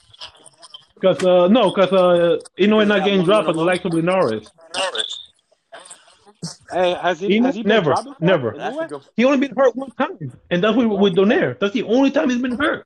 because 1.00 1.24
uh 1.24 1.48
no, 1.48 1.72
because 1.72 1.92
uh 1.94 2.38
Inoue 2.60 2.88
not 2.88 3.00
that 3.00 3.04
getting 3.06 3.20
one 3.20 3.26
dropped 3.26 3.48
win 3.48 3.54
for 3.56 3.60
the 3.60 3.66
likes 3.66 3.86
of 3.86 3.94
Linares. 3.94 4.48
Hey, 6.72 6.94
has 6.94 7.20
he? 7.20 7.28
He- 7.28 7.40
has 7.40 7.56
he 7.56 7.64
been 7.64 7.70
never, 7.70 7.94
dropped 7.94 8.22
never. 8.22 8.52
In 8.52 8.58
That's 8.58 8.76
Inoue? 8.76 8.86
a 8.86 8.90
good. 8.90 9.02
He 9.16 9.26
only 9.26 9.48
been 9.48 9.56
hurt 9.56 9.76
one 9.76 9.92
time, 9.92 10.32
and 10.52 10.64
that's 10.64 10.76
with, 10.76 10.88
with 10.88 11.16
Donaire. 11.16 11.58
That's 11.60 11.74
the 11.74 11.84
only 11.84 12.12
time 12.12 12.30
he's 12.30 12.42
been 12.42 12.58
hurt. 12.58 12.86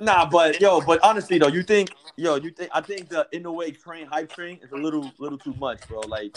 Nah, 0.00 0.28
but 0.28 0.60
yo, 0.60 0.80
but 0.80 1.00
honestly 1.02 1.38
though, 1.38 1.48
you 1.48 1.62
think 1.62 1.90
yo, 2.16 2.36
you 2.36 2.50
think 2.50 2.70
I 2.72 2.80
think 2.80 3.08
the 3.08 3.26
in 3.32 3.42
the 3.42 3.50
way 3.50 3.70
train 3.72 4.06
hype 4.06 4.32
train 4.32 4.60
is 4.62 4.72
a 4.72 4.76
little 4.76 5.10
little 5.18 5.38
too 5.38 5.54
much, 5.58 5.80
bro. 5.88 6.00
Like, 6.00 6.36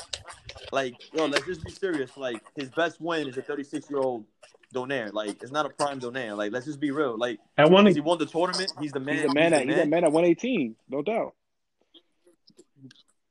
like 0.72 0.96
yo, 1.14 1.26
let's 1.26 1.46
just 1.46 1.64
be 1.64 1.72
serious. 1.72 2.18
Like 2.18 2.42
his 2.56 2.70
best 2.70 3.00
win 3.00 3.28
is 3.28 3.38
a 3.38 3.42
36 3.42 3.90
year 3.90 4.00
old 4.00 4.26
Donaire. 4.74 5.12
Like 5.14 5.42
it's 5.44 5.52
not 5.52 5.66
a 5.66 5.70
prime 5.70 6.00
Donaire. 6.00 6.36
Like 6.38 6.52
let's 6.52 6.66
just 6.66 6.80
be 6.80 6.92
real. 6.92 7.18
Like 7.18 7.40
I 7.58 7.66
want 7.66 7.88
he 7.88 7.94
to. 7.96 8.00
won 8.02 8.18
the 8.18 8.26
tournament. 8.26 8.72
He's 8.80 8.92
the 8.92 9.00
man. 9.00 9.16
He's 9.16 9.26
a 9.26 9.30
man 9.34 9.52
the 9.52 9.58
at 9.58 9.68
he's 9.68 9.78
a 9.78 9.86
man 9.86 10.04
at 10.04 10.12
118, 10.12 10.76
no 10.90 11.02
doubt. 11.02 11.34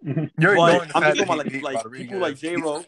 You're 0.38 0.56
But 0.56 0.70
ignoring 0.72 0.88
the 0.88 0.96
I'm 0.96 1.02
fact 1.02 1.16
just 1.16 1.28
talking 1.28 1.34
about 1.34 1.36
that 1.36 1.36
like, 1.36 1.52
beat 1.52 1.62
like 1.62 1.76
Rodriguez. 1.76 2.06
people 2.08 2.20
like 2.20 2.36
J 2.36 2.56
Ro. 2.56 2.82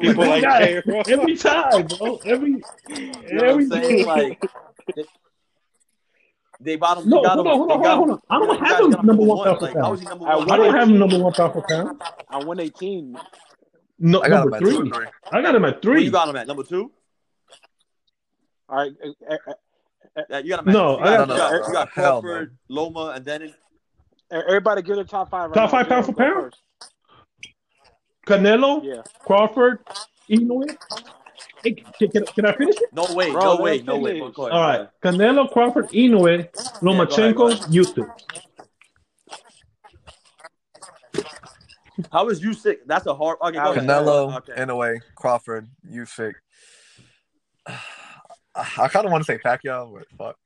People 0.00 0.26
like 0.26 0.42
Yeah, 0.42 0.58
J-Ro. 0.58 1.00
every 1.08 1.36
time, 1.36 1.86
bro. 1.86 2.20
Every 2.24 2.50
You 2.50 2.96
know 2.96 3.12
what 3.18 3.44
every 3.48 3.64
I'm 3.64 3.70
saying? 3.70 4.06
Like 4.06 4.40
they, 4.94 5.04
they 6.60 6.76
bottom. 6.76 7.08
No, 7.08 7.16
they 7.18 7.22
got 7.24 7.34
hold 7.34 7.46
him, 7.46 7.52
on, 7.52 7.58
hold 7.58 7.70
they 7.70 7.74
on, 7.74 7.82
got 7.82 7.96
hold 7.96 8.08
him- 8.10 8.14
on. 8.14 8.20
I 8.30 8.38
don't 8.46 8.58
have 8.60 8.68
guys 8.68 8.80
him 9.00 9.06
number 9.06 9.22
one 9.24 9.44
pound 9.44 9.58
for 9.58 9.64
Like 9.66 9.76
how 9.76 9.94
he 9.96 10.04
number 10.06 10.24
one? 10.24 10.50
I 10.50 10.56
don't 10.56 10.74
have 10.74 10.88
him 10.88 10.98
number 10.98 11.18
one 11.18 11.32
pound 11.32 11.52
for 11.52 11.62
pound. 11.62 12.00
At 12.30 12.44
118, 12.46 13.16
No, 13.98 14.22
I 14.22 14.28
got 14.28 14.40
number 14.40 14.56
him 14.58 14.62
at 14.62 14.72
three. 14.72 14.90
three. 14.90 15.06
I 15.32 15.42
got 15.42 15.54
him 15.56 15.64
at 15.64 15.72
Where 15.74 15.80
three. 15.82 16.04
you 16.04 16.10
got 16.12 16.28
him 16.28 16.36
at 16.36 16.46
number 16.46 16.62
two? 16.62 16.92
All 18.68 18.76
right. 18.76 18.92
uh, 19.30 19.34
uh, 19.50 20.22
Yeah, 20.30 20.38
you 20.38 20.48
got 20.50 20.60
him 20.60 20.68
at 20.68 20.72
No, 20.72 20.98
you 20.98 21.04
I 21.04 21.16
got, 21.16 21.28
got- 21.28 21.28
you 21.28 21.36
got, 21.36 21.50
No, 21.60 21.66
you 21.66 21.72
got 21.72 21.88
hell. 21.90 22.20
Crawford, 22.22 22.56
Loma, 22.68 23.12
and 23.16 23.24
then 23.24 23.54
uh, 24.32 24.40
everybody 24.48 24.82
give 24.82 24.96
their 24.96 25.04
top 25.04 25.30
five. 25.30 25.50
Right 25.50 25.54
Top 25.54 25.72
now. 25.72 25.78
five 25.78 25.88
pound 25.88 26.06
for 26.06 26.12
pound? 26.12 26.54
Canelo, 28.26 28.82
Yeah. 28.84 29.02
Crawford, 29.20 29.80
Inoue. 30.30 30.76
Hey, 31.62 31.72
can, 31.98 32.10
can, 32.10 32.24
can 32.26 32.46
I 32.46 32.52
finish 32.56 32.76
it? 32.76 32.90
no 32.92 33.06
way, 33.14 33.30
Bro, 33.30 33.42
no 33.56 33.60
way, 33.62 33.82
no 33.82 33.98
way. 33.98 34.18
finish. 34.20 34.34
Go 34.34 34.46
ahead, 34.46 34.52
All 34.52 34.60
go 34.60 34.66
right. 34.66 34.74
ahead. 34.80 34.90
Canelo, 35.02 35.50
Crawford, 35.52 35.88
Inoue, 35.90 36.48
Lomachenko, 36.80 37.34
go 37.34 37.48
ahead. 37.48 37.74
Yusuf. 37.74 38.06
How 42.10 42.28
is 42.28 42.40
Usyk? 42.40 42.78
That's 42.86 43.06
a 43.06 43.14
hard. 43.14 43.38
Okay. 43.40 43.58
Canelo, 43.58 44.36
Okay. 44.38 44.60
in 44.60 44.68
a 44.70 44.76
way, 44.76 45.00
Crawford, 45.16 45.68
Usyk. 45.90 46.32
I 48.78 48.88
kind 48.88 49.04
of 49.06 49.12
want 49.12 49.24
to 49.24 49.32
say 49.32 49.38
Pacquiao, 49.38 49.92
but 49.92 50.06
fuck. 50.18 50.36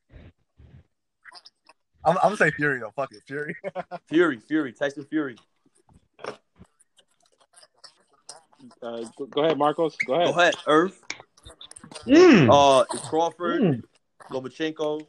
I'm, 2.04 2.16
I'm 2.18 2.22
gonna 2.22 2.36
say 2.36 2.50
Fury 2.52 2.78
though. 2.80 2.92
Fuck 2.94 3.12
it, 3.12 3.22
Fury. 3.26 3.54
Fury, 4.08 4.38
Fury, 4.38 4.72
Tyson 4.72 5.04
Fury. 5.04 5.36
Uh, 8.82 9.04
go- 9.16 9.26
go 9.26 9.44
ahead, 9.44 9.58
Marcos. 9.58 9.96
Go 10.06 10.14
ahead. 10.14 10.34
Go 10.34 10.40
ahead, 10.40 10.54
Earth. 10.66 11.02
Mm. 12.06 12.48
Uh, 12.52 12.84
it's 12.92 13.08
Crawford, 13.08 13.60
Mm. 13.62 13.82
Lomachenko, 14.30 15.06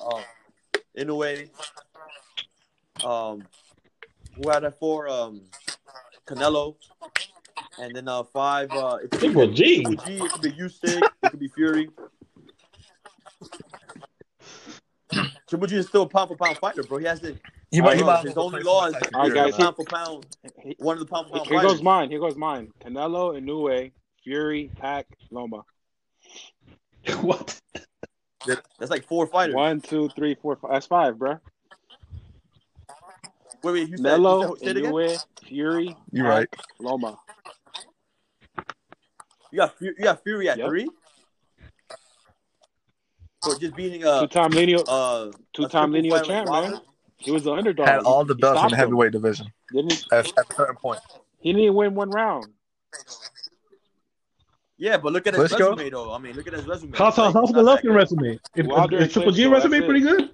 uh, 0.00 0.20
Inoue. 0.98 1.48
Um, 3.04 3.42
who 4.36 4.50
had 4.50 4.60
that 4.60 4.78
for? 4.78 5.08
Um, 5.08 5.42
Canelo, 6.26 6.76
and 7.78 7.94
then 7.94 8.08
uh 8.08 8.22
five. 8.22 8.70
Uh, 8.70 8.98
it 9.02 9.10
could 9.10 9.34
be 9.34 9.46
G. 9.52 9.82
G. 9.84 9.94
It 10.16 10.30
could 10.32 10.42
be 10.42 10.52
Usyk. 10.52 11.02
It 11.22 11.30
could 11.30 11.40
be 11.40 11.48
Fury. 11.48 11.90
Triple 15.54 15.68
G 15.68 15.76
is 15.76 15.86
still 15.86 16.02
a 16.02 16.08
pound 16.08 16.26
for 16.30 16.36
pound 16.36 16.58
fighter, 16.58 16.82
bro. 16.82 16.98
He 16.98 17.04
has 17.04 17.20
the 17.20 17.36
He 17.70 17.80
might- 17.80 17.92
he 17.92 17.98
he 17.98 18.04
might 18.04 18.24
his 18.24 18.36
only 18.36 18.58
place 18.58 18.64
law 18.64 18.86
is 18.86 18.94
All 19.14 19.22
right, 19.22 19.32
guys, 19.32 19.54
pound 19.54 19.76
for 19.76 19.84
pound. 19.84 20.26
One 20.78 20.94
of 20.94 20.98
the 20.98 21.06
pound 21.06 21.28
for 21.28 21.34
pound 21.34 21.48
Here 21.48 21.58
fighters. 21.58 21.74
goes 21.74 21.80
mine. 21.82 22.10
Here 22.10 22.18
goes 22.18 22.34
mine. 22.34 22.72
Canelo, 22.84 23.40
Inoue, 23.40 23.92
Fury, 24.24 24.72
Pac, 24.80 25.06
Loma. 25.30 25.62
What? 27.22 27.60
That's 28.80 28.90
like 28.90 29.04
four 29.04 29.28
fighters. 29.28 29.54
One, 29.54 29.80
two, 29.80 30.08
three, 30.16 30.34
four, 30.34 30.56
five. 30.56 30.72
That's 30.72 30.86
five, 30.88 31.20
bro. 31.20 31.38
Wait, 33.62 33.72
wait. 33.72 33.88
You 33.90 33.96
said, 33.96 34.02
Melo, 34.02 34.40
you 34.40 34.56
said, 34.56 34.64
say 34.64 34.70
it 34.72 34.76
again? 34.78 34.92
Inoue, 34.92 35.22
Fury, 35.44 35.96
You 36.10 36.24
Pac, 36.24 36.30
right. 36.30 36.48
Loma. 36.80 37.16
You 39.52 39.58
got 39.58 39.74
you 39.80 39.94
got 40.02 40.24
Fury 40.24 40.48
at 40.48 40.58
Yep. 40.58 40.66
three. 40.68 40.90
For 43.44 43.58
just 43.58 43.76
beating 43.76 44.04
a 44.04 44.20
Two-time 44.20 44.50
lineal, 44.50 44.84
uh 44.88 45.30
two-time 45.52 45.90
a 45.90 45.92
lineal 45.96 46.20
champ, 46.22 46.48
man. 46.48 46.80
He 47.18 47.30
was 47.30 47.44
the 47.44 47.52
underdog. 47.52 47.86
Had 47.86 48.00
all 48.00 48.24
the 48.24 48.34
belts 48.34 48.56
in 48.56 48.58
stopped 48.58 48.70
the 48.70 48.76
him. 48.76 48.80
heavyweight 48.80 49.12
division 49.12 49.46
Didn't 49.72 49.92
he? 49.92 50.02
at, 50.12 50.26
at 50.38 50.50
a 50.50 50.54
certain 50.54 50.76
point. 50.76 51.00
He 51.40 51.50
didn't 51.52 51.62
even 51.64 51.74
win 51.74 51.94
one 51.94 52.10
round. 52.10 52.46
Yeah, 54.76 54.96
but 54.96 55.12
look 55.12 55.26
at 55.26 55.34
his 55.34 55.52
Klitschko? 55.52 55.70
resume 55.76 55.90
though. 55.90 56.12
I 56.12 56.18
mean, 56.18 56.34
look 56.36 56.46
at 56.46 56.52
his 56.52 56.66
resume. 56.66 56.96
How's, 56.96 57.16
how's, 57.16 57.32
how's 57.32 57.50
it's 57.50 57.52
the 57.52 57.62
not 57.62 57.78
Golovkin 57.80 57.82
good. 57.82 57.94
resume? 57.94 58.38
If, 58.56 58.66
Wilder 58.66 58.96
is 58.96 59.02
and 59.04 59.12
Triple 59.12 59.32
G 59.32 59.44
Klitschko, 59.44 59.52
resume 59.52 59.80
pretty 59.86 60.00
good? 60.00 60.30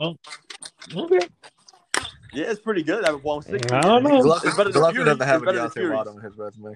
Oh, 0.00 0.16
okay. 0.94 1.26
Yeah, 2.32 2.50
it's 2.50 2.60
pretty 2.60 2.82
good 2.82 3.04
at 3.04 3.22
160. 3.22 3.74
I 3.74 3.80
don't 3.80 4.02
know. 4.04 4.32
It's 4.44 4.56
better 4.56 4.70
than 4.70 4.82
Golovkin 4.82 4.92
Fury. 4.92 5.04
doesn't 5.04 5.26
have 5.26 5.42
It's 5.42 5.42
a 5.42 5.46
better 5.46 5.58
than 5.58 5.68
Deontay 5.68 5.72
Fury. 5.74 5.94
Wilder 5.94 6.10
on 6.10 6.20
his 6.22 6.36
resume. 6.36 6.74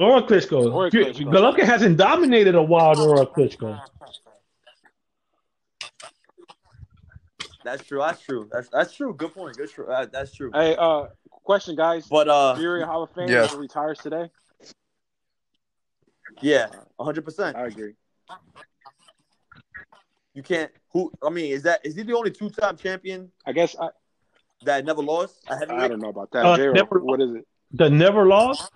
Or 0.00 0.16
a 0.16 0.22
Klitschko. 0.22 0.72
Or 0.72 0.86
a 0.86 0.90
Klitschko. 0.90 1.24
Golovkin 1.26 1.64
hasn't 1.64 1.98
dominated 1.98 2.54
a 2.54 2.62
Wilder 2.62 3.02
or 3.02 3.20
a 3.20 3.26
Klitschko. 3.26 3.78
That's 7.62 7.84
true. 7.84 7.98
That's 8.00 8.22
true. 8.22 8.48
That's 8.50 8.68
that's 8.70 8.94
true. 8.94 9.12
Good 9.14 9.34
point. 9.34 9.56
Good. 9.58 9.70
True. 9.70 9.86
Uh, 9.92 10.06
that's 10.10 10.32
true. 10.34 10.50
Hey, 10.54 10.74
uh, 10.78 11.08
question, 11.44 11.76
guys. 11.76 12.06
But 12.06 12.28
uh, 12.28 12.54
Fury 12.56 12.82
Hall 12.82 13.02
of 13.02 13.10
Fame 13.10 13.28
Yes. 13.28 13.54
retires 13.54 13.98
today. 13.98 14.30
yeah, 16.40 16.68
100. 16.96 17.22
percent 17.22 17.56
I 17.56 17.66
agree. 17.66 17.92
You 20.32 20.42
can't. 20.42 20.70
Who? 20.92 21.12
I 21.22 21.28
mean, 21.28 21.52
is 21.52 21.62
that 21.64 21.84
is 21.84 21.94
he 21.94 22.02
the 22.02 22.16
only 22.16 22.30
two-time 22.30 22.78
champion 22.78 23.30
I 23.44 23.52
guess 23.52 23.76
I, 23.78 23.88
that 24.64 24.86
never 24.86 25.02
lost? 25.02 25.44
at 25.50 25.70
I 25.70 25.86
don't 25.88 26.00
know 26.00 26.08
about 26.08 26.30
that. 26.30 26.46
Uh, 26.46 26.56
never- 26.72 27.00
what 27.00 27.20
is 27.20 27.34
it? 27.34 27.46
The 27.72 27.90
never 27.90 28.26
lost? 28.26 28.72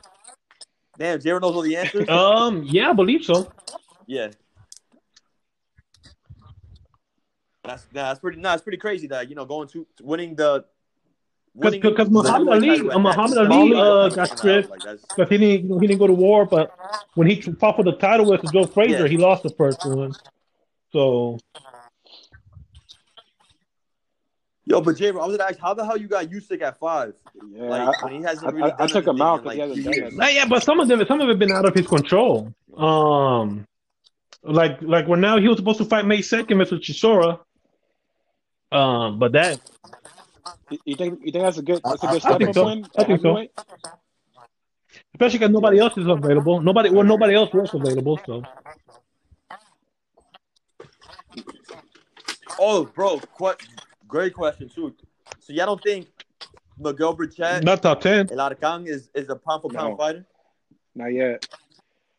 Damn, 0.99 1.21
Jared 1.21 1.43
knows 1.43 1.55
all 1.55 1.63
the 1.63 1.77
answers. 1.77 2.09
Um, 2.09 2.63
yeah, 2.65 2.91
I 2.91 2.93
believe 2.93 3.25
so. 3.25 3.51
Yeah. 4.07 4.29
That's 7.65 7.87
nah, 7.93 8.09
that's 8.09 8.21
pretty. 8.21 8.41
Nah, 8.41 8.55
it's 8.55 8.63
pretty 8.63 8.79
crazy 8.79 9.07
that 9.09 9.29
you 9.29 9.35
know 9.35 9.45
going 9.45 9.69
to 9.69 9.87
winning 10.03 10.35
the. 10.35 10.65
Because 11.59 12.11
Muhammad 12.11 12.49
Ali, 12.49 12.91
uh, 12.91 12.99
Muhammad 12.99 13.39
Ali, 13.39 13.75
uh, 13.75 14.09
got 14.09 14.37
stripped. 14.37 14.71
Like, 14.71 14.81
Because 14.81 15.29
he 15.29 15.39
didn't, 15.39 15.63
you 15.63 15.69
know, 15.69 15.79
he 15.79 15.87
didn't 15.87 16.01
go 16.01 16.09
to 16.09 16.13
war, 16.13 16.45
but 16.45 16.77
when 17.15 17.29
he 17.29 17.41
fought 17.41 17.77
for 17.77 17.85
the 17.85 17.93
title 17.93 18.29
with 18.29 18.43
Joe 18.53 18.67
Frazier, 18.67 19.03
Yeah. 19.03 19.09
he 19.09 19.17
lost 19.17 19.45
the 19.45 19.51
first 19.51 19.87
one. 19.87 20.13
So 20.93 21.39
yo, 24.67 24.81
but 24.81 24.97
Jay, 24.97 25.09
I 25.09 25.13
was 25.13 25.37
gonna 25.37 25.51
ask, 25.51 25.59
how 25.59 25.75
the 25.75 25.85
hell 25.85 25.97
you 25.97 26.09
got 26.09 26.27
Usyk 26.27 26.63
at 26.63 26.79
five? 26.79 27.15
Yeah, 27.51 27.63
Like 27.65 27.83
I, 28.03 28.05
when 28.05 28.13
he 28.15 28.23
hasn't 28.23 28.47
I- 28.49 28.51
really. 28.57 28.73
I- 28.73 28.85
I 28.85 28.87
took 28.87 29.07
him 29.07 29.21
anything 29.21 29.23
out 29.23 29.39
in, 29.39 29.45
'cause 29.45 29.55
he 29.55 29.61
hasn't 29.61 29.85
done 29.85 29.95
years. 29.95 30.15
it. 30.19 30.35
Yeah, 30.35 30.47
but 30.49 30.63
some 30.63 30.81
of 30.81 30.89
them, 30.89 31.05
some 31.07 31.21
of 31.21 31.29
it 31.29 31.39
been 31.39 31.53
out 31.53 31.65
of 31.67 31.75
his 31.75 31.87
control. 31.87 32.53
Um, 32.77 33.67
like 34.43 34.81
like 34.83 35.07
when 35.09 35.21
now 35.21 35.39
he 35.39 35.49
was 35.49 35.57
supposed 35.59 35.79
to 35.79 35.85
fight 35.85 36.07
May 36.07 36.23
second, 36.23 36.59
Mr. 36.59 36.79
Chisora. 36.79 37.41
Um, 38.73 39.19
but 39.19 39.33
that 39.33 39.61
you- 40.71 40.79
you 40.85 40.97
think 40.97 41.21
you 41.25 41.31
think 41.33 41.45
that's 41.45 41.59
a 41.59 41.63
good 41.63 41.81
that's 41.85 42.03
a 42.03 42.07
good 42.09 42.17
I 42.17 42.19
step 42.19 42.39
think 42.39 42.55
so. 42.55 42.65
win? 42.67 42.87
I 42.99 43.05
think 43.05 43.21
so. 43.23 43.47
especially 45.15 45.39
because 45.39 45.53
nobody 45.53 45.79
else 45.79 45.97
is 45.97 46.07
available. 46.09 46.61
Nobody, 46.61 46.91
well, 46.91 47.05
nobody 47.05 47.35
else 47.35 47.53
was 47.55 47.73
available. 47.73 48.19
So 48.27 48.43
Oh, 52.59 52.85
bro, 52.85 53.19
que- 53.39 53.57
great 54.15 54.33
question 54.33 54.69
too. 54.69 54.95
So 55.41 55.53
y'all 55.53 55.67
don't 55.67 55.83
think 55.83 56.07
Miguel 56.79 57.17
Berchelt 57.17 57.65
not 57.65 57.83
top 57.83 58.01
ten. 58.01 58.29
El 58.31 58.39
Alacrán 58.39 58.87
is 58.87 59.11
is 59.15 59.29
a 59.29 59.35
pound 59.35 59.63
for 59.63 59.71
pound 59.71 59.91
No. 59.93 59.97
fighter? 59.97 60.25
Not 60.95 61.13
yet. 61.13 61.45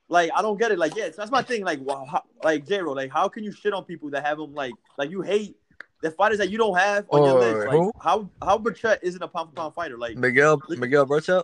Like 0.10 0.30
I 0.36 0.42
don't 0.42 0.60
get 0.60 0.72
it. 0.74 0.78
Like 0.78 0.94
yeah, 0.96 1.10
that's 1.16 1.32
my 1.32 1.42
thing. 1.42 1.64
Like 1.64 1.80
wow, 1.80 2.06
how, 2.12 2.24
like 2.44 2.68
J-Ro, 2.68 2.92
like 2.92 3.12
how 3.12 3.30
can 3.30 3.44
you 3.46 3.52
shit 3.54 3.74
on 3.74 3.86
people 3.86 4.10
that 4.10 4.26
have 4.26 4.38
them 4.38 4.54
like 4.54 4.74
like 4.98 5.10
you 5.10 5.22
hate 5.22 5.56
the 6.02 6.12
fighters 6.12 6.40
that 6.40 6.50
you 6.50 6.58
don't 6.58 6.78
have 6.78 7.06
on 7.10 7.24
your 7.24 7.40
list? 7.40 7.68
Like 7.68 7.78
who? 7.78 7.92
how 8.02 8.30
how 8.42 8.58
Berchelt 8.58 9.00
isn't 9.02 9.22
a 9.24 9.28
pound 9.30 9.50
for 9.50 9.56
pound 9.56 9.74
fighter? 9.74 9.98
Like 9.98 10.18
Miguel 10.18 10.62
Miguel 10.70 11.06
Berchelt? 11.06 11.44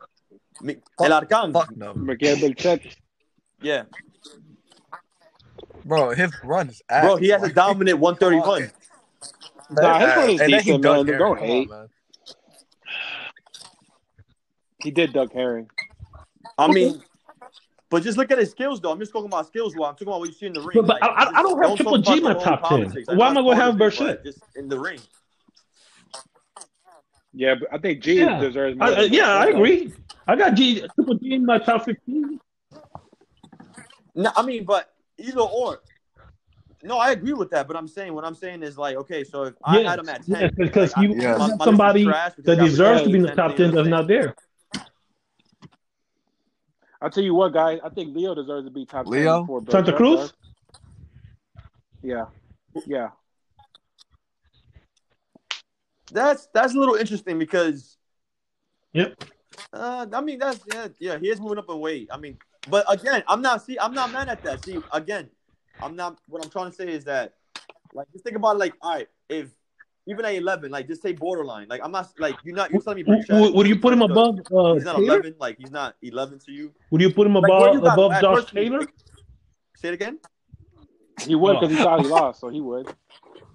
Mi- 0.62 0.78
El 1.02 1.12
Alacrán, 1.12 1.54
Fuck 1.54 1.76
no, 1.78 1.93
Miguel 1.93 2.36
Berchelt. 2.36 2.82
yeah, 3.62 3.84
bro. 5.86 6.10
His 6.12 6.32
run 6.43 6.68
is 6.70 6.82
ass. 6.89 7.06
bro, 7.06 7.16
he 7.16 7.30
has 7.30 7.41
a 7.43 7.54
dominant 7.54 7.99
131. 7.99 8.70
Nah, 9.72 9.99
his 9.99 10.07
run 10.15 10.30
is 10.30 10.41
And 10.41 10.51
decent, 10.51 10.84
man. 10.84 10.93
Aaron. 10.95 11.05
Don't 11.07 11.36
Come 11.38 11.43
on, 11.43 11.47
hate. 11.47 11.69
man. 11.69 11.88
He 14.82 14.91
did 14.91 15.13
duck 15.13 15.32
Herring. 15.34 15.69
I 16.57 16.67
mean. 16.67 17.01
But 17.89 18.03
just 18.03 18.17
look 18.17 18.32
at 18.32 18.38
his 18.38 18.51
skills, 18.51 18.80
though. 18.80 18.91
I'm 18.91 18.99
just 18.99 19.11
talking 19.11 19.28
about 19.28 19.47
skills. 19.47 19.76
While 19.76 19.89
I'm 19.89 19.95
talking 19.95 20.07
about 20.07 20.22
what 20.22 20.30
you 20.30 20.34
see 20.36 20.45
in 20.45 20.53
the 20.53 20.61
ring. 20.61 20.72
But- 20.76 20.88
but 20.88 21.01
Like, 21.01 21.09
I- 21.11 21.24
I- 21.26 21.39
I 21.39 21.41
don't 21.43 21.57
have 21.61 21.67
talk 21.72 21.78
Triple 21.78 21.97
G 21.97 22.17
in 22.17 22.24
my 22.24 22.34
top 22.34 22.61
10. 22.61 22.80
politics. 22.80 23.07
Like, 23.07 23.17
Why 23.17 23.28
am 23.30 23.38
I 23.38 23.41
gonna 23.41 23.55
have 23.55 23.78
part 23.78 23.93
Berchelt? 23.93 24.24
Just 24.24 24.39
in 24.55 24.69
the 24.69 24.80
ring. 24.80 24.99
Yeah, 27.34 27.55
but 27.55 27.67
I 27.74 27.78
think 27.78 28.01
G 28.01 28.19
Yeah. 28.19 28.39
deserves 28.39 28.78
more. 28.78 28.88
I, 28.88 28.93
uh, 28.93 29.01
yeah, 29.03 29.30
I 29.34 29.45
agree. 29.47 29.93
I 30.28 30.36
got 30.36 30.53
G 30.55 30.86
Triple 30.95 31.15
G 31.15 31.34
in 31.34 31.45
my 31.45 31.59
top 31.59 31.84
fifteen. 31.86 32.39
No, 34.15 34.32
I 34.36 34.41
mean, 34.41 34.63
but 34.65 34.93
either 35.17 35.39
or. 35.41 35.82
No, 36.84 36.98
I 36.98 37.12
agree 37.12 37.34
with 37.34 37.52
that, 37.52 37.68
but 37.68 37.76
I'm 37.78 37.88
saying 37.88 38.14
what 38.14 38.26
I'm 38.26 38.36
saying 38.36 38.64
is 38.64 38.78
like, 38.78 38.96
okay, 38.98 39.24
so 39.24 39.44
if 39.44 39.54
I 39.64 39.80
had 39.82 40.00
him 40.00 40.10
at 40.10 40.22
yes, 40.28 40.40
ten, 40.40 40.52
because 40.58 40.96
like, 40.96 41.10
you 41.10 41.16
Yeah. 41.16 41.38
my- 41.38 41.56
my 41.56 41.66
somebody 41.66 42.06
that 42.06 42.60
deserves 42.60 43.04
to 43.04 43.10
be 43.10 43.16
in 43.18 43.22
the 43.24 43.36
top 43.36 43.56
ten 43.56 43.72
players 43.72 43.74
that's 43.74 43.88
not 43.88 44.08
there. 44.08 44.36
I'll 47.02 47.10
tell 47.10 47.24
you 47.24 47.34
what, 47.34 47.54
guys. 47.54 47.80
I 47.84 47.90
think 47.90 48.16
Leo 48.16 48.36
deserves 48.36 48.66
to 48.66 48.72
be 48.72 48.86
top 48.86 49.08
Leo? 49.08 49.34
ten 49.34 49.42
before 49.42 49.62
Bill 49.62 49.72
Santa 49.72 49.94
Cruz? 49.94 50.34
Yeah, 52.02 52.26
yeah. 52.86 53.10
That's 56.12 56.48
that's 56.54 56.74
a 56.74 56.78
little 56.80 56.96
interesting 56.96 57.40
because 57.40 57.98
Yep. 58.94 59.24
uh, 59.72 60.08
I 60.12 60.22
mean 60.22 60.40
that's 60.40 60.60
yeah, 60.68 60.88
yeah, 61.00 61.18
he 61.18 61.30
is 61.30 61.40
moving 61.40 61.58
up 61.58 61.70
in 61.70 61.80
weight. 61.80 62.10
I 62.12 62.18
mean, 62.18 62.38
but 62.70 62.86
again, 62.92 63.24
I'm 63.28 63.42
not 63.42 63.64
see, 63.64 63.80
I'm 63.80 63.94
not 63.94 64.12
mad 64.12 64.30
at 64.30 64.44
that. 64.44 64.64
See, 64.66 64.80
again, 64.92 65.30
I'm 65.82 65.95
not. 65.95 66.17
What 66.28 66.43
I'm 66.43 66.49
trying 66.49 66.69
to 66.72 66.76
say 66.76 66.88
is 66.89 67.03
that, 67.05 67.34
like, 67.93 68.07
just 68.11 68.24
think 68.24 68.36
about 68.36 68.55
it, 68.55 68.59
like, 68.59 68.74
all 68.82 68.95
right, 68.95 69.07
if 69.30 69.49
even 70.07 70.26
at 70.26 70.34
11, 70.36 70.72
like, 70.72 70.88
just 70.88 71.01
say 71.01 71.11
borderline. 71.13 71.67
Like, 71.69 71.82
I'm 71.84 71.91
not 71.91 72.09
like 72.17 72.36
you're 72.43 72.55
not. 72.55 72.72
You're 72.72 72.82
telling 72.82 72.97
me. 72.97 73.03
W- 73.03 73.24
w- 73.28 73.53
Would 73.55 73.67
you 73.67 73.78
put 73.80 73.93
him 73.93 74.01
above 74.01 74.39
uh, 74.55 74.74
He's 74.74 74.84
not 74.86 74.95
Taylor? 74.97 75.15
11. 75.17 75.36
Like, 75.39 75.57
he's 75.59 75.72
not 75.72 75.95
11 76.01 76.39
to 76.45 76.51
you. 76.51 76.72
Would 76.89 77.01
you 77.01 77.13
put 77.13 77.28
him 77.28 77.34
Like, 77.36 77.43
what 77.43 77.55
above 77.57 77.72
do 77.72 77.78
you 77.78 77.84
got 77.84 77.93
above 77.93 78.11
at 78.13 78.22
Josh 78.22 78.38
first? 78.39 78.53
Taylor? 78.53 78.80
Say 79.76 79.89
it 79.89 79.93
again. 79.93 80.19
He 81.26 81.36
would 81.36 81.53
because 81.59 81.69
he 81.69 81.78
thought 81.78 82.01
he 82.01 82.07
lost, 82.07 82.39
so 82.41 82.49
he 82.49 82.61
would. 82.61 82.88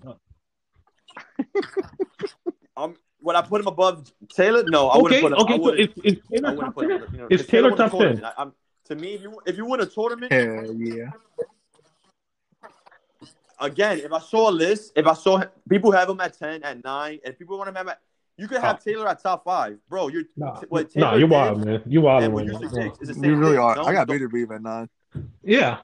Um, 2.76 2.94
would 3.22 3.34
I 3.34 3.40
put 3.42 3.60
him 3.62 3.68
above 3.68 4.12
Taylor? 4.28 4.62
No, 4.66 4.88
I 4.88 4.98
wouldn't 4.98 5.12
Okay, 5.12 5.20
put 5.22 5.32
him. 5.32 5.38
I 5.38 5.42
okay. 5.42 5.54
So 5.54 5.60
wouldn't- 5.62 5.90
is, 6.04 6.16
is 6.16 6.22
Taylor 6.30 6.54
wouldn't 6.54 6.74
top 6.76 6.88
ten? 6.88 6.90
You 7.12 7.18
know, 7.18 7.26
Is 7.30 7.40
'cause 7.40 7.46
Taylor 7.46 7.68
won 7.70 7.78
top 7.78 7.90
ten? 7.90 8.00
tournament. 8.00 8.24
I, 8.26 8.42
I'm, 8.42 8.52
to 8.84 8.94
me, 8.94 9.14
if 9.14 9.22
you 9.22 9.40
if 9.46 9.56
you 9.56 9.64
win 9.66 9.80
a 9.80 9.86
tournament, 9.86 10.30
Hell 10.32 10.74
yeah. 10.74 11.10
Again, 13.59 13.98
if 14.00 14.12
I 14.12 14.18
saw 14.20 14.50
a 14.50 14.52
list, 14.52 14.92
if 14.96 15.07
I 15.07 15.14
saw 15.14 15.42
people 15.68 15.90
have 15.92 16.09
him 16.11 16.20
at 16.20 16.38
ten, 16.38 16.62
at 16.62 16.84
nine, 16.84 17.18
and 17.24 17.38
people 17.38 17.57
want 17.57 17.70
him 17.74 17.88
at, 17.88 18.00
you 18.36 18.46
could 18.48 18.61
have 18.61 18.76
Oh. 18.76 18.84
Taylor 18.90 19.09
at 19.09 19.22
top 19.22 19.44
five, 19.44 19.78
bro. 19.88 20.09
You're 20.09 20.24
Nah, 20.36 20.61
what 20.68 20.94
nah, 20.94 21.12
you're 21.12 21.20
did 21.20 21.30
wild, 21.30 21.64
man. 21.64 21.82
You 21.86 22.02
wild 22.02 22.24
and 22.24 22.34
what 22.34 22.46
right 22.46 22.54
Usyk 22.54 22.72
now. 22.72 22.82
did 22.98 23.09
the 23.09 23.14
same 23.14 23.24
You 23.24 23.36
really 23.36 23.52
thing. 23.52 23.61
are. 23.61 23.76
No, 23.76 23.84
I 23.84 23.92
got 23.94 24.09
don't- 24.09 24.20
Beterbiev 24.20 24.54
at 24.54 24.62
nine. 24.62 24.88
Yeah. 25.42 25.78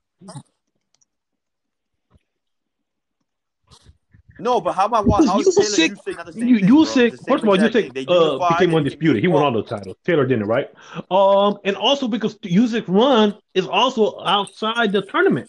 No, 4.39 4.61
but 4.61 4.73
how 4.73 4.87
about 4.87 5.07
what? 5.07 5.25
How 5.27 5.39
is 5.41 5.55
Taylor 5.55 5.69
Usyk- 5.69 5.89
and 5.91 5.99
Usyk 5.99 6.17
not 6.17 6.27
the 6.27 6.33
same 6.33 6.49
You, 6.49 6.59
thing, 6.59 6.69
bro? 6.69 6.77
Usyk, 6.79 7.29
first 7.29 7.43
of 7.45 7.49
all, 7.49 7.57
you 7.57 7.63
Usyk 7.69 7.73
thing. 7.73 7.93
They 7.93 8.07
uh, 8.09 8.49
became 8.49 8.75
undisputed. 8.75 9.23
He 9.23 9.29
won 9.29 9.43
all 9.43 9.53
those 9.53 9.69
titles. 9.69 9.95
Taylor 10.05 10.27
didn't, 10.27 10.47
right? 10.49 10.69
Um, 11.11 11.59
and 11.65 11.77
also 11.77 12.09
because 12.09 12.37
Usyk 12.39 12.85
run 12.89 13.37
is 13.55 13.67
also 13.69 14.21
outside 14.25 14.91
the 14.91 15.03
tournament, 15.03 15.49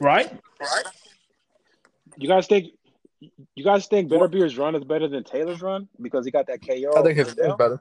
right? 0.00 0.30
You 2.16 2.28
guys 2.28 2.46
think? 2.46 2.72
You 3.54 3.64
guys 3.64 3.86
think 3.88 4.10
Beterbiev's 4.10 4.56
run 4.56 4.74
is 4.76 4.84
better 4.84 5.08
than 5.08 5.24
Taylor's 5.24 5.60
run 5.60 5.88
because 6.00 6.24
he 6.24 6.30
got 6.30 6.46
that 6.46 6.60
KO? 6.64 6.92
I 6.96 7.02
think 7.02 7.18
his 7.18 7.28
is 7.28 7.54
better. 7.56 7.80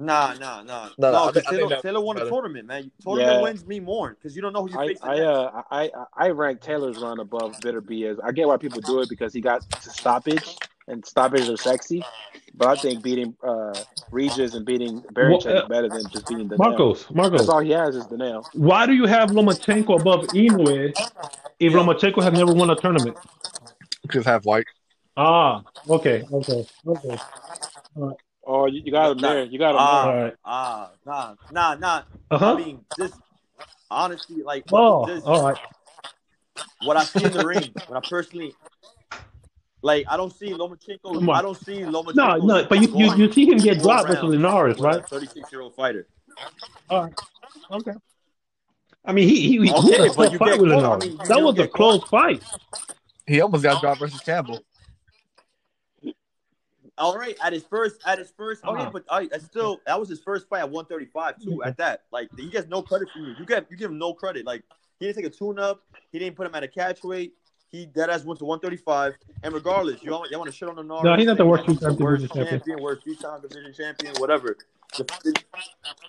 Nah, 0.00 0.34
nah, 0.34 0.62
nah. 0.62 0.90
No, 0.96 1.10
no, 1.10 1.10
No, 1.10 1.18
I 1.24 1.26
because 1.32 1.34
think- 1.34 1.46
I 1.46 1.50
think 1.56 1.68
Taylor, 1.70 1.82
Taylor 1.82 2.00
won 2.00 2.16
a 2.16 2.20
better. 2.20 2.30
tournament, 2.30 2.66
man. 2.68 2.90
Tournament 3.02 3.32
Yeah. 3.38 3.42
wins 3.42 3.66
mean 3.66 3.84
more 3.84 4.10
because 4.10 4.36
you 4.36 4.42
don't 4.42 4.52
know 4.52 4.62
who 4.62 4.70
you're 4.70 4.80
I 4.80 4.86
facing. 4.88 5.08
I, 5.08 5.14
next. 5.16 5.26
uh, 5.26 5.62
I 5.72 5.90
I 6.16 6.28
rank 6.30 6.60
Taylor's 6.60 6.98
run 6.98 7.18
above 7.18 7.56
Beterbiev. 7.60 8.18
I 8.22 8.30
get 8.30 8.46
why 8.46 8.58
people 8.58 8.80
do 8.80 9.00
it 9.00 9.08
because 9.08 9.34
he 9.34 9.40
got 9.40 9.68
to 9.68 9.90
stoppage 9.90 10.56
and 10.88 11.04
stoppages 11.06 11.48
are 11.50 11.56
sexy, 11.56 12.04
but 12.56 12.66
I 12.68 12.80
think 12.80 13.02
beating 13.02 13.36
uh, 13.46 13.84
Regis 14.10 14.54
and 14.54 14.64
beating 14.64 15.02
Barry 15.10 15.38
Well, 15.44 15.56
uh, 15.56 15.62
is 15.62 15.68
better 15.68 15.88
than 15.88 16.08
just 16.08 16.26
beating 16.26 16.48
the 16.48 16.56
nail. 16.58 16.70
Marcos, 16.70 17.10
Marcos, 17.10 17.38
That's 17.40 17.48
all 17.50 17.60
he 17.60 17.70
has 17.70 17.94
is 17.94 18.06
the 18.08 18.16
nail. 18.16 18.48
why 18.54 18.86
do 18.86 18.94
you 18.94 19.06
have 19.06 19.30
Lomachenko 19.30 20.00
above 20.00 20.24
Inoue 20.30 20.94
if 21.60 21.72
Lomachenko 21.72 22.22
has 22.22 22.32
never 22.32 22.52
won 22.52 22.70
a 22.70 22.76
tournament? 22.76 23.16
Because 24.02 24.24
have 24.24 24.44
white. 24.44 24.66
Ah, 25.16 25.62
okay, 25.88 26.24
okay, 26.32 26.66
okay. 26.86 27.18
Oh, 28.46 28.66
you, 28.66 28.80
you 28.84 28.92
got 28.92 29.12
him 29.12 29.18
there. 29.20 29.44
You 29.44 29.58
got 29.58 29.70
him 29.72 29.76
Ah, 29.78 30.02
All 30.04 30.14
right. 30.16 30.34
ah, 30.44 30.90
nah, 31.04 31.34
nah, 31.50 31.74
nah. 31.74 32.02
Uh 32.30 32.38
huh. 32.38 32.54
I 32.54 32.56
mean, 32.56 32.80
just 32.98 33.14
honestly, 33.90 34.42
like, 34.42 34.64
Oh, 34.72 35.06
just 35.06 35.26
all 35.26 35.42
right. 35.42 35.58
what 36.82 36.96
I 36.96 37.04
see 37.04 37.24
in 37.24 37.32
the 37.32 37.44
ring, 37.44 37.74
when 37.88 37.98
I 37.98 38.00
personally, 38.08 38.54
like, 39.82 40.06
I 40.08 40.16
don't 40.16 40.32
see 40.32 40.50
Lomachenko. 40.50 41.34
I 41.34 41.42
don't 41.42 41.56
see 41.56 41.80
Lomachenko. 41.80 42.14
No, 42.14 42.36
no, 42.36 42.66
but 42.66 42.80
you, 42.80 42.96
you, 42.96 43.14
you 43.16 43.32
see 43.32 43.46
him 43.46 43.58
get 43.58 43.80
dropped 43.80 44.08
versus 44.08 44.24
Linares, 44.24 44.78
right? 44.78 45.06
Thirty-six 45.08 45.52
year 45.52 45.60
old 45.60 45.74
fighter. 45.74 46.06
All 46.90 47.04
right. 47.04 47.14
Okay. 47.70 47.92
I 49.04 49.12
mean, 49.12 49.28
he 49.28 49.40
he, 49.40 49.66
he 49.66 49.72
Okay, 49.72 49.96
had 49.96 50.10
a 50.10 50.14
but 50.14 50.32
you 50.32 50.38
fight 50.38 50.52
get 50.54 50.60
with 50.62 50.72
caught. 50.72 51.02
I 51.02 51.06
mean, 51.06 51.12
you 51.12 51.26
that 51.26 51.42
was 51.42 51.54
a 51.54 51.62
get 51.62 51.72
close 51.72 52.02
fight. 52.04 52.42
He 53.26 53.40
almost 53.40 53.62
got 53.62 53.80
dropped 53.80 54.00
versus 54.00 54.20
Campbell. 54.20 54.60
All 56.98 57.16
right, 57.16 57.36
at 57.42 57.52
his 57.52 57.62
first, 57.62 58.00
at 58.06 58.18
his 58.18 58.32
first. 58.36 58.62
Oh 58.64 58.76
yeah, 58.76 58.90
but 58.92 59.04
I, 59.08 59.28
I 59.32 59.38
still 59.38 59.80
that 59.86 59.98
was 59.98 60.08
his 60.08 60.20
first 60.20 60.48
fight 60.48 60.60
at 60.60 60.70
135 60.70 61.40
too. 61.40 61.62
At 61.62 61.76
that, 61.76 62.02
like 62.10 62.28
he 62.36 62.50
gets 62.50 62.66
no 62.68 62.82
credit 62.82 63.08
for 63.12 63.20
you. 63.20 63.34
You 63.38 63.46
get 63.46 63.70
you 63.70 63.76
give 63.76 63.90
him 63.90 63.98
no 63.98 64.12
credit. 64.12 64.44
Like 64.44 64.64
he 64.98 65.06
didn't 65.06 65.22
take 65.22 65.32
a 65.32 65.34
tune 65.34 65.60
up. 65.60 65.82
He 66.10 66.18
didn't 66.18 66.34
put 66.36 66.46
him 66.46 66.54
at 66.56 66.64
a 66.64 66.68
catch 66.68 67.04
weight. 67.04 67.34
He 67.70 67.86
dead 67.86 68.08
ass 68.10 68.24
went 68.24 68.38
to 68.38 68.44
135. 68.46 69.14
And 69.42 69.52
regardless, 69.52 70.02
you 70.02 70.10
want, 70.10 70.30
you 70.30 70.38
want 70.38 70.50
to 70.50 70.56
shit 70.56 70.68
on 70.68 70.76
the 70.76 70.82
Norris. 70.82 71.04
No, 71.04 71.16
he's 71.16 71.26
not 71.26 71.36
the 71.36 71.46
worst 71.46 71.66
two-time 71.66 71.96
worst 71.96 72.22
division 72.22 72.28
champion. 72.28 72.60
champion, 72.60 72.82
worst 72.82 73.02
three 73.04 73.16
time 73.16 73.40
division 73.42 73.72
champion, 73.74 74.14
whatever. 74.16 74.56
The, 74.96 75.34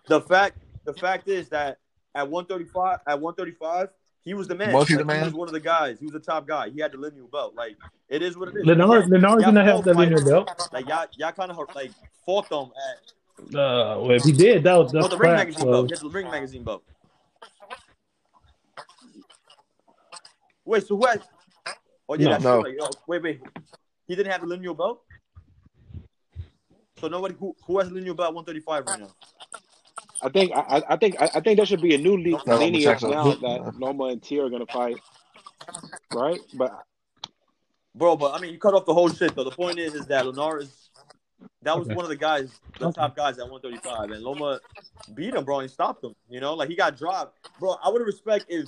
the 0.07 0.21
fact, 0.21 0.57
the 0.85 0.93
fact 0.93 1.27
is 1.27 1.49
that 1.49 1.79
at 2.15 2.29
135, 2.29 2.99
at 3.05 3.19
135, 3.19 3.89
he 4.21 4.33
was 4.33 4.47
the 4.47 4.55
man. 4.55 4.73
Was 4.73 4.87
he 4.87 4.95
Like, 4.95 5.01
the 5.01 5.05
man? 5.05 5.19
He 5.19 5.25
was 5.25 5.33
one 5.33 5.47
of 5.47 5.53
the 5.53 5.59
guys. 5.59 5.99
He 5.99 6.05
was 6.05 6.13
the 6.13 6.19
top 6.19 6.47
guy. 6.47 6.69
He 6.69 6.79
had 6.79 6.91
the 6.91 6.97
lineal 6.97 7.27
belt. 7.27 7.55
Like 7.55 7.77
it 8.09 8.21
is 8.21 8.37
what 8.37 8.49
it 8.49 8.55
is. 8.57 8.65
Linares, 8.65 9.07
Linares 9.07 9.41
Y'all 9.41 9.51
did 9.51 9.55
not 9.55 9.65
have 9.65 9.75
both 9.77 9.85
that 9.85 9.95
linear 9.95 10.23
belt. 10.23 10.69
Like 10.71 10.87
y'all, 10.87 11.05
y'all 11.17 11.31
kind 11.31 11.51
of 11.51 11.57
like 11.75 11.91
fought 12.25 12.49
them 12.49 12.71
at 12.89 13.55
Uh, 13.55 13.99
well, 13.99 14.11
if 14.11 14.23
he 14.23 14.31
did, 14.31 14.63
that 14.63 14.75
was 14.77 14.93
no, 14.93 15.01
that's 15.01 15.13
the 15.13 15.17
ring 15.17 15.31
crap. 15.31 15.37
magazine 15.47 15.61
So. 15.61 15.71
belt. 15.71 15.87
He 15.89 15.93
had 15.95 16.01
the 16.01 16.09
ring 16.09 16.31
magazine 16.31 16.63
belt. 16.63 16.83
Wait, 20.65 20.85
so 20.85 20.97
who 20.97 21.05
had? 21.05 21.21
Oh 22.09 22.15
yeah, 22.15 22.25
No. 22.25 22.29
that's 22.31 22.43
No. 22.43 22.59
Like, 22.59 22.75
oh, 22.81 22.89
wait, 23.07 23.23
wait. 23.23 23.41
He 24.07 24.15
didn't 24.15 24.31
have 24.31 24.41
the 24.41 24.47
lineal 24.47 24.73
belt. 24.73 25.01
So 26.97 27.07
nobody 27.07 27.35
who 27.39 27.55
who 27.65 27.79
has 27.79 27.87
the 27.89 27.95
lineal 27.95 28.15
belt 28.15 28.33
135 28.33 28.85
right 28.87 28.99
now. 28.99 29.13
I 30.21 30.29
think 30.29 30.51
I, 30.53 30.59
I- 30.59 30.93
I 30.93 30.95
think 30.97 31.21
I, 31.21 31.29
I 31.35 31.39
think 31.39 31.57
there 31.57 31.65
should 31.65 31.81
be 31.81 31.95
a 31.95 31.97
new 31.97 32.17
le- 32.17 32.43
No, 32.45 32.57
lineage 32.57 32.83
Lomachenko. 33.01 33.09
now 33.11 33.23
that 33.63 33.79
Loma 33.79 34.05
and 34.05 34.21
T 34.21 34.39
are 34.39 34.49
gonna 34.49 34.65
fight, 34.65 34.97
right? 36.13 36.39
But 36.55 36.83
Bro, 37.95 38.17
but 38.17 38.33
I 38.33 38.39
mean, 38.39 38.53
you 38.53 38.59
cut 38.59 38.73
off 38.73 38.85
the 38.85 38.93
whole 38.93 39.09
shit 39.09 39.35
though. 39.35 39.43
The 39.43 39.51
point 39.51 39.79
is, 39.79 39.93
is 39.93 40.05
that 40.07 40.25
is 40.25 40.89
that 41.63 41.77
was 41.77 41.87
Okay. 41.87 41.95
one 41.95 42.05
of 42.05 42.09
the 42.09 42.15
guys, 42.15 42.59
the 42.79 42.91
top 42.91 43.15
guys 43.15 43.37
at 43.39 43.49
135, 43.49 44.11
and 44.11 44.23
Loma 44.23 44.59
beat 45.15 45.33
him, 45.33 45.43
bro, 45.43 45.59
and 45.59 45.69
he 45.69 45.73
stopped 45.73 46.03
him. 46.03 46.13
You 46.29 46.39
know, 46.39 46.53
like 46.53 46.69
he 46.69 46.75
got 46.75 46.97
dropped, 46.97 47.37
bro. 47.59 47.75
I 47.83 47.89
would 47.89 47.99
have 48.01 48.07
respect 48.07 48.45
if, 48.49 48.67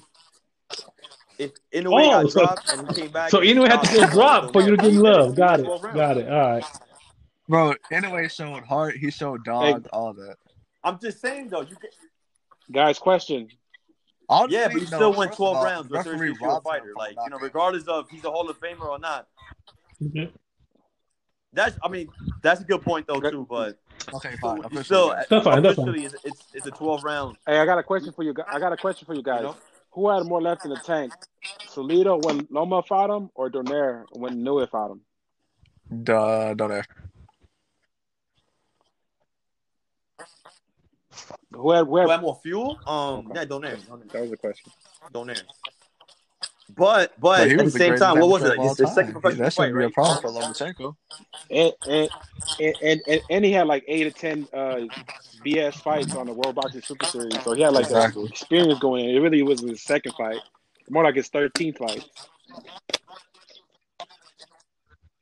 if 1.41 1.51
in 1.71 1.87
Oh, 1.87 1.91
got 1.91 2.31
so- 2.31 2.39
dropped 2.45 2.71
and 2.73 2.87
he 2.89 3.01
came 3.01 3.11
back. 3.11 3.29
So 3.31 3.39
and 3.39 3.49
Inoue 3.49 3.67
had 3.67 3.83
to 3.83 3.93
get 3.93 4.11
dropped 4.11 4.53
for 4.53 4.61
you 4.61 4.75
to 4.75 4.77
give 4.77 4.93
him 4.93 4.99
love. 4.99 5.35
Got 5.35 5.59
it. 5.61 5.65
Got 5.65 6.17
it. 6.17 6.29
All 6.29 6.51
right. 6.51 6.63
Bro, 7.49 7.75
anyway, 7.91 8.27
showed 8.27 8.63
heart. 8.63 8.95
He 8.97 9.11
showed 9.11 9.43
dog, 9.43 9.87
all 9.91 10.13
that. 10.13 10.35
I'm 10.83 10.99
just 10.99 11.19
saying 11.19 11.49
though, 11.49 11.61
you 11.61 11.75
can, 11.75 11.89
guys, 12.71 12.97
question: 12.97 13.49
Honestly, 14.29 14.57
yeah, 14.57 14.67
but 14.67 14.75
he 14.75 14.79
no, 14.81 14.85
still 14.85 15.13
went 15.13 15.33
12 15.33 15.57
all, 15.57 15.63
rounds 15.65 15.89
with 15.89 16.05
a 16.05 16.09
referee 16.09 16.29
36 16.29 16.39
year 16.41 16.49
old 16.49 16.53
robbed 16.63 16.65
him 16.67 16.71
fighter. 16.71 16.93
Like 16.97 17.11
you 17.11 17.15
know, 17.17 17.23
knockout. 17.25 17.41
regardless 17.41 17.83
of 17.87 18.09
he's 18.09 18.23
a 18.23 18.31
Hall 18.31 18.49
of 18.49 18.59
Famer 18.59 18.87
or 18.87 18.99
not. 18.99 19.27
Okay. 20.05 20.31
That's 21.53 21.77
I 21.83 21.89
mean 21.89 22.07
that's 22.41 22.61
a 22.61 22.63
good 22.63 22.81
point 22.81 23.07
though 23.07 23.19
too, 23.19 23.45
but 23.49 23.77
Okay, 24.13 24.35
fine. 24.41 24.57
you 24.57 24.63
Officially, 24.63 24.83
still 24.83 25.07
yes. 25.09 25.27
That's 25.29 25.43
fine, 25.43 25.61
that's 25.61 25.75
fine. 25.75 25.95
it's, 25.95 26.15
it's 26.23 26.43
it's 26.53 26.65
a 26.65 26.71
12 26.71 27.03
round. 27.03 27.37
Hey, 27.45 27.59
I 27.59 27.65
got 27.65 27.77
a 27.77 27.83
question 27.83 28.13
for 28.13 28.23
you. 28.23 28.33
I 28.47 28.59
got 28.59 28.71
a 28.71 28.77
question 28.77 29.05
for 29.05 29.13
you 29.13 29.21
guys. 29.21 29.41
You 29.41 29.47
know? 29.47 29.55
Who 29.93 30.09
had 30.09 30.25
more 30.25 30.41
left 30.41 30.63
in 30.65 30.71
the 30.71 30.77
tank? 30.77 31.13
Salido 31.67 32.21
when 32.23 32.47
Loma 32.49 32.81
fought 32.83 33.09
him, 33.09 33.29
or 33.35 33.49
Donaire 33.49 34.05
when 34.11 34.43
Nui 34.43 34.67
fought 34.67 34.91
him? 34.91 35.01
Duh, 36.03 36.53
Donaire. 36.55 36.85
Who 41.53 41.71
had? 41.71 41.85
Who 41.85 41.91
Who 41.91 41.97
had 41.97 42.09
had 42.09 42.21
more 42.21 42.39
fuel? 42.41 42.79
Um, 42.87 43.27
Okay. 43.27 43.39
yeah, 43.39 43.45
Donaire, 43.45 43.77
Donaire, 43.77 44.11
that 44.11 44.21
was 44.21 44.31
the 44.31 44.37
question. 44.37 44.71
Donaire. 45.13 45.43
But 46.75 47.13
but 47.19 47.37
But 47.39 47.51
at 47.51 47.65
the 47.65 47.71
same 47.71 47.97
time, 47.97 48.19
what 48.19 48.29
was 48.29 48.43
it? 48.43 48.53
of 48.53 48.59
all 48.59 48.69
It's 48.71 48.79
his 48.79 48.93
second 48.93 49.21
time. 49.21 49.31
He- 49.33 49.37
That 49.37 49.53
shouldn't 49.53 49.77
be 49.77 49.85
a 49.85 49.89
problem 49.89 50.21
for 50.21 50.29
Lomachenko. 50.31 50.95
And 51.49 51.73
and, 51.85 52.09
and 52.59 52.75
and 52.81 53.01
and 53.07 53.21
and 53.29 53.45
he 53.45 53.51
had 53.51 53.67
like 53.67 53.83
eight 53.87 54.07
or 54.07 54.11
ten 54.11 54.47
uh, 54.53 54.81
BS 55.45 55.75
fights 55.75 56.15
on 56.15 56.27
the 56.27 56.33
World 56.33 56.55
Boxing 56.55 56.81
Super 56.81 57.05
Series, 57.05 57.43
so 57.43 57.53
he 57.53 57.61
had 57.61 57.73
like 57.73 57.85
Exactly. 57.85 58.23
a 58.23 58.27
experience 58.27 58.79
going 58.79 59.05
in. 59.09 59.15
It 59.15 59.19
really 59.19 59.43
wasn't 59.43 59.69
his 59.71 59.81
second 59.83 60.13
fight, 60.15 60.39
more 60.89 61.03
like 61.03 61.15
his 61.15 61.27
thirteenth 61.29 61.77
fight. 61.77 62.03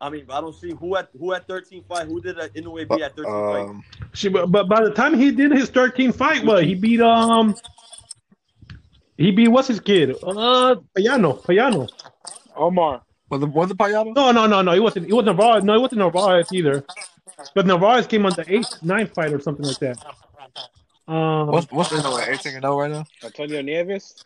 I 0.02 0.10
mean, 0.10 0.26
I 0.30 0.40
don't 0.40 0.56
see 0.56 0.74
who 0.80 0.96
at 0.96 1.10
who 1.18 1.32
had 1.34 1.46
13 1.48 1.84
fight. 1.84 2.08
Who 2.08 2.22
did 2.22 2.38
that 2.38 2.54
Inoue 2.54 2.88
be 2.96 3.04
at 3.04 3.18
13 3.18 3.26
fight? 3.26 3.70
Um, 3.70 3.84
See, 4.14 4.30
but, 4.30 4.50
but 4.50 4.70
by 4.70 4.82
the 4.82 4.92
time 4.92 5.14
he 5.14 5.30
did 5.30 5.52
his 5.52 5.70
13th 5.70 6.16
fight, 6.16 6.46
what 6.46 6.64
he 6.64 6.74
beat 6.74 7.02
um 7.02 7.54
He 9.20 9.32
beat 9.32 9.50
what's 9.50 9.68
his 9.68 9.82
kid? 9.82 10.12
Uh, 10.24 10.76
Payano. 10.98 11.44
Payano. 11.44 11.90
Omar. 12.56 13.02
Was 13.30 13.44
it 13.44 13.50
was 13.50 13.70
it 13.70 13.78
Payano? 13.78 14.16
No, 14.16 14.32
no, 14.32 14.48
no, 14.48 14.62
no. 14.62 14.72
He 14.72 14.80
wasn't. 14.80 15.08
He 15.08 15.14
wasn't 15.14 15.38
Narvaez. 15.38 15.64
No, 15.66 15.74
he 15.74 15.80
wasn't 15.80 16.00
Narvaez 16.00 16.48
either. 16.54 16.86
But 17.54 17.68
Narvaez 17.68 18.08
came 18.08 18.26
on 18.26 18.32
the 18.34 18.46
eighth, 18.48 18.82
ninth 18.82 19.14
fight 19.14 19.34
or 19.34 19.42
something 19.42 19.66
like 19.66 19.80
that. 19.80 19.98
Um, 21.08 21.48
What's 21.48 21.70
what's 21.72 21.90
the 21.90 22.02
number? 22.02 22.22
Eighteen 22.32 22.54
and 22.56 22.64
zero 22.64 22.80
right 22.80 22.92
now. 22.92 23.04
Antonio 23.24 23.62
Nieves. 23.62 24.24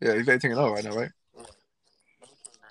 Yeah, 0.00 0.14
he's 0.16 0.28
eighteen 0.28 0.50
and 0.50 0.58
zero 0.60 0.72
right 0.74 0.84
now, 0.84 0.90
right? 0.94 1.10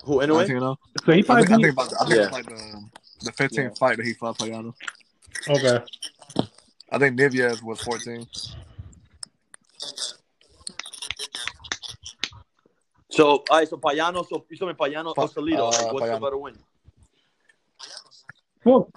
Who 0.04 0.20
anyway? 0.20 0.44
Eighteen 0.44 0.56
and 0.58 0.62
zero. 0.62 0.78
so 1.04 1.12
he 1.12 1.18
I 1.20 1.22
probably 1.22 1.46
think, 1.46 1.58
I 1.58 1.62
think 1.62 1.72
about 1.72 1.90
the, 1.90 1.96
I 2.00 2.04
think 2.04 2.16
Yeah. 2.16 2.22
it's 2.26 2.32
like 2.32 2.46
the 2.46 2.84
the 3.24 3.32
fifteenth 3.32 3.78
fight 3.78 3.96
that 3.96 4.06
he 4.06 4.12
fought 4.14 4.38
Payano. 4.38 4.74
Okay. 5.48 5.84
I 6.92 6.98
think 6.98 7.16
Nieves 7.18 7.62
was 7.64 7.80
fourteen. 7.80 8.26
So, 13.14 13.44
all 13.48 13.58
right, 13.58 13.68
so 13.68 13.76
Payano, 13.76 14.28
so 14.28 14.44
you 14.50 14.56
told 14.56 14.70
me 14.70 14.74
Payano 14.74 15.06
or 15.06 15.14
Pa- 15.14 15.28
Salido. 15.28 15.58
uh, 15.58 15.70
like, 15.70 15.92
what's 15.92 16.06
the 16.06 16.12
Payano. 16.14 16.20
better 16.20 16.36
win? 16.36 16.58
Well, 18.64 18.90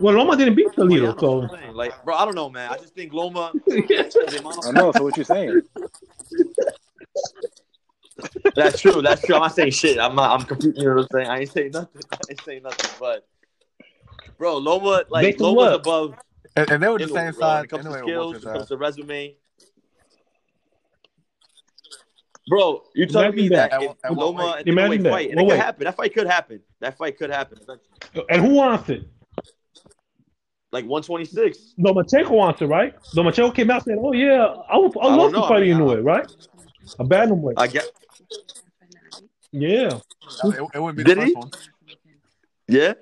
well, 0.00 0.14
Loma 0.14 0.36
didn't 0.36 0.56
beat 0.56 0.72
Toledo, 0.72 1.12
Payano, 1.12 1.20
so 1.20 1.40
that's 1.40 1.52
what 1.52 1.58
I'm 1.58 1.62
saying. 1.62 1.76
Like, 1.76 2.04
bro, 2.04 2.16
I 2.16 2.24
don't 2.24 2.34
know, 2.34 2.50
man. 2.50 2.72
I 2.72 2.78
just 2.78 2.92
think 2.94 3.12
Loma. 3.12 3.52
the 3.68 4.38
amount 4.40 4.58
of- 4.58 4.66
I 4.66 4.72
know. 4.72 4.90
So 4.90 5.04
what 5.04 5.16
you 5.16 5.22
saying? 5.22 5.62
That's 8.54 8.80
true. 8.80 9.00
That's 9.00 9.24
true. 9.24 9.36
I'm 9.36 9.42
not 9.42 9.54
saying 9.54 9.70
shit. 9.70 9.98
I'm 9.98 10.14
not. 10.14 10.38
I'm 10.38 10.44
confused. 10.44 10.76
You 10.76 10.86
know 10.88 10.94
what 10.96 11.02
I'm 11.02 11.08
saying? 11.20 11.28
I 11.28 11.38
ain't 11.40 11.52
saying 11.52 11.70
nothing. 11.70 12.02
I 12.12 12.16
ain't 12.28 12.44
saying 12.44 12.62
nothing. 12.62 12.90
But, 13.00 13.26
bro, 14.36 14.58
Loma, 14.58 15.04
like 15.08 15.22
Based 15.22 15.40
Loma's 15.40 15.56
what? 15.56 15.72
above. 15.74 16.14
And, 16.56 16.70
and 16.70 16.82
they 16.82 16.88
were 16.88 16.98
the 16.98 17.06
same 17.06 17.14
bro, 17.14 17.22
when 17.22 17.32
size 17.32 17.64
it 17.64 17.68
comes 17.68 17.86
anyway. 17.86 18.00
to 18.00 18.04
skills, 18.04 18.24
Walter's 18.26 18.44
when 18.44 18.54
it 18.54 18.56
comes 18.56 18.68
to 18.68 18.76
resume. 18.76 19.34
Bro, 22.52 22.82
you 22.94 23.06
telling 23.06 23.28
Imagine 23.28 23.42
me 23.44 23.48
that. 23.48 23.70
that, 23.70 23.82
At 23.82 23.82
if 23.82 23.96
at 24.04 24.12
Loma 24.12 24.56
and 24.58 24.66
Inoue 24.66 24.72
Imagine 24.72 25.02
that. 25.04 25.10
fight, 25.10 25.30
and 25.30 25.36
What 25.36 25.42
it 25.42 25.46
could 25.46 25.48
weight? 25.52 25.58
happen. 25.64 25.84
That 25.84 25.96
fight 25.96 26.12
could 26.14 26.26
happen. 26.26 26.60
That 26.80 26.98
fight 26.98 27.16
could 27.18 27.30
happen. 27.30 27.58
and 28.28 28.42
who 28.44 28.52
wants 28.52 28.90
it? 28.90 29.08
Like 30.70 30.84
126. 30.84 31.76
Lomachenko 31.78 32.28
wants 32.30 32.60
it, 32.60 32.66
right? 32.66 32.92
Lomachenko 33.16 33.54
came 33.54 33.70
out 33.70 33.86
saying, 33.86 33.98
"Oh 34.02 34.12
yeah, 34.12 34.54
I 34.68 34.76
would, 34.76 34.94
I 34.98 35.06
I 35.06 35.16
love 35.16 35.32
to 35.32 35.38
know. 35.40 35.48
fight 35.48 35.62
I 35.62 35.66
mean, 35.66 35.76
Inoue, 35.78 35.96
I- 35.96 36.00
right? 36.00 36.26
A 36.98 37.04
bantamweight. 37.06 37.54
I 37.56 37.66
get. 37.68 37.90
yeah. 39.50 39.98
It, 40.44 40.68
it 40.74 40.78
wouldn't 40.78 40.98
be 40.98 41.04
Did 41.04 41.16
the 41.20 41.24
he? 41.24 41.32
one. 41.32 41.50
Yeah. 42.68 42.92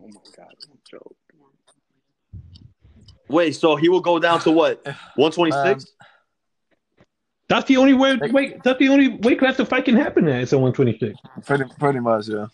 Oh 0.00 0.06
my 0.06 0.20
god, 0.36 0.54
joke. 0.88 1.16
Wait. 3.28 3.56
So 3.56 3.74
he 3.74 3.88
will 3.88 4.00
go 4.00 4.20
down 4.20 4.38
to 4.42 4.52
what? 4.52 4.84
126. 5.16 5.84
Um, 6.00 6.01
That's 7.48 7.66
the 7.66 7.76
only 7.76 7.92
way. 7.94 8.16
Wait, 8.16 8.62
that's 8.62 8.78
the 8.78 8.88
only 8.88 9.08
weight 9.08 9.38
class 9.38 9.56
the 9.56 9.66
fight 9.66 9.84
can 9.84 9.96
happen 9.96 10.26
at. 10.28 10.42
It's 10.42 10.52
at 10.52 10.60
126. 10.60 11.18
Pretty 11.46 11.64
pretty 11.78 12.00
much, 12.00 12.28
yeah. 12.28 12.46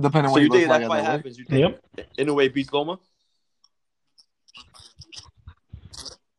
Depending 0.00 0.30
so 0.30 0.32
what 0.32 0.38
you 0.42 0.44
he 0.44 0.48
looks 0.48 0.60
think 0.60 0.70
like 0.70 0.80
that 0.80 0.84
at 0.84 0.88
fight 0.88 0.96
that 0.96 1.02
weight. 1.04 1.10
happens? 1.12 1.38
You 1.38 1.44
think 1.44 1.82
Yep. 1.96 2.06
Inoue 2.18 2.54
beats 2.54 2.72
Loma? 2.72 2.98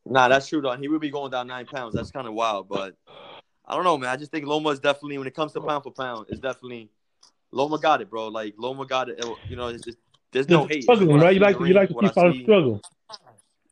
Nah, 0.04 0.28
that's 0.28 0.48
true 0.48 0.60
though. 0.60 0.72
He 0.76 0.88
will 0.88 0.98
be 0.98 1.10
going 1.10 1.30
down 1.30 1.46
nine 1.46 1.66
pounds. 1.66 1.94
That's 1.94 2.10
kind 2.10 2.26
of 2.26 2.34
wild, 2.34 2.68
but 2.68 2.96
I 3.64 3.76
don't 3.76 3.84
know, 3.84 3.96
man. 3.96 4.10
I 4.10 4.16
just 4.16 4.32
think 4.32 4.46
Loma 4.46 4.70
is 4.70 4.80
definitely, 4.80 5.18
when 5.18 5.28
it 5.28 5.34
comes 5.34 5.52
to 5.52 5.60
pound 5.60 5.84
for 5.84 5.92
pound, 5.92 6.26
it's 6.28 6.40
definitely 6.40 6.90
Loma 7.52 7.78
got 7.78 8.00
it, 8.00 8.10
bro. 8.10 8.28
Like 8.28 8.54
Loma 8.58 8.84
got 8.84 9.08
it. 9.08 9.20
It- 9.20 9.36
You 9.48 9.56
know, 9.56 9.68
it's 9.68 9.84
just, 9.84 9.98
there's 10.32 10.48
no 10.48 10.66
hate. 10.66 10.82
Struggling, 10.82 11.20
right? 11.20 11.34
You 11.34 11.40
like 11.40 11.60
you 11.60 11.72
like 11.72 11.88
to 11.88 11.94
see 11.94 12.00
what 12.00 12.14
see, 12.34 12.42
struggle. 12.42 12.80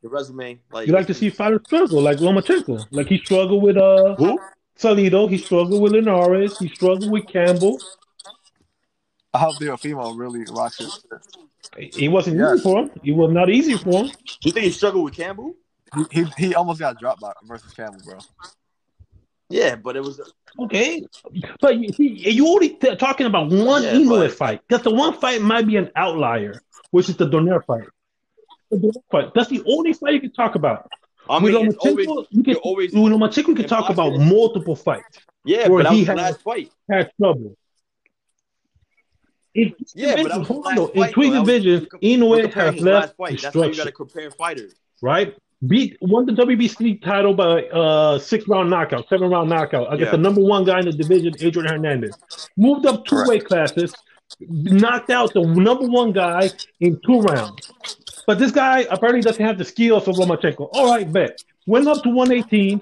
The 0.01 0.09
resume, 0.09 0.59
like 0.71 0.87
You 0.87 0.93
like 0.93 1.07
to 1.07 1.13
see 1.13 1.29
fighters 1.29 1.61
struggle, 1.65 2.01
like 2.01 2.17
Lomachenko. 2.17 2.87
Like 2.91 3.07
he 3.07 3.17
struggled 3.19 3.61
with 3.63 3.77
uh 3.77 4.15
who? 4.15 4.39
Salido. 4.77 5.29
He 5.29 5.37
struggled 5.37 5.81
with 5.81 5.91
Linares. 5.93 6.57
He 6.57 6.67
struggled 6.69 7.11
with 7.11 7.27
Campbell. 7.27 7.79
I 9.33 9.37
hope 9.39 9.55
Teofimo 9.55 10.17
really 10.17 10.43
rocks 10.51 10.81
it. 10.81 10.91
It 12.01 12.09
wasn't 12.09 12.37
Yes. 12.37 12.55
easy 12.55 12.63
for 12.63 12.79
him. 12.81 12.91
It 13.03 13.11
was 13.11 13.31
not 13.31 13.49
easy 13.49 13.77
for 13.77 14.03
him. 14.05 14.11
You 14.43 14.51
think 14.51 14.65
he 14.65 14.71
struggled 14.71 15.05
with 15.05 15.13
Campbell? 15.13 15.53
He, 15.95 16.23
he 16.23 16.25
he 16.37 16.55
almost 16.55 16.79
got 16.79 16.97
dropped 16.99 17.21
by 17.21 17.31
versus 17.43 17.71
Campbell, 17.73 17.99
bro. 18.03 18.17
Yeah, 19.49 19.75
but 19.75 19.95
it 19.97 20.01
was 20.01 20.19
Okay, 20.59 21.05
but 21.61 21.77
you, 21.77 21.89
you 21.99 22.47
only 22.47 22.69
t- 22.69 22.95
talking 22.95 23.25
about 23.27 23.49
one 23.51 23.83
Yeah, 23.83 23.93
Inoue 23.93 24.21
but- 24.27 24.31
fight. 24.33 24.61
Because 24.67 24.83
the 24.83 24.91
one 24.93 25.13
fight 25.19 25.41
might 25.41 25.67
be 25.67 25.75
an 25.77 25.91
outlier, 25.95 26.61
which 26.91 27.07
is 27.09 27.17
the 27.17 27.27
Donaire 27.27 27.63
fight. 27.63 27.87
Fight. 29.11 29.33
That's 29.35 29.49
the 29.49 29.61
only 29.67 29.93
fight 29.93 30.13
you 30.13 30.21
can 30.21 30.31
talk 30.33 30.55
about. 30.55 30.89
I 31.29 31.37
with 31.41 31.53
mean, 31.53 31.67
it's 31.67 31.75
Lomachenko, 31.77 32.07
always 32.07 32.27
you 32.31 32.43
can, 32.43 32.55
always 32.57 32.93
with 32.93 33.01
Lomachenko, 33.13 33.55
can 33.55 33.67
talk 33.67 33.89
about 33.89 34.17
multiple 34.17 34.75
fights. 34.75 35.19
yeah, 35.45 35.67
where 35.67 35.83
but 35.83 35.89
that 35.89 35.93
he 35.93 35.99
was 35.99 36.07
the 36.07 36.11
had- 36.13 36.17
last 36.17 36.41
fight. 36.41 36.71
Had 36.89 37.11
trouble. 37.19 37.55
In 39.53 39.73
Yeah, 39.93 40.15
but 40.15 40.23
division, 40.23 40.43
hold 40.43 40.67
on, 40.67 40.75
though, 40.75 40.87
in 40.87 41.11
three 41.11 41.29
divisions, 41.29 41.87
Inoue 42.01 42.51
has 42.53 42.79
left 42.79 43.17
fight. 43.17 43.41
That's 43.41 43.53
how 43.55 43.63
you 43.63 43.75
got 43.75 43.83
to 43.85 43.91
compare 43.91 44.31
fighters. 44.31 44.73
right? 45.01 45.35
Beat 45.67 45.97
won 46.01 46.25
the 46.25 46.31
WBC 46.31 47.03
title 47.03 47.35
by 47.35 47.65
uh 47.65 48.17
six 48.17 48.47
round 48.47 48.69
knockout, 48.71 49.07
seven 49.09 49.29
round 49.29 49.47
knockout 49.49 49.93
against 49.93 50.05
Yeah. 50.07 50.11
the 50.11 50.17
number 50.17 50.41
one 50.41 50.63
guy 50.63 50.79
in 50.79 50.85
the 50.85 50.91
division, 50.93 51.33
Adrian 51.39 51.67
Hernandez. 51.69 52.17
Moved 52.57 52.87
up 52.87 53.05
two 53.05 53.23
weight 53.27 53.45
classes, 53.45 53.93
knocked 54.39 55.11
out 55.11 55.33
the 55.33 55.41
number 55.45 55.85
one 55.85 56.13
guy 56.13 56.49
in 56.79 56.99
two 57.05 57.19
rounds. 57.21 57.71
But 58.27 58.39
this 58.39 58.51
guy 58.51 58.81
apparently 58.89 59.21
doesn't 59.21 59.43
have 59.43 59.57
the 59.57 59.65
skills 59.65 60.07
of 60.07 60.15
Lomachenko. 60.15 60.69
All 60.73 60.91
right, 60.91 61.11
bet. 61.11 61.41
Went 61.67 61.87
up 61.87 62.03
to 62.03 62.09
118, 62.09 62.81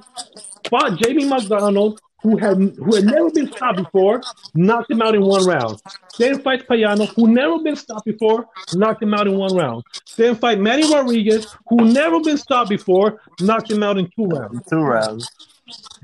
fought 0.69 0.97
Jamie 0.99 1.25
McDonnell, 1.25 1.97
who 2.21 2.37
had 2.37 2.57
who 2.57 2.95
had 2.95 3.05
never 3.05 3.29
been 3.31 3.51
stopped 3.51 3.77
before, 3.77 4.21
knocked 4.53 4.91
him 4.91 5.01
out 5.01 5.15
in 5.15 5.21
one 5.21 5.45
round. 5.45 5.81
Then 6.17 6.41
fights 6.41 6.63
Payano, 6.63 7.07
who 7.15 7.27
never 7.27 7.59
been 7.59 7.75
stopped 7.75 8.05
before, 8.05 8.47
knocked 8.73 9.01
him 9.01 9.13
out 9.13 9.27
in 9.27 9.37
one 9.37 9.55
round. 9.55 9.83
Then 10.17 10.35
fight 10.35 10.59
Manny 10.59 10.91
Rodriguez, 10.91 11.55
who 11.67 11.85
never 11.85 12.19
been 12.19 12.37
stopped 12.37 12.69
before, 12.69 13.21
knocked 13.39 13.71
him 13.71 13.83
out 13.83 13.97
in 13.97 14.09
two 14.15 14.25
rounds. 14.25 14.61
Two 14.69 14.81
rounds. 14.81 15.29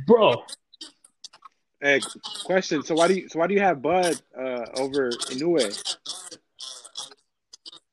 Bro, 0.07 0.43
Hey, 1.85 1.99
question. 2.45 2.83
So 2.83 2.95
why 2.95 3.07
do 3.07 3.13
you 3.13 3.29
so 3.29 3.37
why 3.37 3.45
do 3.45 3.53
you 3.53 3.59
have 3.59 3.79
Bud 3.79 4.19
uh, 4.35 4.65
over 4.77 5.09
Inoue? 5.29 5.97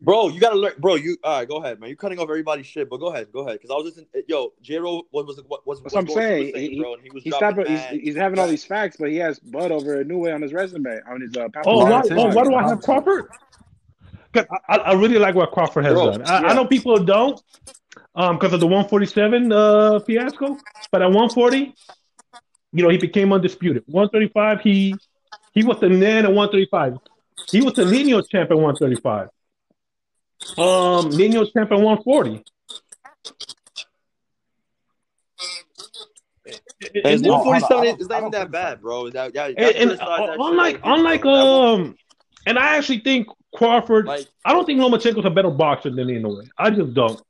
Bro, 0.05 0.31
you 0.31 0.41
gotta 0.41 0.57
learn, 0.57 0.73
bro. 0.79 0.97
You 0.97 1.17
all 1.23 1.39
right? 1.39 1.49
Go 1.49 1.63
ahead, 1.63 1.79
man. 1.79 1.89
You're 1.89 1.97
cutting 1.97 2.19
off 2.19 2.25
everybody's 2.29 2.67
shit, 2.67 2.91
but 2.91 2.97
go 2.97 3.07
ahead, 3.15 3.31
go 3.33 3.41
ahead. 3.41 3.61
Because 3.61 3.71
I 3.71 3.75
was 3.75 3.85
listening. 3.85 4.07
Yo, 4.27 4.53
J 4.61 4.79
Ro 4.79 5.03
was 5.13 5.27
was 5.27 5.41
what 5.47 5.65
was 5.65 5.81
That's 5.81 5.95
what 5.95 6.01
I'm 6.01 6.07
was 6.07 6.15
going 6.17 6.27
through 6.27 6.53
saying. 6.61 6.71
He- 6.73 6.81
bro, 6.81 6.97
he 7.01 7.11
was 7.11 7.23
He's, 7.23 7.35
stopping, 7.35 7.67
he's, 7.67 8.03
he's 8.03 8.17
having 8.17 8.41
all 8.41 8.49
these 8.49 8.65
facts, 8.65 8.97
but 8.99 9.11
he 9.11 9.17
has 9.19 9.39
Bud 9.39 9.71
over 9.71 10.05
Inoue 10.05 10.35
on 10.35 10.43
his 10.43 10.53
resume 10.53 10.99
on 11.09 11.21
his 11.21 11.37
uh, 11.37 11.49
pound 11.51 11.67
oh, 11.67 11.81
for 11.81 11.91
why, 11.91 12.01
pound. 12.01 12.19
oh, 12.19 12.35
why 12.35 12.43
do 12.43 12.55
I 12.55 12.69
have 12.69 12.83
Crawford? 12.83 13.29
'Cause 14.33 14.47
I, 14.69 14.77
I 14.79 14.93
really 14.95 15.19
like 15.19 15.37
what 15.37 15.53
Crawford 15.53 15.85
has 15.85 15.95
Bro, 15.95 16.19
done. 16.19 16.23
I, 16.23 16.49
I 16.49 16.55
know 16.55 16.65
people 16.65 16.97
don't, 17.05 17.41
um, 18.17 18.39
because 18.39 18.53
of 18.55 18.61
the 18.61 18.67
147 18.67 19.53
uh 19.53 20.01
fiasco, 20.01 20.59
but 20.91 21.03
at 21.03 21.07
140, 21.07 21.75
you 22.73 22.83
know, 22.83 22.89
he 22.89 22.99
became 22.99 23.33
undisputed. 23.33 23.85
135, 23.87 24.63
he 24.63 24.99
he 25.53 25.63
was 25.63 25.79
the 25.79 25.91
man 25.91 26.25
at 26.25 26.33
135. 26.33 26.99
He 27.53 27.61
was 27.61 27.75
the 27.75 27.85
lineal 27.85 28.23
champ 28.23 28.51
at 28.51 28.57
135. 28.57 29.29
Um, 30.59 31.11
lineal 31.11 31.47
champ 31.47 31.73
at 31.73 31.79
140. 31.79 32.45
And 36.47 36.55
it's 36.95 37.23
And- 37.23 37.27
Hold 37.27 37.41
on, 37.41 37.47
147 37.47 37.87
I 37.87 37.91
is 37.91 37.95
it's 37.95 38.09
not 38.09 38.19
even 38.19 38.31
that 38.33 38.51
bad, 38.51 38.81
bro. 38.81 39.11
That, 39.11 39.33
that, 39.35 39.49
and, 39.51 39.59
that 39.59 39.77
and, 39.77 39.91
that 39.93 39.99
shit 40.01 40.29
unlike 40.41 40.57
like, 40.57 40.81
unlike 40.85 41.25
um, 41.25 41.97
and 42.47 42.59
I 42.59 42.77
actually 42.77 43.01
think 43.01 43.29
Crawford. 43.55 44.07
Like, 44.07 44.27
I 44.45 44.53
don't 44.53 44.65
think 44.65 44.81
Lomachenko's 44.81 45.25
a 45.25 45.31
better 45.31 45.51
boxer 45.51 45.91
than 45.91 46.09
Inoue. 46.09 46.49
I 46.59 46.71
just 46.71 46.95
don't. 46.95 47.21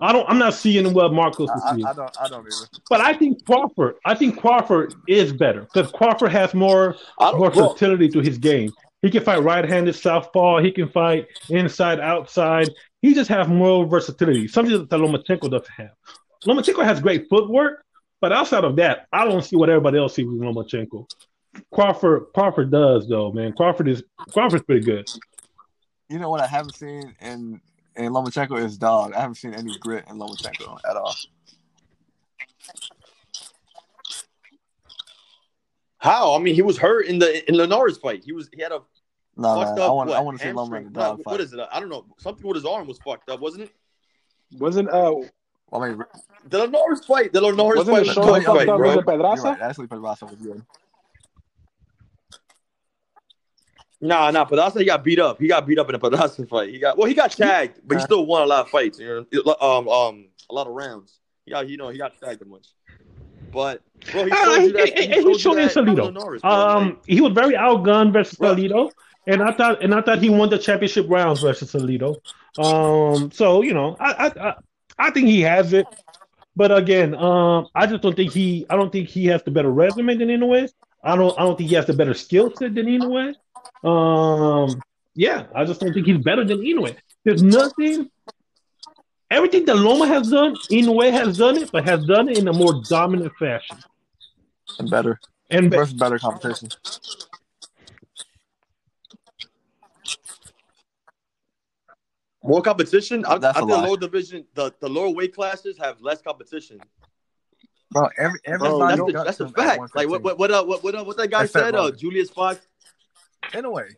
I 0.00 0.12
don't. 0.12 0.28
I'm 0.28 0.38
not 0.38 0.54
seeing 0.54 0.92
what 0.92 1.12
Marcos 1.12 1.50
is 1.50 1.62
I, 1.64 1.74
seeing. 1.74 1.86
I, 1.86 1.90
I 1.90 1.94
don't 1.94 2.16
I 2.20 2.28
don't 2.28 2.46
either. 2.46 2.68
But 2.88 3.00
I 3.00 3.14
think 3.14 3.44
Crawford. 3.44 3.96
I 4.04 4.14
think 4.14 4.38
Crawford 4.38 4.94
is 5.08 5.32
better 5.32 5.62
because 5.72 5.90
Crawford 5.90 6.30
has 6.32 6.54
more 6.54 6.96
versatility 7.20 8.08
to 8.10 8.20
his 8.20 8.38
game. 8.38 8.72
He 9.02 9.10
can 9.10 9.22
fight 9.22 9.42
right-handed 9.42 9.94
southpaw. 9.94 10.60
He 10.60 10.72
can 10.72 10.88
fight 10.88 11.26
inside, 11.50 12.00
outside. 12.00 12.68
He 13.00 13.14
just 13.14 13.28
has 13.28 13.46
more 13.46 13.86
versatility. 13.86 14.48
Something 14.48 14.86
that 14.86 14.90
Lomachenko 14.90 15.50
doesn't 15.50 15.70
have. 15.76 15.92
Lomachenko 16.44 16.84
has 16.84 17.00
great 17.00 17.28
footwork, 17.28 17.84
but 18.20 18.32
outside 18.32 18.64
of 18.64 18.76
that, 18.76 19.06
I 19.12 19.24
don't 19.24 19.44
see 19.44 19.56
what 19.56 19.70
everybody 19.70 19.98
else 19.98 20.14
sees 20.14 20.26
with 20.26 20.40
Lomachenko. 20.40 21.08
Crawford, 21.72 22.26
Crawford 22.34 22.70
does 22.70 23.08
though, 23.08 23.32
man. 23.32 23.52
Crawford 23.52 23.88
is 23.88 24.02
Crawford's 24.32 24.64
pretty 24.64 24.84
good. 24.84 25.08
You 26.08 26.18
know 26.18 26.30
what 26.30 26.40
I 26.40 26.46
haven't 26.46 26.74
seen 26.74 27.14
in 27.20 27.60
in 27.96 28.12
Lomachenko 28.12 28.62
is 28.64 28.78
dog. 28.78 29.12
I 29.12 29.20
haven't 29.20 29.36
seen 29.36 29.54
any 29.54 29.76
grit 29.78 30.04
in 30.08 30.18
Lomachenko 30.18 30.78
at 30.88 30.96
all. 30.96 31.14
How? 35.98 36.34
I 36.34 36.38
mean, 36.38 36.54
he 36.54 36.62
was 36.62 36.78
hurt 36.78 37.06
in 37.06 37.18
the 37.18 37.48
in 37.48 37.56
Linares 37.56 37.98
fight. 37.98 38.22
He 38.24 38.32
was 38.32 38.48
he 38.54 38.62
had 38.62 38.72
a 38.72 38.80
No, 39.36 39.54
fucked 39.56 39.76
man, 39.76 39.84
up. 39.84 39.90
I 39.90 39.92
want 39.92 40.08
what, 40.10 40.18
I 40.18 40.20
want 40.20 40.38
to 40.38 40.44
see 40.44 40.52
Loma 40.52 40.76
in 40.76 40.84
the 40.84 40.90
dog 40.90 41.18
No, 41.18 41.24
fight. 41.24 41.32
What 41.32 41.40
is 41.40 41.52
it? 41.52 41.60
I 41.72 41.80
don't 41.80 41.88
know. 41.88 42.06
Something 42.18 42.46
with 42.46 42.56
his 42.56 42.64
arm 42.64 42.86
was 42.86 42.98
fucked 42.98 43.28
up, 43.28 43.40
wasn't 43.40 43.64
it? 43.64 43.70
Wasn't 44.58 44.88
uh 44.88 45.14
I 45.72 45.78
mean, 45.88 46.02
The 46.46 46.66
Norris 46.66 47.04
fight, 47.04 47.32
the 47.32 47.40
Norris 47.40 47.78
Wasn't 47.78 47.96
fight 47.96 48.02
the 48.04 48.08
was 48.08 48.16
a 48.16 48.20
no, 48.20 48.26
tough 48.26 48.42
no, 48.44 48.54
fight, 48.54 48.66
you're 48.66 48.76
bro. 48.78 48.96
with 48.96 49.04
the 49.04 49.12
You're 49.12 49.18
Pedraza? 49.18 49.42
right. 49.42 49.60
Actually, 49.60 49.86
Pedraza 49.88 50.24
was 50.24 50.36
good. 50.36 50.64
Nah, 54.00 54.30
nah, 54.30 54.44
Pedraza 54.44 54.78
he 54.78 54.84
got 54.84 55.02
beat 55.02 55.18
up. 55.18 55.40
He 55.40 55.48
got 55.48 55.66
beat 55.66 55.78
up 55.78 55.88
in 55.88 55.96
a 55.96 55.98
Pedraza 55.98 56.46
fight. 56.46 56.70
He 56.70 56.78
got 56.78 56.96
well, 56.96 57.08
he 57.08 57.14
got 57.14 57.32
tagged, 57.32 57.80
but 57.84 57.98
he 57.98 58.02
still 58.02 58.24
won 58.24 58.42
a 58.42 58.46
lot 58.46 58.60
of 58.60 58.70
fights. 58.70 58.98
You 59.00 59.26
know, 59.32 59.56
um, 59.60 59.88
um, 59.88 60.28
a 60.48 60.54
lot 60.54 60.66
of 60.68 60.72
rounds. 60.72 61.18
He 61.44 61.50
got, 61.50 61.68
you 61.68 61.76
know, 61.76 61.88
he 61.88 61.98
got 61.98 62.12
tagged 62.20 62.40
a 62.42 62.44
bunch. 62.44 62.66
But 63.52 63.82
bro, 64.12 64.24
he 64.24 64.30
Uh, 64.30 64.36
showed 64.44 64.62
you 64.62 64.72
that. 64.72 64.98
he, 64.98 65.06
He 65.06 65.14
Salido. 65.14 66.12
Norris, 66.12 66.42
bro. 66.42 66.50
Um, 66.50 66.84
Like, 66.86 66.98
he 67.06 67.20
was 67.20 67.32
very 67.32 67.54
outgunned 67.54 68.12
versus 68.12 68.38
Bro. 68.38 68.54
Salido, 68.54 68.90
and 69.26 69.42
I 69.42 69.52
thought 69.52 69.82
and 69.82 69.94
I 69.94 70.00
thought 70.02 70.18
he 70.20 70.30
won 70.30 70.50
the 70.50 70.58
championship 70.58 71.06
rounds 71.08 71.40
versus 71.40 71.72
Salido. 71.72 72.16
Um, 72.58 73.30
so 73.30 73.62
you 73.62 73.74
know, 73.74 73.96
I 74.00 74.12
I 74.26 74.48
I, 74.48 74.54
I 74.98 75.10
think 75.10 75.28
he 75.28 75.40
has 75.42 75.72
it, 75.72 75.86
but 76.56 76.76
again, 76.76 77.14
um, 77.14 77.68
I 77.74 77.86
just 77.86 78.02
don't 78.02 78.16
think 78.16 78.32
he 78.32 78.66
I 78.70 78.76
don't 78.76 78.90
think 78.92 79.08
he 79.08 79.26
has 79.26 79.42
the 79.42 79.50
better 79.50 79.70
resume 79.70 80.14
than 80.16 80.28
Inoue. 80.28 80.68
I 81.02 81.16
don't 81.16 81.38
I 81.38 81.42
don't 81.42 81.56
think 81.56 81.70
he 81.70 81.76
has 81.76 81.86
the 81.86 81.92
better 81.94 82.14
skill 82.14 82.52
set 82.56 82.74
than 82.74 82.86
Inoue. 82.86 83.34
Um, 83.84 84.80
yeah, 85.14 85.46
I 85.54 85.64
just 85.64 85.80
don't 85.80 85.92
think 85.92 86.06
he's 86.06 86.18
better 86.18 86.44
than 86.44 86.58
Inoue. 86.60 86.96
There's 87.24 87.42
nothing. 87.42 88.10
Everything 89.30 89.64
that 89.66 89.76
Loma 89.76 90.06
has 90.06 90.30
done, 90.30 90.54
Inoue 90.70 91.12
has 91.12 91.36
done 91.36 91.58
it, 91.58 91.70
but 91.70 91.84
has 91.84 92.04
done 92.06 92.28
it 92.28 92.38
in 92.38 92.48
a 92.48 92.52
more 92.52 92.82
dominant 92.88 93.32
fashion. 93.38 93.76
And 94.78 94.90
better. 94.90 95.20
And 95.50 95.70
Versus 95.70 95.94
better 95.94 96.18
competition. 96.18 96.68
more 102.48 102.62
competition. 102.62 103.24
I, 103.24 103.34
I 103.34 103.38
That's 103.38 103.58
a 103.58 103.60
think 103.60 103.70
the 103.70 103.76
lower 103.76 103.96
division, 103.96 104.46
the, 104.54 104.72
the 104.80 104.88
lower 104.88 105.10
weight 105.10 105.34
classes 105.34 105.76
have 105.78 106.00
less 106.00 106.22
competition. 106.22 106.80
Bro, 107.90 108.08
every 108.18 108.38
Bro, 108.58 108.78
That's, 108.78 108.96
the, 108.96 109.22
that's 109.24 109.40
a 109.40 109.48
fact. 109.48 109.94
Like 109.94 110.08
what 110.08 110.22
what 110.22 110.38
what 110.38 110.50
uh, 110.50 110.64
what 110.64 110.84
what, 110.84 110.94
uh, 110.94 111.04
what 111.04 111.16
that 111.16 111.30
guy 111.30 111.44
Except 111.44 111.64
said? 111.66 111.74
Uh, 111.74 111.90
Julius 111.90 112.28
Fox. 112.30 112.66
In 113.54 113.64
a 113.64 113.70
way. 113.70 113.88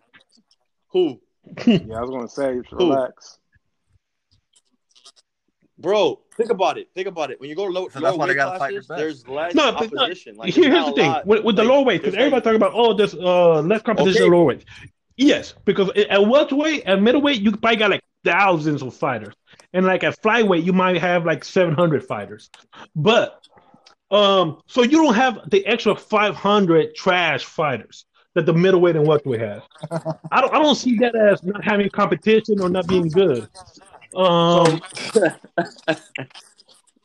Who? 0.92 1.20
yeah, 1.66 1.96
I 1.96 2.00
was 2.00 2.10
gonna 2.10 2.28
say 2.28 2.60
relax. 2.70 3.39
Bro, 5.80 6.20
think 6.36 6.50
about 6.50 6.78
it. 6.78 6.88
Think 6.94 7.08
about 7.08 7.30
it. 7.30 7.40
When 7.40 7.48
you 7.48 7.56
go 7.56 7.66
to 7.66 7.72
low, 7.72 7.88
So 7.88 8.00
lower 8.00 8.10
that's 8.10 8.18
why 8.18 8.26
they 8.26 8.30
weight 8.32 8.36
gotta 8.36 8.58
fight 8.58 8.70
classes, 8.72 8.88
there's 8.88 9.28
less 9.28 9.54
No, 9.54 9.72
but 9.72 9.92
no. 9.92 10.02
Like, 10.36 10.52
Here- 10.52 10.70
here's 10.70 10.86
the 10.86 10.92
thing 10.92 11.10
lot. 11.10 11.26
with, 11.26 11.44
with 11.44 11.56
the 11.56 11.62
Like, 11.64 11.70
lower 11.70 11.84
weight 11.84 12.00
because 12.02 12.14
there's 12.14 12.26
everybody 12.32 12.56
like- 12.56 12.60
talk 12.60 12.68
about 12.68 12.72
oh 12.74 12.94
there's 12.94 13.14
uh 13.14 13.60
less 13.62 13.82
competition 13.82 14.22
Okay. 14.22 14.26
at 14.26 14.30
lower 14.32 14.44
weight. 14.44 14.64
Yes, 15.16 15.54
because 15.64 15.90
at 15.96 16.26
welterweight 16.26 16.82
and 16.86 17.02
middleweight 17.04 17.40
you 17.40 17.50
probably 17.52 17.76
got 17.76 17.90
like 17.90 18.02
thousands 18.24 18.82
of 18.82 18.94
fighters, 18.94 19.34
and 19.72 19.86
like 19.86 20.04
at 20.04 20.20
flyweight 20.22 20.64
you 20.64 20.72
might 20.72 20.98
have 20.98 21.24
like 21.24 21.44
seven 21.44 21.74
hundred 21.74 22.04
fighters, 22.04 22.50
but 22.96 23.42
um 24.10 24.60
so 24.66 24.82
you 24.82 25.02
don't 25.02 25.14
have 25.14 25.38
the 25.50 25.64
extra 25.66 25.94
five 25.94 26.34
hundred 26.34 26.94
trash 26.94 27.44
fighters 27.44 28.06
that 28.34 28.46
the 28.46 28.52
middleweight 28.52 28.96
and 28.96 29.06
welterweight 29.06 29.40
has. 29.40 29.62
I 30.30 30.40
don't 30.40 30.54
I 30.54 30.62
don't 30.62 30.74
see 30.76 30.96
that 30.98 31.14
as 31.16 31.42
not 31.42 31.62
having 31.64 31.88
competition 31.90 32.60
or 32.60 32.68
not 32.68 32.86
being 32.86 33.08
good. 33.08 33.48
Um, 34.14 34.80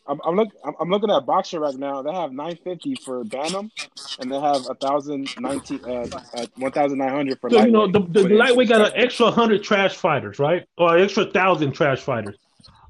I'm, 0.07 0.21
I'm 0.23 0.35
look 0.35 0.49
I'm, 0.63 0.73
I'm 0.79 0.89
looking 0.89 1.09
at 1.09 1.25
BoxRec 1.25 1.59
right 1.59 1.75
now. 1.75 2.01
They 2.01 2.13
have 2.13 2.31
950 2.31 2.95
for 3.03 3.23
Bantam, 3.23 3.71
and 4.19 4.31
they 4.31 4.39
have 4.39 4.65
1,019 4.65 5.79
uh, 5.83 5.89
uh 5.89 6.45
1,900 6.57 7.39
for 7.39 7.49
so 7.49 7.65
you 7.65 7.71
know 7.71 7.87
the, 7.87 7.99
the, 7.99 8.23
the 8.23 8.35
lightweight 8.35 8.69
got 8.69 8.81
an 8.81 8.91
extra 8.95 9.31
hundred 9.31 9.63
trash 9.63 9.95
fighters, 9.95 10.39
right? 10.39 10.65
Or 10.77 10.95
an 10.95 11.03
extra 11.03 11.25
thousand 11.25 11.71
trash 11.71 12.01
fighters. 12.01 12.37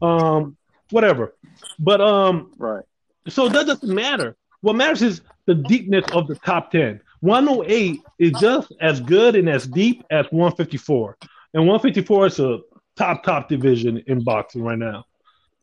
Um, 0.01 0.57
whatever. 0.89 1.35
But 1.79 2.01
um, 2.01 2.51
right. 2.57 2.83
so 3.29 3.47
that 3.47 3.65
doesn't 3.65 3.93
matter. 3.93 4.35
What 4.61 4.75
matters 4.75 5.01
is 5.01 5.21
the 5.45 5.55
deepness 5.55 6.05
of 6.11 6.27
the 6.27 6.35
top 6.35 6.71
ten. 6.71 7.01
108 7.21 8.01
is 8.19 8.33
just 8.39 8.71
as 8.81 8.99
good 8.99 9.35
and 9.35 9.49
as 9.49 9.65
deep 9.65 10.03
as 10.11 10.27
154, 10.29 11.17
and 11.55 11.63
154 11.63 12.27
is 12.27 12.39
a 12.39 12.59
top 12.95 13.23
top 13.23 13.49
division 13.49 14.03
in 14.07 14.23
boxing 14.23 14.63
right 14.63 14.77
now. 14.77 15.05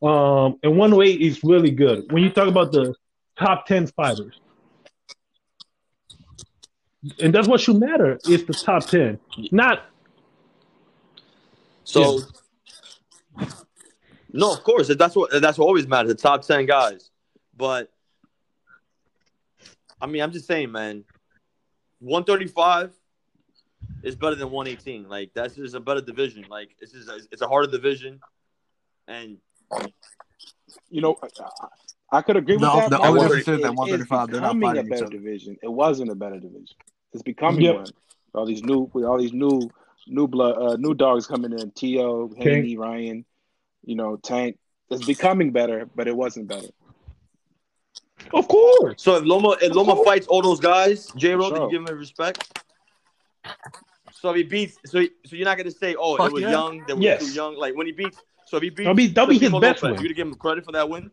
Um, 0.01 0.59
and 0.63 0.77
108 0.77 1.21
is 1.21 1.43
really 1.43 1.71
good. 1.71 2.11
When 2.11 2.23
you 2.23 2.29
talk 2.29 2.47
about 2.47 2.71
the 2.71 2.93
top 3.39 3.65
10 3.65 3.87
fighters, 3.87 4.39
and 7.21 7.33
that's 7.33 7.47
what 7.47 7.59
should 7.61 7.77
matter 7.77 8.19
is 8.27 8.45
the 8.45 8.53
top 8.53 8.85
10, 8.85 9.19
not 9.51 9.85
So, 11.83 12.19
no, 14.31 14.53
of 14.53 14.63
course, 14.63 14.87
that's 14.87 15.15
what 15.15 15.29
that's 15.41 15.57
what 15.57 15.65
always 15.65 15.87
matters. 15.87 16.13
The 16.13 16.21
top 16.21 16.41
ten 16.41 16.65
guys, 16.65 17.11
but 17.55 17.91
I 20.01 20.07
mean, 20.07 20.21
I'm 20.21 20.31
just 20.31 20.47
saying, 20.47 20.71
man. 20.71 21.03
135 21.99 22.91
is 24.03 24.15
better 24.15 24.35
than 24.35 24.51
118. 24.51 25.07
Like 25.09 25.31
that's 25.33 25.55
just 25.55 25.73
a 25.75 25.79
better 25.79 26.01
division. 26.01 26.45
Like 26.49 26.75
it's 26.79 26.91
just 26.91 27.09
a, 27.09 27.19
it's 27.31 27.41
a 27.41 27.47
harder 27.47 27.71
division, 27.71 28.19
and 29.07 29.37
You 30.89 31.01
know, 31.01 31.17
I, 32.11 32.17
I 32.17 32.21
could 32.21 32.37
agree 32.37 32.55
with 32.55 32.61
The- 32.61 32.75
that. 32.75 32.89
the 32.91 32.97
but 32.97 33.07
only 33.07 33.19
it- 33.21 33.23
difference 33.23 33.47
is 33.47 33.61
that 33.61 33.67
it 33.71 33.75
135 33.75 34.29
they're 34.31 34.41
not 34.41 34.47
becoming 34.59 34.63
a 34.63 34.67
fighting 34.73 34.85
each 34.85 34.89
better 34.91 35.05
other. 35.05 35.11
division. 35.17 35.57
It 35.63 35.71
wasn't 35.71 36.11
a 36.11 36.15
better 36.15 36.39
division. 36.39 36.75
It's 37.13 37.23
becoming 37.23 37.61
Yep. 37.61 37.75
one. 37.75 37.85
All 38.35 38.45
these 38.45 38.63
new 38.63 38.89
with 38.93 39.05
all 39.05 39.17
these 39.19 39.33
new 39.33 39.69
new 40.07 40.27
blood 40.27 40.55
uh, 40.57 40.75
new 40.77 40.93
dogs 40.93 41.25
coming 41.27 41.53
in. 41.53 41.71
To 41.71 42.29
Haney, 42.37 42.77
Ryan, 42.77 43.25
you 43.85 43.95
know, 43.95 44.17
Tank. 44.17 44.57
It's 44.89 45.05
becoming 45.05 45.51
better, 45.51 45.89
but 45.95 46.07
it 46.07 46.15
wasn't 46.15 46.47
better. 46.47 46.67
of 48.33 48.47
course. 48.47 49.01
so 49.01 49.15
if 49.15 49.23
Loma 49.23 49.55
if 49.61 49.73
Loma 49.73 49.95
fights 50.03 50.27
all 50.27 50.41
those 50.41 50.59
guys, 50.59 51.11
J 51.15 51.35
Ro, 51.35 51.49
do 51.49 51.55
Sure. 51.55 51.65
you 51.71 51.79
give 51.79 51.89
him 51.89 51.97
respect? 51.97 52.59
So 54.23 54.29
if 54.29 54.37
he 54.37 54.43
beats, 54.43 54.77
so 54.85 55.03
so 55.25 55.35
you're 55.35 55.43
not 55.43 55.57
gonna 55.57 55.69
say, 55.69 55.95
oh, 55.99 56.15
Fuck 56.15 56.27
it 56.27 56.33
was 56.35 56.43
yeah. 56.43 56.51
young, 56.51 56.81
they 56.87 56.93
were 56.93 57.01
Yes. 57.01 57.27
too 57.27 57.33
young. 57.33 57.57
Like 57.57 57.75
when 57.75 57.87
he 57.87 57.91
beats, 57.91 58.17
so 58.45 58.55
if 58.55 58.63
he 58.63 58.69
beats, 58.69 58.77
That'll 58.85 58.93
be- 58.95 59.07
that'll 59.07 59.27
be 59.27 59.37
his 59.37 59.51
best 59.51 59.83
Lopez, 59.83 59.97
win. 59.97 60.01
You 60.01 60.07
to 60.07 60.13
give 60.13 60.27
him 60.27 60.35
credit 60.35 60.63
for 60.63 60.71
that 60.71 60.87
win? 60.87 61.11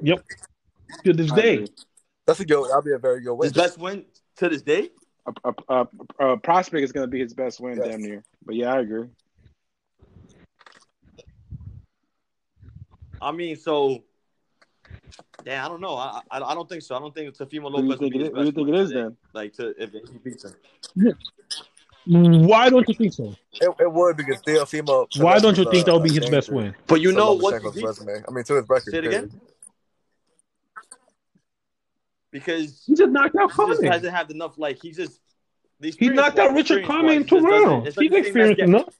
Yep. 0.00 0.24
To 1.04 1.12
this 1.12 1.30
I 1.30 1.36
day, 1.36 1.54
agree. 1.56 1.68
That's 2.26 2.40
a 2.40 2.46
good. 2.46 2.70
That'll 2.70 2.80
be 2.80 2.92
a 2.92 2.98
very 2.98 3.20
good 3.20 3.34
win. 3.34 3.44
His 3.48 3.52
best 3.52 3.76
win 3.76 4.06
to 4.36 4.48
this 4.48 4.62
day. 4.62 4.88
A, 5.26 5.52
a, 5.68 5.86
a, 6.20 6.26
a 6.32 6.36
prospect 6.38 6.84
is 6.84 6.90
going 6.90 7.04
to 7.04 7.10
be 7.10 7.18
his 7.18 7.34
best 7.34 7.60
win, 7.60 7.76
Yes. 7.76 7.86
damn 7.86 8.00
near. 8.00 8.24
But 8.46 8.54
yeah, 8.54 8.72
I 8.72 8.80
agree. 8.80 9.08
I 13.20 13.30
mean, 13.32 13.56
so. 13.56 14.04
Yeah, 15.46 15.64
I 15.64 15.68
don't 15.68 15.80
know. 15.80 15.94
I, 15.94 16.20
I 16.30 16.40
I 16.40 16.54
don't 16.54 16.68
think 16.68 16.82
so. 16.82 16.96
I 16.96 16.98
don't 16.98 17.14
think 17.14 17.34
Teofimo 17.34 17.70
Who 17.70 17.76
do 17.78 17.82
you 17.82 17.88
Lopez 17.90 17.98
think 17.98 18.14
it? 18.16 18.32
Who 18.34 18.40
do 18.40 18.44
you 18.44 18.52
think 18.52 18.68
it 18.68 18.74
is 18.74 18.88
today. 18.88 19.02
then? 19.02 19.16
Like 19.32 19.52
to 19.54 19.82
if 19.82 19.92
he 19.92 20.18
beats 20.22 20.44
him. 20.44 21.14
why 22.46 22.68
don't 22.68 22.88
you 22.88 22.94
think 22.94 23.12
so? 23.12 23.34
It, 23.60 23.74
it 23.80 23.92
would 23.92 24.16
because 24.16 24.42
Teofimo. 24.42 25.06
Why 25.20 25.38
don't 25.38 25.56
you 25.56 25.70
think 25.70 25.86
that 25.86 25.94
would 25.94 26.02
be 26.02 26.12
his 26.12 26.28
best 26.28 26.50
win? 26.50 26.74
But 26.86 27.00
you 27.00 27.12
to 27.12 27.16
know 27.16 27.34
what? 27.34 27.62
Lomachenko's 27.62 27.82
resume. 27.82 28.24
I 28.28 28.30
mean, 28.32 28.44
to 28.44 28.54
his 28.54 28.68
record. 28.68 28.90
Say 28.90 28.98
it 28.98 29.06
again. 29.06 29.28
period. 29.28 29.40
Because 32.30 32.84
He 32.84 32.94
just 32.94 33.10
knocked 33.10 33.36
out 33.36 33.50
he 33.50 33.66
just 33.66 33.82
hasn't 33.84 34.14
had 34.14 34.30
enough. 34.30 34.58
Like 34.58 34.80
he 34.82 34.92
just. 34.92 35.20
He 35.80 36.08
knocked 36.08 36.40
out 36.40 36.54
Richard 36.54 36.84
Commey 36.84 37.14
in 37.16 37.24
two 37.24 37.38
rounds. 37.38 37.94
He's 37.94 38.12
experienced 38.12 38.60
enough. 38.60 38.92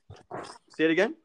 Say 0.76 0.84
it 0.84 0.92
again. 0.92 1.16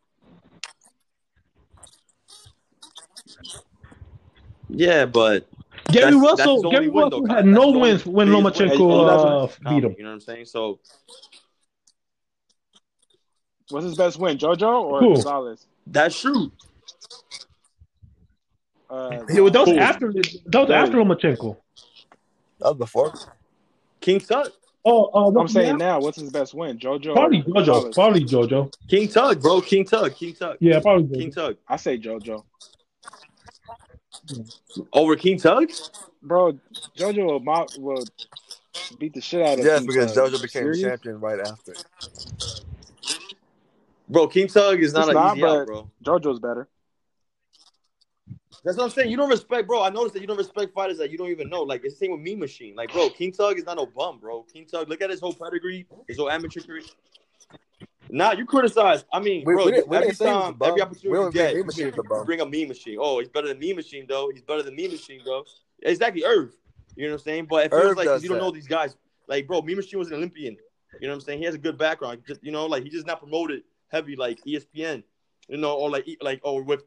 Yeah, 4.76 5.06
but 5.06 5.48
Gary 5.92 6.12
that's- 6.12 6.22
Russell, 6.22 6.62
that's 6.64 6.74
Gary 6.74 6.90
Russell 6.90 7.26
though, 7.28 7.34
had 7.34 7.46
no 7.46 7.72
wins 7.72 8.06
when 8.06 8.28
biggest 8.28 8.60
win. 8.60 8.70
Lomachenko 8.70 9.44
uh, 9.66 9.70
beat 9.70 9.84
him. 9.84 9.96
You 9.98 10.04
know 10.04 10.10
what 10.10 10.14
I'm 10.16 10.20
saying? 10.20 10.46
So 10.46 10.80
What's 13.70 13.86
his 13.86 13.96
best 13.98 14.20
win, 14.20 14.38
JoJo 14.38 14.82
or 14.84 15.00
Who? 15.00 15.14
Gonzalez? 15.14 15.66
that's 15.88 16.20
true. 16.20 16.52
Uh, 18.90 19.24
Yeah, 19.30 19.42
well, 19.42 19.52
that 19.52 19.60
was 19.62 19.70
Who? 19.70 19.78
after 19.80 20.12
that 20.14 20.60
was 20.60 20.70
after 20.70 20.98
Lomachenko. 20.98 21.58
That 22.60 22.70
was 22.70 22.78
before. 22.78 23.14
King 24.02 24.20
Tug. 24.20 24.50
Oh, 24.86 25.06
uh, 25.14 25.40
I'm 25.40 25.48
saying 25.48 25.76
his 25.76 25.78
now, 25.80 26.00
what's 26.02 26.20
his 26.20 26.30
best 26.30 26.54
win, 26.54 26.78
JoJo? 26.78 27.14
probably 27.14 27.42
JoJo. 27.42 27.54
Gonzalez? 27.54 27.96
Probably 27.96 28.26
JoJo. 28.26 28.74
King 28.90 29.08
Tug, 29.08 29.42
bro. 29.42 29.62
King 29.62 29.86
Tug. 29.86 30.14
King 30.16 30.34
Tug. 30.34 30.58
Yeah, 30.60 30.80
probably 30.82 31.18
King 31.18 31.32
JoJo. 31.32 31.36
Tug. 31.36 31.58
I 31.68 31.78
say 31.78 31.98
JoJo. 31.98 32.44
Over 34.94 35.16
King 35.16 35.38
Tug? 35.38 35.70
Bro, 36.22 36.60
JoJo 36.98 37.26
will, 37.26 37.40
mo- 37.40 37.68
will 37.78 38.04
beat 38.98 39.14
the 39.14 39.22
shit 39.22 39.42
out 39.42 39.60
of 39.60 39.66
Yes, 39.66 39.80
King 39.80 39.88
because 39.88 40.14
Tug. 40.14 40.32
JoJo 40.32 40.42
became 40.42 40.64
Serious? 40.64 40.82
champion 40.82 41.20
right 41.20 41.40
after. 41.40 41.74
Bro, 44.10 44.28
King 44.28 44.48
Tug 44.48 44.82
is 44.82 44.94
not 44.94 45.02
It's 45.02 45.10
an 45.10 45.14
not, 45.16 45.32
easy 45.38 45.42
but- 45.42 45.60
out, 45.62 45.68
bro. 45.68 45.92
JoJo's 46.04 46.40
better. 46.40 46.68
That's 48.66 48.78
what 48.78 48.86
I'm 48.86 48.90
saying. 48.92 49.12
You 49.12 49.18
don't 49.18 49.30
respect, 49.30 49.68
bro. 49.68 49.84
I 49.84 49.90
noticed 49.90 50.14
that 50.14 50.22
you 50.22 50.28
don't 50.28 50.38
respect 50.38 50.74
fighters 50.74 50.98
that 51.00 51.12
you 51.12 51.18
don't 51.18 51.30
even 51.30 51.50
know. 51.50 51.64
Like 51.64 51.84
it's 51.84 51.96
the 51.96 52.06
same 52.06 52.12
with 52.14 52.22
Mean 52.22 52.40
Machine. 52.40 52.76
Like, 52.78 52.94
bro, 52.94 53.10
King 53.10 53.34
Tug 53.34 53.58
is 53.58 53.66
not 53.66 53.76
no 53.76 53.86
bum, 53.86 54.20
bro. 54.20 54.44
King 54.44 54.66
Tug, 54.66 54.88
look 54.88 55.02
at 55.02 55.10
his 55.10 55.20
whole 55.20 55.34
pedigree, 55.34 55.86
his 56.08 56.18
whole 56.18 56.30
amateur 56.30 56.62
career. 56.62 56.84
Nah, 58.10 58.34
you 58.34 58.46
criticize. 58.46 59.06
I 59.12 59.20
mean, 59.20 59.44
We- 59.46 59.54
bro, 59.56 59.66
we 59.66 59.72
didn't- 59.72 59.88
we 59.88 59.98
every 59.98 60.08
didn't 60.10 60.18
say 60.20 60.26
he 60.26 60.32
was 60.34 60.40
a 60.40 60.44
time, 60.44 60.54
bum. 60.56 60.70
every 60.70 60.82
opportunity 60.82 61.08
you 61.08 61.16
don't 61.16 61.34
get, 61.34 61.56
Mean 61.56 61.66
Machine 61.66 61.88
is 61.88 61.94
a 61.94 61.98
you 61.98 62.04
bum. 62.04 62.26
bring 62.26 62.42
up 62.42 62.50
Mean 62.50 62.68
Machine. 62.68 62.98
Oh, 63.00 63.20
he's 63.20 63.30
better 63.30 63.48
than 63.48 63.60
Mean 63.60 63.76
Machine, 63.76 64.06
though. 64.08 64.30
He's 64.32 64.42
better 64.44 64.62
than 64.64 64.76
Mean 64.76 64.92
Machine, 64.92 65.22
though. 65.26 65.46
Exactly, 65.82 66.24
Irv. 66.24 66.54
You 66.96 67.06
know 67.06 67.14
what 67.14 67.22
I'm 67.22 67.24
saying? 67.24 67.46
But 67.50 67.66
it 67.66 67.70
feels 67.72 67.84
Irv 67.84 67.98
like 67.98 68.06
'cause 68.08 68.16
does 68.18 68.24
you 68.24 68.30
don't 68.30 68.38
that. 68.38 68.44
know 68.44 68.52
these 68.52 68.68
guys. 68.68 68.96
Like, 69.28 69.48
bro, 69.48 69.62
Mean 69.62 69.78
Machine 69.78 70.00
was 70.00 70.10
an 70.10 70.16
Olympian. 70.16 70.56
You 71.02 71.08
know 71.08 71.14
what 71.14 71.16
I'm 71.16 71.22
saying? 71.22 71.40
He 71.40 71.46
has 71.46 71.56
a 71.56 71.60
good 71.60 71.78
background. 71.78 72.22
Just, 72.28 72.44
you 72.44 72.52
know, 72.52 72.68
like 72.68 72.84
he's 72.84 72.94
just 72.94 73.08
not 73.08 73.20
promoted 73.20 73.64
heavy 73.88 74.16
like 74.16 74.40
ESPN. 74.46 75.04
You 75.50 75.58
know, 75.58 75.74
or 75.76 75.90
like 75.90 76.06
like 76.22 76.40
or 76.44 76.62
with 76.62 76.84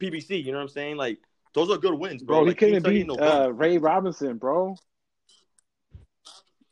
PBC. 0.00 0.36
You 0.44 0.52
know 0.52 0.58
what 0.58 0.62
I'm 0.62 0.68
saying? 0.68 0.96
Like 0.96 1.18
those 1.54 1.70
are 1.70 1.76
good 1.76 1.94
wins, 1.94 2.22
bro. 2.22 2.36
Bro, 2.36 2.44
he 2.44 2.48
like, 2.50 2.58
can't 2.58 2.72
couldn't 2.84 2.90
beat 2.92 3.06
no 3.06 3.14
uh, 3.16 3.48
Ray 3.48 3.78
Robinson, 3.78 4.36
bro. 4.38 4.76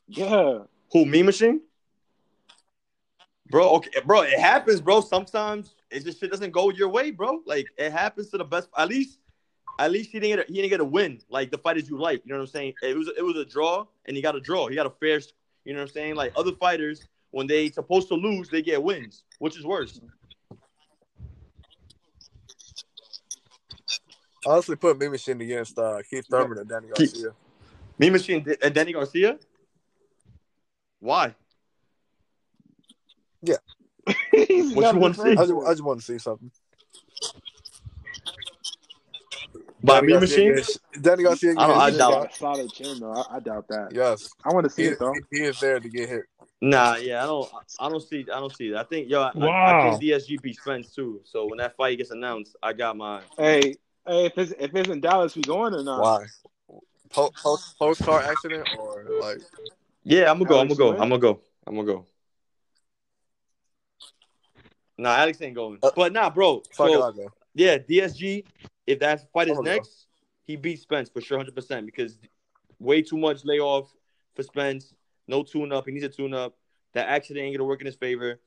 Yeah. 0.06 0.60
Who 0.92 1.04
Mean 1.06 1.26
Machine? 1.26 1.60
Bro, 3.50 3.70
okay, 3.76 3.90
bro, 4.04 4.22
it 4.22 4.38
happens, 4.38 4.80
bro. 4.80 5.00
Sometimes 5.00 5.74
it 5.90 6.04
just 6.04 6.18
shit 6.18 6.30
doesn't 6.30 6.50
go 6.50 6.70
your 6.70 6.88
way, 6.88 7.10
bro. 7.10 7.40
Like 7.46 7.66
it 7.76 7.92
happens 7.92 8.30
to 8.30 8.38
the 8.38 8.44
best. 8.44 8.68
At 8.76 8.88
least, 8.88 9.18
at 9.78 9.90
least 9.90 10.10
he 10.10 10.20
didn't 10.20 10.38
get 10.38 10.48
a, 10.48 10.52
he 10.52 10.60
didn't 10.60 10.70
get 10.70 10.80
a 10.80 10.84
win. 10.84 11.20
Like 11.28 11.50
the 11.50 11.58
fighters 11.58 11.88
you 11.88 11.98
like, 11.98 12.22
you 12.24 12.32
know 12.32 12.38
what 12.38 12.44
I'm 12.44 12.50
saying? 12.50 12.74
It 12.82 12.96
was 12.96 13.10
it 13.16 13.22
was 13.22 13.36
a 13.36 13.44
draw, 13.44 13.86
and 14.06 14.16
he 14.16 14.22
got 14.22 14.34
a 14.34 14.40
draw. 14.40 14.68
He 14.68 14.74
got 14.74 14.86
a 14.86 14.90
fair, 14.90 15.20
you 15.64 15.74
know 15.74 15.80
what 15.80 15.88
I'm 15.88 15.92
saying? 15.92 16.14
Like 16.14 16.32
other 16.36 16.52
fighters, 16.52 17.06
when 17.32 17.46
they 17.46 17.68
supposed 17.70 18.08
to 18.08 18.14
lose, 18.14 18.48
they 18.48 18.62
get 18.62 18.82
wins, 18.82 19.24
which 19.40 19.58
is 19.58 19.64
worse. 19.64 20.00
Honestly, 24.46 24.76
put 24.76 24.98
Mean 24.98 25.10
Machine 25.10 25.40
against 25.40 25.78
uh, 25.78 25.98
Keith 26.08 26.26
Thurman 26.30 26.58
and 26.58 26.68
Danny 26.68 26.88
Garcia. 26.88 27.30
Mean 27.98 28.12
Machine 28.12 28.46
and 28.62 28.74
Danny 28.74 28.92
Garcia. 28.92 29.38
Why? 31.00 31.34
He's 34.30 34.72
What 34.74 34.92
you 34.92 34.98
wanna 34.98 35.14
the 35.14 35.22
see? 35.22 35.30
I 35.32 35.34
just, 35.46 35.52
I 35.66 35.70
just 35.72 35.84
want 35.84 36.00
to 36.00 36.04
see 36.04 36.18
something. 36.18 36.50
By 39.82 40.00
Danny 40.00 40.06
Mean 40.12 40.20
Machine? 40.20 40.50
against- 40.52 40.78
Danny 41.00 41.22
Garcia. 41.22 41.50
I 41.52 41.66
don't- 41.66 41.76
I 41.80 41.90
doubt 41.90 41.98
got 42.10 42.32
a 42.32 42.36
solid 42.36 42.72
chin, 42.72 43.00
though. 43.00 43.12
I, 43.12 43.36
I 43.36 43.40
doubt 43.40 43.68
that. 43.68 43.88
Yes, 43.92 44.30
I 44.44 44.52
want 44.52 44.64
to 44.64 44.70
see 44.70 44.82
he, 44.82 44.88
it, 44.88 44.98
though. 44.98 45.14
he 45.30 45.40
is 45.42 45.58
there 45.60 45.78
to 45.80 45.88
get 45.88 46.08
hit. 46.08 46.22
Nah, 46.60 46.96
yeah, 46.96 47.22
I 47.22 47.26
don't, 47.26 47.50
I 47.78 47.88
don't 47.90 48.00
see, 48.02 48.20
I 48.32 48.40
don't 48.40 48.54
see 48.54 48.70
that. 48.70 48.78
I 48.78 48.84
think, 48.84 49.10
yo, 49.10 49.20
I, 49.20 49.28
I 49.28 49.32
Wow. 49.38 49.98
think 49.98 50.02
DSG 50.02 50.40
beat 50.40 50.56
Spence 50.56 50.94
too. 50.94 51.20
So 51.24 51.46
when 51.46 51.58
that 51.58 51.76
fight 51.76 51.98
gets 51.98 52.10
announced, 52.10 52.56
I 52.62 52.72
got 52.72 52.96
mine. 52.96 53.22
Hey, 53.36 53.76
hey, 54.06 54.26
if 54.26 54.38
it's 54.38 54.52
if 54.58 54.74
it's 54.74 54.88
in 54.88 55.00
Dallas, 55.00 55.36
we 55.36 55.42
going 55.42 55.74
or 55.74 55.82
not? 55.82 56.00
Why? 56.00 56.24
Post 57.10 57.78
post 57.78 58.02
car 58.02 58.22
accident 58.22 58.66
or 58.78 59.04
like 59.20 59.42
Yeah, 60.04 60.30
I'm 60.30 60.38
gonna 60.38 60.48
go. 60.48 60.60
I'm 60.60 60.68
gonna 60.68 60.78
go. 60.78 60.92
I'm 60.92 61.08
gonna 61.10 61.18
go. 61.18 61.40
I'm 61.66 61.74
gonna 61.74 61.86
go. 61.86 62.06
Nah, 64.96 65.16
Alex 65.16 65.40
ain't 65.42 65.54
going. 65.54 65.78
Uh, 65.82 65.90
But 65.94 66.12
nah, 66.12 66.30
bro. 66.30 66.62
fuck 66.72 66.90
So 66.90 67.02
I'll 67.02 67.32
yeah, 67.54 67.78
DSG. 67.78 68.44
If 68.86 68.98
that 69.00 69.30
fight 69.32 69.48
is 69.48 69.56
I'm 69.56 69.64
go. 69.64 69.70
next, 69.70 70.06
he 70.44 70.56
beats 70.56 70.82
Spence 70.82 71.08
for 71.08 71.20
sure, 71.20 71.38
hundred 71.38 71.54
percent. 71.54 71.86
Because 71.86 72.18
way 72.78 73.02
too 73.02 73.16
much 73.16 73.44
layoff 73.44 73.92
for 74.34 74.42
Spence. 74.42 74.94
No 75.26 75.42
tune 75.42 75.72
up. 75.72 75.86
He 75.86 75.92
needs 75.92 76.04
a 76.04 76.08
tune 76.08 76.34
up. 76.34 76.56
That 76.92 77.08
accident 77.08 77.44
ain't 77.44 77.56
gonna 77.56 77.66
work 77.66 77.80
in 77.80 77.86
his 77.86 77.96
favor. 77.96 78.40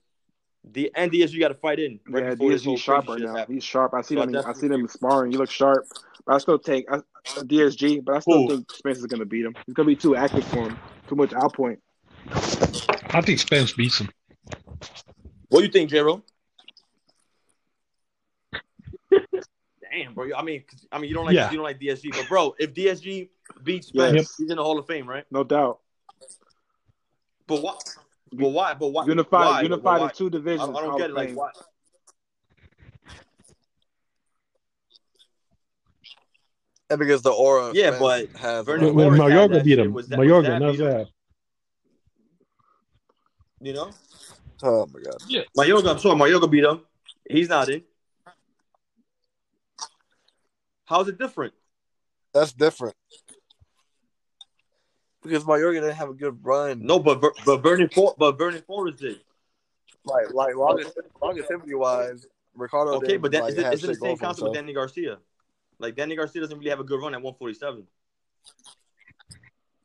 The 0.73 0.91
and 0.95 1.11
DSG 1.11 1.39
got 1.39 1.49
to 1.49 1.53
fight 1.53 1.79
in. 1.79 1.99
Right 2.07 2.23
Yeah, 2.23 2.29
before 2.31 2.51
this 2.51 2.63
whole 2.65 2.75
DSG 2.75 2.79
sharp 2.81 3.07
right 3.07 3.21
now. 3.21 3.35
happens. 3.35 3.55
He's 3.55 3.63
sharp. 3.63 3.93
I 3.93 4.01
see 4.01 4.15
So 4.15 4.21
I 4.21 4.25
them. 4.25 4.35
I, 4.35 4.37
definitely 4.39 4.61
see 4.61 4.67
them 4.67 4.87
sparring. 4.87 5.31
You 5.31 5.37
look 5.39 5.49
sharp, 5.49 5.87
but 6.25 6.35
I 6.35 6.37
still 6.39 6.59
take 6.59 6.85
I, 6.91 6.99
DSG. 7.37 8.03
But 8.03 8.15
I 8.17 8.19
still 8.19 8.41
Who? 8.41 8.47
think 8.49 8.71
Spence 8.71 8.97
is 8.99 9.05
gonna 9.05 9.25
beat 9.25 9.45
him. 9.45 9.55
He's 9.65 9.73
gonna 9.73 9.87
be 9.87 9.95
too 9.95 10.15
active 10.15 10.43
for 10.45 10.67
him. 10.69 10.77
Too 11.07 11.15
much 11.15 11.31
outpoint. 11.31 11.77
I 13.13 13.21
think 13.21 13.39
Spence 13.39 13.71
beats 13.73 13.99
him. 13.99 14.09
What 15.49 15.59
do 15.61 15.65
you 15.65 15.71
think, 15.71 15.89
J-Ro? 15.89 16.21
Damn, 19.91 20.13
bro. 20.13 20.29
I 20.35 20.41
mean, 20.43 20.63
I 20.91 20.99
mean, 20.99 21.09
you 21.09 21.15
don't 21.15 21.25
like 21.25 21.35
Yeah. 21.35 21.49
you 21.49 21.57
don't 21.57 21.63
like 21.63 21.79
DSG, 21.79 22.11
but 22.11 22.27
bro, 22.27 22.53
if 22.59 22.73
DSG 22.73 23.29
beats 23.63 23.89
Yes. 23.93 24.09
Spence, 24.11 24.35
he's 24.37 24.49
in 24.51 24.57
the 24.57 24.63
Hall 24.63 24.77
of 24.77 24.85
Fame, 24.87 25.07
right? 25.07 25.25
No 25.31 25.43
doubt. 25.43 25.79
But 27.47 27.61
why? 27.61 27.75
But 28.33 28.49
why? 28.49 28.73
But 28.73 28.87
why? 28.89 29.05
Unified, 29.05 29.45
why? 29.45 29.61
unified 29.61 29.81
But 29.83 29.99
why? 30.01 30.07
in 30.09 30.13
two 30.15 30.29
divisions. 30.29 30.67
don't, 30.67 30.75
I 30.75 30.81
don't 30.81 30.97
get 30.97 31.09
it. 31.11 31.13
Like, 31.15 31.27
Fame. 31.29 31.35
why? 31.37 31.49
And 36.89 36.99
because 36.99 37.21
the 37.21 37.31
aura. 37.31 37.71
Yeah, 37.73 37.95
Spence 37.95 37.99
but 38.33 38.41
has 38.41 38.65
Vernon 38.65 38.85
a- 38.89 38.93
When, 38.93 38.95
when 38.95 39.17
Forrest 39.17 39.31
had 39.33 39.51
Mayorga 39.51 39.63
beat 39.63 39.79
him, 39.79 39.93
Was 39.93 40.07
that- 40.07 40.19
was 40.19 40.27
Mayorga, 40.27 40.43
that 40.47 40.59
knows 40.59 40.77
beat 40.77 40.85
him? 40.85 40.91
that. 40.91 41.07
You 43.59 43.73
know, 43.73 43.91
Oh 44.63 44.87
my 44.93 44.99
god. 45.01 45.15
Mayorga. 45.57 45.91
I'm 45.91 45.99
sorry, 45.99 46.15
Mayorga 46.19 46.49
beat 46.49 46.63
him. 46.63 46.81
He's 47.29 47.49
not 47.49 47.69
in. 47.69 47.83
How's 50.87 51.09
it 51.09 51.19
different? 51.19 51.53
That's 52.33 52.53
different. 52.53 52.95
Because 55.21 55.43
Mayorga 55.43 55.81
didn't 55.81 55.95
have 55.95 56.09
a 56.09 56.13
good 56.13 56.39
run. 56.43 56.85
No, 56.85 56.97
but 56.99 57.21
but 57.45 57.57
Vernon 57.57 57.89
For- 57.89 58.15
but 58.17 58.37
Vernon 58.37 58.63
Forrest 58.65 58.99
did. 58.99 59.19
Like 60.05 60.33
like 60.33 60.55
longest 60.55 60.97
longevity 61.21 61.73
wise, 61.73 62.25
Ricardo. 62.55 62.93
Okay, 62.93 63.07
didn't, 63.07 63.21
but 63.23 63.31
that 63.33 63.43
like, 63.43 63.53
is 63.53 63.59
it, 63.59 63.83
it 63.83 63.87
the 63.87 63.95
same 63.95 64.17
concept 64.17 64.45
with. 64.45 64.53
Danny 64.53 64.73
Garcia? 64.73 65.17
Like 65.79 65.95
Danny 65.95 66.15
Garcia 66.15 66.41
doesn't 66.41 66.57
really 66.57 66.69
have 66.69 66.79
a 66.79 66.85
good 66.85 67.01
run 67.01 67.13
at 67.13 67.21
147. 67.21 67.85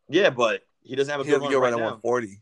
Yeah, 0.09 0.31
but 0.31 0.63
he 0.85 0.95
doesn't 0.95 1.11
have 1.11 1.21
a 1.21 1.25
He 1.25 1.31
good 1.31 1.41
run 1.41 1.53
right 1.53 1.59
run 1.59 1.73
at 1.73 1.79
now. 1.79 1.99
140. 2.01 2.41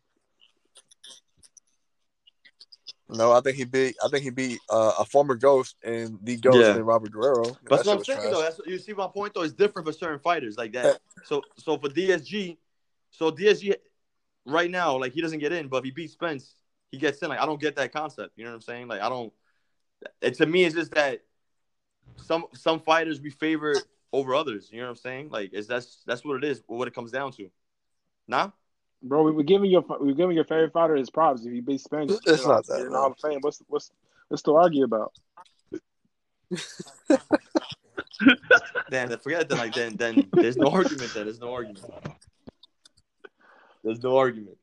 No, 3.13 3.33
I 3.33 3.41
think 3.41 3.57
he 3.57 3.65
beat. 3.65 3.97
I 4.05 4.09
think 4.09 4.23
he 4.23 4.31
beat 4.31 4.61
uh, 4.71 4.93
a 4.99 5.05
former 5.05 5.35
Ghost 5.35 5.77
and 5.83 6.19
the 6.23 6.37
Ghost 6.37 6.59
Yeah. 6.59 6.75
and 6.77 6.87
Robert 6.87 7.11
Guerrero. 7.13 7.45
That's 7.45 7.59
That 7.59 7.87
what 7.87 7.89
I'm 7.89 7.99
was 7.99 8.07
saying 8.07 8.21
trash. 8.21 8.33
though. 8.33 8.43
That's 8.43 8.61
you 8.67 8.79
see 8.79 8.93
my 8.93 9.09
point 9.09 9.35
though. 9.35 9.43
It's 9.43 9.53
different 9.53 9.87
for 9.87 9.93
certain 9.93 10.19
fighters 10.21 10.57
like 10.57 10.73
that. 10.73 11.01
So 11.25 11.43
so 11.57 11.77
for 11.77 11.89
DSG, 11.89 12.57
so 13.11 13.31
DSG 13.31 13.75
right 14.47 14.71
now 14.71 14.97
like 14.97 15.13
he 15.13 15.21
doesn't 15.21 15.39
get 15.41 15.53
in, 15.53 15.69
but 15.69 15.79
if 15.79 15.85
he 15.85 15.91
beats 15.91 16.13
Spence, 16.13 16.55
he 16.91 16.99
gets 16.99 17.21
in. 17.23 17.29
Like 17.29 17.41
I 17.41 17.47
don't 17.47 17.61
get 17.61 17.77
that 17.77 17.93
concept. 17.93 18.33
You 18.37 18.45
know 18.45 18.51
what 18.51 18.57
I'm 18.57 18.63
saying? 18.63 18.89
Like 18.89 19.01
I 19.01 19.09
don't. 19.09 19.33
It, 20.23 20.35
to 20.35 20.47
me, 20.47 20.65
it's 20.65 20.75
just 20.75 20.93
that 20.93 21.23
some 22.17 22.47
some 22.55 22.81
fighters 22.81 23.21
we 23.21 23.31
favor 23.31 23.75
over 24.13 24.35
others. 24.35 24.69
You 24.73 24.79
know 24.81 24.85
what 24.87 24.91
I'm 24.91 24.97
saying? 24.97 25.29
Like 25.31 25.51
it's 25.53 25.67
that's 25.67 26.03
that's 26.07 26.25
what 26.25 26.37
it 26.37 26.45
is. 26.45 26.63
What 26.67 26.89
it 26.89 26.95
comes 26.95 27.11
down 27.11 27.33
to. 27.33 27.51
Nah. 28.29 28.51
Bro, 29.03 29.23
we 29.23 29.33
were 29.33 29.43
giving 29.43 29.71
your 29.71 29.85
we 30.01 30.09
were 30.09 30.15
giving 30.15 30.37
your 30.37 30.45
favorite 30.45 30.73
fighter 30.73 30.95
his 30.95 31.11
props. 31.11 31.45
If 31.45 31.53
he 31.53 31.61
beats 31.61 31.85
Spence, 31.85 32.21
It's 32.27 32.43
you 32.43 32.49
know, 32.49 32.55
not 32.55 32.67
that, 32.67 32.81
in 32.81 32.85
the 32.85 32.91
man. 32.91 32.99
Hall 33.01 33.13
of 33.13 33.19
Fame. 33.19 33.39
What's 33.41 33.63
what's 33.69 33.91
what's 34.29 34.43
to 34.45 34.57
argue 34.57 34.85
about? 34.85 35.13
Then 38.91 39.17
forget 39.19 39.49
that. 39.49 39.57
Like 39.59 39.75
then 39.75 39.97
then 39.97 40.29
there's 40.33 40.57
no 40.57 40.67
argument. 40.67 41.15
Then 41.15 41.25
there's 41.25 41.41
no 41.41 41.55
argument. 41.55 41.87
There's 43.83 44.03
no 44.03 44.19
argument. 44.19 44.59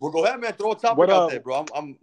well, 0.00 0.10
go 0.10 0.24
ahead, 0.24 0.40
man. 0.40 0.52
Throw 0.54 0.72
a 0.72 0.76
topic 0.76 0.98
What, 0.98 1.10
out 1.10 1.24
uh, 1.24 1.26
there, 1.28 1.40
bro. 1.40 1.58
I'm, 1.58 1.66
I'm 1.74 1.98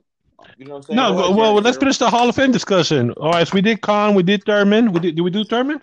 you 0.57 0.65
know 0.65 0.75
what 0.75 0.77
I'm 0.77 0.83
saying. 0.83 0.95
No, 0.95 1.13
well, 1.13 1.33
well, 1.33 1.53
let's 1.55 1.77
finish 1.77 1.97
the 1.97 2.09
Hall 2.09 2.29
of 2.29 2.35
Fame 2.35 2.51
discussion. 2.51 3.11
All 3.13 3.31
right, 3.31 3.47
so 3.47 3.53
we 3.53 3.61
did 3.61 3.81
Khan, 3.81 4.13
we 4.13 4.23
did 4.23 4.43
Thurman. 4.45 4.93
We 4.93 4.99
did. 4.99 5.15
Did 5.15 5.21
we 5.23 5.31
do 5.31 5.43
Thurman? 5.43 5.81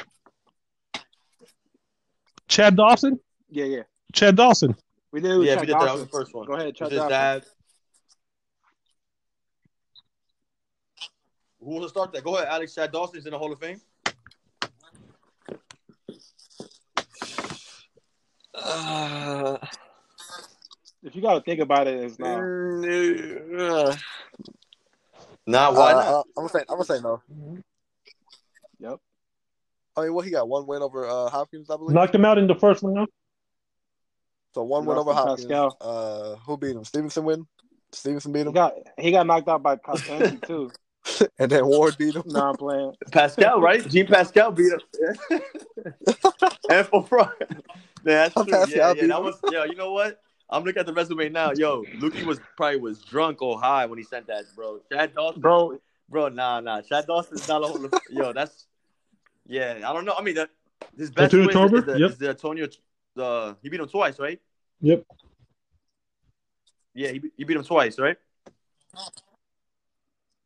Chad 2.49 2.77
Dawson. 2.77 3.19
Yeah, 3.51 3.65
yeah. 3.65 3.83
Chad 4.15 4.37
Dawson. 4.37 4.75
We 5.13 5.21
did. 5.21 5.43
Yeah, 5.43 5.55
Chad 5.55 5.61
we 5.61 5.67
did 5.67 5.75
that. 5.75 5.85
That 5.85 5.93
was 5.93 6.03
the 6.05 6.09
first 6.09 6.35
one. 6.35 6.47
Go 6.47 6.55
ahead, 6.55 6.75
Chad 6.75 6.91
Dawson. 6.91 7.09
dad. 7.09 7.45
Who 11.61 11.71
wants 11.71 11.87
to 11.87 11.89
start 11.91 12.13
that? 12.13 12.25
Go 12.25 12.37
ahead, 12.37 12.49
Alex. 12.49 12.75
Chad 12.75 12.93
Dawson's 12.93 13.27
in 13.27 13.33
the 13.33 13.39
Hall 13.39 13.53
of 13.53 13.59
Fame. 13.59 13.81
Uh, 18.55 19.59
If 21.03 21.17
you 21.17 21.23
got 21.23 21.35
to 21.35 21.41
think 21.41 21.61
about 21.61 21.87
it, 21.89 22.03
it's 22.03 22.19
not. 22.19 22.39
uh, 22.39 23.97
Nah, 25.47 25.73
why 25.73 25.93
uh, 25.93 25.95
not? 25.95 26.27
I'm 26.37 26.47
gonna 26.47 26.49
say. 26.49 26.61
I'm 26.61 26.77
gonna 26.77 26.85
say 26.85 27.01
no. 27.01 27.21
Yep. 28.79 28.99
I 29.97 30.01
mean, 30.03 30.15
what 30.15 30.25
he 30.25 30.31
got? 30.31 30.49
One 30.49 30.67
win 30.67 30.83
over 30.83 31.07
uh, 31.07 31.29
Hopkins, 31.29 31.69
I 31.69 31.77
believe. 31.77 31.95
Knocked 31.95 32.15
him 32.15 32.25
out 32.25 32.39
in 32.39 32.47
the 32.47 32.55
first 32.55 32.83
round. 32.83 33.09
So 34.55 34.63
one 34.63 34.85
He 34.85 34.89
win 34.89 34.99
over 34.99 35.13
Hopkins. 35.13 35.47
Pascal. 35.47 35.77
Uh, 35.81 36.37
who 36.37 36.57
beat 36.57 36.77
him? 36.77 36.85
Stevenson 36.85 37.25
win. 37.25 37.47
Stevenson 37.93 38.33
beat 38.33 38.41
He 38.41 38.47
him, 38.47 38.53
got 38.53 38.75
he 38.99 39.11
got 39.11 39.27
knocked 39.27 39.49
out 39.49 39.63
by 39.63 39.77
Kostanski 39.77 40.43
too. 40.47 40.71
and 41.39 41.51
then 41.51 41.67
Ward 41.67 41.97
beat 41.99 42.15
him. 42.15 42.23
No, 42.27 42.51
I'm 42.51 42.57
playing. 42.57 42.93
Pascal, 43.11 43.61
right? 43.61 43.87
Jean 43.89 44.07
Pascal 44.07 44.53
beat 44.53 44.73
him. 44.73 45.41
and 46.71 46.87
for 46.87 47.05
front. 47.05 47.31
Yeah, 47.41 48.29
that's 48.29 48.35
true. 48.35 48.45
Pascal 48.47 48.97
Yeah, 48.97 49.03
yeah, 49.03 49.07
that 49.09 49.23
was. 49.23 49.41
Yo, 49.51 49.65
you 49.65 49.75
know 49.75 49.93
what? 49.93 50.21
I'm 50.51 50.63
looking 50.63 50.81
at 50.81 50.87
the 50.87 50.93
resume 50.93 51.29
now. 51.31 51.53
Yo, 51.53 51.85
Lukey 51.99 52.25
was 52.25 52.41
probably 52.57 52.79
was 52.79 53.01
drunk 53.03 53.43
or 53.43 53.61
high 53.61 53.87
when 53.87 53.99
he 53.99 54.05
sent 54.05 54.27
that, 54.29 54.45
bro. 54.55 54.81
Chad 54.93 55.15
Dawson, 55.15 55.41
Bro, 55.41 55.79
bro, 56.09 56.29
nah, 56.29 56.61
nah. 56.61 56.81
Chad 56.83 57.07
Dawson's 57.07 57.49
not 57.49 57.63
a 57.63 57.67
whole. 57.67 57.89
Yo, 58.11 58.33
that's. 58.33 58.67
Yeah, 59.47 59.81
I 59.85 59.93
don't 59.93 60.05
know. 60.05 60.15
I 60.17 60.23
mean, 60.23 60.37
that 60.37 60.51
his 60.97 61.11
best 61.11 61.35
Antonio 61.35 61.47
win 61.47 61.51
is, 61.51 61.55
Tarver? 61.55 61.79
is 61.79 61.85
the, 61.85 61.99
Yep. 61.99 62.11
is 62.11 62.19
the 62.19 62.29
Antonio. 62.31 62.69
The 63.15 63.57
he 63.63 63.69
beat 63.69 63.81
him 63.81 63.89
twice, 63.89 64.19
right? 64.19 64.41
Yep. 64.81 65.05
Yeah, 66.95 67.11
he, 67.11 67.23
he 67.37 67.45
beat 67.45 67.57
him 67.57 67.65
twice, 67.65 67.99
right? 67.99 68.17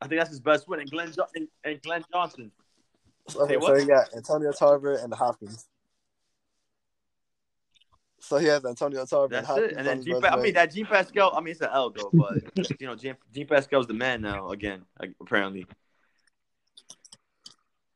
I 0.01 0.07
think 0.07 0.21
that's 0.21 0.31
his 0.31 0.41
best 0.41 0.69
win. 0.69 0.81
And 0.81 0.91
Glenn 0.91 1.13
jo- 1.13 1.27
and, 1.35 1.49
and 1.65 1.83
Glenn 1.83 2.05
Johnson. 2.13 2.51
Okay, 3.37 3.57
what? 3.57 3.67
so 3.67 3.75
he 3.75 3.87
got 3.87 4.15
Antonio 4.15 4.53
Tarver 4.53 4.95
and 4.95 5.13
Hopkins. 5.13 5.67
So 8.21 8.39
he 8.39 8.47
has 8.47 8.65
Antonio 8.65 9.05
Tarver 9.05 9.25
and 9.25 9.33
That's 9.35 9.47
Hopkins. 9.47 9.73
it. 9.73 9.77
And 9.79 9.87
then 9.87 9.97
his 9.99 10.07
Jean, 10.07 10.21
Pa- 10.21 10.29
I 10.29 10.37
mean 10.41 10.55
that 10.55 10.73
Jean 10.73 10.87
Pascal. 10.87 11.33
I 11.35 11.41
mean 11.41 11.53
it's 11.53 11.61
an 11.61 11.69
L 11.73 11.91
though, 11.91 12.11
but 12.13 12.35
you 12.81 12.87
know 12.87 12.95
Jean, 12.95 13.17
Jean 13.35 13.47
Pascal's 13.47 13.87
the 13.87 13.95
man 13.95 14.23
now 14.23 14.51
again. 14.51 14.83
Apparently. 15.21 15.67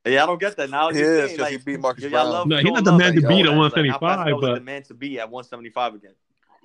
Yeah, 0.04 0.24
I 0.24 0.26
don't 0.26 0.40
get 0.40 0.56
that 0.56 0.68
now. 0.68 0.90
He 0.90 0.98
you're 0.98 1.14
is, 1.24 1.26
saying, 1.30 1.38
'cause 1.38 1.48
he 1.50 1.56
beat 1.58 1.80
Marcus 1.80 2.02
y'all- 2.02 2.10
y'all 2.10 2.22
Brown. 2.24 2.32
love 2.32 2.46
No, 2.48 2.56
he's 2.56 2.72
not 2.72 2.84
the 2.84 2.92
man 2.92 3.14
to 3.14 3.20
beat 3.20 3.22
y'all. 3.22 3.30
at 3.30 3.36
Like, 3.38 3.44
now 3.44 3.56
175, 3.58 4.00
Pascal 4.00 4.34
is 4.36 4.40
but- 4.40 4.54
the 4.56 4.60
man 4.60 4.82
to 4.84 4.94
be 4.94 5.20
at 5.20 5.30
175 5.30 5.94
again. 5.94 6.14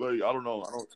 Like, 0.00 0.10
I 0.14 0.32
don't 0.32 0.44
know. 0.44 0.64
I 0.66 0.70
don't. 0.70 0.88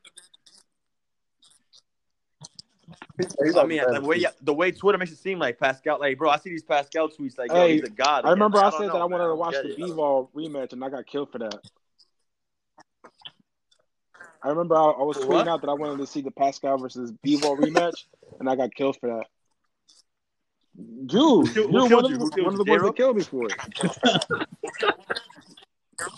He's 3.45 3.57
I 3.57 3.65
mean, 3.65 3.81
the 3.87 4.01
the 4.01 4.07
way 4.07 4.21
best. 4.23 4.45
the 4.45 4.55
way 4.55 4.71
Twitter 4.73 4.99
makes 4.99 5.13
it 5.13 5.19
seem 5.19 5.39
like 5.39 5.59
Pascal, 5.59 5.99
like 6.01 6.19
bro, 6.19 6.31
I 6.31 6.37
see 6.39 6.51
these 6.51 6.63
Pascal 6.65 7.09
tweets 7.09 7.39
like, 7.39 7.51
yo, 7.51 7.57
Hey, 7.57 7.75
he's 7.75 7.83
a 7.85 7.91
god. 7.91 8.25
I 8.25 8.31
remember 8.31 8.59
again. 8.59 8.67
I 8.69 8.71
said 8.79 8.87
know, 8.89 8.93
that 8.95 8.99
I 8.99 9.01
man. 9.03 9.11
wanted 9.11 9.27
to 9.29 9.35
watch 9.37 9.55
the 9.55 9.71
it. 9.71 9.77
B-Ball 9.77 10.31
rematch, 10.35 10.73
and 10.73 10.85
I 10.85 10.89
got 10.89 11.07
killed 11.07 11.31
for 11.31 11.39
that. 11.39 11.55
I 14.43 14.49
remember 14.49 14.75
I, 14.77 14.81
I 14.91 15.03
was 15.03 15.19
For 15.19 15.25
tweeting 15.25 15.29
what? 15.29 15.49
out 15.49 15.61
that 15.61 15.71
I 15.71 15.75
wanted 15.75 15.99
to 15.99 16.07
see 16.07 16.21
the 16.21 16.33
Pascal 16.33 16.79
versus 16.79 17.13
B-Ball 17.23 17.57
rematch, 17.59 18.05
and 18.41 18.49
I 18.49 18.57
got 18.57 18.75
killed 18.75 18.97
for 18.99 19.09
that. 19.09 19.27
You, 20.77 21.45
Who 21.45 21.49
you're 21.55 21.69
one 21.69 21.91
you? 21.91 21.97
of, 21.99 22.03
the- 22.03 22.31
killed 22.31 22.45
one 22.45 22.55
of 22.55 22.59
the 22.59 22.65
ones 22.65 22.67
J-Ro? 22.67 22.87
that 22.89 22.97
killed 22.97 23.17
me 23.17 23.23
for 23.25 23.49
it. 23.49 23.57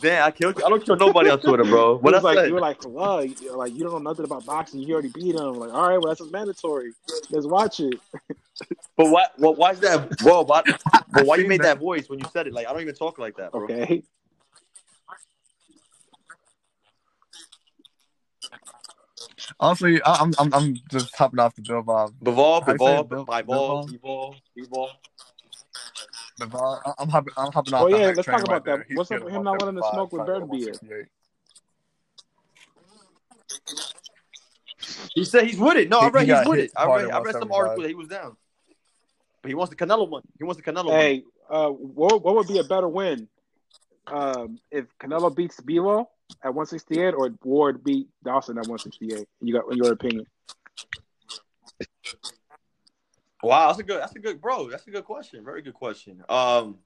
Damn, 0.00 0.24
I 0.26 0.30
killed. 0.30 0.56
you. 0.58 0.64
I 0.64 0.68
don't 0.70 0.84
kill 0.84 0.96
nobody 0.96 1.28
on 1.30 1.40
Twitter, 1.40 1.64
bro. 1.64 1.98
What 2.02 2.14
I 2.14 2.20
like, 2.20 2.38
said? 2.38 2.48
you 2.48 2.54
were 2.54 2.60
like? 2.60 2.82
You're 2.82 3.56
like, 3.56 3.74
you 3.74 3.82
don't 3.82 3.92
know 3.92 3.98
nothing 3.98 4.24
about 4.24 4.46
boxing. 4.46 4.80
You 4.80 4.94
already 4.94 5.08
beat 5.08 5.34
him. 5.34 5.54
Like, 5.58 5.74
all 5.74 5.88
right, 5.88 5.98
well, 5.98 6.14
that's 6.14 6.22
mandatory. 6.30 6.92
Let's 7.30 7.46
watch 7.46 7.80
it. 7.80 8.00
But 8.96 9.10
why? 9.10 9.26
Well, 9.36 9.56
why 9.56 9.72
is 9.72 9.80
that, 9.80 10.16
bro? 10.18 10.42
Why, 10.42 10.62
but 11.10 11.26
why 11.26 11.34
you 11.36 11.48
made 11.48 11.60
that. 11.62 11.74
that 11.74 11.78
voice 11.80 12.08
when 12.08 12.20
you 12.20 12.26
said 12.32 12.46
it? 12.46 12.52
Like 12.52 12.68
I 12.68 12.72
don't 12.72 12.82
even 12.82 12.94
talk 12.94 13.18
like 13.18 13.36
that, 13.38 13.50
bro. 13.50 13.64
Okay. 13.64 14.04
Honestly, 19.60 20.02
I- 20.02 20.14
I'm 20.16 20.32
I'm 20.38 20.54
I'm 20.54 20.74
just 20.90 21.14
hopping 21.16 21.38
off 21.40 21.54
the 21.54 21.62
Bill 21.62 21.82
Bob. 21.82 22.12
Bivol, 22.22 22.64
How 22.64 22.72
you 22.72 22.78
Bivol, 22.78 23.00
it, 23.00 23.08
Bill- 23.08 23.24
by 23.24 23.42
ball, 23.42 23.88
Bivol, 23.88 24.36
Bivol. 26.40 26.78
I- 26.86 26.92
I'm 26.98 27.08
hopping 27.08 27.32
I'm 27.36 27.52
hopping 27.52 27.74
off. 27.74 27.82
Oh 27.82 27.86
yeah, 27.88 28.06
let's 28.06 28.22
train 28.24 28.38
talk 28.38 28.48
right 28.48 28.56
about 28.56 28.64
that. 28.64 28.86
What's 28.96 29.10
up 29.10 29.22
with 29.22 29.32
him 29.32 29.44
not 29.44 29.60
wanting 29.60 29.80
to 29.82 29.88
smoke 29.90 30.12
with 30.12 30.26
fighting 30.26 30.42
at 30.42 30.48
Bearbeard? 30.48 30.82
168. 30.82 31.06
He 35.14 35.24
said 35.24 35.46
he's 35.46 35.58
with 35.58 35.76
it. 35.76 35.88
No, 35.88 36.00
I 36.00 36.08
read 36.08 36.26
he 36.26 36.34
he's 36.34 36.46
with 36.46 36.58
it. 36.58 36.72
I 36.76 36.86
read, 36.86 37.10
I 37.10 37.20
read 37.20 37.34
some 37.34 37.52
article 37.52 37.82
that 37.82 37.88
he 37.88 37.94
was 37.94 38.08
down. 38.08 38.36
But 39.42 39.48
he 39.48 39.54
wants 39.54 39.70
the 39.70 39.76
Canelo 39.76 40.08
one. 40.08 40.22
He 40.38 40.44
wants 40.44 40.60
the 40.62 40.70
Canelo 40.70 40.86
one. 40.86 40.94
Hey, 40.98 41.24
uh, 41.48 41.68
what 41.68 42.22
what 42.24 42.34
would 42.34 42.48
be 42.48 42.58
a 42.58 42.64
better 42.64 42.88
win? 42.88 43.28
Um, 44.06 44.58
if 44.70 44.86
Canelo 44.98 45.34
beats 45.34 45.60
Bivol 45.60 46.06
at 46.42 46.54
168 46.54 47.12
or 47.12 47.30
Ward 47.44 47.84
beat 47.84 48.08
Dawson 48.24 48.58
at 48.58 48.66
168? 48.66 49.26
You 49.40 49.54
got 49.54 49.70
in 49.70 49.78
your 49.78 49.92
opinion? 49.92 50.26
Wow, 53.42 53.66
that's 53.68 53.78
a 53.78 53.82
good. 53.82 54.00
That's 54.00 54.14
a 54.16 54.18
good, 54.18 54.40
bro. 54.40 54.70
That's 54.70 54.86
a 54.86 54.90
good 54.90 55.04
question. 55.04 55.44
Very 55.44 55.60
good 55.62 55.74
question. 55.74 56.22
Um, 56.30 56.78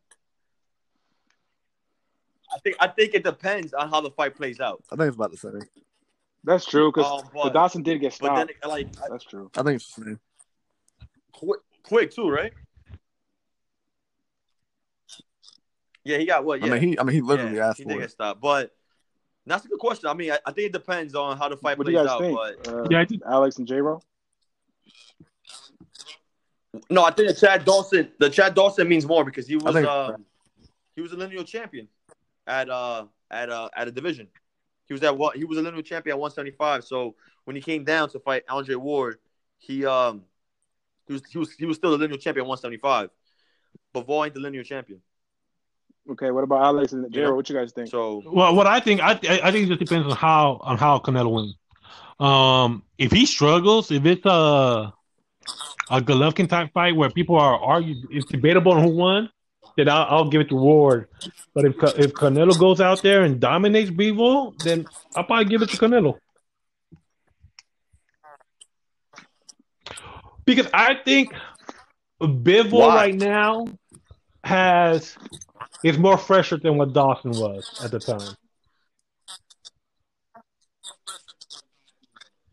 I 2.53 2.59
think 2.65 2.77
I 2.81 2.89
think 2.89 3.15
it 3.15 3.23
depends 3.23 3.73
on 3.75 3.91
how 3.91 4.01
the 4.01 4.11
fight 4.11 4.35
plays 4.35 4.59
out. 4.59 4.83
I 4.91 4.97
think 4.97 5.09
it's 5.09 5.16
about 5.16 5.31
the 5.31 5.37
same. 5.37 5.61
That's 6.45 6.65
true 6.65 6.91
because 6.91 7.23
Um, 7.23 7.29
but, 7.35 7.53
Dawson 7.53 7.83
did 7.83 8.01
get 8.01 8.12
stopped. 8.12 8.35
but 8.35 8.49
stopped. 8.49 8.61
then, 8.62 8.70
like, 8.70 9.11
That's 9.11 9.25
true. 9.25 9.51
I 9.57 9.62
think 9.62 9.77
it's 9.77 9.95
the 9.95 10.05
same. 10.05 10.20
quick, 11.33 11.61
quick 11.83 12.15
too, 12.15 12.31
right? 12.31 12.53
Yeah, 16.05 16.16
he 16.19 16.25
got 16.27 16.45
what? 16.45 16.61
Yeah, 16.61 16.69
I 16.75 16.79
mean, 16.81 16.89
he 16.91 16.99
I 16.99 17.03
mean 17.03 17.15
he 17.15 17.20
literally 17.20 17.57
yeah, 17.57 17.69
asked 17.69 17.79
he 17.79 17.83
for 17.85 17.91
did 17.91 17.99
it. 17.99 18.01
get 18.01 18.11
stopped, 18.12 18.41
but 18.41 18.75
that's 19.51 19.65
a 19.65 19.69
good 19.69 19.79
question. 19.79 20.09
I 20.09 20.15
mean, 20.15 20.33
I, 20.33 20.39
I 20.47 20.53
think 20.53 20.66
it 20.66 20.73
depends 20.73 21.15
on 21.15 21.37
how 21.39 21.49
the 21.49 21.57
fight 21.57 21.79
What 21.79 21.87
do 21.87 21.93
you 21.93 21.99
plays 21.99 22.09
guys 22.09 22.15
out. 22.15 22.20
think? 22.20 22.65
But 22.65 22.69
Uh, 22.75 22.87
Yeah, 22.91 23.01
I 23.01 23.05
think- 23.05 23.23
Alex 23.27 23.57
and 23.59 23.66
J 23.66 23.81
Ro. 23.81 24.01
no, 26.91 27.05
I 27.05 27.11
think 27.11 27.29
the 27.29 27.35
Chad 27.35 27.65
Dawson, 27.65 28.11
the 28.19 28.29
Chad 28.31 28.55
Dawson 28.55 28.89
means 28.89 29.07
more 29.07 29.25
because 29.25 29.47
he 29.47 29.57
was 29.57 29.75
think- 29.75 29.87
um, 29.89 30.25
he 30.95 31.01
was 31.03 31.12
a 31.12 31.16
lineal 31.16 31.45
champion 31.45 31.89
at 32.47 32.69
uh 32.69 33.07
at 33.31 33.51
uh 33.51 33.69
at 33.77 33.89
a 33.89 33.91
division. 33.91 34.29
He 34.87 34.95
was 34.95 35.03
at 35.03 35.16
what? 35.16 35.37
He 35.37 35.45
was 35.45 35.59
a 35.59 35.62
lineal 35.62 35.83
champion 35.83 36.15
at 36.15 36.19
175. 36.19 36.85
So 36.85 37.15
when 37.45 37.55
he 37.57 37.62
came 37.62 37.85
down 37.85 38.09
to 38.11 38.19
fight 38.19 38.45
Andre 38.49 38.75
Ward, 38.75 39.19
he 39.59 39.85
um 39.87 40.25
he 41.07 41.12
was 41.15 41.23
he 41.31 41.39
was 41.39 41.53
he 41.53 41.66
was 41.66 41.77
still 41.77 41.95
a 41.95 41.97
lineal 41.97 42.19
champion 42.19 42.45
at 42.45 42.49
175. 42.49 43.11
But 43.93 44.07
Vol 44.07 44.25
ain't 44.25 44.35
the 44.35 44.41
lineal 44.41 44.62
champion. 44.65 45.01
Okay, 46.10 46.30
what 46.30 46.44
about 46.44 46.62
Alex 46.62 46.93
and 46.93 47.10
J 47.12 47.20
You 47.20 47.26
Ro? 47.28 47.36
What 47.36 47.48
you 47.51 47.56
guys 47.56 47.72
think? 47.72 47.90
So 47.90 48.22
Well, 48.24 48.55
what 48.55 48.66
I 48.66 48.80
think, 48.80 49.01
I 49.01 49.12
I 49.12 49.40
I 49.44 49.52
think 49.52 49.64
it 49.64 49.68
just 49.68 49.80
depends 49.80 50.06
on 50.06 50.16
how 50.16 50.59
on 50.62 50.78
how 50.78 50.98
Canelo 50.98 51.32
wins. 51.32 51.55
Um, 52.18 52.82
if 52.97 53.12
he 53.12 53.26
struggles, 53.26 53.90
if 53.90 54.05
it's 54.06 54.24
a 54.24 54.93
a 55.90 56.01
Golovkin 56.01 56.48
type 56.48 56.72
fight 56.72 56.97
where 56.97 57.10
people 57.10 57.36
are 57.36 57.59
arguing, 57.59 58.05
it's 58.10 58.26
debatable 58.26 58.72
on 58.72 58.82
who 58.82 58.90
won, 58.90 59.30
then 59.76 59.89
I'll, 59.89 60.06
I'll 60.09 60.30
give 60.30 60.40
it 60.40 60.48
to 60.48 60.56
Ward. 60.56 61.09
But 61.55 61.66
if 61.66 61.74
if 61.98 62.12
Canelo 62.14 62.59
goes 62.59 62.80
out 62.80 63.02
there 63.02 63.22
and 63.22 63.39
dominates 63.39 63.90
Bivol, 63.90 64.56
then 64.62 64.86
I'll 65.14 65.24
probably 65.24 65.44
give 65.47 65.62
it 65.62 65.68
to 65.70 65.76
Canelo. 65.76 66.18
Because 70.47 70.68
I 70.72 70.94
think 71.05 71.35
Bivol 72.20 72.89
right 72.89 73.14
now 73.14 73.66
has 74.43 75.16
is 75.84 75.98
more 75.98 76.18
fresher 76.18 76.56
than 76.56 76.76
what 76.76 76.92
Dawson 76.92 77.36
was 77.36 77.64
at 77.82 77.90
the 77.90 78.00
time. 78.00 78.36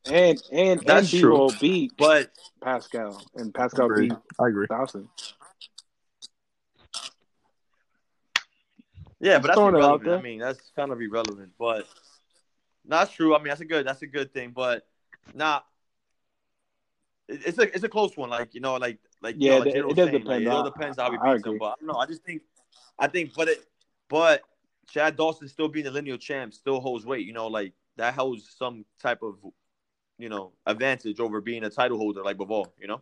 And 0.05 0.41
and 0.51 0.81
That's 0.85 1.11
and 1.11 1.21
true. 1.21 1.33
Bivol 1.33 1.59
beat 1.59 1.91
but 1.97 2.31
Pascal, 2.61 3.25
and 3.35 3.53
Pascal 3.53 3.87
Agree. 3.87 4.09
beat 4.09 4.17
I 4.39 4.47
agree. 4.47 4.67
Dawson. 4.67 5.09
Yeah, 9.19 9.39
but 9.39 9.47
that's 9.47 9.57
throwing 9.57 9.75
it 9.75 9.77
out 9.77 10.01
irrelevant. 10.01 10.19
I 10.19 10.21
mean, 10.21 10.39
that's 10.39 10.71
kind 10.75 10.91
of 10.91 11.01
irrelevant, 11.01 11.53
but 11.57 11.87
no, 12.85 12.97
that's 12.97 13.11
true. 13.11 13.33
I 13.33 13.39
mean, 13.39 13.47
that's 13.47 13.61
a 13.61 13.65
good 13.65 13.87
that's 13.87 14.01
a 14.03 14.07
good 14.07 14.31
thing, 14.33 14.51
but 14.51 14.85
not. 15.33 15.65
it's 17.27 17.57
a 17.57 17.63
it's 17.73 17.83
a 17.83 17.89
close 17.89 18.15
one. 18.15 18.29
Like 18.29 18.53
you 18.53 18.61
know, 18.61 18.75
like 18.75 18.99
like 19.21 19.35
you 19.35 19.49
Yeah, 19.49 19.53
know, 19.53 19.59
like 19.59 19.69
it- 19.69 19.75
Jiro 19.77 19.89
it 19.89 19.95
does 19.95 20.05
saying, 20.09 20.19
depend. 20.19 20.45
Like, 20.45 20.53
it 20.53 20.55
all 20.55 20.63
depends 20.63 20.99
how 20.99 21.09
he 21.11 21.17
I 21.17 21.33
beats 21.33 21.45
him. 21.45 21.49
agree. 21.49 21.59
But 21.59 21.65
I 21.65 21.73
don't 21.79 21.87
know. 21.87 21.97
I 21.97 22.05
just 22.05 22.23
think 22.23 22.43
I 22.97 23.07
think, 23.07 23.33
but 23.33 23.47
it 23.49 23.65
but 24.09 24.41
Chad 24.89 25.15
Dawson 25.15 25.47
still 25.47 25.67
being 25.67 25.85
the 25.85 25.91
lineal 25.91 26.17
champ 26.17 26.53
still 26.53 26.79
holds 26.79 27.05
weight. 27.05 27.25
You 27.25 27.33
know, 27.33 27.47
like 27.47 27.73
that 27.97 28.13
holds 28.13 28.55
some 28.57 28.85
type 29.01 29.21
of 29.21 29.35
you 30.17 30.29
know 30.29 30.51
advantage 30.65 31.19
over 31.19 31.41
being 31.41 31.63
a 31.63 31.69
title 31.69 31.97
holder 31.97 32.23
like 32.23 32.37
Bivol. 32.37 32.67
You 32.79 32.87
know. 32.87 33.01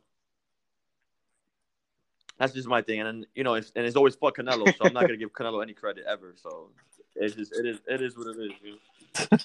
That's 2.39 2.53
just 2.53 2.67
my 2.67 2.81
thing, 2.81 2.99
and 2.99 3.07
then, 3.07 3.25
you 3.35 3.43
know, 3.43 3.53
it's, 3.53 3.71
and 3.75 3.85
it's 3.85 3.95
always 3.95 4.15
fuck 4.15 4.37
Canelo, 4.37 4.65
so 4.75 4.85
I'm 4.85 4.93
not 4.93 5.01
gonna 5.01 5.17
give 5.17 5.31
Canelo 5.33 5.61
any 5.61 5.73
credit 5.73 6.03
ever. 6.07 6.33
So 6.35 6.71
it's 7.15 7.35
just 7.35 7.53
it 7.53 7.65
is 7.65 7.79
it 7.87 8.01
is 8.01 8.17
what 8.17 8.27
it 8.27 8.39
is. 8.39 8.51
Dude. 8.61 9.41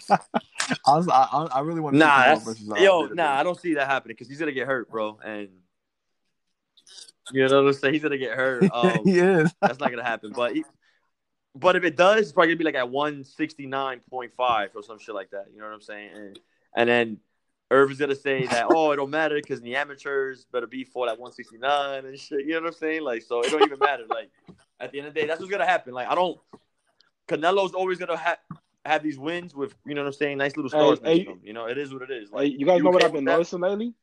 Honestly, 0.84 1.12
I, 1.12 1.28
I 1.32 1.46
I 1.52 1.60
really 1.60 1.80
want 1.80 1.94
to 1.94 1.98
Nah, 2.00 2.34
see 2.34 2.40
Canelo 2.40 2.44
versus, 2.44 2.72
yo, 2.82 3.02
Bitter 3.02 3.14
nah, 3.14 3.34
I 3.34 3.44
don't 3.44 3.58
see 3.58 3.74
that 3.74 3.86
happening 3.86 4.14
because 4.14 4.28
he's 4.28 4.40
gonna 4.40 4.52
get 4.52 4.66
hurt, 4.66 4.90
bro, 4.90 5.18
and 5.24 5.48
you 7.32 7.48
know 7.48 7.62
what 7.62 7.68
I'm 7.68 7.72
saying. 7.74 7.94
He's 7.94 8.02
gonna 8.02 8.18
get 8.18 8.32
hurt. 8.36 8.64
Um, 8.72 9.00
he 9.04 9.18
is. 9.18 9.52
that's 9.60 9.78
not 9.80 9.90
gonna 9.90 10.04
happen. 10.04 10.32
But 10.34 10.54
he, 10.54 10.64
but 11.54 11.76
if 11.76 11.84
it 11.84 11.96
does, 11.96 12.22
it's 12.22 12.32
probably 12.32 12.48
gonna 12.54 12.58
be 12.58 12.64
like 12.64 12.74
at 12.74 12.86
169.5 12.86 14.68
or 14.74 14.82
some 14.82 14.98
shit 14.98 15.14
like 15.14 15.30
that. 15.30 15.46
You 15.52 15.60
know 15.60 15.66
what 15.66 15.74
I'm 15.74 15.80
saying? 15.80 16.10
And, 16.14 16.38
and 16.76 16.88
then 16.88 17.18
Irvin's 17.70 17.98
gonna 17.98 18.14
say 18.14 18.46
that 18.46 18.66
oh, 18.70 18.90
it 18.92 18.96
don't 18.96 19.10
matter 19.10 19.36
because 19.36 19.60
the 19.60 19.76
amateurs 19.76 20.46
better 20.52 20.66
be 20.66 20.84
for 20.84 21.06
at 21.08 21.18
169 21.18 22.04
and 22.04 22.18
shit. 22.18 22.40
You 22.40 22.54
know 22.54 22.60
what 22.60 22.66
I'm 22.68 22.72
saying? 22.74 23.02
Like, 23.02 23.22
so 23.22 23.40
it 23.42 23.50
don't 23.50 23.62
even 23.62 23.78
matter. 23.78 24.04
Like, 24.08 24.30
at 24.80 24.92
the 24.92 24.98
end 24.98 25.08
of 25.08 25.14
the 25.14 25.20
day, 25.20 25.26
that's 25.26 25.40
what's 25.40 25.50
gonna 25.50 25.66
happen. 25.66 25.94
Like, 25.94 26.08
I 26.08 26.14
don't. 26.14 26.38
Canelo's 27.28 27.72
always 27.72 27.98
gonna 27.98 28.16
have 28.16 28.38
have 28.84 29.02
these 29.02 29.18
wins 29.18 29.54
with 29.54 29.74
you 29.86 29.94
know 29.94 30.02
what 30.02 30.08
I'm 30.08 30.12
saying, 30.12 30.38
nice 30.38 30.56
little 30.56 30.68
stars. 30.68 30.98
Hey, 31.02 31.20
hey, 31.20 31.24
them. 31.24 31.40
You 31.42 31.52
know, 31.52 31.66
it 31.66 31.78
is 31.78 31.92
what 31.92 32.02
it 32.02 32.10
is. 32.10 32.30
Hey, 32.30 32.36
Like, 32.36 32.52
you 32.58 32.66
guys 32.66 32.82
know 32.82 32.90
what 32.90 33.02
I've 33.04 33.12
been 33.12 33.24
that? 33.24 33.32
noticing 33.32 33.60
lately? 33.60 33.94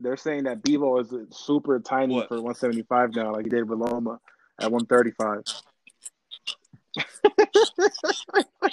They're 0.00 0.16
saying 0.16 0.44
that 0.44 0.62
Bevo 0.62 0.98
is 1.00 1.12
super 1.30 1.78
tiny 1.78 2.14
What? 2.16 2.28
for 2.28 2.36
175 2.36 3.14
now, 3.14 3.32
like 3.34 3.44
he 3.44 3.50
did 3.50 3.68
with 3.68 3.78
Loma 3.78 4.18
at 4.60 4.70
135. 4.72 5.42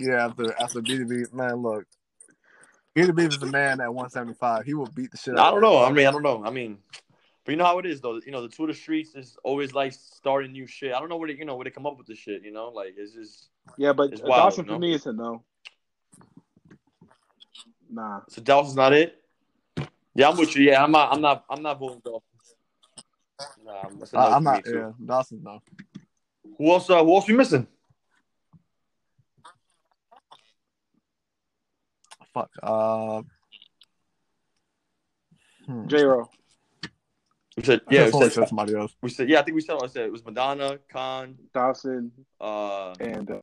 Yeah, 0.00 0.24
after 0.24 0.58
after 0.58 0.80
BDB, 0.80 1.30
man, 1.34 1.56
look, 1.56 1.84
BDB 2.96 3.28
is 3.28 3.38
the 3.38 3.46
man 3.46 3.78
at 3.80 3.92
175. 3.92 4.64
He 4.64 4.72
will 4.72 4.86
beat 4.86 5.10
the 5.10 5.18
shit. 5.18 5.36
I 5.36 5.40
out 5.42 5.50
don't 5.50 5.56
of 5.58 5.62
know. 5.64 5.84
him. 5.84 5.92
I 5.92 5.94
mean, 5.94 6.06
I 6.06 6.10
don't 6.10 6.22
know. 6.22 6.42
I 6.46 6.50
mean, 6.50 6.78
but 7.44 7.52
you 7.52 7.56
know 7.58 7.66
how 7.66 7.78
it 7.78 7.84
is 7.84 8.00
though. 8.00 8.18
You 8.24 8.32
know, 8.32 8.40
the 8.40 8.48
Twitter 8.48 8.72
streets 8.72 9.14
is 9.14 9.36
always 9.44 9.74
like 9.74 9.92
starting 9.92 10.52
new 10.52 10.66
shit. 10.66 10.94
I 10.94 10.98
don't 10.98 11.10
know 11.10 11.18
where 11.18 11.28
they, 11.28 11.34
you 11.34 11.44
know, 11.44 11.56
where 11.56 11.64
they 11.64 11.70
come 11.70 11.84
up 11.86 11.98
with 11.98 12.06
this 12.06 12.16
shit. 12.18 12.42
You 12.42 12.52
know, 12.52 12.70
like 12.70 12.94
it's 12.96 13.12
just 13.12 13.50
Yeah, 13.76 13.92
but 13.92 14.12
It's 14.12 14.22
wild, 14.22 14.44
Dawson 14.44 14.66
no? 14.66 14.72
for 14.74 14.78
me 14.78 14.94
is 14.94 15.04
a 15.04 15.12
no. 15.12 15.44
Nah. 17.90 18.20
so 18.30 18.40
Dawson's 18.40 18.74
not 18.76 18.94
it. 18.94 19.21
Yeah, 20.14 20.28
I'm 20.28 20.36
with 20.36 20.54
you. 20.56 20.64
Yeah, 20.64 20.84
I'm 20.84 20.92
not. 20.92 21.12
I'm 21.12 21.20
not. 21.20 21.44
I'm 21.48 21.62
not 21.62 21.78
voting 21.78 22.02
Dolphins. 22.04 22.54
Nah, 23.64 23.82
that's 23.98 24.12
a 24.12 24.16
no 24.16 24.22
I, 24.22 24.36
I'm 24.36 24.44
not. 24.44 24.62
Yeah, 24.66 24.92
Dawson 25.04 25.42
no. 25.42 25.62
Who 26.58 26.70
else? 26.70 26.90
Uh, 26.90 27.02
who 27.02 27.14
else 27.14 27.26
we 27.26 27.34
missing? 27.34 27.66
Fuck. 32.34 32.50
Uh. 32.62 33.22
hmm. 35.66 35.86
J 35.86 36.04
Ro. 36.04 36.28
We 37.56 37.62
said 37.62 37.80
yeah. 37.90 38.06
We 38.06 38.12
said, 38.12 38.32
said 38.32 38.48
somebody 38.48 38.74
else. 38.74 38.94
we 39.02 39.10
said 39.10 39.28
yeah. 39.28 39.40
I 39.40 39.42
think 39.42 39.54
we 39.54 39.60
said. 39.62 39.76
I 39.82 39.86
said 39.86 40.06
it 40.06 40.12
was 40.12 40.22
Maidana, 40.22 40.78
Khan. 40.90 41.36
Dawson, 41.54 42.12
Uh, 42.40 42.92
and 43.00 43.30
uh, 43.30 43.40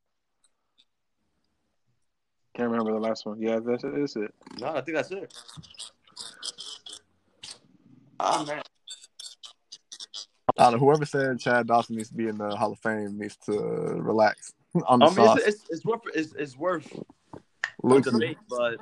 can't 2.55 2.69
remember 2.69 2.91
the 2.91 2.99
last 2.99 3.25
one. 3.25 3.41
Yeah, 3.41 3.59
that's, 3.59 3.83
that's 3.83 4.15
it. 4.15 4.33
no, 4.59 4.67
I 4.67 4.81
think 4.81 4.97
that's 4.97 5.11
it. 5.11 5.33
Ah 8.19 8.43
man. 8.47 8.61
I 10.57 10.63
don't 10.63 10.73
know. 10.73 10.79
Whoever 10.79 11.05
said 11.05 11.39
Chad 11.39 11.67
Dawson 11.67 11.95
needs 11.95 12.09
to 12.09 12.15
be 12.15 12.27
in 12.27 12.37
the 12.37 12.55
Hall 12.55 12.71
of 12.73 12.79
Fame 12.79 13.17
needs 13.17 13.37
to 13.45 13.53
relax 13.53 14.53
on 14.87 14.99
the 14.99 15.05
I 15.05 15.09
mean, 15.09 15.15
sauce. 15.15 15.37
it's, 15.39 15.47
it's, 15.47 15.69
it's 15.69 15.85
worth 15.85 16.01
it's, 16.13 16.33
it's 16.33 16.57
worth 16.57 16.91
Luke, 17.83 18.03
debate, 18.03 18.37
but 18.49 18.77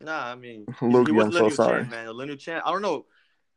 nah. 0.00 0.26
I 0.26 0.34
mean, 0.34 0.66
Luke, 0.80 1.08
I'm 1.08 1.30
so 1.32 1.48
sorry. 1.50 1.82
champ, 1.82 1.90
man. 1.90 2.06
A 2.06 2.12
lineal 2.12 2.36
champ. 2.36 2.64
I 2.66 2.72
don't 2.72 2.82
know. 2.82 3.06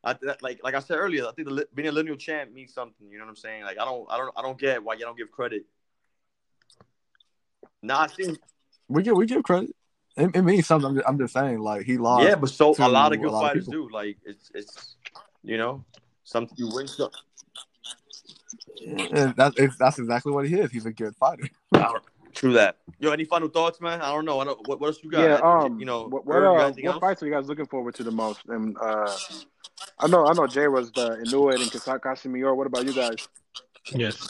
I 0.03 0.15
like 0.41 0.59
like 0.63 0.75
I 0.75 0.79
said 0.79 0.97
earlier. 0.97 1.25
I 1.25 1.31
think 1.31 1.47
the, 1.47 1.67
being 1.73 1.87
a 1.87 1.91
lineal 1.91 2.15
champ 2.15 2.51
means 2.51 2.73
something. 2.73 3.09
You 3.09 3.17
know 3.17 3.25
what 3.25 3.29
I'm 3.29 3.35
saying? 3.35 3.63
Like 3.63 3.79
I 3.79 3.85
don't 3.85 4.05
I 4.09 4.17
don't 4.17 4.31
I 4.37 4.41
don't 4.41 4.59
get 4.59 4.83
why 4.83 4.93
you 4.93 5.01
don't 5.01 5.17
give 5.17 5.31
credit. 5.31 5.65
Nah, 7.81 8.01
I 8.01 8.07
think 8.07 8.39
we 8.87 9.03
give 9.03 9.15
we 9.15 9.25
give 9.25 9.43
credit. 9.43 9.75
It, 10.17 10.35
it 10.35 10.41
means 10.41 10.67
something. 10.67 10.89
I'm 10.89 10.95
just, 10.95 11.07
I'm 11.07 11.17
just 11.17 11.33
saying, 11.33 11.59
like 11.59 11.83
he 11.83 11.97
lost. 11.97 12.27
yeah, 12.27 12.35
but 12.35 12.49
so 12.49 12.73
to 12.73 12.85
a 12.85 12.87
lot 12.87 13.13
of 13.13 13.19
a 13.19 13.21
good 13.21 13.31
lot 13.31 13.43
fighters 13.43 13.65
people. 13.65 13.87
do. 13.87 13.93
Like 13.93 14.17
it's 14.25 14.51
it's 14.53 14.95
you 15.43 15.57
know 15.57 15.83
something 16.23 16.55
you 16.57 16.69
win. 16.73 16.87
Some, 16.87 17.09
And 18.85 19.35
that, 19.35 19.53
it's, 19.57 19.77
that's 19.77 19.99
exactly 19.99 20.31
what 20.31 20.47
he 20.47 20.55
is. 20.55 20.71
He's 20.71 20.85
a 20.85 20.91
good 20.91 21.15
fighter. 21.15 21.49
I 21.73 21.95
True 22.33 22.53
that. 22.53 22.77
Yo, 22.99 23.11
any 23.11 23.25
final 23.25 23.49
thoughts, 23.49 23.81
man? 23.81 24.01
I 24.01 24.11
don't 24.13 24.25
know. 24.25 24.39
I 24.39 24.45
don't, 24.45 24.67
what, 24.67 24.79
what 24.79 24.87
else 24.87 24.99
you 25.03 25.11
got? 25.11 25.21
yeah. 25.21 25.39
Um. 25.43 25.79
you 25.79 25.85
know, 25.85 26.07
what 26.07 26.25
what, 26.25 26.37
Irv, 26.37 26.77
you 26.77 26.83
got 26.83 26.89
uh, 26.89 26.93
what 26.93 27.01
fights 27.01 27.23
are 27.23 27.25
you 27.27 27.33
guys 27.33 27.47
looking 27.47 27.65
forward 27.65 27.95
to 27.95 28.03
the 28.03 28.11
most? 28.11 28.41
And 28.47 28.77
uh, 28.79 29.13
I 29.99 30.07
know 30.07 30.25
I 30.25 30.33
know 30.33 30.47
Jay 30.47 30.67
was 30.67 30.91
the 30.91 31.17
Inoue 31.25 31.53
and 31.55 31.63
Kasakashi 31.63 32.27
Mior. 32.27 32.55
What 32.55 32.67
about 32.67 32.85
you 32.85 32.93
guys? 32.93 33.27
Yes. 33.91 34.29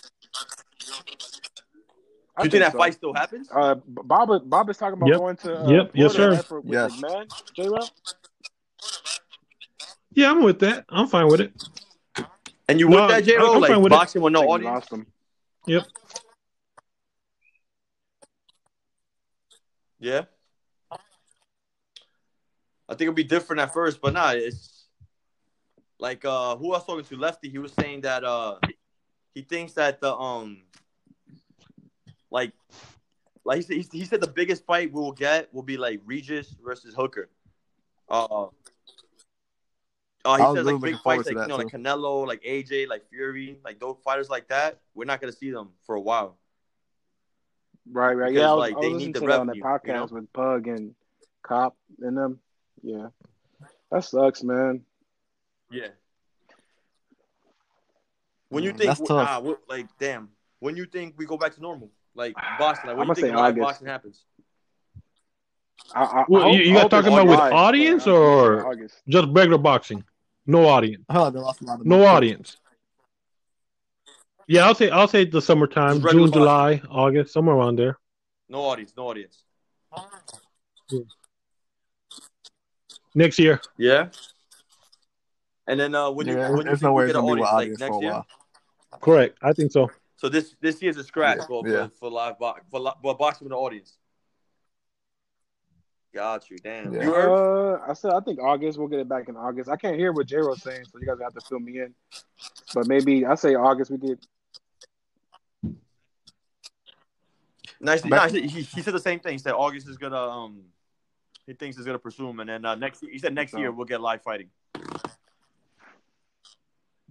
I 2.41 2.45
you 2.45 2.49
think 2.49 2.63
that 2.63 2.71
so. 2.71 2.77
fight 2.77 2.93
still 2.93 3.13
happens? 3.13 3.49
Uh, 3.53 3.75
Bob, 3.87 4.49
Bob 4.49 4.69
is 4.69 4.77
talking 4.77 4.93
about 4.93 5.09
Yep. 5.09 5.17
going 5.17 5.35
to. 5.37 5.59
Uh, 5.59 5.69
Yep. 5.69 5.91
Yes, 5.93 6.13
sir. 6.13 6.43
for- 6.43 6.61
with 6.61 6.73
Yes. 6.73 6.91
McMahon, 6.93 7.27
J 7.55 7.67
Ro. 7.67 7.89
Yeah, 10.13 10.31
I'm 10.31 10.43
with 10.43 10.59
that. 10.59 10.85
I'm 10.89 11.07
fine 11.07 11.27
with 11.27 11.41
it. 11.41 11.53
and 12.67 12.79
you 12.79 12.89
No, 12.89 13.01
with 13.01 13.09
that, 13.09 13.23
J 13.23 13.35
I'm 13.35 13.41
Ro? 13.41 13.51
fine 13.53 13.61
Like 13.61 13.77
with 13.83 13.91
it. 13.91 13.95
boxing 13.95 14.21
with 14.21 14.33
no 14.33 14.41
Like, 14.41 14.49
audience? 14.49 14.73
lost 14.73 14.91
him. 14.91 15.07
Yep. 15.67 15.87
Yeah. 19.99 20.21
I 20.91 20.97
think 22.95 23.01
it'll 23.03 23.13
be 23.13 23.23
different 23.23 23.61
at 23.61 23.73
first, 23.73 24.01
but 24.01 24.13
nah, 24.13 24.31
it's 24.31 24.87
like 25.99 26.25
uh 26.25 26.55
who 26.57 26.73
I 26.73 26.77
was 26.77 26.85
talking 26.85 27.05
to, 27.05 27.15
Lefty, 27.17 27.49
he 27.49 27.57
was 27.59 27.71
saying 27.73 28.01
that 28.01 28.23
uh 28.23 28.57
he 29.33 29.43
thinks 29.43 29.73
that 29.73 30.01
the 30.01 30.13
um 30.13 30.63
like 32.31 32.53
like 33.43 33.57
he 33.57 33.61
said, 33.63 33.77
he- 33.77 33.99
he 33.99 34.05
said 34.05 34.21
the 34.21 34.27
biggest 34.27 34.65
fight 34.65 34.91
we 34.91 34.99
will 34.99 35.11
get 35.11 35.53
will 35.53 35.63
be 35.63 35.77
like 35.77 36.01
Regis 36.05 36.55
versus 36.63 36.95
Hooker. 36.95 37.29
Uh 38.09 38.47
uh, 40.23 40.35
he 40.37 40.43
I 40.43 40.53
says 40.53 40.65
like 40.65 40.81
big 40.81 40.97
fights 41.01 41.27
to 41.27 41.33
like 41.35 41.43
you 41.43 41.49
know 41.49 41.57
that, 41.57 41.65
like 41.65 41.73
Canelo, 41.73 42.27
like 42.27 42.43
AJ, 42.43 42.87
like 42.87 43.09
Fury, 43.09 43.57
like 43.63 43.79
those 43.79 43.97
fighters 44.03 44.29
like 44.29 44.47
that. 44.49 44.79
We're 44.93 45.05
not 45.05 45.19
gonna 45.19 45.33
see 45.33 45.51
them 45.51 45.69
for 45.85 45.95
a 45.95 46.01
while. 46.01 46.37
Right, 47.91 48.13
right. 48.13 48.31
Because, 48.33 48.41
yeah, 48.43 48.51
I 48.51 48.53
was, 48.53 48.59
like, 48.59 48.73
I 48.73 48.77
was 48.77 48.83
they 48.83 48.93
listening 48.93 49.07
need 49.07 49.13
the 49.15 49.19
to 49.21 49.25
that 49.27 49.39
on 49.39 49.47
the 49.47 49.55
revenue, 49.55 49.63
you 49.83 49.93
podcast 49.93 50.11
know? 50.11 50.15
with 50.15 50.33
Pug 50.33 50.67
and 50.67 50.95
Cop 51.43 51.75
and 51.99 52.17
them. 52.17 52.39
Yeah, 52.83 53.07
that 53.91 54.03
sucks, 54.03 54.43
man. 54.43 54.85
Yeah. 55.71 55.87
When 58.49 58.63
you 58.63 58.71
Mm, 58.71 58.77
think, 58.77 58.87
that's 58.89 59.01
tough. 59.01 59.27
ah, 59.27 59.55
like, 59.69 59.87
damn, 59.97 60.29
when 60.59 60.75
you 60.75 60.85
think 60.85 61.15
we 61.17 61.25
go 61.25 61.37
back 61.37 61.55
to 61.55 61.61
normal, 61.61 61.89
like 62.15 62.33
Boston, 62.59 62.89
like, 62.89 62.97
when 62.97 63.05
I'ma 63.05 63.11
you 63.11 63.15
think 63.15 63.27
say 63.27 63.35
live 63.35 63.57
August. 63.59 63.85
happens? 63.85 64.25
I, 65.95 66.03
I, 66.03 66.25
Well, 66.29 66.43
I 66.43 66.49
you- 66.51 66.57
hope- 66.57 66.65
you 66.65 66.77
I 66.77 66.81
got 66.83 66.91
talking 66.91 67.13
about 67.13 67.27
with 67.27 67.39
audience 67.39 68.03
I'm 68.07 68.13
gonna 68.13 68.25
or- 68.25 68.67
August? 68.71 68.95
Just 69.07 69.27
regular 69.31 69.57
boxing. 69.57 70.03
No 70.45 70.67
audience. 70.67 71.03
I 71.09 71.13
feel 71.13 71.23
like 71.23 71.33
they 71.33 71.39
lost 71.39 71.61
a 71.61 71.65
lot 71.65 71.79
of 71.79 71.85
No 71.85 71.97
money. 71.97 72.07
audience. 72.09 72.57
Yeah, 74.47 74.65
I'll 74.65 74.75
say 74.75 74.89
I'll 74.89 75.07
say 75.07 75.23
the 75.25 75.41
summertime, 75.41 75.95
Just 75.95 76.05
regular 76.05 76.27
June, 76.27 76.33
July, 76.33 76.81
August, 76.89 77.31
somewhere 77.33 77.55
around 77.55 77.77
there. 77.77 77.97
No 78.49 78.61
audience, 78.61 78.93
no 78.97 79.07
audience. 79.09 79.43
Next 83.13 83.39
year. 83.39 83.61
Yeah. 83.77 84.09
And 85.67 85.79
then 85.79 85.93
uh, 85.95 86.09
when 86.11 86.27
you 86.27 86.35
when 86.37 86.57
you 86.57 86.63
there's 86.63 86.79
think 86.79 86.83
no 86.83 86.93
we 86.93 87.03
way 87.03 87.07
get 87.07 87.09
it's 87.11 87.19
an 87.19 87.25
gonna 87.25 87.35
be 87.35 87.41
with 87.41 87.49
audience, 87.49 87.79
like 87.79 87.89
next 87.89 87.95
for 87.95 87.99
a 87.99 88.03
year? 88.03 88.11
while. 88.13 88.25
Correct. 89.01 89.37
I 89.41 89.53
think 89.53 89.71
so. 89.71 89.89
So 90.21 90.29
this 90.29 90.55
this 90.61 90.79
year's 90.83 90.97
a 90.97 91.03
scratch 91.03 91.39
Yeah, 91.39 91.45
for, 91.47 91.67
yeah. 91.67 91.87
for 91.87 91.91
for 91.95 92.11
live 92.11 92.37
box 92.37 92.61
for, 92.69 92.79
li- 92.79 92.91
for 93.01 93.15
boxing 93.17 93.45
with 93.45 93.53
an 93.53 93.57
audience. 93.57 93.97
Got 96.13 96.47
you, 96.47 96.57
damn. 96.59 96.93
Yeah. 96.93 97.03
You 97.05 97.11
heard? 97.11 97.29
Uh, 97.79 97.79
I 97.89 97.93
said 97.93 98.11
I 98.13 98.19
think 98.19 98.39
August. 98.39 98.77
We'll 98.77 98.87
get 98.87 98.99
it 98.99 99.09
back 99.09 99.29
in 99.29 99.35
August. 99.35 99.67
I 99.67 99.77
can't 99.77 99.95
hear 99.95 100.11
what 100.11 100.27
J 100.27 100.35
Ro's 100.37 100.61
saying, 100.61 100.83
so 100.91 100.99
you 100.99 101.07
guys 101.07 101.17
have 101.23 101.33
to 101.33 101.41
fill 101.41 101.59
me 101.59 101.79
in. 101.79 101.95
But 102.75 102.85
maybe 102.85 103.25
I 103.25 103.33
say 103.33 103.55
August. 103.55 103.89
We 103.89 103.97
get 103.97 104.19
Nice. 107.79 108.03
Back- 108.03 108.11
Nah, 108.11 108.27
he, 108.39 108.41
he 108.47 108.61
he 108.61 108.81
said 108.83 108.93
the 108.93 108.99
same 108.99 109.19
thing. 109.21 109.31
He 109.31 109.37
said 109.39 109.53
August 109.53 109.89
is 109.89 109.97
gonna 109.97 110.19
um 110.19 110.61
he 111.47 111.53
thinks 111.53 111.77
he's 111.77 111.85
gonna 111.87 111.97
pursue 111.97 112.29
him, 112.29 112.39
and 112.41 112.49
then 112.49 112.63
uh, 112.63 112.75
next 112.75 112.99
he 113.11 113.17
said 113.17 113.33
next 113.33 113.53
So- 113.53 113.57
year 113.57 113.71
we'll 113.71 113.87
get 113.87 114.01
live 114.01 114.21
fighting. 114.21 114.49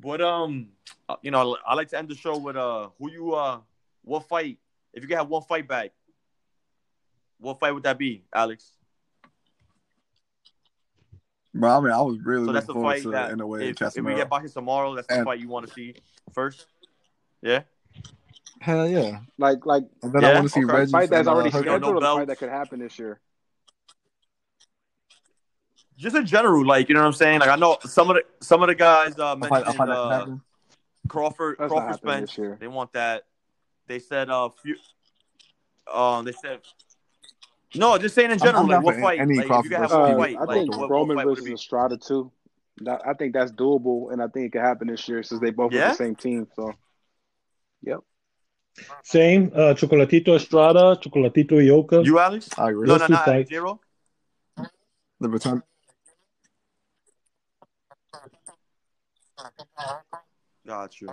But 0.00 0.20
um, 0.22 0.68
uh, 1.08 1.16
you 1.22 1.30
know, 1.30 1.56
I 1.66 1.74
like 1.74 1.88
to 1.88 1.98
end 1.98 2.08
the 2.08 2.14
show 2.14 2.38
with 2.38 2.56
uh, 2.56 2.88
who 2.98 3.10
you 3.10 3.34
uh, 3.34 3.58
what 4.02 4.26
fight? 4.28 4.58
If 4.94 5.02
you 5.02 5.08
could 5.08 5.18
have 5.18 5.28
one 5.28 5.42
fight 5.42 5.68
back, 5.68 5.90
what 7.38 7.60
fight 7.60 7.72
would 7.72 7.82
that 7.82 7.98
be, 7.98 8.24
Alex? 8.34 8.72
Bro, 11.52 11.68
I 11.70 11.80
mean, 11.80 11.92
I 11.92 12.00
was 12.00 12.18
really 12.24 12.46
So 12.46 12.52
that's 12.52 12.66
the 12.66 12.74
fight 12.74 13.02
to 13.02 13.10
that 13.10 13.32
in 13.32 13.40
a 13.40 13.46
way 13.46 13.70
if, 13.70 13.82
if 13.82 13.96
we 13.96 14.02
Casimero. 14.12 14.16
get 14.16 14.28
boxing 14.30 14.50
tomorrow, 14.52 14.94
that's 14.94 15.08
the 15.08 15.14
And- 15.16 15.24
fight 15.24 15.40
you 15.40 15.48
want 15.48 15.66
to 15.66 15.72
see 15.72 15.94
first. 16.32 16.66
Yeah, 17.42 17.62
Hell 18.60 18.86
yeah! 18.86 19.20
like 19.38 19.64
like 19.64 19.84
And 20.02 20.12
then 20.12 20.22
Yeah, 20.22 20.28
I 20.28 20.34
want 20.34 20.44
to 20.44 20.48
see 20.50 20.64
okay. 20.64 20.72
Reggie. 20.74 20.92
fight 20.92 21.10
that's 21.10 21.26
uh, 21.26 21.32
already 21.32 21.50
Hooker. 21.50 21.64
You 21.64 21.70
know, 21.70 21.76
scheduled, 21.78 22.02
no 22.02 22.14
the 22.14 22.20
fight 22.20 22.26
that 22.28 22.38
could 22.38 22.50
happen 22.50 22.78
this 22.80 22.98
year. 22.98 23.18
Just 26.00 26.16
in 26.16 26.26
general, 26.26 26.64
like 26.66 26.88
you 26.88 26.94
know 26.94 27.02
what 27.02 27.06
I'm 27.08 27.12
saying. 27.12 27.40
Like 27.40 27.50
I 27.50 27.56
know 27.56 27.76
some 27.82 28.10
of 28.10 28.16
the 28.16 28.22
some 28.44 28.62
of 28.62 28.68
the 28.68 28.74
guys 28.74 29.18
uh, 29.18 29.36
A 29.40 29.48
fight, 29.48 29.62
a 29.62 29.64
mentioned 29.66 29.76
fight 29.76 29.86
that 29.88 30.24
can 30.24 30.32
uh. 30.34 30.36
Crawford 31.08 31.56
That's 31.58 31.72
not 31.72 31.98
Crawford 32.00 32.28
Spence. 32.28 32.58
They 32.60 32.68
want 32.68 32.92
that. 32.94 33.24
They 33.86 33.98
said 33.98 34.30
uh, 34.30 34.48
few, 34.62 34.76
um, 35.92 36.24
they 36.24 36.32
said. 36.32 36.60
No, 37.74 37.98
just 37.98 38.14
saying 38.16 38.26
in 38.32 38.32
I'm- 38.32 38.40
general, 38.40 38.62
I'm 38.64 38.68
like 38.68 38.84
what 38.84 38.96
fight? 39.00 39.20
any 39.20 39.36
Like, 39.36 39.44
if 39.44 39.48
you 39.48 39.48
Crawford 39.48 39.70
could 39.70 39.80
have 39.80 39.90
versus 39.90 40.14
Uh, 40.14 40.16
fight, 40.18 40.36
I 40.36 40.44
like 40.44 40.56
think 40.56 40.70
what, 40.70 40.80
what 40.80 40.90
Roman 40.90 41.16
fight 41.16 41.26
would 41.26 41.38
versus? 41.38 41.52
Estrada 41.52 41.96
too. 41.96 42.32
That, 42.82 43.02
I 43.06 43.12
think 43.14 43.34
that's 43.34 43.52
doable, 43.52 44.10
and 44.12 44.22
I 44.22 44.26
think 44.28 44.46
it 44.46 44.52
could 44.52 44.62
happen 44.62 44.88
this 44.88 45.06
year 45.08 45.22
since 45.22 45.40
they 45.40 45.50
both 45.50 45.72
Yeah? 45.72 45.86
are 45.86 45.88
the 45.90 45.94
same 45.96 46.14
team. 46.16 46.46
So, 46.56 46.72
yep. 47.82 48.00
Same. 49.04 49.52
Uh, 49.54 49.74
Chocolatito 49.74 50.34
Estrada, 50.36 50.96
Chocolatito 51.02 51.52
Ioka. 51.60 52.04
You, 52.04 52.18
Alex? 52.18 52.48
I 52.56 52.70
agree. 52.70 52.86
No, 52.86 52.94
Those 52.94 53.00
no, 53.00 53.06
two 53.08 53.12
not 53.12 53.28
Alex. 53.28 53.38
fights. 53.38 53.50
Zero. 53.50 53.80
The 55.20 55.28
return. 55.28 55.62
Got 60.66 61.00
you. 61.00 61.08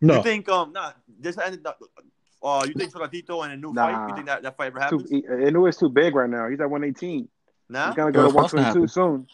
no. 0.00 0.16
You 0.16 0.22
think 0.22 0.48
um, 0.48 0.72
nah, 0.72 0.92
this 1.20 1.38
ended. 1.38 1.66
up- 1.66 1.80
Uh, 2.42 2.64
you 2.68 2.72
think 2.74 2.92
Chocolatito 2.92 3.42
and 3.44 3.52
a 3.52 3.56
new 3.56 3.74
fight? 3.74 4.08
You 4.08 4.14
think 4.14 4.26
that 4.26 4.42
that 4.42 4.56
fight 4.56 4.68
ever 4.68 4.78
Too, 4.78 4.98
happens? 4.98 5.10
he, 5.10 5.22
Inoue 5.22 5.68
is 5.68 5.76
too 5.76 5.88
big 5.88 6.14
right 6.14 6.30
now. 6.30 6.48
He's 6.48 6.60
at 6.60 6.70
118. 6.70 7.28
Nah. 7.68 7.86
He's 7.88 7.96
gonna 7.96 8.12
go 8.12 8.22
was 8.22 8.32
to 8.32 8.48
supposed 8.48 8.50
to 8.50 8.56
122 8.56 8.88
soon. 8.88 9.26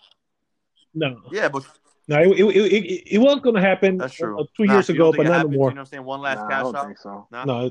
No. 0.95 1.21
Yeah, 1.31 1.49
but 1.49 1.65
No, 2.09 2.19
it, 2.21 2.29
it, 2.29 2.57
it, 2.57 2.73
it, 2.85 3.15
it 3.17 3.19
was 3.19 3.41
going 3.41 3.55
to 3.57 3.61
happen 3.61 3.99
that's 3.99 4.15
true. 4.15 4.41
uh, 4.41 4.45
two 4.57 4.65
Nah, 4.65 4.75
years 4.75 4.87
so 4.87 4.93
ago, 4.95 5.13
but 5.13 5.25
not 5.25 5.33
happens, 5.33 5.51
anymore. 5.53 5.71
You 5.71 5.75
know 5.75 5.81
what 5.81 5.87
I'm 5.89 5.91
saying? 5.91 6.05
One 6.05 6.21
last 6.21 6.39
Nah, 6.39 6.47
I 6.47 6.49
cash 6.51 6.63
don't 6.63 6.77
out. 6.77 6.87
think 6.87 6.99
so. 6.99 7.27
Nah. 7.31 7.45
No. 7.45 7.71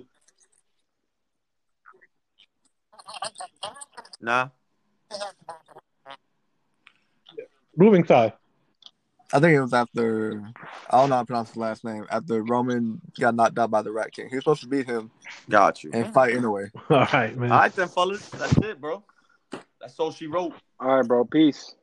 Nah. 4.21 4.49
Moving 7.75 8.05
side. 8.05 8.33
I 9.33 9.39
think 9.39 9.55
it 9.55 9.61
was 9.61 9.73
after. 9.73 10.43
I 10.91 10.97
don't 10.97 11.09
know 11.09 11.15
how 11.15 11.21
to 11.21 11.25
pronounce 11.25 11.49
his 11.49 11.57
last 11.57 11.83
name. 11.83 12.05
After 12.11 12.43
Roman 12.43 13.01
got 13.19 13.33
knocked 13.33 13.57
out 13.57 13.71
by 13.71 13.81
the 13.81 13.91
Rat 13.91 14.11
King, 14.11 14.29
he 14.29 14.35
was 14.35 14.43
supposed 14.43 14.61
to 14.61 14.67
beat 14.67 14.85
him 14.85 15.09
Got 15.49 15.83
you. 15.83 15.89
and 15.91 16.13
fight 16.13 16.35
anyway. 16.35 16.69
All 16.89 17.07
right, 17.11 17.35
man. 17.35 17.51
All 17.51 17.57
right 17.57 17.75
then, 17.75 17.87
fellas. 17.87 18.29
That's 18.29 18.55
it, 18.57 18.79
bro. 18.79 19.03
That's 19.81 19.99
all 19.99 20.11
she 20.11 20.27
wrote. 20.27 20.53
All 20.79 20.97
right, 20.97 21.07
bro. 21.07 21.25
Peace. 21.25 21.75